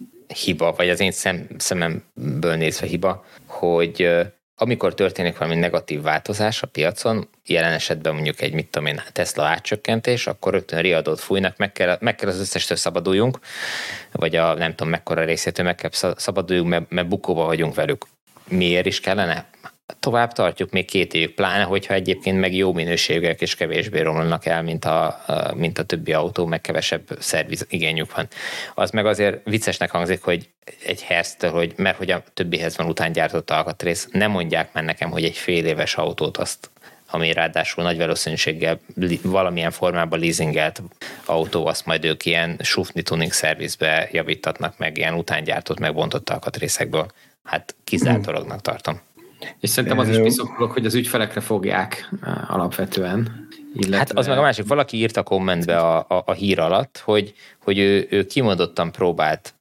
hiba, 0.45 0.73
vagy 0.77 0.89
az 0.89 1.01
én 1.01 1.13
szem, 1.13 1.47
szememből 1.57 2.55
nézve 2.57 2.87
hiba, 2.87 3.25
hogy 3.47 4.09
amikor 4.63 4.95
történik 4.95 5.39
valami 5.39 5.57
negatív 5.57 6.03
változás 6.03 6.63
a 6.63 6.67
piacon, 6.67 7.29
jelen 7.47 7.73
esetben 7.73 8.15
mondjuk 8.15 8.41
egy, 8.41 8.53
mit 8.53 8.69
tudom 8.71 8.89
én, 8.89 9.03
Tesla 9.13 9.45
átcsökkentés, 9.45 10.27
akkor 10.27 10.53
rögtön 10.53 10.81
riadót 10.81 11.21
fújnak, 11.21 11.57
meg 11.57 11.73
kell, 11.73 11.97
meg 12.01 12.15
kell 12.15 12.29
az 12.29 12.41
összestől 12.41 12.77
szabaduljunk, 12.77 13.39
vagy 14.13 14.37
a 14.37 14.55
nem 14.55 14.75
tudom 14.75 14.89
mekkora 14.89 15.25
részétől 15.25 15.65
meg 15.65 15.75
kell 15.75 16.15
szabaduljunk, 16.17 16.69
mert, 16.69 16.91
mert 16.91 17.09
bukóba 17.09 17.45
vagyunk 17.45 17.75
velük. 17.75 18.07
Miért 18.49 18.87
is 18.87 19.01
kellene? 19.01 19.49
Tovább 19.99 20.33
tartjuk 20.33 20.71
még 20.71 20.85
két 20.85 21.15
évig, 21.15 21.35
pláne, 21.35 21.63
hogyha 21.63 21.95
egyébként 21.95 22.41
meg 22.41 22.55
jó 22.55 22.73
minőségűek 22.73 23.41
és 23.41 23.55
kevésbé 23.55 24.01
romlanak 24.01 24.47
el, 24.47 24.63
mint 24.63 24.85
a, 24.85 25.25
mint 25.55 25.79
a 25.79 25.83
többi 25.83 26.13
autó, 26.13 26.47
meg 26.47 26.61
kevesebb 26.61 27.03
szerviz 27.19 27.67
igényük 27.69 28.15
van. 28.15 28.29
Az 28.75 28.91
meg 28.91 29.07
azért 29.07 29.41
viccesnek 29.45 29.91
hangzik, 29.91 30.23
hogy 30.23 30.49
egy 30.87 31.03
herztől, 31.03 31.51
hogy 31.51 31.73
mert 31.77 31.97
hogy 31.97 32.11
a 32.11 32.23
többihez 32.35 32.77
van 32.77 32.87
után 32.87 33.13
gyártott 33.13 33.51
alkatrész, 33.51 34.09
nem 34.13 34.31
mondják 34.31 34.73
már 34.73 34.85
nekem, 34.85 35.11
hogy 35.11 35.25
egy 35.25 35.37
fél 35.37 35.67
éves 35.67 35.95
autót 35.95 36.37
azt 36.37 36.71
ami 37.13 37.33
ráadásul 37.33 37.85
nagy 37.85 37.97
valószínűséggel 37.97 38.81
valamilyen 39.23 39.71
formában 39.71 40.19
leasingelt 40.19 40.83
autó, 41.25 41.67
azt 41.67 41.87
majd 41.87 42.05
ők 42.05 42.25
ilyen 42.25 42.57
sufni 42.61 43.03
tuning 43.03 43.33
szervizbe 43.33 44.09
javítatnak 44.13 44.79
meg, 44.79 44.99
ilyen 44.99 45.15
utángyártott, 45.15 45.79
megbontott 45.79 46.31
alkatrészekből. 46.31 47.11
Hát 47.45 47.75
kizárt 47.85 48.31
tartom. 48.63 49.01
És 49.61 49.71
szerintem 49.71 49.99
az 49.99 50.09
is 50.09 50.19
biztos 50.19 50.49
hogy 50.57 50.87
az 50.87 50.95
ügyfelekre 50.95 51.41
fogják 51.41 52.11
alapvetően. 52.49 53.49
Illetve... 53.75 53.97
Hát 53.97 54.13
az 54.13 54.27
meg 54.27 54.39
a 54.39 54.43
másik, 54.43 54.67
valaki 54.67 54.97
írt 54.97 55.17
a 55.17 55.23
kommentbe 55.23 55.77
a, 55.77 55.99
a, 56.09 56.23
a 56.27 56.33
hír 56.33 56.59
alatt, 56.59 56.99
hogy, 57.05 57.35
hogy 57.63 57.79
ő, 57.79 58.07
ő 58.11 58.25
kimondottan 58.25 58.93
próbált 58.93 59.55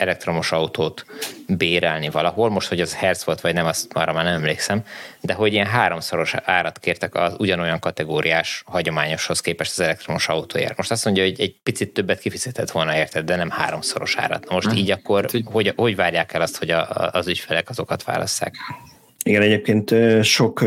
elektromos 0.00 0.52
autót 0.52 1.04
bérelni 1.46 2.08
valahol, 2.08 2.50
most, 2.50 2.68
hogy 2.68 2.80
az 2.80 2.94
herc 2.94 3.22
volt, 3.22 3.40
vagy 3.40 3.54
nem, 3.54 3.66
azt 3.66 3.92
arra 3.92 4.12
már 4.12 4.24
nem 4.24 4.34
emlékszem, 4.34 4.82
de 5.20 5.32
hogy 5.32 5.52
ilyen 5.52 5.66
háromszoros 5.66 6.34
árat 6.34 6.78
kértek 6.78 7.14
az 7.14 7.34
ugyanolyan 7.38 7.78
kategóriás 7.78 8.62
hagyományoshoz 8.66 9.40
képest 9.40 9.70
az 9.70 9.80
elektromos 9.80 10.28
autóért. 10.28 10.76
Most 10.76 10.90
azt 10.90 11.04
mondja, 11.04 11.22
hogy 11.22 11.40
egy 11.40 11.60
picit 11.62 11.92
többet 11.92 12.18
kifizetett 12.18 12.70
volna 12.70 12.96
érted, 12.96 13.24
de 13.24 13.36
nem 13.36 13.50
háromszoros 13.50 14.16
árat. 14.16 14.50
Most 14.50 14.72
így 14.72 14.90
akkor 14.90 15.20
hát, 15.20 15.42
hogy, 15.52 15.72
hogy 15.76 15.96
várják 15.96 16.32
el 16.32 16.40
azt, 16.40 16.56
hogy 16.56 16.70
a, 16.70 16.88
az 17.12 17.28
ügyfelek 17.28 17.68
azokat 17.68 18.04
válasszák? 18.04 18.54
Igen, 19.24 19.42
egyébként 19.42 19.94
sok 20.24 20.64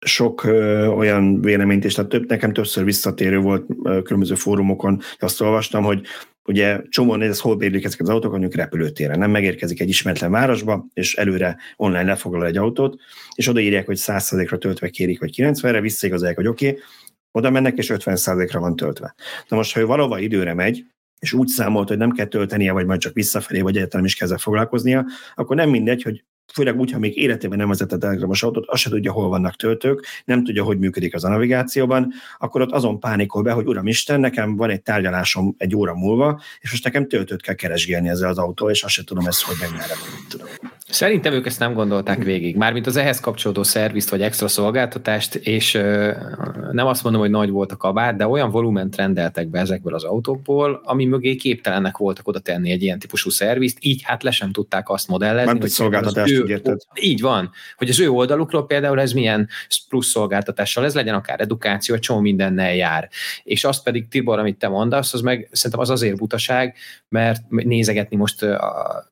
sok 0.00 0.44
ö, 0.44 0.86
olyan 0.86 1.40
véleményt, 1.40 1.84
és 1.84 1.94
tehát 1.94 2.10
több, 2.10 2.28
nekem 2.28 2.52
többször 2.52 2.84
visszatérő 2.84 3.38
volt 3.38 3.66
ö, 3.82 4.02
különböző 4.02 4.34
fórumokon, 4.34 5.00
azt 5.18 5.40
olvastam, 5.40 5.84
hogy 5.84 6.00
ugye 6.48 6.80
csomóan 6.88 7.22
ez 7.22 7.40
hol 7.40 7.56
bérlik 7.56 7.84
ezeket 7.84 8.06
az 8.06 8.12
autók, 8.12 8.30
mondjuk 8.30 8.54
repülőtéren. 8.54 9.18
Nem 9.18 9.30
megérkezik 9.30 9.80
egy 9.80 9.88
ismeretlen 9.88 10.30
városba, 10.30 10.86
és 10.92 11.14
előre 11.14 11.56
online 11.76 12.02
lefoglal 12.02 12.46
egy 12.46 12.56
autót, 12.56 13.00
és 13.34 13.48
odaírják, 13.48 13.86
hogy 13.86 13.98
100%-ra 14.00 14.58
töltve 14.58 14.88
kérik, 14.88 15.20
vagy 15.20 15.34
90-re, 15.36 15.80
visszaigazolják, 15.80 16.36
hogy 16.36 16.46
oké, 16.46 16.68
okay, 16.68 16.80
oda 17.32 17.50
mennek, 17.50 17.76
és 17.76 17.90
50%-ra 17.94 18.60
van 18.60 18.76
töltve. 18.76 19.14
Na 19.48 19.56
most, 19.56 19.74
ha 19.74 19.80
ő 19.80 19.86
valahova 19.86 20.18
időre 20.18 20.54
megy, 20.54 20.86
és 21.18 21.32
úgy 21.32 21.48
számolt, 21.48 21.88
hogy 21.88 21.96
nem 21.96 22.10
kell 22.10 22.26
töltenie, 22.26 22.72
vagy 22.72 22.86
majd 22.86 23.00
csak 23.00 23.14
visszafelé, 23.14 23.60
vagy 23.60 23.76
egyáltalán 23.76 24.06
is 24.06 24.16
kezdve 24.16 24.38
foglalkoznia, 24.38 25.06
akkor 25.34 25.56
nem 25.56 25.70
mindegy, 25.70 26.02
hogy 26.02 26.24
főleg 26.52 26.78
úgy, 26.78 26.92
ha 26.92 26.98
még 26.98 27.16
életében 27.16 27.58
nem 27.58 27.68
vezetett 27.68 28.04
elektromos 28.04 28.42
autót, 28.42 28.66
azt 28.66 28.82
se 28.82 28.90
tudja, 28.90 29.12
hol 29.12 29.28
vannak 29.28 29.56
töltők, 29.56 30.06
nem 30.24 30.44
tudja, 30.44 30.64
hogy 30.64 30.78
működik 30.78 31.14
az 31.14 31.24
a 31.24 31.28
navigációban, 31.28 32.12
akkor 32.38 32.60
ott 32.60 32.70
azon 32.70 33.00
pánikol 33.00 33.42
be, 33.42 33.52
hogy 33.52 33.66
Uram 33.66 33.86
Isten, 33.86 34.20
nekem 34.20 34.56
van 34.56 34.70
egy 34.70 34.82
tárgyalásom 34.82 35.54
egy 35.58 35.76
óra 35.76 35.94
múlva, 35.94 36.40
és 36.60 36.70
most 36.70 36.84
nekem 36.84 37.08
töltőt 37.08 37.42
kell 37.42 37.54
keresgélni 37.54 38.08
ezzel 38.08 38.28
az 38.28 38.38
autó, 38.38 38.70
és 38.70 38.82
azt 38.82 38.94
se 38.94 39.04
tudom 39.04 39.26
ezt, 39.26 39.42
hogy 39.42 39.56
meg 39.60 39.70
merre 39.70 39.94
tudom. 40.28 40.48
Szerintem 40.88 41.32
ők 41.32 41.46
ezt 41.46 41.58
nem 41.58 41.74
gondolták 41.74 42.22
végig. 42.22 42.56
Mármint 42.56 42.86
az 42.86 42.96
ehhez 42.96 43.20
kapcsolódó 43.20 43.62
szervizt 43.62 44.10
vagy 44.10 44.22
extra 44.22 44.48
szolgáltatást, 44.48 45.34
és 45.34 45.74
ö, 45.74 46.12
nem 46.72 46.86
azt 46.86 47.02
mondom, 47.02 47.20
hogy 47.20 47.30
nagy 47.30 47.50
volt 47.50 47.72
a 47.72 47.76
kabát, 47.76 48.16
de 48.16 48.26
olyan 48.26 48.50
volument 48.50 48.96
rendeltek 48.96 49.48
be 49.48 49.58
ezekből 49.58 49.94
az 49.94 50.04
autókból, 50.04 50.80
ami 50.84 51.04
mögé 51.04 51.36
képtelennek 51.36 51.96
voltak 51.96 52.28
oda 52.28 52.38
tenni 52.38 52.70
egy 52.70 52.82
ilyen 52.82 52.98
típusú 52.98 53.30
szervizt, 53.30 53.78
így 53.80 54.02
hát 54.04 54.22
le 54.22 54.30
sem 54.30 54.50
tudták 54.50 54.88
azt 54.88 55.08
modellezni. 55.08 55.44
Mármint, 55.44 55.62
hogy 55.62 55.72
szolgáltatást 55.72 56.32
ő, 56.32 56.44
érted? 56.46 56.80
Így 57.00 57.20
van, 57.20 57.50
hogy 57.76 57.88
az 57.88 58.00
ő 58.00 58.08
oldalukról 58.10 58.66
például 58.66 59.00
ez 59.00 59.12
milyen 59.12 59.48
plusz 59.88 60.08
szolgáltatással, 60.08 60.84
ez 60.84 60.94
legyen 60.94 61.14
akár 61.14 61.40
edukáció, 61.40 61.94
egy 61.94 62.00
csomó 62.00 62.20
mindennel 62.20 62.74
jár. 62.74 63.08
És 63.44 63.64
azt 63.64 63.82
pedig, 63.82 64.08
Tibor, 64.08 64.38
amit 64.38 64.58
te 64.58 64.68
mondasz, 64.68 65.14
az 65.14 65.20
meg 65.20 65.48
szerintem 65.52 65.80
az 65.80 65.90
azért 65.90 66.16
butaság, 66.16 66.76
mert 67.08 67.42
nézegetni 67.48 68.16
most, 68.16 68.42
a, 68.42 69.10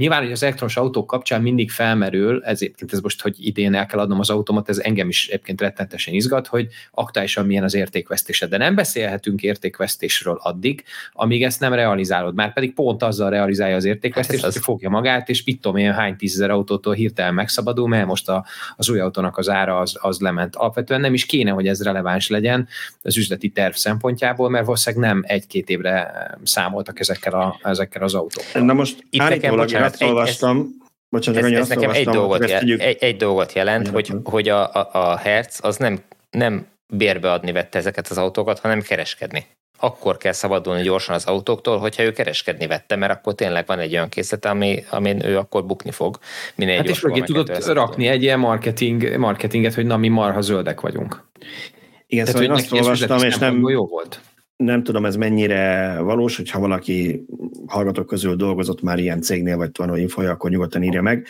Nyilván, 0.00 0.22
hogy 0.22 0.32
az 0.32 0.42
elektromos 0.42 0.76
autók 0.76 1.06
kapcsán 1.06 1.42
mindig 1.42 1.70
felmerül, 1.70 2.42
ezért 2.44 2.92
ez 2.92 3.00
most, 3.00 3.22
hogy 3.22 3.46
idén 3.46 3.74
el 3.74 3.86
kell 3.86 3.98
adnom 3.98 4.20
az 4.20 4.30
automat, 4.30 4.68
ez 4.68 4.78
engem 4.78 5.08
is 5.08 5.28
egyébként 5.28 5.60
rettenetesen 5.60 6.14
izgat, 6.14 6.46
hogy 6.46 6.68
aktuálisan 6.90 7.46
milyen 7.46 7.64
az 7.64 7.74
értékvesztése. 7.74 8.46
De 8.46 8.56
nem 8.56 8.74
beszélhetünk 8.74 9.42
értékvesztésről 9.42 10.38
addig, 10.42 10.84
amíg 11.12 11.44
ezt 11.44 11.60
nem 11.60 11.72
realizálod. 11.72 12.34
Már 12.34 12.52
pedig 12.52 12.74
pont 12.74 13.02
azzal 13.02 13.30
realizálja 13.30 13.76
az 13.76 13.84
értékvesztést, 13.84 14.42
hát 14.42 14.52
hogy 14.52 14.62
fogja 14.62 14.88
magát, 14.88 15.28
és 15.28 15.44
mit 15.44 15.60
tudom 15.60 15.76
én, 15.76 15.92
hány 15.92 16.16
tízezer 16.16 16.50
autótól 16.50 16.94
hirtelen 16.94 17.34
megszabadul, 17.34 17.88
mert 17.88 18.06
most 18.06 18.28
a, 18.28 18.44
az 18.76 18.90
új 18.90 19.00
autónak 19.00 19.38
az 19.38 19.48
ára 19.48 19.78
az, 19.78 19.96
az 20.00 20.20
lement. 20.20 20.56
Alapvetően 20.56 21.00
nem 21.00 21.14
is 21.14 21.26
kéne, 21.26 21.50
hogy 21.50 21.66
ez 21.66 21.82
releváns 21.82 22.28
legyen 22.28 22.68
az 23.02 23.16
üzleti 23.16 23.48
terv 23.48 23.74
szempontjából, 23.74 24.50
mert 24.50 24.64
valószínűleg 24.64 25.08
nem 25.08 25.24
egy-két 25.26 25.68
évre 25.68 26.12
számoltak 26.42 27.00
ezekkel, 27.00 27.32
a, 27.32 27.58
ezekkel 27.62 28.02
az 28.02 28.14
autókkal. 28.14 28.62
Na 28.62 28.72
most 28.72 29.04
Itt 29.10 29.20
állítólag 29.20 29.68
azt 29.92 30.02
olvastam, 30.02 30.78
Bocsánat, 31.10 31.44
ez, 31.44 31.50
ez 31.52 31.68
nekem 31.68 31.90
egy 31.90 32.08
dolgot, 32.08 32.48
jel, 32.48 32.60
egy, 32.60 32.96
egy 33.00 33.16
dolgot 33.16 33.52
jelent, 33.52 33.88
hogy, 33.88 34.12
hogy 34.24 34.48
a, 34.48 34.74
a, 34.74 34.88
a 34.92 35.16
Hertz 35.16 35.58
az 35.62 35.76
nem, 35.76 36.00
nem 36.30 36.66
bérbe 36.92 37.32
adni 37.32 37.52
vette 37.52 37.78
ezeket 37.78 38.08
az 38.08 38.18
autókat, 38.18 38.58
hanem 38.58 38.80
kereskedni. 38.80 39.46
Akkor 39.78 40.16
kell 40.16 40.32
szabadulni 40.32 40.82
gyorsan 40.82 41.14
az 41.14 41.24
autóktól, 41.24 41.78
hogyha 41.78 42.02
ő 42.02 42.12
kereskedni 42.12 42.66
vette, 42.66 42.96
mert 42.96 43.12
akkor 43.12 43.34
tényleg 43.34 43.66
van 43.66 43.78
egy 43.78 43.92
olyan 43.92 44.08
készlet, 44.08 44.44
ami, 44.44 44.84
amin 44.90 45.24
ő 45.24 45.38
akkor 45.38 45.66
bukni 45.66 45.90
fog. 45.90 46.18
Minél 46.54 46.76
hát 46.76 46.88
és 46.88 47.00
mögé 47.00 47.20
tudott 47.20 47.66
rakni 47.66 48.06
egy 48.06 48.22
ilyen 48.22 48.38
marketing, 48.38 49.16
marketinget, 49.16 49.74
hogy 49.74 49.86
na 49.86 49.96
mi 49.96 50.08
marha 50.08 50.40
zöldek 50.40 50.80
vagyunk. 50.80 51.28
Igen, 52.06 52.24
Tehát, 52.24 52.40
szóval 52.40 52.42
én 52.42 52.50
azt 52.50 52.72
olvastam, 52.72 53.22
és 53.22 53.38
nem, 53.38 53.68
jó 53.68 53.86
volt 53.86 54.20
nem 54.60 54.82
tudom, 54.82 55.04
ez 55.04 55.16
mennyire 55.16 55.96
valós, 56.00 56.36
hogyha 56.36 56.60
valaki 56.60 57.24
hallgatók 57.66 58.06
közül 58.06 58.36
dolgozott 58.36 58.82
már 58.82 58.98
ilyen 58.98 59.20
cégnél, 59.20 59.56
vagy 59.56 59.70
van 59.76 59.98
infoja, 59.98 60.30
akkor 60.30 60.50
nyugodtan 60.50 60.82
írja 60.82 61.02
meg. 61.02 61.26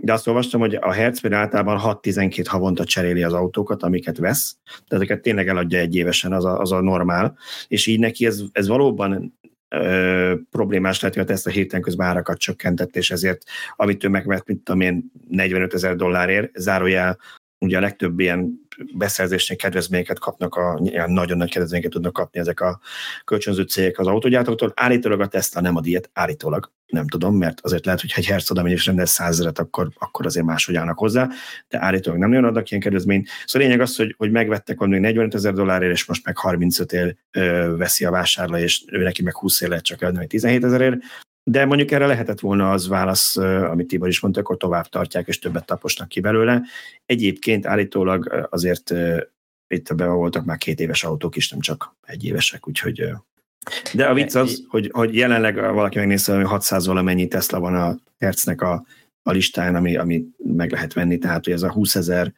De 0.00 0.12
azt 0.12 0.26
olvastam, 0.26 0.60
hogy 0.60 0.74
a 0.74 0.92
Hertz 0.92 1.20
általában 1.30 1.98
6-12 2.02 2.44
havonta 2.48 2.84
cseréli 2.84 3.22
az 3.22 3.32
autókat, 3.32 3.82
amiket 3.82 4.18
vesz, 4.18 4.56
de 4.88 4.96
ezeket 4.96 5.22
tényleg 5.22 5.48
eladja 5.48 5.78
egy 5.78 5.96
évesen, 5.96 6.32
az 6.32 6.44
a, 6.44 6.60
az 6.60 6.72
a 6.72 6.80
normál, 6.80 7.36
és 7.68 7.86
így 7.86 7.98
neki 7.98 8.26
ez, 8.26 8.42
ez 8.52 8.68
valóban 8.68 9.38
ö, 9.68 10.34
problémás 10.50 11.00
lehet, 11.00 11.16
hogy 11.16 11.30
ezt 11.30 11.46
a 11.46 11.50
héten 11.50 11.80
közben 11.80 12.06
árakat 12.06 12.38
csökkentett, 12.38 12.96
és 12.96 13.10
ezért, 13.10 13.42
amit 13.76 14.04
ő 14.04 14.08
megvett, 14.08 14.46
mint 14.46 14.64
tudom 14.64 14.80
én, 14.80 15.12
45 15.28 15.74
ezer 15.74 15.96
dollárért, 15.96 16.50
zárójel 16.54 17.18
ugye 17.66 17.76
a 17.76 17.80
legtöbb 17.80 18.20
ilyen 18.20 18.66
beszerzésnél 18.94 19.56
kedvezményeket 19.56 20.18
kapnak, 20.18 20.54
a, 20.54 20.80
ilyen 20.82 21.10
nagyon 21.10 21.36
nagy 21.36 21.50
kedvezményeket 21.50 21.92
tudnak 21.92 22.12
kapni 22.12 22.40
ezek 22.40 22.60
a 22.60 22.80
kölcsönző 23.24 23.62
cégek 23.62 23.98
az 23.98 24.06
autógyártóktól. 24.06 24.72
Állítólag 24.76 25.20
a 25.20 25.26
Tesla 25.26 25.60
nem 25.60 25.76
a 25.76 25.80
diét, 25.80 26.10
állítólag 26.12 26.74
nem 26.86 27.08
tudom, 27.08 27.36
mert 27.36 27.60
azért 27.60 27.84
lehet, 27.84 28.00
hogy 28.00 28.12
egy 28.16 28.26
herc 28.26 28.50
oda 28.50 28.62
megy 28.62 28.72
és 28.72 28.86
rendel 28.86 29.06
százezeret, 29.06 29.58
akkor, 29.58 29.88
akkor 29.98 30.26
azért 30.26 30.46
máshogy 30.46 30.76
állnak 30.76 30.98
hozzá, 30.98 31.28
de 31.68 31.82
állítólag 31.82 32.18
nem 32.20 32.28
nagyon 32.28 32.44
adnak 32.44 32.70
ilyen 32.70 32.82
kedvezményt. 32.82 33.28
Szóval 33.44 33.68
lényeg 33.68 33.82
az, 33.82 33.96
hogy, 33.96 34.14
hogy 34.18 34.30
megvettek 34.30 34.78
valami 34.78 34.98
45 34.98 35.34
ezer 35.34 35.52
dollárért, 35.52 35.92
és 35.92 36.04
most 36.04 36.24
meg 36.24 36.36
35 36.36 36.92
ér 36.92 37.16
ö, 37.30 37.74
veszi 37.76 38.04
a 38.04 38.10
vásárló, 38.10 38.56
és 38.56 38.84
ő 38.86 39.02
neki 39.02 39.22
meg 39.22 39.36
20 39.36 39.60
ér 39.60 39.68
lehet 39.68 39.84
csak 39.84 40.02
eladni, 40.02 40.26
17 40.26 40.64
ezerért. 40.64 40.96
De 41.50 41.64
mondjuk 41.64 41.90
erre 41.90 42.06
lehetett 42.06 42.40
volna 42.40 42.70
az 42.70 42.88
válasz, 42.88 43.36
amit 43.36 43.86
Tibor 43.86 44.08
is 44.08 44.20
mondta, 44.20 44.40
akkor 44.40 44.56
tovább 44.56 44.86
tartják, 44.86 45.28
és 45.28 45.38
többet 45.38 45.66
taposnak 45.66 46.08
ki 46.08 46.20
belőle. 46.20 46.62
Egyébként 47.06 47.66
állítólag 47.66 48.46
azért 48.50 48.94
itt 49.68 49.94
be 49.94 50.06
voltak 50.06 50.44
már 50.44 50.56
két 50.56 50.80
éves 50.80 51.04
autók 51.04 51.36
is, 51.36 51.50
nem 51.50 51.60
csak 51.60 51.96
egy 52.02 52.24
évesek, 52.24 52.68
úgyhogy 52.68 53.10
de 53.94 54.06
a 54.06 54.14
vicc 54.14 54.34
az, 54.34 54.64
hogy, 54.68 54.90
hogy 54.92 55.14
jelenleg 55.14 55.54
valaki 55.54 55.98
megnézze, 55.98 56.36
hogy 56.36 56.44
600 56.44 56.86
valamennyi 56.86 57.28
Tesla 57.28 57.60
van 57.60 57.74
a 57.74 57.96
Hertznek 58.18 58.60
a, 58.60 58.84
a 59.22 59.30
listán, 59.30 59.74
ami, 59.74 59.96
ami 59.96 60.24
meg 60.36 60.70
lehet 60.70 60.92
venni, 60.92 61.18
tehát 61.18 61.44
hogy 61.44 61.52
ez 61.52 61.62
a 61.62 61.72
20 61.72 61.94
ezer 61.94 62.32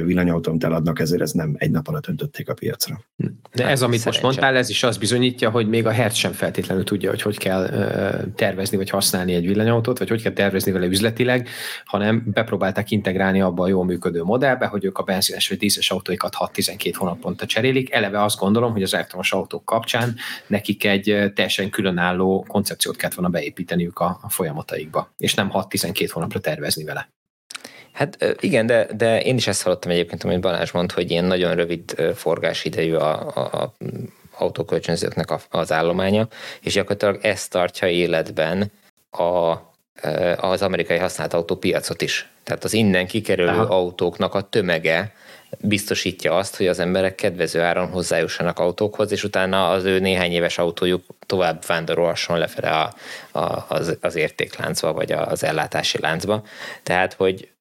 villanyautót 0.00 0.64
eladnak, 0.64 1.00
ezért 1.00 1.22
ez 1.22 1.30
nem 1.30 1.54
egy 1.58 1.70
nap 1.70 1.88
alatt 1.88 2.08
öntötték 2.08 2.48
a 2.48 2.54
piacra. 2.54 3.00
De 3.54 3.66
ez, 3.66 3.82
amit 3.82 4.04
most 4.04 4.22
mondtál, 4.22 4.56
ez 4.56 4.68
is 4.68 4.82
azt 4.82 4.98
bizonyítja, 4.98 5.50
hogy 5.50 5.68
még 5.68 5.86
a 5.86 5.90
Hertz 5.90 6.16
sem 6.16 6.32
feltétlenül 6.32 6.84
tudja, 6.84 7.10
hogy 7.10 7.22
hogy 7.22 7.38
kell 7.38 7.68
tervezni 8.34 8.76
vagy 8.76 8.90
használni 8.90 9.34
egy 9.34 9.46
villanyautót, 9.46 9.98
vagy 9.98 10.08
hogy 10.08 10.22
kell 10.22 10.32
tervezni 10.32 10.72
vele 10.72 10.86
üzletileg, 10.86 11.48
hanem 11.84 12.22
bepróbálták 12.26 12.90
integrálni 12.90 13.40
abba 13.40 13.62
a 13.62 13.68
jól 13.68 13.84
működő 13.84 14.22
modellbe, 14.22 14.66
hogy 14.66 14.84
ők 14.84 14.98
a 14.98 15.02
benzines 15.02 15.48
vagy 15.48 15.58
dízes 15.58 15.90
autóikat 15.90 16.34
6-12 16.38 16.92
hónaponta 16.96 17.46
cserélik. 17.46 17.92
Eleve 17.92 18.22
azt 18.22 18.38
gondolom, 18.38 18.72
hogy 18.72 18.82
az 18.82 18.94
elektromos 18.94 19.32
autók 19.32 19.64
kapcsán 19.64 20.14
nekik 20.46 20.84
egy 20.84 21.32
teljesen 21.34 21.70
különálló 21.70 22.44
koncepciót 22.48 22.96
kellett 22.96 23.14
volna 23.14 23.30
beépíteniük 23.30 23.98
a, 23.98 24.18
a 24.22 24.30
folyamataikba, 24.30 25.14
és 25.16 25.34
nem 25.34 25.50
6-12 25.54 26.08
hónapra 26.12 26.40
tervezni 26.40 26.84
vele. 26.84 27.08
Hát 27.92 28.36
igen, 28.40 28.66
de, 28.66 28.86
de 28.96 29.22
én 29.22 29.36
is 29.36 29.46
ezt 29.46 29.62
hallottam 29.62 29.90
egyébként, 29.90 30.24
amit 30.24 30.40
Balázs 30.40 30.70
mond, 30.70 30.92
hogy 30.92 31.10
ilyen 31.10 31.24
nagyon 31.24 31.54
rövid 31.54 32.12
forgásidejű 32.14 32.94
a, 32.94 33.36
a, 33.36 33.40
a 33.40 33.74
autókölcsönzőknek 34.36 35.28
az 35.50 35.72
állománya, 35.72 36.28
és 36.60 36.72
gyakorlatilag 36.72 37.18
ezt 37.24 37.50
tartja 37.50 37.88
életben 37.88 38.72
a, 39.10 39.56
az 40.36 40.62
amerikai 40.62 40.98
használt 40.98 41.34
autópiacot 41.34 42.02
is. 42.02 42.28
Tehát 42.42 42.64
az 42.64 42.72
innen 42.72 43.06
kikerülő 43.06 43.48
Aha. 43.48 43.76
autóknak 43.76 44.34
a 44.34 44.40
tömege 44.40 45.12
biztosítja 45.58 46.36
azt, 46.36 46.56
hogy 46.56 46.66
az 46.66 46.78
emberek 46.78 47.14
kedvező 47.14 47.60
áron 47.60 47.88
hozzájussanak 47.88 48.58
autókhoz, 48.58 49.12
és 49.12 49.24
utána 49.24 49.70
az 49.70 49.84
ő 49.84 49.98
néhány 49.98 50.32
éves 50.32 50.58
autójuk 50.58 51.04
tovább 51.26 51.64
vándorolhasson 51.66 52.38
lefele 52.38 52.70
a, 52.70 52.94
a, 53.38 53.64
az, 53.68 53.96
az 54.00 54.14
értékláncba, 54.14 54.92
vagy 54.92 55.12
az 55.12 55.44
ellátási 55.44 55.98
láncba. 56.00 56.44
Tehát, 56.82 57.12
hogy 57.12 57.51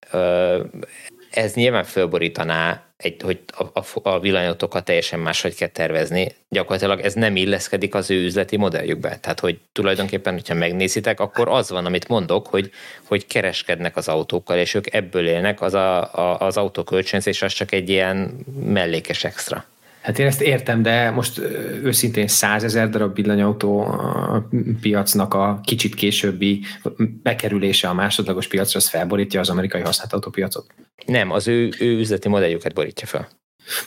ez 1.31 1.53
nyilván 1.53 1.83
fölborítaná, 1.83 2.83
egy, 2.97 3.21
hogy 3.21 3.39
a, 3.47 3.79
a, 3.79 4.09
a 4.09 4.19
villanyautókat 4.19 4.85
teljesen 4.85 5.19
máshogy 5.19 5.55
kell 5.55 5.67
tervezni. 5.67 6.35
Gyakorlatilag 6.49 6.99
ez 6.99 7.13
nem 7.13 7.35
illeszkedik 7.35 7.95
az 7.95 8.11
ő 8.11 8.23
üzleti 8.23 8.57
modelljükbe. 8.57 9.17
Tehát, 9.17 9.39
hogy 9.39 9.59
tulajdonképpen, 9.71 10.33
hogyha 10.33 10.53
megnézitek, 10.53 11.19
akkor 11.19 11.49
az 11.49 11.69
van, 11.69 11.85
amit 11.85 12.07
mondok, 12.07 12.47
hogy, 12.47 12.71
hogy 13.03 13.27
kereskednek 13.27 13.95
az 13.95 14.07
autókkal, 14.07 14.57
és 14.57 14.73
ők 14.73 14.93
ebből 14.93 15.27
élnek, 15.27 15.61
az, 15.61 15.73
a, 15.73 16.13
a, 16.13 16.39
az 16.39 16.57
autókölcsönzés 16.57 17.41
az 17.41 17.53
csak 17.53 17.71
egy 17.71 17.89
ilyen 17.89 18.45
mellékes 18.63 19.23
extra. 19.23 19.65
Hát 20.01 20.19
én 20.19 20.25
ezt 20.25 20.41
értem, 20.41 20.81
de 20.81 21.09
most 21.09 21.37
őszintén 21.83 22.27
százezer 22.27 22.89
darab 22.89 23.15
villanyautó 23.15 23.95
piacnak 24.81 25.33
a 25.33 25.59
kicsit 25.63 25.95
későbbi 25.95 26.63
bekerülése 26.97 27.87
a 27.87 27.93
másodlagos 27.93 28.47
piacra, 28.47 28.79
az 28.79 28.89
felborítja 28.89 29.39
az 29.39 29.49
amerikai 29.49 29.81
használt 29.81 30.13
autópiacot? 30.13 30.65
Nem, 31.05 31.31
az 31.31 31.47
ő, 31.47 31.69
ő 31.79 31.97
üzleti 31.99 32.29
modelljüket 32.29 32.73
borítja 32.73 33.07
fel. 33.07 33.27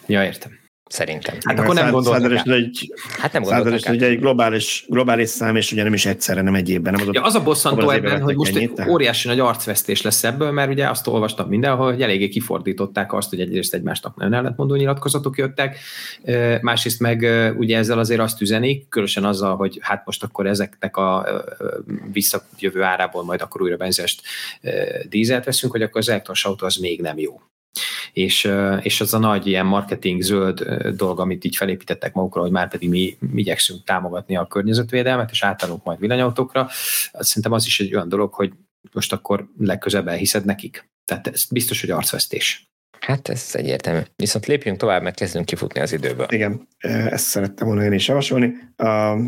Ja, 0.06 0.24
értem. 0.24 0.63
Szerintem. 0.94 1.34
Hát 1.44 1.58
akkor 1.58 1.74
nem 1.74 1.90
gondoltam. 1.90 2.52
Egy, 2.52 2.92
hát 3.18 3.32
nem 3.32 3.42
gondoltam. 3.42 3.94
Ugye 3.94 4.06
egy 4.06 4.18
globális, 4.18 4.84
globális 4.88 5.28
szám, 5.28 5.56
és 5.56 5.72
ugye 5.72 5.82
nem 5.82 5.92
is 5.92 6.06
egyszerre, 6.06 6.42
nem 6.42 6.54
egy 6.54 6.68
évben. 6.68 6.92
Nem 6.92 7.08
ja, 7.12 7.22
az 7.22 7.34
a 7.34 7.42
bosszantó 7.42 7.90
ebben, 7.90 8.22
hogy 8.22 8.36
most 8.36 8.56
ennyit, 8.56 8.78
egy 8.78 8.88
óriási 8.88 9.28
nagy 9.28 9.40
arcvesztés 9.40 10.02
lesz 10.02 10.24
ebből, 10.24 10.50
mert 10.50 10.70
ugye 10.70 10.88
azt 10.88 11.06
olvastam 11.06 11.48
mindenhol, 11.48 11.92
hogy 11.92 12.02
eléggé 12.02 12.28
kifordították 12.28 13.12
azt, 13.12 13.30
hogy 13.30 13.40
egyrészt 13.40 13.74
egymásnak 13.74 14.16
nagyon 14.16 14.34
ellentmondó 14.34 14.74
nyilatkozatok 14.74 15.38
jöttek, 15.38 15.78
másrészt 16.60 17.00
meg 17.00 17.26
ugye 17.58 17.78
ezzel 17.78 17.98
azért 17.98 18.20
azt 18.20 18.40
üzenik, 18.40 18.88
különösen 18.88 19.24
azzal, 19.24 19.56
hogy 19.56 19.78
hát 19.80 20.02
most 20.04 20.22
akkor 20.22 20.46
ezeknek 20.46 20.96
a 20.96 21.26
visszajövő 22.12 22.82
árából 22.82 23.24
majd 23.24 23.40
akkor 23.42 23.62
újra 23.62 23.76
benzest 23.76 24.22
dízelt 25.08 25.44
veszünk, 25.44 25.72
hogy 25.72 25.82
akkor 25.82 26.00
az 26.00 26.08
elektromos 26.08 26.44
autó 26.44 26.66
az 26.66 26.76
még 26.76 27.00
nem 27.00 27.18
jó 27.18 27.40
és, 28.12 28.50
és 28.80 29.00
az 29.00 29.14
a 29.14 29.18
nagy 29.18 29.46
ilyen 29.46 29.66
marketing 29.66 30.22
zöld 30.22 30.62
dolog, 30.96 31.20
amit 31.20 31.44
így 31.44 31.56
felépítettek 31.56 32.12
magukra, 32.12 32.40
hogy 32.40 32.50
már 32.50 32.68
pedig 32.68 32.88
mi, 32.88 33.16
igyekszünk 33.34 33.84
támogatni 33.84 34.36
a 34.36 34.46
környezetvédelmet, 34.46 35.30
és 35.30 35.42
átállunk 35.42 35.84
majd 35.84 35.98
villanyautókra, 35.98 36.68
szerintem 37.12 37.52
az 37.52 37.66
is 37.66 37.80
egy 37.80 37.94
olyan 37.94 38.08
dolog, 38.08 38.32
hogy 38.32 38.52
most 38.92 39.12
akkor 39.12 39.48
legközebb 39.58 40.08
elhiszed 40.08 40.44
nekik. 40.44 40.88
Tehát 41.04 41.26
ez 41.26 41.44
biztos, 41.44 41.80
hogy 41.80 41.90
arcvesztés. 41.90 42.68
Hát 43.00 43.28
ez 43.28 43.50
egyértelmű. 43.52 44.00
Viszont 44.16 44.46
lépjünk 44.46 44.78
tovább, 44.78 45.02
mert 45.02 45.16
kezdünk 45.16 45.44
kifutni 45.44 45.80
az 45.80 45.92
időből. 45.92 46.26
Igen, 46.30 46.68
ezt 46.78 47.24
szerettem 47.24 47.66
volna 47.66 47.84
én 47.84 47.92
is 47.92 48.08
javasolni. 48.08 48.54
Uh, 48.78 49.20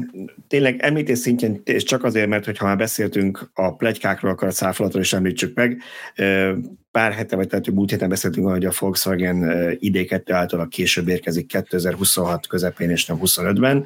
tényleg 0.48 0.80
említés 0.80 1.18
szintjén, 1.18 1.60
és 1.64 1.82
csak 1.82 2.04
azért, 2.04 2.28
mert 2.28 2.44
hogyha 2.44 2.64
már 2.64 2.76
beszéltünk 2.76 3.50
a 3.54 3.74
plegykákról, 3.74 4.30
akkor 4.30 4.48
a 4.48 4.50
száfolatról 4.50 5.02
is 5.02 5.12
említsük 5.12 5.56
meg. 5.56 5.82
Uh, 6.18 6.56
pár 6.96 7.12
hete, 7.12 7.36
vagy 7.36 7.48
tehát 7.48 7.70
múlt 7.70 7.90
héten 7.90 8.08
beszéltünk 8.08 8.48
hogy 8.48 8.64
a 8.64 8.72
Volkswagen 8.78 9.42
ID2 9.80 10.22
által 10.30 10.68
később 10.68 11.08
érkezik 11.08 11.46
2026 11.46 12.46
közepén 12.46 12.90
és 12.90 13.06
nem 13.06 13.18
25-ben. 13.22 13.84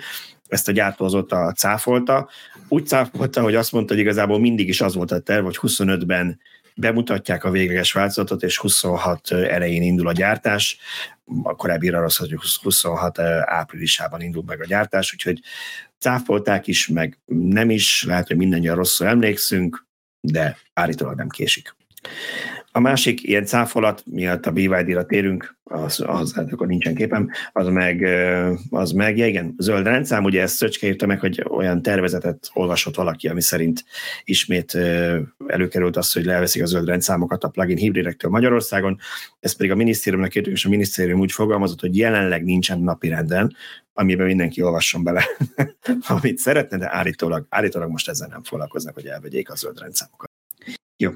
Ezt 0.49 0.69
a 0.69 0.73
gyártó 0.73 1.05
azóta 1.05 1.53
cáfolta. 1.53 2.29
Úgy 2.69 2.87
cáfolta, 2.87 3.43
hogy 3.43 3.55
azt 3.55 3.73
mondta, 3.73 3.93
hogy 3.93 4.03
igazából 4.03 4.41
mindig 4.41 4.69
is 4.69 4.81
az 4.81 4.95
volt 4.95 5.11
a 5.11 5.21
terv, 5.21 5.45
hogy 5.45 5.59
25-ben 5.61 6.41
bemutatják 6.75 7.45
a 7.45 7.51
végleges 7.51 7.93
változatot, 7.93 8.43
és 8.43 8.59
26 8.59 9.31
elején 9.31 9.83
indul 9.83 10.09
a 10.09 10.13
gyártás. 10.13 10.79
A 11.43 11.55
korábbi 11.55 11.89
az, 11.89 12.17
hogy 12.17 12.35
26 12.63 13.19
áprilisában 13.45 14.21
indul 14.21 14.43
meg 14.47 14.61
a 14.61 14.67
gyártás, 14.67 15.13
úgyhogy 15.13 15.41
cáfolták 15.99 16.67
is, 16.67 16.89
meg 16.89 17.19
nem 17.27 17.71
is, 17.71 18.05
lehet, 18.05 18.27
hogy 18.27 18.37
mindannyian 18.37 18.77
rosszul 18.77 19.07
emlékszünk, 19.07 19.87
de 20.21 20.57
állítólag 20.73 21.17
nem 21.17 21.29
késik. 21.29 21.75
A 22.73 22.81
másik 22.81 23.23
ilyen 23.23 23.45
cáfolat, 23.45 24.03
miatt 24.07 24.47
a 24.47 24.51
BYD-ra 24.51 25.05
térünk, 25.05 25.59
az, 25.65 26.03
az 26.07 26.35
hát 26.35 26.53
akkor 26.53 26.67
nincsen 26.67 26.95
képem, 26.95 27.31
az 27.53 27.67
meg, 27.67 28.03
az 28.71 28.93
meg 28.93 29.17
ja 29.17 29.27
igen, 29.27 29.55
zöld 29.59 29.87
rendszám, 29.87 30.25
ugye 30.25 30.43
ezt 30.43 30.57
Szöcske 30.57 30.87
írta 30.87 31.07
meg, 31.07 31.21
hogy 31.21 31.45
olyan 31.49 31.83
tervezetet 31.83 32.51
olvasott 32.53 32.95
valaki, 32.95 33.29
ami 33.29 33.41
szerint 33.41 33.85
ismét 34.25 34.79
előkerült 35.47 35.97
az, 35.97 36.13
hogy 36.13 36.25
leveszik 36.25 36.63
a 36.63 36.67
zöld 36.67 36.87
rendszámokat 36.87 37.45
a 37.45 37.49
plugin 37.49 37.77
hibridektől 37.77 38.31
Magyarországon, 38.31 38.99
ez 39.41 39.57
pedig 39.57 39.73
a 39.73 39.75
minisztériumnak 39.75 40.35
írtuk, 40.35 40.53
és 40.53 40.65
a 40.65 40.69
minisztérium 40.69 41.21
úgy 41.21 41.33
fogalmazott, 41.33 41.81
hogy 41.81 41.97
jelenleg 41.97 42.45
nincsen 42.45 42.81
napirenden, 42.81 43.55
amiben 43.93 44.27
mindenki 44.27 44.63
olvasson 44.63 45.05
bele, 45.05 45.25
amit 46.09 46.39
szeretne, 46.39 46.77
de 46.77 46.95
állítólag, 46.95 47.47
állítólag 47.49 47.91
most 47.91 48.09
ezzel 48.09 48.29
nem 48.29 48.43
foglalkoznak, 48.43 48.95
hogy 48.95 49.07
elvegyék 49.07 49.51
a 49.51 49.55
zöld 49.55 49.81
rendszámokat. 49.81 50.30
Jó. 51.01 51.11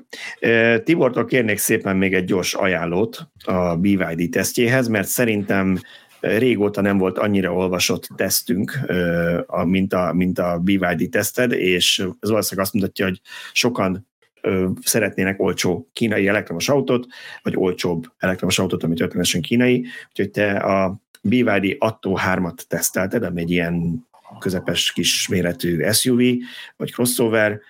Tibortól 0.84 1.24
kérnék 1.24 1.58
szépen 1.58 1.96
még 1.96 2.14
egy 2.14 2.24
gyors 2.24 2.54
ajánlót 2.54 3.28
a 3.44 3.76
BYD 3.76 4.30
tesztjéhez, 4.30 4.88
mert 4.88 5.06
szerintem 5.06 5.80
régóta 6.20 6.80
nem 6.80 6.98
volt 6.98 7.18
annyira 7.18 7.52
olvasott 7.52 8.08
tesztünk, 8.16 8.78
mint 9.64 9.92
a, 9.92 10.12
mint 10.12 10.38
a 10.38 10.58
BYD 10.58 11.08
teszted, 11.10 11.52
és 11.52 12.06
az 12.20 12.30
ország 12.30 12.58
azt 12.58 12.72
mutatja, 12.72 13.04
hogy 13.04 13.20
sokan 13.52 14.08
szeretnének 14.82 15.40
olcsó 15.40 15.88
kínai 15.92 16.28
elektromos 16.28 16.68
autót, 16.68 17.06
vagy 17.42 17.56
olcsóbb 17.56 18.04
elektromos 18.18 18.58
autót, 18.58 18.82
ami 18.82 18.94
történetesen 18.94 19.40
kínai, 19.40 19.86
úgyhogy 20.08 20.30
te 20.30 20.56
a 20.56 21.00
BYD 21.22 21.76
Atto 21.78 22.14
3-at 22.26 22.58
tesztelted, 22.68 23.22
ami 23.22 23.40
egy 23.40 23.50
ilyen 23.50 24.06
közepes 24.38 24.92
kis 24.92 25.28
méretű 25.28 25.90
SUV, 25.90 26.20
vagy 26.76 26.92
crossover, 26.92 27.60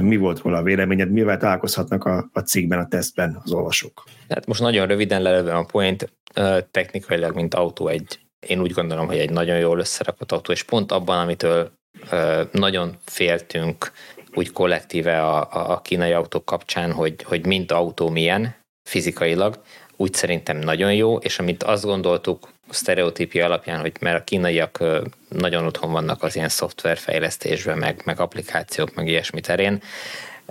mi 0.00 0.16
volt 0.16 0.40
róla 0.40 0.58
a 0.58 0.62
véleményed, 0.62 1.10
mivel 1.10 1.38
találkozhatnak 1.38 2.04
a, 2.04 2.30
a 2.32 2.40
cikkben, 2.40 2.78
a 2.78 2.88
tesztben 2.88 3.40
az 3.44 3.52
olvasók? 3.52 4.04
Hát 4.28 4.46
most 4.46 4.60
nagyon 4.60 4.86
röviden 4.86 5.22
lelövöm 5.22 5.56
a 5.56 5.64
point, 5.64 6.12
technikailag, 6.70 7.34
mint 7.34 7.54
autó 7.54 7.88
egy, 7.88 8.18
én 8.46 8.60
úgy 8.60 8.72
gondolom, 8.72 9.06
hogy 9.06 9.18
egy 9.18 9.30
nagyon 9.30 9.58
jól 9.58 9.78
összerakott 9.78 10.32
autó, 10.32 10.52
és 10.52 10.62
pont 10.62 10.92
abban, 10.92 11.18
amitől 11.18 11.72
nagyon 12.50 12.96
féltünk 13.04 13.92
úgy 14.34 14.52
kollektíve 14.52 15.22
a, 15.22 15.72
a 15.72 15.80
kínai 15.80 16.12
autók 16.12 16.44
kapcsán, 16.44 16.92
hogy, 16.92 17.22
hogy 17.22 17.46
mint 17.46 17.72
autó 17.72 18.08
milyen 18.08 18.54
fizikailag, 18.88 19.62
úgy 19.96 20.14
szerintem 20.14 20.58
nagyon 20.58 20.94
jó, 20.94 21.16
és 21.16 21.38
amit 21.38 21.62
azt 21.62 21.84
gondoltuk 21.84 22.48
sztereotípia 22.70 23.44
alapján, 23.44 23.80
hogy 23.80 23.92
mert 24.00 24.20
a 24.20 24.24
kínaiak 24.24 24.84
nagyon 25.28 25.66
otthon 25.66 25.92
vannak 25.92 26.22
az 26.22 26.36
ilyen 26.36 26.48
szoftverfejlesztésben, 26.48 27.78
meg, 27.78 28.02
meg 28.04 28.20
applikációk, 28.20 28.94
meg 28.94 29.08
ilyesmi 29.08 29.40
terén, 29.40 29.82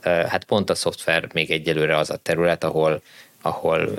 hát 0.03 0.43
pont 0.43 0.69
a 0.69 0.75
szoftver 0.75 1.27
még 1.33 1.51
egyelőre 1.51 1.97
az 1.97 2.09
a 2.09 2.17
terület, 2.17 2.63
ahol 2.63 3.01
ahol 3.45 3.89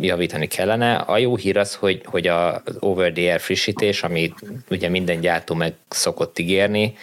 javítani 0.00 0.46
kellene. 0.46 0.94
A 0.94 1.18
jó 1.18 1.36
hír 1.36 1.56
az, 1.56 1.74
hogy, 1.74 2.02
hogy 2.04 2.26
az 2.26 2.60
over-the-air 2.78 3.40
frissítés, 3.40 4.02
amit 4.02 4.34
ugye 4.70 4.88
minden 4.88 5.20
gyártó 5.20 5.54
meg 5.54 5.74
szokott 5.88 6.38
ígérni, 6.38 6.96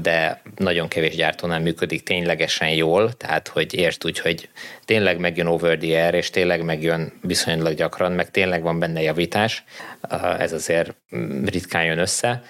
de 0.00 0.42
nagyon 0.56 0.88
kevés 0.88 1.14
gyártónál 1.14 1.60
működik 1.60 2.02
ténylegesen 2.02 2.68
jól, 2.68 3.12
tehát 3.12 3.48
hogy 3.48 3.74
értsd 3.74 4.04
úgy, 4.04 4.18
hogy 4.18 4.48
tényleg 4.84 5.18
megjön 5.18 5.46
over 5.46 5.78
the 5.78 6.04
air, 6.04 6.14
és 6.14 6.30
tényleg 6.30 6.64
megjön 6.64 7.12
viszonylag 7.22 7.74
gyakran, 7.74 8.12
meg 8.12 8.30
tényleg 8.30 8.62
van 8.62 8.78
benne 8.78 9.02
javítás, 9.02 9.64
ez 10.38 10.52
azért 10.52 10.94
ritkán 11.44 11.84
jön 11.84 11.98
össze, 11.98 12.42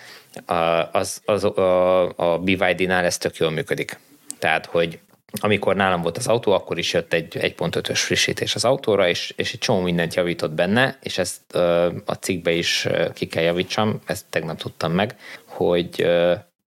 az, 0.93 1.21
az 1.25 1.45
a, 1.45 2.33
a 2.33 2.39
BYD-nál 2.39 3.05
ez 3.05 3.19
tök 3.19 3.37
jól 3.37 3.51
működik. 3.51 3.99
Tehát, 4.39 4.67
hogy 4.67 4.99
amikor 5.41 5.77
nálam 5.77 6.03
volt 6.03 6.17
az 6.17 6.27
autó, 6.27 6.53
akkor 6.53 6.79
is 6.79 6.93
jött 6.93 7.13
egy 7.13 7.37
1.5-ös 7.39 7.99
frissítés 7.99 8.55
az 8.55 8.65
autóra, 8.65 9.09
és, 9.09 9.33
és 9.37 9.53
egy 9.53 9.59
csomó 9.59 9.81
mindent 9.81 10.15
javított 10.15 10.53
benne, 10.53 10.99
és 11.03 11.19
ezt 11.19 11.55
a 12.05 12.13
cikkbe 12.21 12.51
is 12.51 12.89
ki 13.15 13.27
kell 13.27 13.43
javítsam, 13.43 14.01
ezt 14.07 14.25
tegnap 14.31 14.59
tudtam 14.59 14.93
meg, 14.93 15.17
hogy 15.45 16.07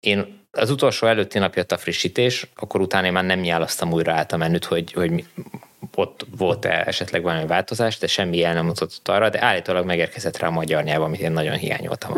én 0.01 0.39
az 0.51 0.71
utolsó 0.71 1.07
előtti 1.07 1.39
nap 1.39 1.55
jött 1.55 1.73
a 1.73 1.79
frissítés, 1.79 2.47
akkor 2.55 2.81
utána 2.81 3.07
én 3.07 3.13
már 3.13 3.25
nem 3.25 3.41
nyálasztam 3.41 3.93
újra 3.93 4.13
át 4.13 4.33
a 4.33 4.37
menüt, 4.37 4.65
hogy, 4.65 4.93
hogy 4.93 5.25
ott 5.95 6.27
volt-e 6.37 6.83
esetleg 6.87 7.23
valami 7.23 7.47
változás, 7.47 7.99
de 7.99 8.07
semmi 8.07 8.45
el 8.45 8.55
nem 8.55 8.67
mutatott 8.67 9.09
arra, 9.09 9.29
de 9.29 9.45
állítólag 9.45 9.85
megérkezett 9.85 10.39
rá 10.39 10.47
a 10.47 10.51
magyar 10.51 10.83
nyelv, 10.83 11.03
amit 11.03 11.21
én 11.21 11.33
nagyon 11.33 11.57
hiányoltam 11.57 12.13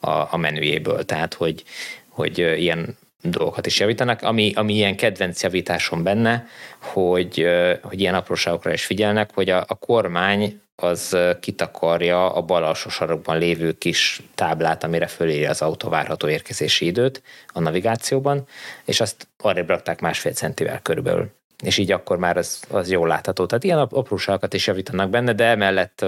a, 0.00 0.10
a, 0.10 0.28
a 0.30 0.36
menüjéből. 0.36 1.04
Tehát, 1.04 1.34
hogy, 1.34 1.64
hogy 2.08 2.38
ilyen 2.38 2.96
dolgokat 3.22 3.66
is 3.66 3.80
javítanak. 3.80 4.22
Ami, 4.22 4.52
ami 4.54 4.74
ilyen 4.74 4.96
kedvenc 4.96 5.42
javításom 5.42 6.02
benne, 6.02 6.46
hogy, 6.78 7.46
hogy 7.82 8.00
ilyen 8.00 8.14
apróságokra 8.14 8.72
is 8.72 8.84
figyelnek, 8.84 9.30
hogy 9.34 9.50
a, 9.50 9.64
a 9.68 9.74
kormány 9.74 10.60
az 10.76 11.16
kitakarja 11.40 12.32
a 12.32 12.42
bal 12.42 12.64
alsó 12.64 12.88
sarokban 12.88 13.38
lévő 13.38 13.72
kis 13.72 14.22
táblát, 14.34 14.84
amire 14.84 15.06
fölírja 15.06 15.50
az 15.50 15.62
autó 15.62 15.88
várható 15.88 16.28
érkezési 16.28 16.86
időt 16.86 17.22
a 17.52 17.60
navigációban, 17.60 18.46
és 18.84 19.00
azt 19.00 19.28
arra 19.38 19.66
rakták 19.66 20.00
másfél 20.00 20.32
centivel 20.32 20.82
körülbelül 20.82 21.30
és 21.62 21.78
így 21.78 21.92
akkor 21.92 22.16
már 22.16 22.36
az, 22.36 22.60
az 22.70 22.90
jól 22.90 23.08
látható. 23.08 23.46
Tehát 23.46 23.64
ilyen 23.64 23.78
apróságokat 23.78 24.54
is 24.54 24.66
javítanak 24.66 25.10
benne, 25.10 25.32
de 25.32 25.44
emellett 25.44 26.00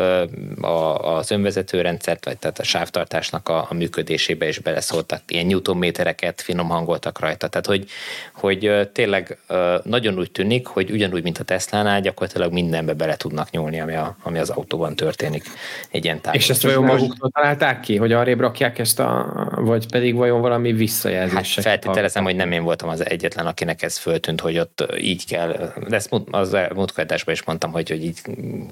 a, 0.60 1.16
az 1.16 1.30
önvezető 1.30 1.80
rendszert, 1.80 2.24
vagy 2.24 2.38
tehát 2.38 2.58
a 2.58 2.62
sávtartásnak 2.62 3.48
a, 3.48 3.66
a 3.70 3.74
működésébe 3.74 4.48
is 4.48 4.58
beleszóltak, 4.58 5.20
ilyen 5.26 5.46
newtonmétereket 5.46 6.40
finom 6.40 6.68
hangoltak 6.68 7.20
rajta. 7.20 7.48
Tehát, 7.48 7.66
hogy, 7.66 7.88
hogy 8.32 8.88
tényleg 8.92 9.38
nagyon 9.82 10.18
úgy 10.18 10.30
tűnik, 10.30 10.66
hogy 10.66 10.90
ugyanúgy, 10.90 11.22
mint 11.22 11.38
a 11.38 11.44
Tesla-nál, 11.44 12.00
gyakorlatilag 12.00 12.52
mindenbe 12.52 12.92
bele 12.92 13.16
tudnak 13.16 13.50
nyúlni, 13.50 13.80
ami, 13.80 13.94
a, 13.94 14.16
ami 14.22 14.38
az 14.38 14.50
autóban 14.50 14.96
történik. 14.96 15.44
Egy 15.90 16.04
ilyen 16.04 16.20
távol. 16.20 16.40
És 16.40 16.50
ezt 16.50 16.62
vajon 16.62 16.84
maguktól 16.84 17.30
találták 17.30 17.80
ki, 17.80 17.96
hogy 17.96 18.12
arrébb 18.12 18.40
rakják 18.40 18.78
ezt 18.78 19.00
a, 19.00 19.32
vagy 19.56 19.90
pedig 19.90 20.14
vajon 20.14 20.40
valami 20.40 20.72
visszajelzés? 20.72 21.54
Hát 21.54 21.64
feltételezem, 21.64 22.24
hogy 22.24 22.36
nem 22.36 22.52
én 22.52 22.62
voltam 22.62 22.88
az 22.88 23.06
egyetlen, 23.06 23.46
akinek 23.46 23.82
ez 23.82 23.96
föltűnt, 23.96 24.40
hogy 24.40 24.58
ott 24.58 24.86
így 25.00 25.26
kell 25.26 25.37
kell, 25.38 25.72
de 25.88 25.96
ezt 25.96 26.14
az 26.30 26.56
múltkor 26.74 27.06
is 27.26 27.42
mondtam, 27.42 27.72
hogy, 27.72 27.88
hogy 27.88 28.04
így 28.04 28.20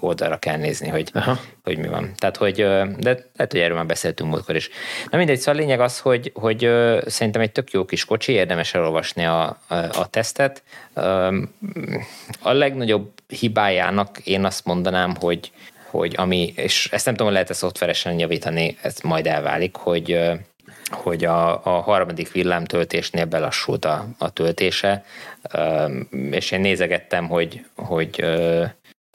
oldalra 0.01 0.37
kell 0.37 0.57
nézni, 0.57 0.89
hogy, 0.89 1.11
Aha. 1.13 1.39
hogy 1.65 1.79
mi 1.79 1.89
van. 1.89 2.13
Tehát, 2.17 2.37
hogy, 2.37 2.57
de 2.99 3.31
lehet, 3.37 3.53
hogy 3.53 3.61
erről 3.61 3.77
már 3.77 3.87
beszéltünk 3.87 4.31
múltkor 4.31 4.57
is. 4.57 4.69
Na 5.11 5.19
mindegy, 5.19 5.39
szóval 5.39 5.55
a 5.55 5.59
lényeg 5.59 5.81
az, 5.81 6.01
hogy, 6.01 6.33
hogy 6.35 6.71
szerintem 7.07 7.43
egy 7.43 7.53
tök 7.53 7.71
jó 7.71 7.85
kis 7.85 8.05
kocsi, 8.05 8.33
érdemes 8.33 8.75
elolvasni 8.75 9.25
a, 9.25 9.43
a, 9.67 9.75
a 9.75 10.07
tesztet. 10.11 10.63
A 12.43 12.53
legnagyobb 12.53 13.13
hibájának 13.27 14.19
én 14.25 14.45
azt 14.45 14.65
mondanám, 14.65 15.15
hogy, 15.21 15.53
hogy 15.91 16.15
ami, 16.17 16.53
és 16.57 16.89
ezt 16.93 17.05
nem 17.05 17.15
tudom, 17.15 17.33
lehet-e 17.33 17.55
szoftveresen 17.55 18.19
javítani, 18.19 18.79
ez 18.83 19.01
majd 19.03 19.27
elválik, 19.27 19.77
hogy 19.77 20.21
hogy 20.91 21.25
a, 21.25 21.67
a 21.67 21.81
harmadik 21.81 22.33
villámtöltésnél 22.33 23.25
belassult 23.25 23.85
a, 23.85 24.07
a 24.19 24.31
töltése, 24.31 25.05
és 26.31 26.51
én 26.51 26.61
nézegettem, 26.61 27.29
hogy, 27.29 27.65
hogy 27.75 28.25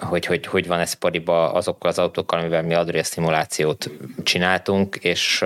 hogy, 0.08 0.26
hogy, 0.26 0.46
hogy 0.46 0.68
van 0.68 0.80
ez 0.80 0.94
pariba 0.94 1.54
azokkal 1.54 1.90
az 1.90 2.00
autókkal, 2.00 2.40
amivel 2.40 2.64
mi 2.64 2.74
Adria 2.74 3.04
szimulációt 3.04 3.90
csináltunk, 4.24 4.96
és 4.96 5.46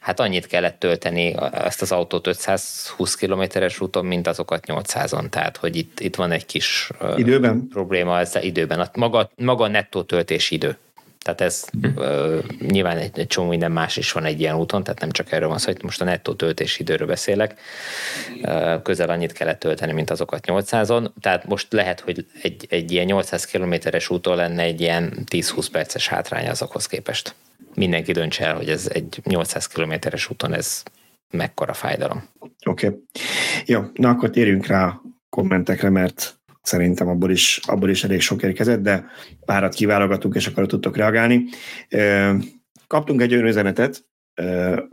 hát 0.00 0.20
annyit 0.20 0.46
kellett 0.46 0.78
tölteni 0.78 1.34
ezt 1.52 1.82
az 1.82 1.92
autót 1.92 2.26
520 2.26 3.14
kilométeres 3.14 3.80
úton, 3.80 4.04
mint 4.04 4.26
azokat 4.26 4.64
800-on, 4.66 5.28
tehát 5.28 5.56
hogy 5.56 5.76
itt, 5.76 6.00
itt 6.00 6.16
van 6.16 6.30
egy 6.30 6.46
kis 6.46 6.90
időben? 7.16 7.68
probléma 7.68 8.18
ezzel 8.18 8.42
időben. 8.42 8.80
A 8.80 8.90
maga, 8.94 9.30
maga 9.36 9.68
nettó 9.68 10.02
töltési 10.02 10.54
idő. 10.54 10.76
Tehát 11.24 11.40
ez 11.40 11.64
uh, 11.96 12.44
nyilván 12.58 12.96
egy, 12.96 13.18
egy 13.18 13.26
csomó 13.26 13.48
minden 13.48 13.72
más 13.72 13.96
is 13.96 14.12
van 14.12 14.24
egy 14.24 14.40
ilyen 14.40 14.56
úton, 14.56 14.84
tehát 14.84 15.00
nem 15.00 15.10
csak 15.10 15.32
erről 15.32 15.48
van 15.48 15.58
szó, 15.58 15.72
hogy 15.72 15.82
most 15.82 16.00
a 16.00 16.04
nettó 16.04 16.32
töltési 16.32 16.82
időről 16.82 17.06
beszélek. 17.06 17.60
Uh, 18.42 18.82
közel 18.82 19.08
annyit 19.08 19.32
kellett 19.32 19.58
tölteni, 19.58 19.92
mint 19.92 20.10
azokat 20.10 20.44
800-on. 20.46 21.10
Tehát 21.20 21.46
most 21.46 21.72
lehet, 21.72 22.00
hogy 22.00 22.26
egy, 22.42 22.66
egy 22.68 22.92
ilyen 22.92 23.06
800 23.06 23.44
kilométeres 23.44 24.10
úton 24.10 24.36
lenne 24.36 24.62
egy 24.62 24.80
ilyen 24.80 25.12
10-20 25.30 25.66
perces 25.72 26.08
hátrány 26.08 26.48
azokhoz 26.48 26.86
képest. 26.86 27.34
Mindenki 27.74 28.12
döntse 28.12 28.46
el, 28.46 28.54
hogy 28.54 28.68
ez 28.68 28.88
egy 28.92 29.20
800 29.24 29.66
kilométeres 29.66 30.30
úton 30.30 30.54
ez 30.54 30.82
mekkora 31.30 31.72
fájdalom. 31.72 32.28
Oké. 32.66 32.86
Okay. 32.86 33.00
Jó, 33.66 33.82
na 33.92 34.08
akkor 34.08 34.30
térjünk 34.30 34.66
rá 34.66 35.00
kommentekre, 35.28 35.90
mert 35.90 36.34
szerintem 36.64 37.08
abból 37.08 37.30
is, 37.30 37.60
abból 37.66 37.90
is 37.90 38.04
elég 38.04 38.20
sok 38.20 38.42
érkezett, 38.42 38.82
de 38.82 39.06
párat 39.44 39.74
kiválogatunk, 39.74 40.34
és 40.34 40.46
akkor 40.46 40.66
tudtok 40.66 40.96
reagálni. 40.96 41.44
Kaptunk 42.86 43.20
egy 43.20 43.32
olyan 43.32 43.46
üzenetet, 43.46 44.06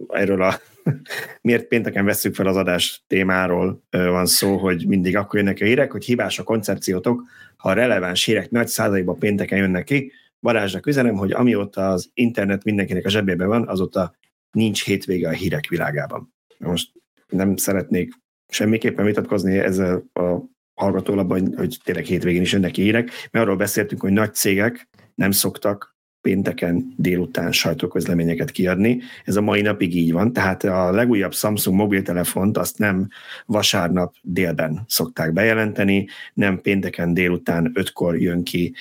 erről 0.08 0.42
a 0.42 0.60
miért 1.42 1.68
pénteken 1.68 2.06
veszük 2.06 2.36
fel 2.36 2.48
az 2.48 2.56
adás 2.56 3.04
témáról 3.08 3.84
van 3.90 4.26
szó, 4.26 4.58
hogy 4.58 4.88
mindig 4.88 5.16
akkor 5.16 5.40
jönnek 5.40 5.58
a 5.62 5.66
hírek, 5.66 5.92
hogy 5.92 6.06
hibás 6.06 6.40
a 6.40 6.44
koncepciótok, 6.44 7.24
ha 7.58 7.70
a 7.70 7.74
releváns 7.74 8.26
hírek 8.26 8.50
nagy 8.50 8.68
százalékban 8.68 9.20
pénteken 9.20 9.58
jönnek 9.58 9.84
ki. 9.84 10.12
Balázsnak 10.40 10.86
üzenem, 10.86 11.16
hogy 11.16 11.32
amióta 11.32 11.90
az 11.90 12.10
internet 12.14 12.64
mindenkinek 12.64 13.06
a 13.06 13.10
zsebében 13.10 13.48
van, 13.48 13.68
azóta 13.68 14.16
nincs 14.52 14.86
hétvége 14.86 15.28
a 15.28 15.32
hírek 15.32 15.68
világában. 15.68 16.34
Most 16.58 16.92
nem 17.28 17.56
szeretnék 17.56 18.14
semmiképpen 18.48 19.06
vitatkozni 19.06 19.58
ezzel 19.58 20.04
a 20.14 20.38
hallgatólapban, 20.82 21.54
hogy 21.56 21.78
tényleg 21.84 22.06
hétvégén 22.06 22.42
is 22.42 22.52
jönnek 22.52 22.76
hírek, 22.76 23.10
mert 23.32 23.46
arról 23.46 23.56
beszéltünk, 23.56 24.02
hogy 24.02 24.12
nagy 24.12 24.34
cégek 24.34 24.88
nem 25.16 25.32
szoktak 25.32 25.96
pénteken 26.22 26.94
délután 26.98 27.52
sajtóközleményeket 27.52 28.52
kiadni. 28.52 29.02
Ez 29.26 29.36
a 29.36 29.42
mai 29.42 29.62
napig 29.62 29.96
így 29.96 30.12
van, 30.12 30.34
tehát 30.34 30.64
a 30.64 30.92
legújabb 30.92 31.34
Samsung 31.34 31.76
mobiltelefont 31.76 32.58
azt 32.58 32.78
nem 32.78 33.08
vasárnap 33.46 34.14
délben 34.22 34.84
szokták 34.88 35.34
bejelenteni, 35.34 36.08
nem 36.34 36.62
pénteken 36.62 37.14
délután 37.14 37.72
ötkor 37.74 38.18
jön 38.18 38.44
ki 38.44 38.74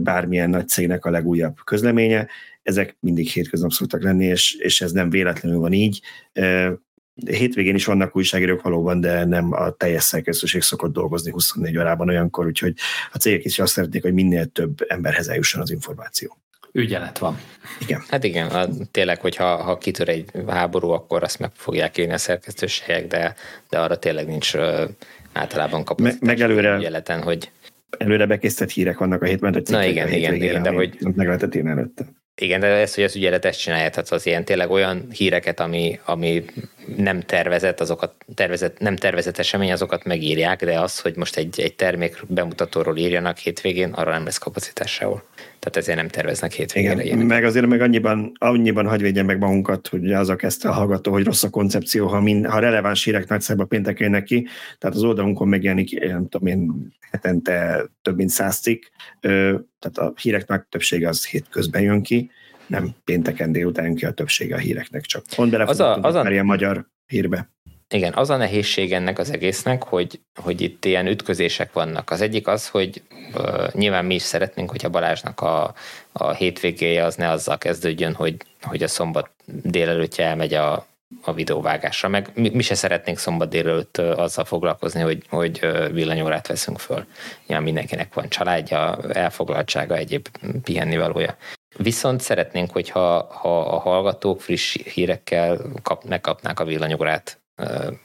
bármilyen 0.00 0.50
nagy 0.50 0.68
cégnek 0.68 1.04
a 1.04 1.10
legújabb 1.10 1.56
közleménye, 1.64 2.28
ezek 2.62 2.96
mindig 3.00 3.28
hétköznap 3.28 3.70
szoktak 3.70 4.02
lenni, 4.02 4.24
és, 4.24 4.54
és 4.54 4.80
ez 4.80 4.92
nem 4.92 5.10
véletlenül 5.10 5.58
van 5.58 5.72
így. 5.72 6.00
Hétvégén 7.26 7.74
is 7.74 7.84
vannak 7.84 8.16
újságírók 8.16 8.62
valóban, 8.62 9.00
de 9.00 9.24
nem 9.24 9.52
a 9.52 9.70
teljes 9.70 10.02
szerkesztőség 10.02 10.62
szokott 10.62 10.92
dolgozni 10.92 11.30
24 11.30 11.78
órában 11.78 12.08
olyankor, 12.08 12.46
úgyhogy 12.46 12.74
a 13.12 13.18
cégek 13.18 13.44
is 13.44 13.58
azt 13.58 13.72
szeretnék, 13.72 14.02
hogy 14.02 14.12
minél 14.12 14.46
több 14.46 14.84
emberhez 14.88 15.28
eljusson 15.28 15.60
az 15.60 15.70
információ. 15.70 16.36
Ügyelet 16.72 17.18
van. 17.18 17.40
Igen. 17.80 18.02
Hát 18.08 18.24
igen, 18.24 18.46
a, 18.46 18.68
tényleg, 18.90 19.20
hogyha 19.20 19.56
ha 19.56 19.78
kitör 19.78 20.08
egy 20.08 20.30
háború, 20.46 20.90
akkor 20.90 21.22
azt 21.22 21.38
meg 21.38 21.50
fogják 21.54 21.98
írni 21.98 22.12
a 22.12 22.18
szerkesztőségek, 22.18 23.06
de, 23.06 23.34
de 23.68 23.78
arra 23.78 23.98
tényleg 23.98 24.26
nincs 24.26 24.54
uh, 24.54 24.82
általában 25.32 25.84
kapacitás. 25.84 26.20
Me, 26.20 26.26
meg 26.26 26.40
előre, 26.40 26.76
ügyeleten, 26.76 27.22
hogy 27.22 27.50
előre 27.98 28.26
bekészített 28.26 28.70
hírek 28.70 28.98
vannak 28.98 29.22
a 29.22 29.26
hétben, 29.26 29.52
hogy 29.52 29.66
Na 29.68 29.84
igen, 29.84 30.12
igen, 30.12 30.34
igen, 30.34 30.62
de 30.62 30.70
hogy 30.70 30.98
meg 31.14 31.26
lehetett 31.26 31.54
írni 31.54 31.70
előtte. 31.70 32.06
Igen, 32.40 32.60
de 32.60 32.66
ez, 32.66 32.94
hogy 32.94 33.04
az 33.04 33.16
ügyelet 33.16 33.44
ezt 33.44 33.60
csinálja, 33.60 33.90
tehát 33.90 34.10
az 34.10 34.26
ilyen 34.26 34.44
tényleg 34.44 34.70
olyan 34.70 35.06
híreket, 35.12 35.60
ami, 35.60 36.00
ami 36.04 36.44
nem 36.96 37.20
tervezett, 37.20 37.80
azokat 37.80 38.12
tervezett, 38.34 38.78
nem 38.78 38.96
tervezett 38.96 39.38
esemény, 39.38 39.72
azokat 39.72 40.04
megírják, 40.04 40.64
de 40.64 40.80
az, 40.80 41.00
hogy 41.00 41.16
most 41.16 41.36
egy, 41.36 41.60
egy 41.60 41.74
termék 41.74 42.22
bemutatóról 42.26 42.96
írjanak 42.96 43.38
hétvégén, 43.38 43.92
arra 43.92 44.10
nem 44.10 44.24
lesz 44.24 44.38
kapacitás 44.38 44.90
sehol. 44.90 45.22
Tehát 45.58 45.76
ezért 45.76 45.98
nem 45.98 46.08
terveznek 46.08 46.52
hétvégére 46.52 47.04
Igen, 47.04 47.18
meg 47.18 47.44
azért 47.44 47.66
meg 47.66 47.80
annyiban, 47.80 48.32
annyiban 48.38 48.86
hagyj 48.86 49.02
védjen 49.02 49.24
meg 49.24 49.38
magunkat, 49.38 49.88
hogy 49.88 50.12
az 50.12 50.28
a 50.28 50.36
kezdte 50.36 50.68
a 50.68 50.72
hallgató, 50.72 51.12
hogy 51.12 51.24
rossz 51.24 51.42
a 51.42 51.50
koncepció, 51.50 52.06
ha, 52.06 52.20
mind, 52.20 52.46
ha 52.46 52.58
releváns 52.58 53.04
hírek 53.04 53.28
nagyszába 53.28 53.64
péntek 53.64 53.98
jönnek 53.98 54.24
ki, 54.24 54.46
tehát 54.78 54.96
az 54.96 55.02
oldalunkon 55.02 55.48
megjelenik, 55.48 56.00
nem 56.00 56.28
tudom 56.28 56.48
én, 56.48 56.92
hetente 57.10 57.84
több 58.02 58.16
mint 58.16 58.30
száz 58.30 58.58
cikk, 58.58 58.84
tehát 59.20 59.98
a 59.98 60.12
hírek 60.16 60.46
nagy 60.46 60.62
többsége 60.62 61.08
az 61.08 61.26
hétközben 61.26 61.82
jön 61.82 62.02
ki, 62.02 62.30
nem 62.66 62.90
pénteken 63.04 63.52
délután 63.52 63.84
jön 63.84 63.94
ki 63.94 64.04
a 64.04 64.10
többsége 64.10 64.54
a 64.54 64.58
híreknek, 64.58 65.02
csak 65.02 65.24
pont 65.36 65.50
bele 65.50 65.64
az 65.64 65.80
a, 65.80 65.96
az 65.96 66.14
a, 66.14 66.42
magyar 66.42 66.86
hírbe. 67.06 67.50
Igen, 67.94 68.14
az 68.14 68.30
a 68.30 68.36
nehézség 68.36 68.92
ennek 68.92 69.18
az 69.18 69.30
egésznek, 69.30 69.82
hogy, 69.82 70.20
hogy 70.34 70.60
itt 70.60 70.84
ilyen 70.84 71.06
ütközések 71.06 71.72
vannak. 71.72 72.10
Az 72.10 72.20
egyik 72.20 72.46
az, 72.46 72.68
hogy 72.68 73.02
uh, 73.34 73.72
nyilván 73.72 74.04
mi 74.04 74.14
is 74.14 74.22
szeretnénk, 74.22 74.70
hogyha 74.70 74.88
Balázsnak 74.88 75.40
a, 75.40 75.74
a 76.12 76.32
hétvégéje 76.32 77.04
az 77.04 77.14
ne 77.14 77.30
azzal 77.30 77.58
kezdődjön, 77.58 78.14
hogy, 78.14 78.36
hogy 78.62 78.82
a 78.82 78.88
szombat 78.88 79.30
délelőttje 79.46 80.24
elmegy 80.24 80.54
a, 80.54 80.86
a 81.22 81.32
videóvágásra, 81.32 82.08
meg 82.08 82.30
mi, 82.34 82.48
mi 82.48 82.62
se 82.62 82.74
szeretnénk 82.74 83.18
szombat 83.18 83.48
délelőtt 83.48 83.98
azzal 83.98 84.44
foglalkozni, 84.44 85.00
hogy, 85.00 85.22
hogy 85.28 85.60
villanyórát 85.92 86.46
veszünk 86.46 86.78
föl. 86.78 87.06
Nyilván 87.46 87.64
mindenkinek 87.64 88.14
van 88.14 88.28
családja, 88.28 88.98
elfoglaltsága, 89.12 89.96
egyéb 89.96 90.28
pihennivalója. 90.62 91.36
Viszont 91.76 92.20
szeretnénk, 92.20 92.70
hogyha 92.70 93.32
ha 93.32 93.60
a 93.60 93.78
hallgatók 93.78 94.40
friss 94.40 94.76
hírekkel 94.76 95.58
kap, 95.82 96.04
megkapnák 96.04 96.60
a 96.60 96.64
villanyórát 96.64 97.37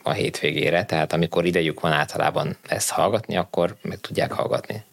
a 0.02 0.12
hétvégére, 0.12 0.84
tehát 0.84 1.12
amikor 1.12 1.44
idejük 1.44 1.80
van 1.80 1.92
általában 1.92 2.56
ezt 2.68 2.90
hallgatni, 2.90 3.36
akkor 3.36 3.76
meg 3.82 4.00
tudják 4.00 4.32
hallgatni. 4.32 4.84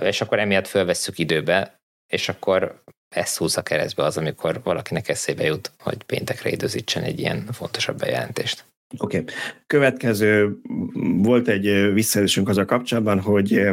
És 0.00 0.20
akkor 0.20 0.38
emiatt 0.38 0.66
fölvesszük 0.66 1.18
időbe, 1.18 1.80
és 2.12 2.28
akkor 2.28 2.82
ezt 3.14 3.36
húzza 3.36 3.62
keresztbe 3.62 4.04
az, 4.04 4.16
amikor 4.16 4.62
valakinek 4.62 5.08
eszébe 5.08 5.44
jut, 5.44 5.72
hogy 5.78 6.02
péntekre 6.02 6.50
időzítsen 6.50 7.02
egy 7.02 7.18
ilyen 7.18 7.48
fontosabb 7.52 7.98
bejelentést. 7.98 8.64
Oké. 8.98 9.18
Okay. 9.18 9.34
Következő, 9.66 10.58
volt 11.16 11.48
egy 11.48 11.92
visszajelzésünk 11.92 12.48
az 12.48 12.56
a 12.56 12.64
kapcsolatban, 12.64 13.20
hogy 13.20 13.68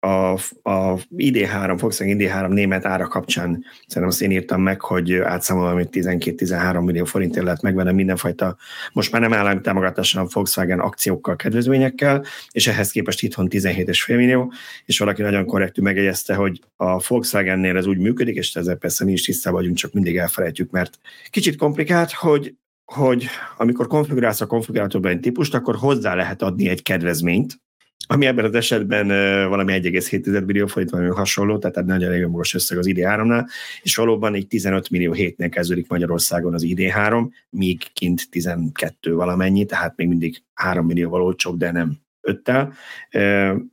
a, 0.00 0.32
a 0.62 0.94
ID3, 1.16 1.76
Volkswagen 1.80 2.16
ID3 2.20 2.48
német 2.48 2.84
ára 2.84 3.06
kapcsán 3.06 3.64
szerintem 3.86 4.06
azt 4.06 4.22
én 4.22 4.30
írtam 4.30 4.62
meg, 4.62 4.80
hogy 4.80 5.14
átszámolva, 5.14 5.72
hogy 5.72 5.88
12-13 5.92 6.84
millió 6.84 7.04
forintért 7.04 7.44
lehet 7.44 7.62
megvenni 7.62 7.92
mindenfajta, 7.92 8.56
most 8.92 9.12
már 9.12 9.20
nem 9.20 9.32
állami 9.32 9.60
támogatással 9.60 10.28
Volkswagen 10.32 10.80
akciókkal, 10.80 11.36
kedvezményekkel, 11.36 12.24
és 12.50 12.66
ehhez 12.66 12.90
képest 12.90 13.22
itthon 13.22 13.48
17,5 13.50 14.16
millió, 14.16 14.52
és 14.84 14.98
valaki 14.98 15.22
nagyon 15.22 15.46
korrektül 15.46 15.84
megjegyezte, 15.84 16.34
hogy 16.34 16.60
a 16.76 17.04
Volkswagennél 17.08 17.76
ez 17.76 17.86
úgy 17.86 17.98
működik, 17.98 18.36
és 18.36 18.54
ezzel 18.54 18.76
persze 18.76 19.04
mi 19.04 19.12
is 19.12 19.22
tisztában 19.22 19.58
vagyunk, 19.58 19.76
csak 19.76 19.92
mindig 19.92 20.16
elfelejtjük, 20.16 20.70
mert 20.70 20.98
kicsit 21.30 21.56
komplikált, 21.56 22.12
hogy 22.12 22.54
hogy 22.94 23.26
amikor 23.56 23.86
konfigurálsz 23.86 24.40
a 24.40 24.46
konfigurátorban 24.46 25.10
egy 25.10 25.20
típust, 25.20 25.54
akkor 25.54 25.76
hozzá 25.76 26.14
lehet 26.14 26.42
adni 26.42 26.68
egy 26.68 26.82
kedvezményt, 26.82 27.60
ami 28.06 28.26
ebben 28.26 28.44
az 28.44 28.54
esetben 28.54 29.08
valami 29.48 29.72
1,7 29.72 30.44
millió 30.46 30.66
forint, 30.66 30.90
valami 30.90 31.08
hasonló, 31.08 31.58
tehát 31.58 31.86
nagyon 31.86 32.12
elég 32.12 32.26
magas 32.26 32.54
összeg 32.54 32.78
az 32.78 32.86
ID3-nál, 32.88 33.48
és 33.82 33.96
valóban 33.96 34.36
így 34.36 34.46
15 34.46 34.90
millió 34.90 35.12
hétnél 35.12 35.48
kezdődik 35.48 35.88
Magyarországon 35.88 36.54
az 36.54 36.64
ID3, 36.66 37.28
míg 37.50 37.82
kint 37.92 38.30
12 38.30 39.14
valamennyi, 39.14 39.64
tehát 39.64 39.96
még 39.96 40.08
mindig 40.08 40.42
3 40.54 40.86
millió 40.86 41.12
olcsóbb, 41.12 41.58
de 41.58 41.72
nem 41.72 41.98
öttel, 42.28 42.72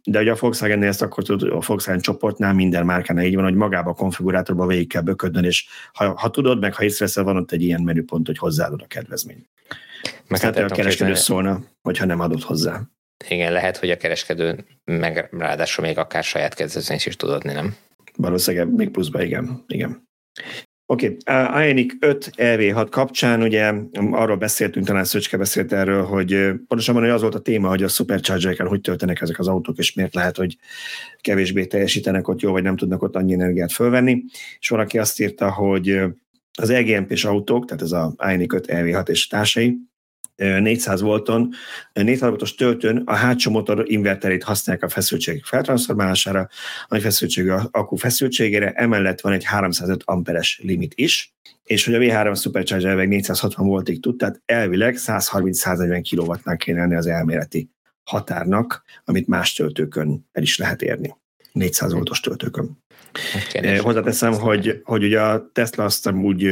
de 0.03 0.19
ugye 0.19 0.31
a 0.31 0.37
Volkswagen-nél 0.39 0.87
ezt 0.87 1.01
akkor 1.01 1.23
tudod, 1.23 1.51
a 1.51 1.61
Volkswagen 1.65 2.01
csoportnál 2.01 2.53
minden 2.53 2.85
márkánál 2.85 3.25
így 3.25 3.35
van, 3.35 3.43
hogy 3.43 3.55
magába 3.55 3.89
a 3.89 3.93
konfigurátorba 3.93 4.65
végig 4.65 4.89
kell 4.89 5.01
böködni, 5.01 5.47
és 5.47 5.65
ha, 5.93 6.17
ha 6.17 6.29
tudod, 6.29 6.59
meg 6.59 6.73
ha 6.73 6.83
észreveszel, 6.83 7.23
van 7.23 7.37
ott 7.37 7.51
egy 7.51 7.61
ilyen 7.61 7.81
menüpont, 7.81 8.27
hogy 8.27 8.37
hozzáadod 8.37 8.81
a 8.81 8.87
kedvezményt. 8.87 9.49
Meg 10.27 10.41
hát 10.41 10.57
a 10.57 10.65
kereskedő 10.65 11.13
szólna, 11.13 11.63
hogyha 11.81 12.05
nem 12.05 12.19
adott 12.19 12.43
hozzá. 12.43 12.81
Igen, 13.27 13.51
lehet, 13.51 13.77
hogy 13.77 13.89
a 13.89 13.97
kereskedő 13.97 14.65
meg 14.83 15.29
ráadásul 15.31 15.85
még 15.85 15.97
akár 15.97 16.23
saját 16.23 16.53
kedvezményt 16.53 17.05
is 17.05 17.15
tud 17.15 17.29
adni, 17.29 17.53
nem? 17.53 17.75
Valószínűleg 18.17 18.73
még 18.73 18.89
pluszba, 18.89 19.23
igen. 19.23 19.63
igen. 19.67 20.07
Oké, 20.87 21.17
okay. 21.25 21.67
Ionic 21.67 21.93
5 21.99 22.31
EV6 22.37 22.87
kapcsán 22.89 23.41
ugye 23.41 23.73
arról 24.11 24.35
beszéltünk, 24.37 24.85
talán 24.85 25.03
Szöcske 25.03 25.37
beszélt 25.37 25.73
erről, 25.73 26.03
hogy 26.03 26.51
pontosabban 26.67 27.01
hogy 27.01 27.11
az 27.11 27.21
volt 27.21 27.35
a 27.35 27.39
téma, 27.39 27.69
hogy 27.69 27.83
a 27.83 27.87
supercharger 27.87 28.67
hogy 28.67 28.81
töltenek 28.81 29.21
ezek 29.21 29.39
az 29.39 29.47
autók, 29.47 29.77
és 29.77 29.93
miért 29.93 30.13
lehet, 30.13 30.37
hogy 30.37 30.57
kevésbé 31.21 31.65
teljesítenek 31.65 32.27
ott 32.27 32.41
jó, 32.41 32.51
vagy 32.51 32.63
nem 32.63 32.75
tudnak 32.75 33.01
ott 33.01 33.15
annyi 33.15 33.33
energiát 33.33 33.71
fölvenni. 33.71 34.23
És 34.59 34.69
valaki 34.69 34.97
azt 34.97 35.19
írta, 35.19 35.51
hogy 35.51 35.99
az 36.57 36.69
EGMP-s 36.69 37.25
autók, 37.25 37.65
tehát 37.65 37.83
ez 37.83 37.91
a 37.91 38.15
Ionic 38.29 38.53
5 38.53 38.65
EV6 38.67 39.09
és 39.09 39.27
társai, 39.27 39.77
400 40.35 41.01
volton, 41.01 41.53
400 41.93 42.29
voltos 42.29 42.55
töltőn 42.55 43.01
a 43.05 43.13
hátsó 43.13 43.51
motor 43.51 43.83
inverterét 43.85 44.43
használják 44.43 44.85
a 44.85 44.89
feszültség 44.89 45.43
feltransformálására, 45.43 46.49
a 46.87 46.99
feszültségű 46.99 47.49
akku 47.71 47.95
feszültségére, 47.95 48.71
emellett 48.71 49.21
van 49.21 49.33
egy 49.33 49.43
305 49.43 50.01
amperes 50.05 50.59
limit 50.63 50.93
is, 50.95 51.33
és 51.63 51.85
hogy 51.85 51.93
a 51.93 51.99
V3 51.99 52.41
Supercharger 52.41 52.89
elvileg 52.89 53.07
460 53.07 53.67
voltig 53.67 54.01
tud, 54.01 54.17
tehát 54.17 54.41
elvileg 54.45 54.95
130-140 54.97 56.09
kW-nál 56.09 56.57
kéne 56.57 56.79
lenni 56.79 56.95
az 56.95 57.07
elméleti 57.07 57.69
határnak, 58.03 58.83
amit 59.05 59.27
más 59.27 59.53
töltőkön 59.53 60.27
el 60.31 60.41
is 60.41 60.57
lehet 60.57 60.81
érni. 60.81 61.15
400 61.51 61.93
voltos 61.93 62.19
töltőkön. 62.19 62.83
Hozzáteszem, 63.77 64.33
hogy, 64.33 64.81
hogy 64.83 65.03
ugye 65.03 65.21
a 65.21 65.49
Tesla 65.53 65.83
azt 65.83 66.11
úgy 66.11 66.49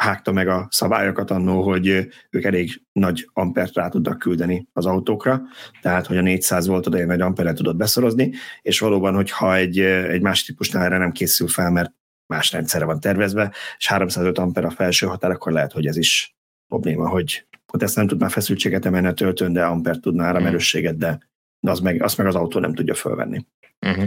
hágta 0.00 0.32
meg 0.32 0.48
a 0.48 0.66
szabályokat 0.70 1.30
annó, 1.30 1.62
hogy 1.62 2.08
ők 2.30 2.44
elég 2.44 2.82
nagy 2.92 3.28
ampert 3.32 3.74
rá 3.74 3.88
tudnak 3.88 4.18
küldeni 4.18 4.68
az 4.72 4.86
autókra, 4.86 5.42
tehát 5.82 6.06
hogy 6.06 6.16
a 6.16 6.20
400 6.20 6.66
volt 6.66 6.86
oda 6.86 6.98
egy 6.98 7.06
nagy 7.06 7.20
amperre 7.20 7.52
tudod 7.52 7.76
beszorozni, 7.76 8.32
és 8.62 8.78
valóban, 8.78 9.14
hogyha 9.14 9.56
egy, 9.56 9.78
egy 9.80 10.22
más 10.22 10.44
típusnál 10.44 10.84
erre 10.84 10.98
nem 10.98 11.12
készül 11.12 11.48
fel, 11.48 11.70
mert 11.70 11.92
más 12.26 12.52
rendszerre 12.52 12.84
van 12.84 13.00
tervezve, 13.00 13.52
és 13.78 13.86
305 13.86 14.38
amper 14.38 14.64
a 14.64 14.70
felső 14.70 15.06
határ, 15.06 15.30
akkor 15.30 15.52
lehet, 15.52 15.72
hogy 15.72 15.86
ez 15.86 15.96
is 15.96 16.36
probléma, 16.68 17.08
hogy 17.08 17.46
ott 17.72 17.82
ezt 17.82 17.96
nem 17.96 18.06
tud 18.06 18.20
már 18.20 18.30
feszültséget 18.30 18.86
emelni 18.86 19.06
a 19.06 19.12
töltőn, 19.12 19.52
de 19.52 19.64
amper 19.64 19.96
tudna 19.96 20.24
áramerősséget, 20.24 20.96
de, 20.96 21.18
de 21.60 21.70
az 21.70 21.80
meg, 21.80 22.02
azt 22.02 22.16
meg 22.16 22.26
az 22.26 22.34
autó 22.34 22.60
nem 22.60 22.74
tudja 22.74 22.94
fölvenni. 22.94 23.46
Uh-huh. 23.86 24.04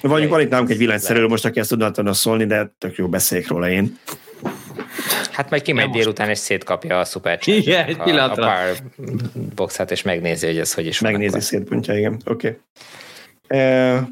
Vagy 0.00 0.28
van 0.28 0.40
itt 0.40 0.50
nálunk 0.50 0.70
egy 0.70 0.78
villanyszerelő 0.78 1.26
most, 1.26 1.44
aki 1.44 1.60
ezt 1.60 1.68
tudna 1.68 2.12
szólni, 2.12 2.46
de 2.46 2.74
tök 2.78 2.96
jó 2.96 3.08
beszéljek 3.08 3.48
róla 3.48 3.70
én. 3.70 3.98
Hát 5.30 5.50
majd 5.50 5.62
kimegy 5.62 5.90
délután, 5.90 6.28
és 6.28 6.38
szétkapja 6.38 6.98
a 6.98 7.04
szuper 7.04 7.38
igen, 7.44 7.86
egy 7.86 7.98
a, 7.98 8.30
a 8.30 8.34
pár 8.34 8.76
boxát, 9.54 9.90
és 9.90 10.02
megnézi, 10.02 10.46
hogy 10.46 10.58
ez 10.58 10.74
hogy 10.74 10.86
is 10.86 11.00
Megnézi 11.00 11.40
szétpontja, 11.40 11.96
igen. 11.96 12.20
Oké. 12.24 12.46
Okay. 12.46 12.58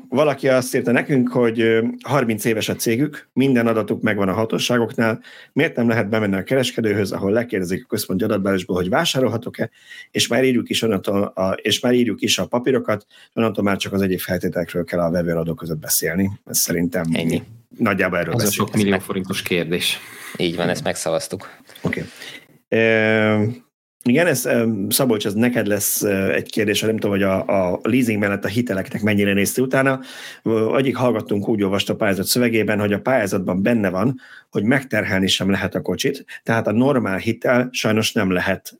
Valaki 0.08 0.48
azt 0.48 0.74
írta 0.74 0.92
nekünk, 0.92 1.28
hogy 1.28 1.78
30 2.02 2.44
éves 2.44 2.68
a 2.68 2.74
cégük, 2.74 3.28
minden 3.32 3.66
adatuk 3.66 4.02
megvan 4.02 4.28
a 4.28 4.32
hatóságoknál, 4.32 5.20
miért 5.52 5.76
nem 5.76 5.88
lehet 5.88 6.08
bemenni 6.08 6.36
a 6.36 6.42
kereskedőhöz, 6.42 7.12
ahol 7.12 7.32
lekérdezik 7.32 7.84
a 7.84 7.86
központi 7.88 8.24
adatbázisból, 8.24 8.76
hogy 8.76 8.88
vásárolhatok-e, 8.88 9.70
és 10.10 10.26
már 10.26 10.44
írjuk 10.44 10.68
is, 10.68 10.82
onnantól 10.82 11.22
a, 11.22 11.52
és 11.52 11.80
már 11.80 11.92
írjuk 11.92 12.20
is 12.20 12.38
a 12.38 12.46
papírokat, 12.46 13.06
onnantól 13.34 13.64
már 13.64 13.76
csak 13.76 13.92
az 13.92 14.02
egyéb 14.02 14.20
feltételekről 14.20 14.84
kell 14.84 15.00
a 15.00 15.10
vevőradók 15.10 15.56
között 15.56 15.78
beszélni. 15.78 16.30
Ez 16.46 16.58
szerintem 16.58 17.04
Ennyi. 17.12 17.42
Nagyjából 17.78 18.18
erről 18.18 18.34
Az 18.34 18.44
a 18.44 18.50
sok 18.50 18.74
millió 18.74 18.98
forintos 18.98 19.42
kérdés. 19.42 19.98
Így 20.36 20.56
van, 20.56 20.68
ezt 20.68 20.84
megszavaztuk. 20.84 21.50
Oké. 21.82 22.04
Okay. 22.68 23.62
Igen, 24.02 24.26
ez, 24.26 24.48
Szabolcs, 24.88 25.26
ez 25.26 25.34
neked 25.34 25.66
lesz 25.66 26.02
egy 26.02 26.50
kérdés, 26.50 26.80
nem 26.80 26.90
tudom, 26.90 27.10
hogy 27.10 27.22
a, 27.22 27.70
a 27.72 27.80
leasing 27.82 28.18
mellett 28.18 28.44
a 28.44 28.48
hiteleknek 28.48 29.02
mennyire 29.02 29.32
nézte 29.32 29.62
utána. 29.62 30.00
Egyik 30.76 30.96
hallgattunk 30.96 31.48
úgy 31.48 31.62
olvasta 31.62 31.92
a 31.92 31.96
pályázat 31.96 32.26
szövegében, 32.26 32.80
hogy 32.80 32.92
a 32.92 33.00
pályázatban 33.00 33.62
benne 33.62 33.90
van, 33.90 34.20
hogy 34.50 34.62
megterhelni 34.62 35.26
sem 35.26 35.50
lehet 35.50 35.74
a 35.74 35.80
kocsit, 35.80 36.24
tehát 36.42 36.66
a 36.66 36.72
normál 36.72 37.16
hitel 37.16 37.68
sajnos 37.72 38.12
nem 38.12 38.30
lehet, 38.30 38.78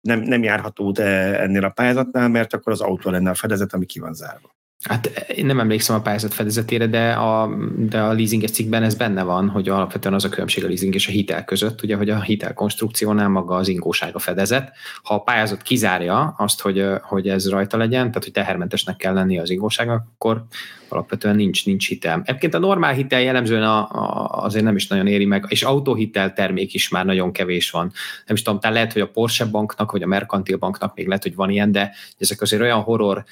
nem, 0.00 0.20
nem 0.20 0.42
járható 0.42 0.94
ennél 0.96 1.64
a 1.64 1.70
pályázatnál, 1.70 2.28
mert 2.28 2.54
akkor 2.54 2.72
az 2.72 2.80
autó 2.80 3.10
lenne 3.10 3.30
a 3.30 3.34
fedezet, 3.34 3.72
ami 3.72 3.86
ki 3.86 3.98
van 3.98 4.14
zárva. 4.14 4.56
Hát 4.82 5.06
én 5.06 5.46
nem 5.46 5.60
emlékszem 5.60 5.96
a 5.96 6.00
pályázat 6.00 6.34
fedezetére, 6.34 6.86
de 6.86 7.12
a, 7.12 7.56
de 7.76 8.00
a 8.00 8.12
leasinges 8.12 8.50
cikkben 8.50 8.82
ez 8.82 8.94
benne 8.94 9.22
van, 9.22 9.48
hogy 9.48 9.68
alapvetően 9.68 10.14
az 10.14 10.24
a 10.24 10.28
különbség 10.28 10.64
a 10.64 10.66
leasing 10.66 10.94
és 10.94 11.08
a 11.08 11.10
hitel 11.10 11.44
között, 11.44 11.82
ugye, 11.82 11.96
hogy 11.96 12.10
a 12.10 12.22
hitel 12.22 12.54
konstrukciónál 12.54 13.28
maga 13.28 13.54
az 13.54 13.68
ingóság 13.68 14.14
a 14.14 14.18
fedezet. 14.18 14.72
Ha 15.02 15.14
a 15.14 15.22
pályázat 15.22 15.62
kizárja 15.62 16.34
azt, 16.38 16.60
hogy, 16.60 16.86
hogy 17.02 17.28
ez 17.28 17.48
rajta 17.50 17.76
legyen, 17.76 18.06
tehát 18.06 18.24
hogy 18.24 18.32
tehermentesnek 18.32 18.96
kell 18.96 19.14
lenni 19.14 19.38
az 19.38 19.50
ingóságnak, 19.50 20.06
akkor 20.14 20.44
alapvetően 20.92 21.36
nincs, 21.36 21.66
nincs 21.66 21.88
hitel. 21.88 22.22
Egyébként 22.24 22.54
a 22.54 22.58
normál 22.58 22.92
hitel 22.92 23.20
jellemzően 23.20 23.62
a, 23.62 23.78
a, 23.78 24.44
azért 24.44 24.64
nem 24.64 24.76
is 24.76 24.86
nagyon 24.86 25.06
éri 25.06 25.24
meg, 25.24 25.44
és 25.48 25.62
autóhitel 25.62 26.32
termék 26.32 26.74
is 26.74 26.88
már 26.88 27.04
nagyon 27.04 27.32
kevés 27.32 27.70
van. 27.70 27.92
Nem 28.26 28.36
is 28.36 28.42
tudom, 28.42 28.60
tehát 28.60 28.76
lehet, 28.76 28.92
hogy 28.92 29.02
a 29.02 29.08
Porsche 29.08 29.44
banknak, 29.44 29.92
vagy 29.92 30.02
a 30.02 30.06
Mercantil 30.06 30.56
banknak 30.56 30.94
még 30.94 31.06
lehet, 31.06 31.22
hogy 31.22 31.34
van 31.34 31.50
ilyen, 31.50 31.72
de 31.72 31.94
ezek 32.18 32.40
azért 32.40 32.62
olyan 32.62 32.80
horror 32.80 33.24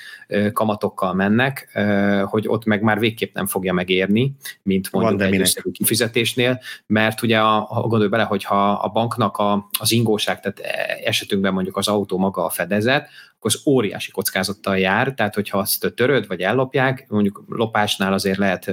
kamatokkal 0.53 1.15
mennek, 1.15 1.78
hogy 2.24 2.49
ott 2.49 2.65
meg 2.65 2.83
már 2.83 2.99
végképp 2.99 3.35
nem 3.35 3.47
fogja 3.47 3.73
megérni, 3.73 4.35
mint 4.62 4.93
mondjuk 4.93 5.23
egy 5.23 5.41
összegű 5.41 5.70
kifizetésnél, 5.70 6.61
mert 6.87 7.23
ugye 7.23 7.39
a, 7.39 7.66
a 7.70 7.81
gondolj 7.81 8.09
bele, 8.09 8.23
hogyha 8.23 8.70
a 8.70 8.89
banknak 8.89 9.37
a, 9.37 9.69
az 9.78 9.93
ingóság, 9.93 10.41
tehát 10.41 10.61
esetünkben 11.05 11.53
mondjuk 11.53 11.77
az 11.77 11.89
autó 11.89 12.19
maga 12.19 12.45
a 12.45 12.51
fedezet, 12.51 13.09
az 13.47 13.62
óriási 13.66 14.10
kockázattal 14.10 14.78
jár, 14.78 15.14
tehát 15.14 15.35
hogyha 15.35 15.59
azt 15.59 15.93
töröd, 15.94 16.27
vagy 16.27 16.40
ellopják, 16.40 17.06
mondjuk 17.09 17.44
lopásnál 17.48 18.12
azért 18.12 18.39
lehet 18.39 18.64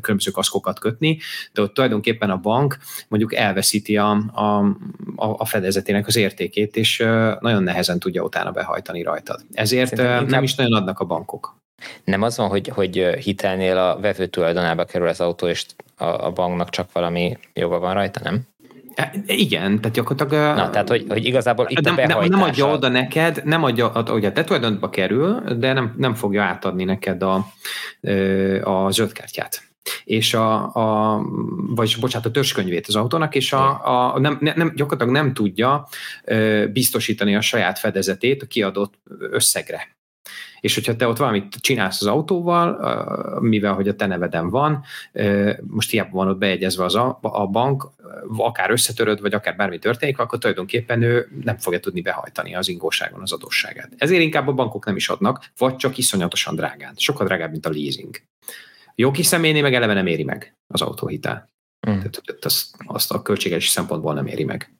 különböző 0.00 0.30
kaszkokat 0.30 0.78
kötni, 0.78 1.18
de 1.52 1.62
ott 1.62 1.74
tulajdonképpen 1.74 2.30
a 2.30 2.36
bank 2.36 2.78
mondjuk 3.08 3.34
elveszíti 3.34 3.96
a, 3.96 4.10
a, 4.32 4.74
a 5.16 5.44
fedezetének 5.44 6.06
az 6.06 6.16
értékét, 6.16 6.76
és 6.76 6.98
nagyon 7.40 7.62
nehezen 7.62 7.98
tudja 7.98 8.22
utána 8.22 8.50
behajtani 8.50 9.02
rajtad. 9.02 9.40
Ezért 9.52 9.88
Szerintem 9.88 10.26
nem 10.26 10.42
is 10.42 10.54
nagyon 10.54 10.72
adnak 10.72 11.00
a 11.00 11.04
bankok. 11.04 11.56
Nem 12.04 12.22
az 12.22 12.36
van, 12.36 12.48
hogy, 12.48 12.68
hogy 12.68 12.96
hitelnél 13.20 13.76
a 13.76 14.00
vevő 14.00 14.26
tulajdonába 14.26 14.84
kerül 14.84 15.08
az 15.08 15.20
autó, 15.20 15.46
és 15.46 15.66
a, 15.96 16.04
a 16.04 16.30
banknak 16.30 16.70
csak 16.70 16.92
valami 16.92 17.38
joga 17.52 17.78
van 17.78 17.94
rajta, 17.94 18.20
nem? 18.22 18.40
Igen, 19.26 19.80
tehát 19.80 19.96
gyakorlatilag... 19.96 20.56
Na, 20.56 20.70
tehát, 20.70 20.88
hogy, 20.88 21.04
hogy 21.08 21.24
igazából 21.24 21.66
itt 21.68 21.80
nem, 21.80 21.92
a 21.92 21.96
behajtása... 21.96 22.28
Nem 22.28 22.42
adja 22.42 22.66
oda 22.66 22.88
neked, 22.88 23.42
nem 23.44 23.64
adja, 23.64 24.02
ugye 24.08 24.28
a 24.28 24.32
te 24.32 24.44
tulajdonba 24.44 24.90
kerül, 24.90 25.40
de 25.40 25.72
nem, 25.72 25.94
nem 25.96 26.14
fogja 26.14 26.42
átadni 26.42 26.84
neked 26.84 27.22
a, 27.22 27.34
a 28.62 28.90
zöldkártyát. 28.90 29.62
és 30.04 30.34
a, 30.34 30.74
a 30.74 31.20
vagy 31.56 31.96
bocsánat, 32.00 32.26
a 32.26 32.30
törzskönyvét 32.30 32.86
az 32.86 32.96
autónak, 32.96 33.34
és 33.34 33.52
a, 33.52 34.14
a 34.14 34.18
nem, 34.18 34.38
nem, 34.40 34.72
gyakorlatilag 34.74 35.14
nem 35.14 35.34
tudja 35.34 35.88
biztosítani 36.72 37.36
a 37.36 37.40
saját 37.40 37.78
fedezetét 37.78 38.42
a 38.42 38.46
kiadott 38.46 38.94
összegre. 39.30 39.95
És 40.60 40.74
hogyha 40.74 40.96
te 40.96 41.08
ott 41.08 41.16
valamit 41.16 41.54
csinálsz 41.54 42.00
az 42.00 42.06
autóval, 42.06 42.78
mivel 43.40 43.72
hogy 43.72 43.88
a 43.88 43.94
te 43.94 44.06
neveden 44.06 44.50
van, 44.50 44.84
most 45.62 45.90
hiába 45.90 46.10
van 46.10 46.28
ott 46.28 46.38
beegyezve 46.38 46.84
az 46.84 46.94
a, 46.94 47.18
a 47.20 47.46
bank, 47.46 47.88
akár 48.36 48.70
összetöröd, 48.70 49.20
vagy 49.20 49.34
akár 49.34 49.56
bármi 49.56 49.78
történik, 49.78 50.18
akkor 50.18 50.38
tulajdonképpen 50.38 51.02
ő 51.02 51.28
nem 51.44 51.56
fogja 51.58 51.80
tudni 51.80 52.00
behajtani 52.00 52.54
az 52.54 52.68
ingóságon 52.68 53.20
az 53.20 53.32
adósságát. 53.32 53.92
Ezért 53.96 54.22
inkább 54.22 54.48
a 54.48 54.52
bankok 54.52 54.84
nem 54.84 54.96
is 54.96 55.08
adnak, 55.08 55.44
vagy 55.58 55.76
csak 55.76 55.98
iszonyatosan 55.98 56.54
drágán. 56.54 56.94
Sokkal 56.96 57.26
drágább, 57.26 57.50
mint 57.50 57.66
a 57.66 57.70
leasing. 57.70 58.16
Jogi 58.94 59.22
személynél 59.22 59.62
meg 59.62 59.74
eleve 59.74 59.92
nem 59.92 60.06
éri 60.06 60.24
meg 60.24 60.56
az 60.66 60.82
autóhitel. 60.82 61.48
Mm. 61.90 61.92
Tehát 61.92 62.22
azt, 62.40 62.66
azt 62.86 63.12
a 63.12 63.22
költséges 63.22 63.68
szempontból 63.68 64.14
nem 64.14 64.26
éri 64.26 64.44
meg. 64.44 64.70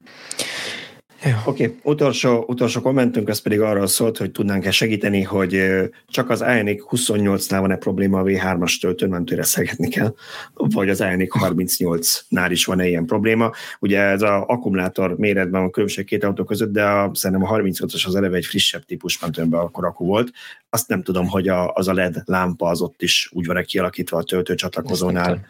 Oké, 1.25 1.65
okay. 1.65 1.79
utolsó, 1.83 2.45
utolsó 2.49 2.81
kommentünk, 2.81 3.29
az 3.29 3.39
pedig 3.39 3.61
arról 3.61 3.87
szólt, 3.87 4.17
hogy 4.17 4.31
tudnánk-e 4.31 4.71
segíteni, 4.71 5.23
hogy 5.23 5.65
csak 6.09 6.31
az 6.31 6.41
Ioniq 6.41 6.85
28-nál 6.91 7.57
van-e 7.61 7.77
probléma 7.77 8.21
a 8.21 8.23
V3-as 8.23 8.81
töltőmentőre 8.81 9.43
szegetni 9.43 9.89
kell, 9.89 10.15
vagy 10.55 10.89
az 10.89 11.01
Ioniq 11.01 11.39
38-nál 11.41 12.49
is 12.51 12.65
van-e 12.65 12.87
ilyen 12.89 13.07
probléma. 13.07 13.51
Ugye 13.81 14.01
ez 14.01 14.23
az 14.23 14.43
akkumulátor 14.47 15.17
méretben 15.17 15.61
van 15.61 15.71
különbség 15.71 16.05
két 16.05 16.25
autó 16.25 16.45
között, 16.45 16.73
de 16.73 16.85
a, 16.85 17.11
szerintem 17.15 17.49
a 17.49 17.57
38-as 17.57 18.07
az 18.07 18.15
eleve 18.15 18.37
egy 18.37 18.47
frissebb 18.47 18.85
típus 18.85 19.21
mentőben 19.21 19.61
akkor 19.61 19.85
akku 19.85 20.05
volt. 20.05 20.31
Azt 20.71 20.89
nem 20.89 21.03
tudom, 21.03 21.29
hogy 21.29 21.49
a, 21.49 21.73
az 21.73 21.89
a 21.89 21.93
LED 21.93 22.23
lámpa 22.25 22.69
az 22.69 22.81
ott 22.81 23.03
is 23.03 23.31
úgy 23.33 23.47
van-e 23.47 23.63
kialakítva 23.63 24.19
a 24.19 24.23
töltőcsatlakozónál 24.23 25.47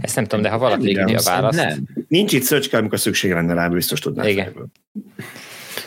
ezt 0.00 0.16
nem 0.16 0.24
tudom, 0.24 0.42
de 0.42 0.50
ha 0.50 0.58
valaki 0.58 0.88
írja 0.88 1.18
a 1.18 1.22
választ. 1.24 1.58
Nem. 1.58 1.86
Nincs 2.08 2.32
itt 2.32 2.42
szöcske, 2.42 2.76
amikor 2.76 3.00
szükség 3.00 3.32
lenne 3.32 3.54
rá, 3.54 3.68
biztos 3.68 4.00
tudnál. 4.00 4.28
Igen. 4.28 4.72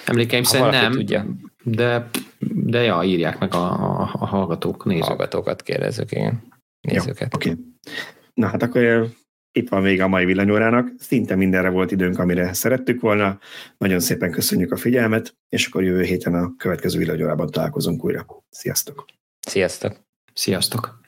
Emlékeim 0.05 0.43
szerint 0.43 0.71
nem, 0.71 0.91
tudja. 0.91 1.25
de, 1.63 2.09
de 2.53 2.81
ja, 2.81 3.03
írják 3.03 3.39
meg 3.39 3.53
a, 3.53 3.71
a, 3.71 4.09
a 4.13 4.25
hallgatók, 4.25 4.85
nézők. 4.85 5.03
Hallgatókat 5.03 5.61
kérdezők, 5.61 6.11
igen. 6.11 6.43
Nézőket. 6.81 7.33
Oké. 7.35 7.49
Okay. 7.49 7.63
Na 8.33 8.47
hát 8.47 8.63
akkor 8.63 9.07
itt 9.51 9.69
van 9.69 9.81
vége 9.81 10.03
a 10.03 10.07
mai 10.07 10.25
villanyórának. 10.25 10.91
Szinte 10.97 11.35
mindenre 11.35 11.69
volt 11.69 11.91
időnk, 11.91 12.19
amire 12.19 12.53
szerettük 12.53 13.01
volna. 13.01 13.39
Nagyon 13.77 13.99
szépen 13.99 14.31
köszönjük 14.31 14.71
a 14.71 14.77
figyelmet, 14.77 15.35
és 15.49 15.67
akkor 15.67 15.83
jövő 15.83 16.03
héten 16.03 16.33
a 16.33 16.55
következő 16.57 16.97
villanyórában 16.97 17.51
találkozunk 17.51 18.03
újra. 18.03 18.25
Sziasztok! 18.49 19.05
Sziasztok! 19.39 19.95
Sziasztok! 20.33 21.03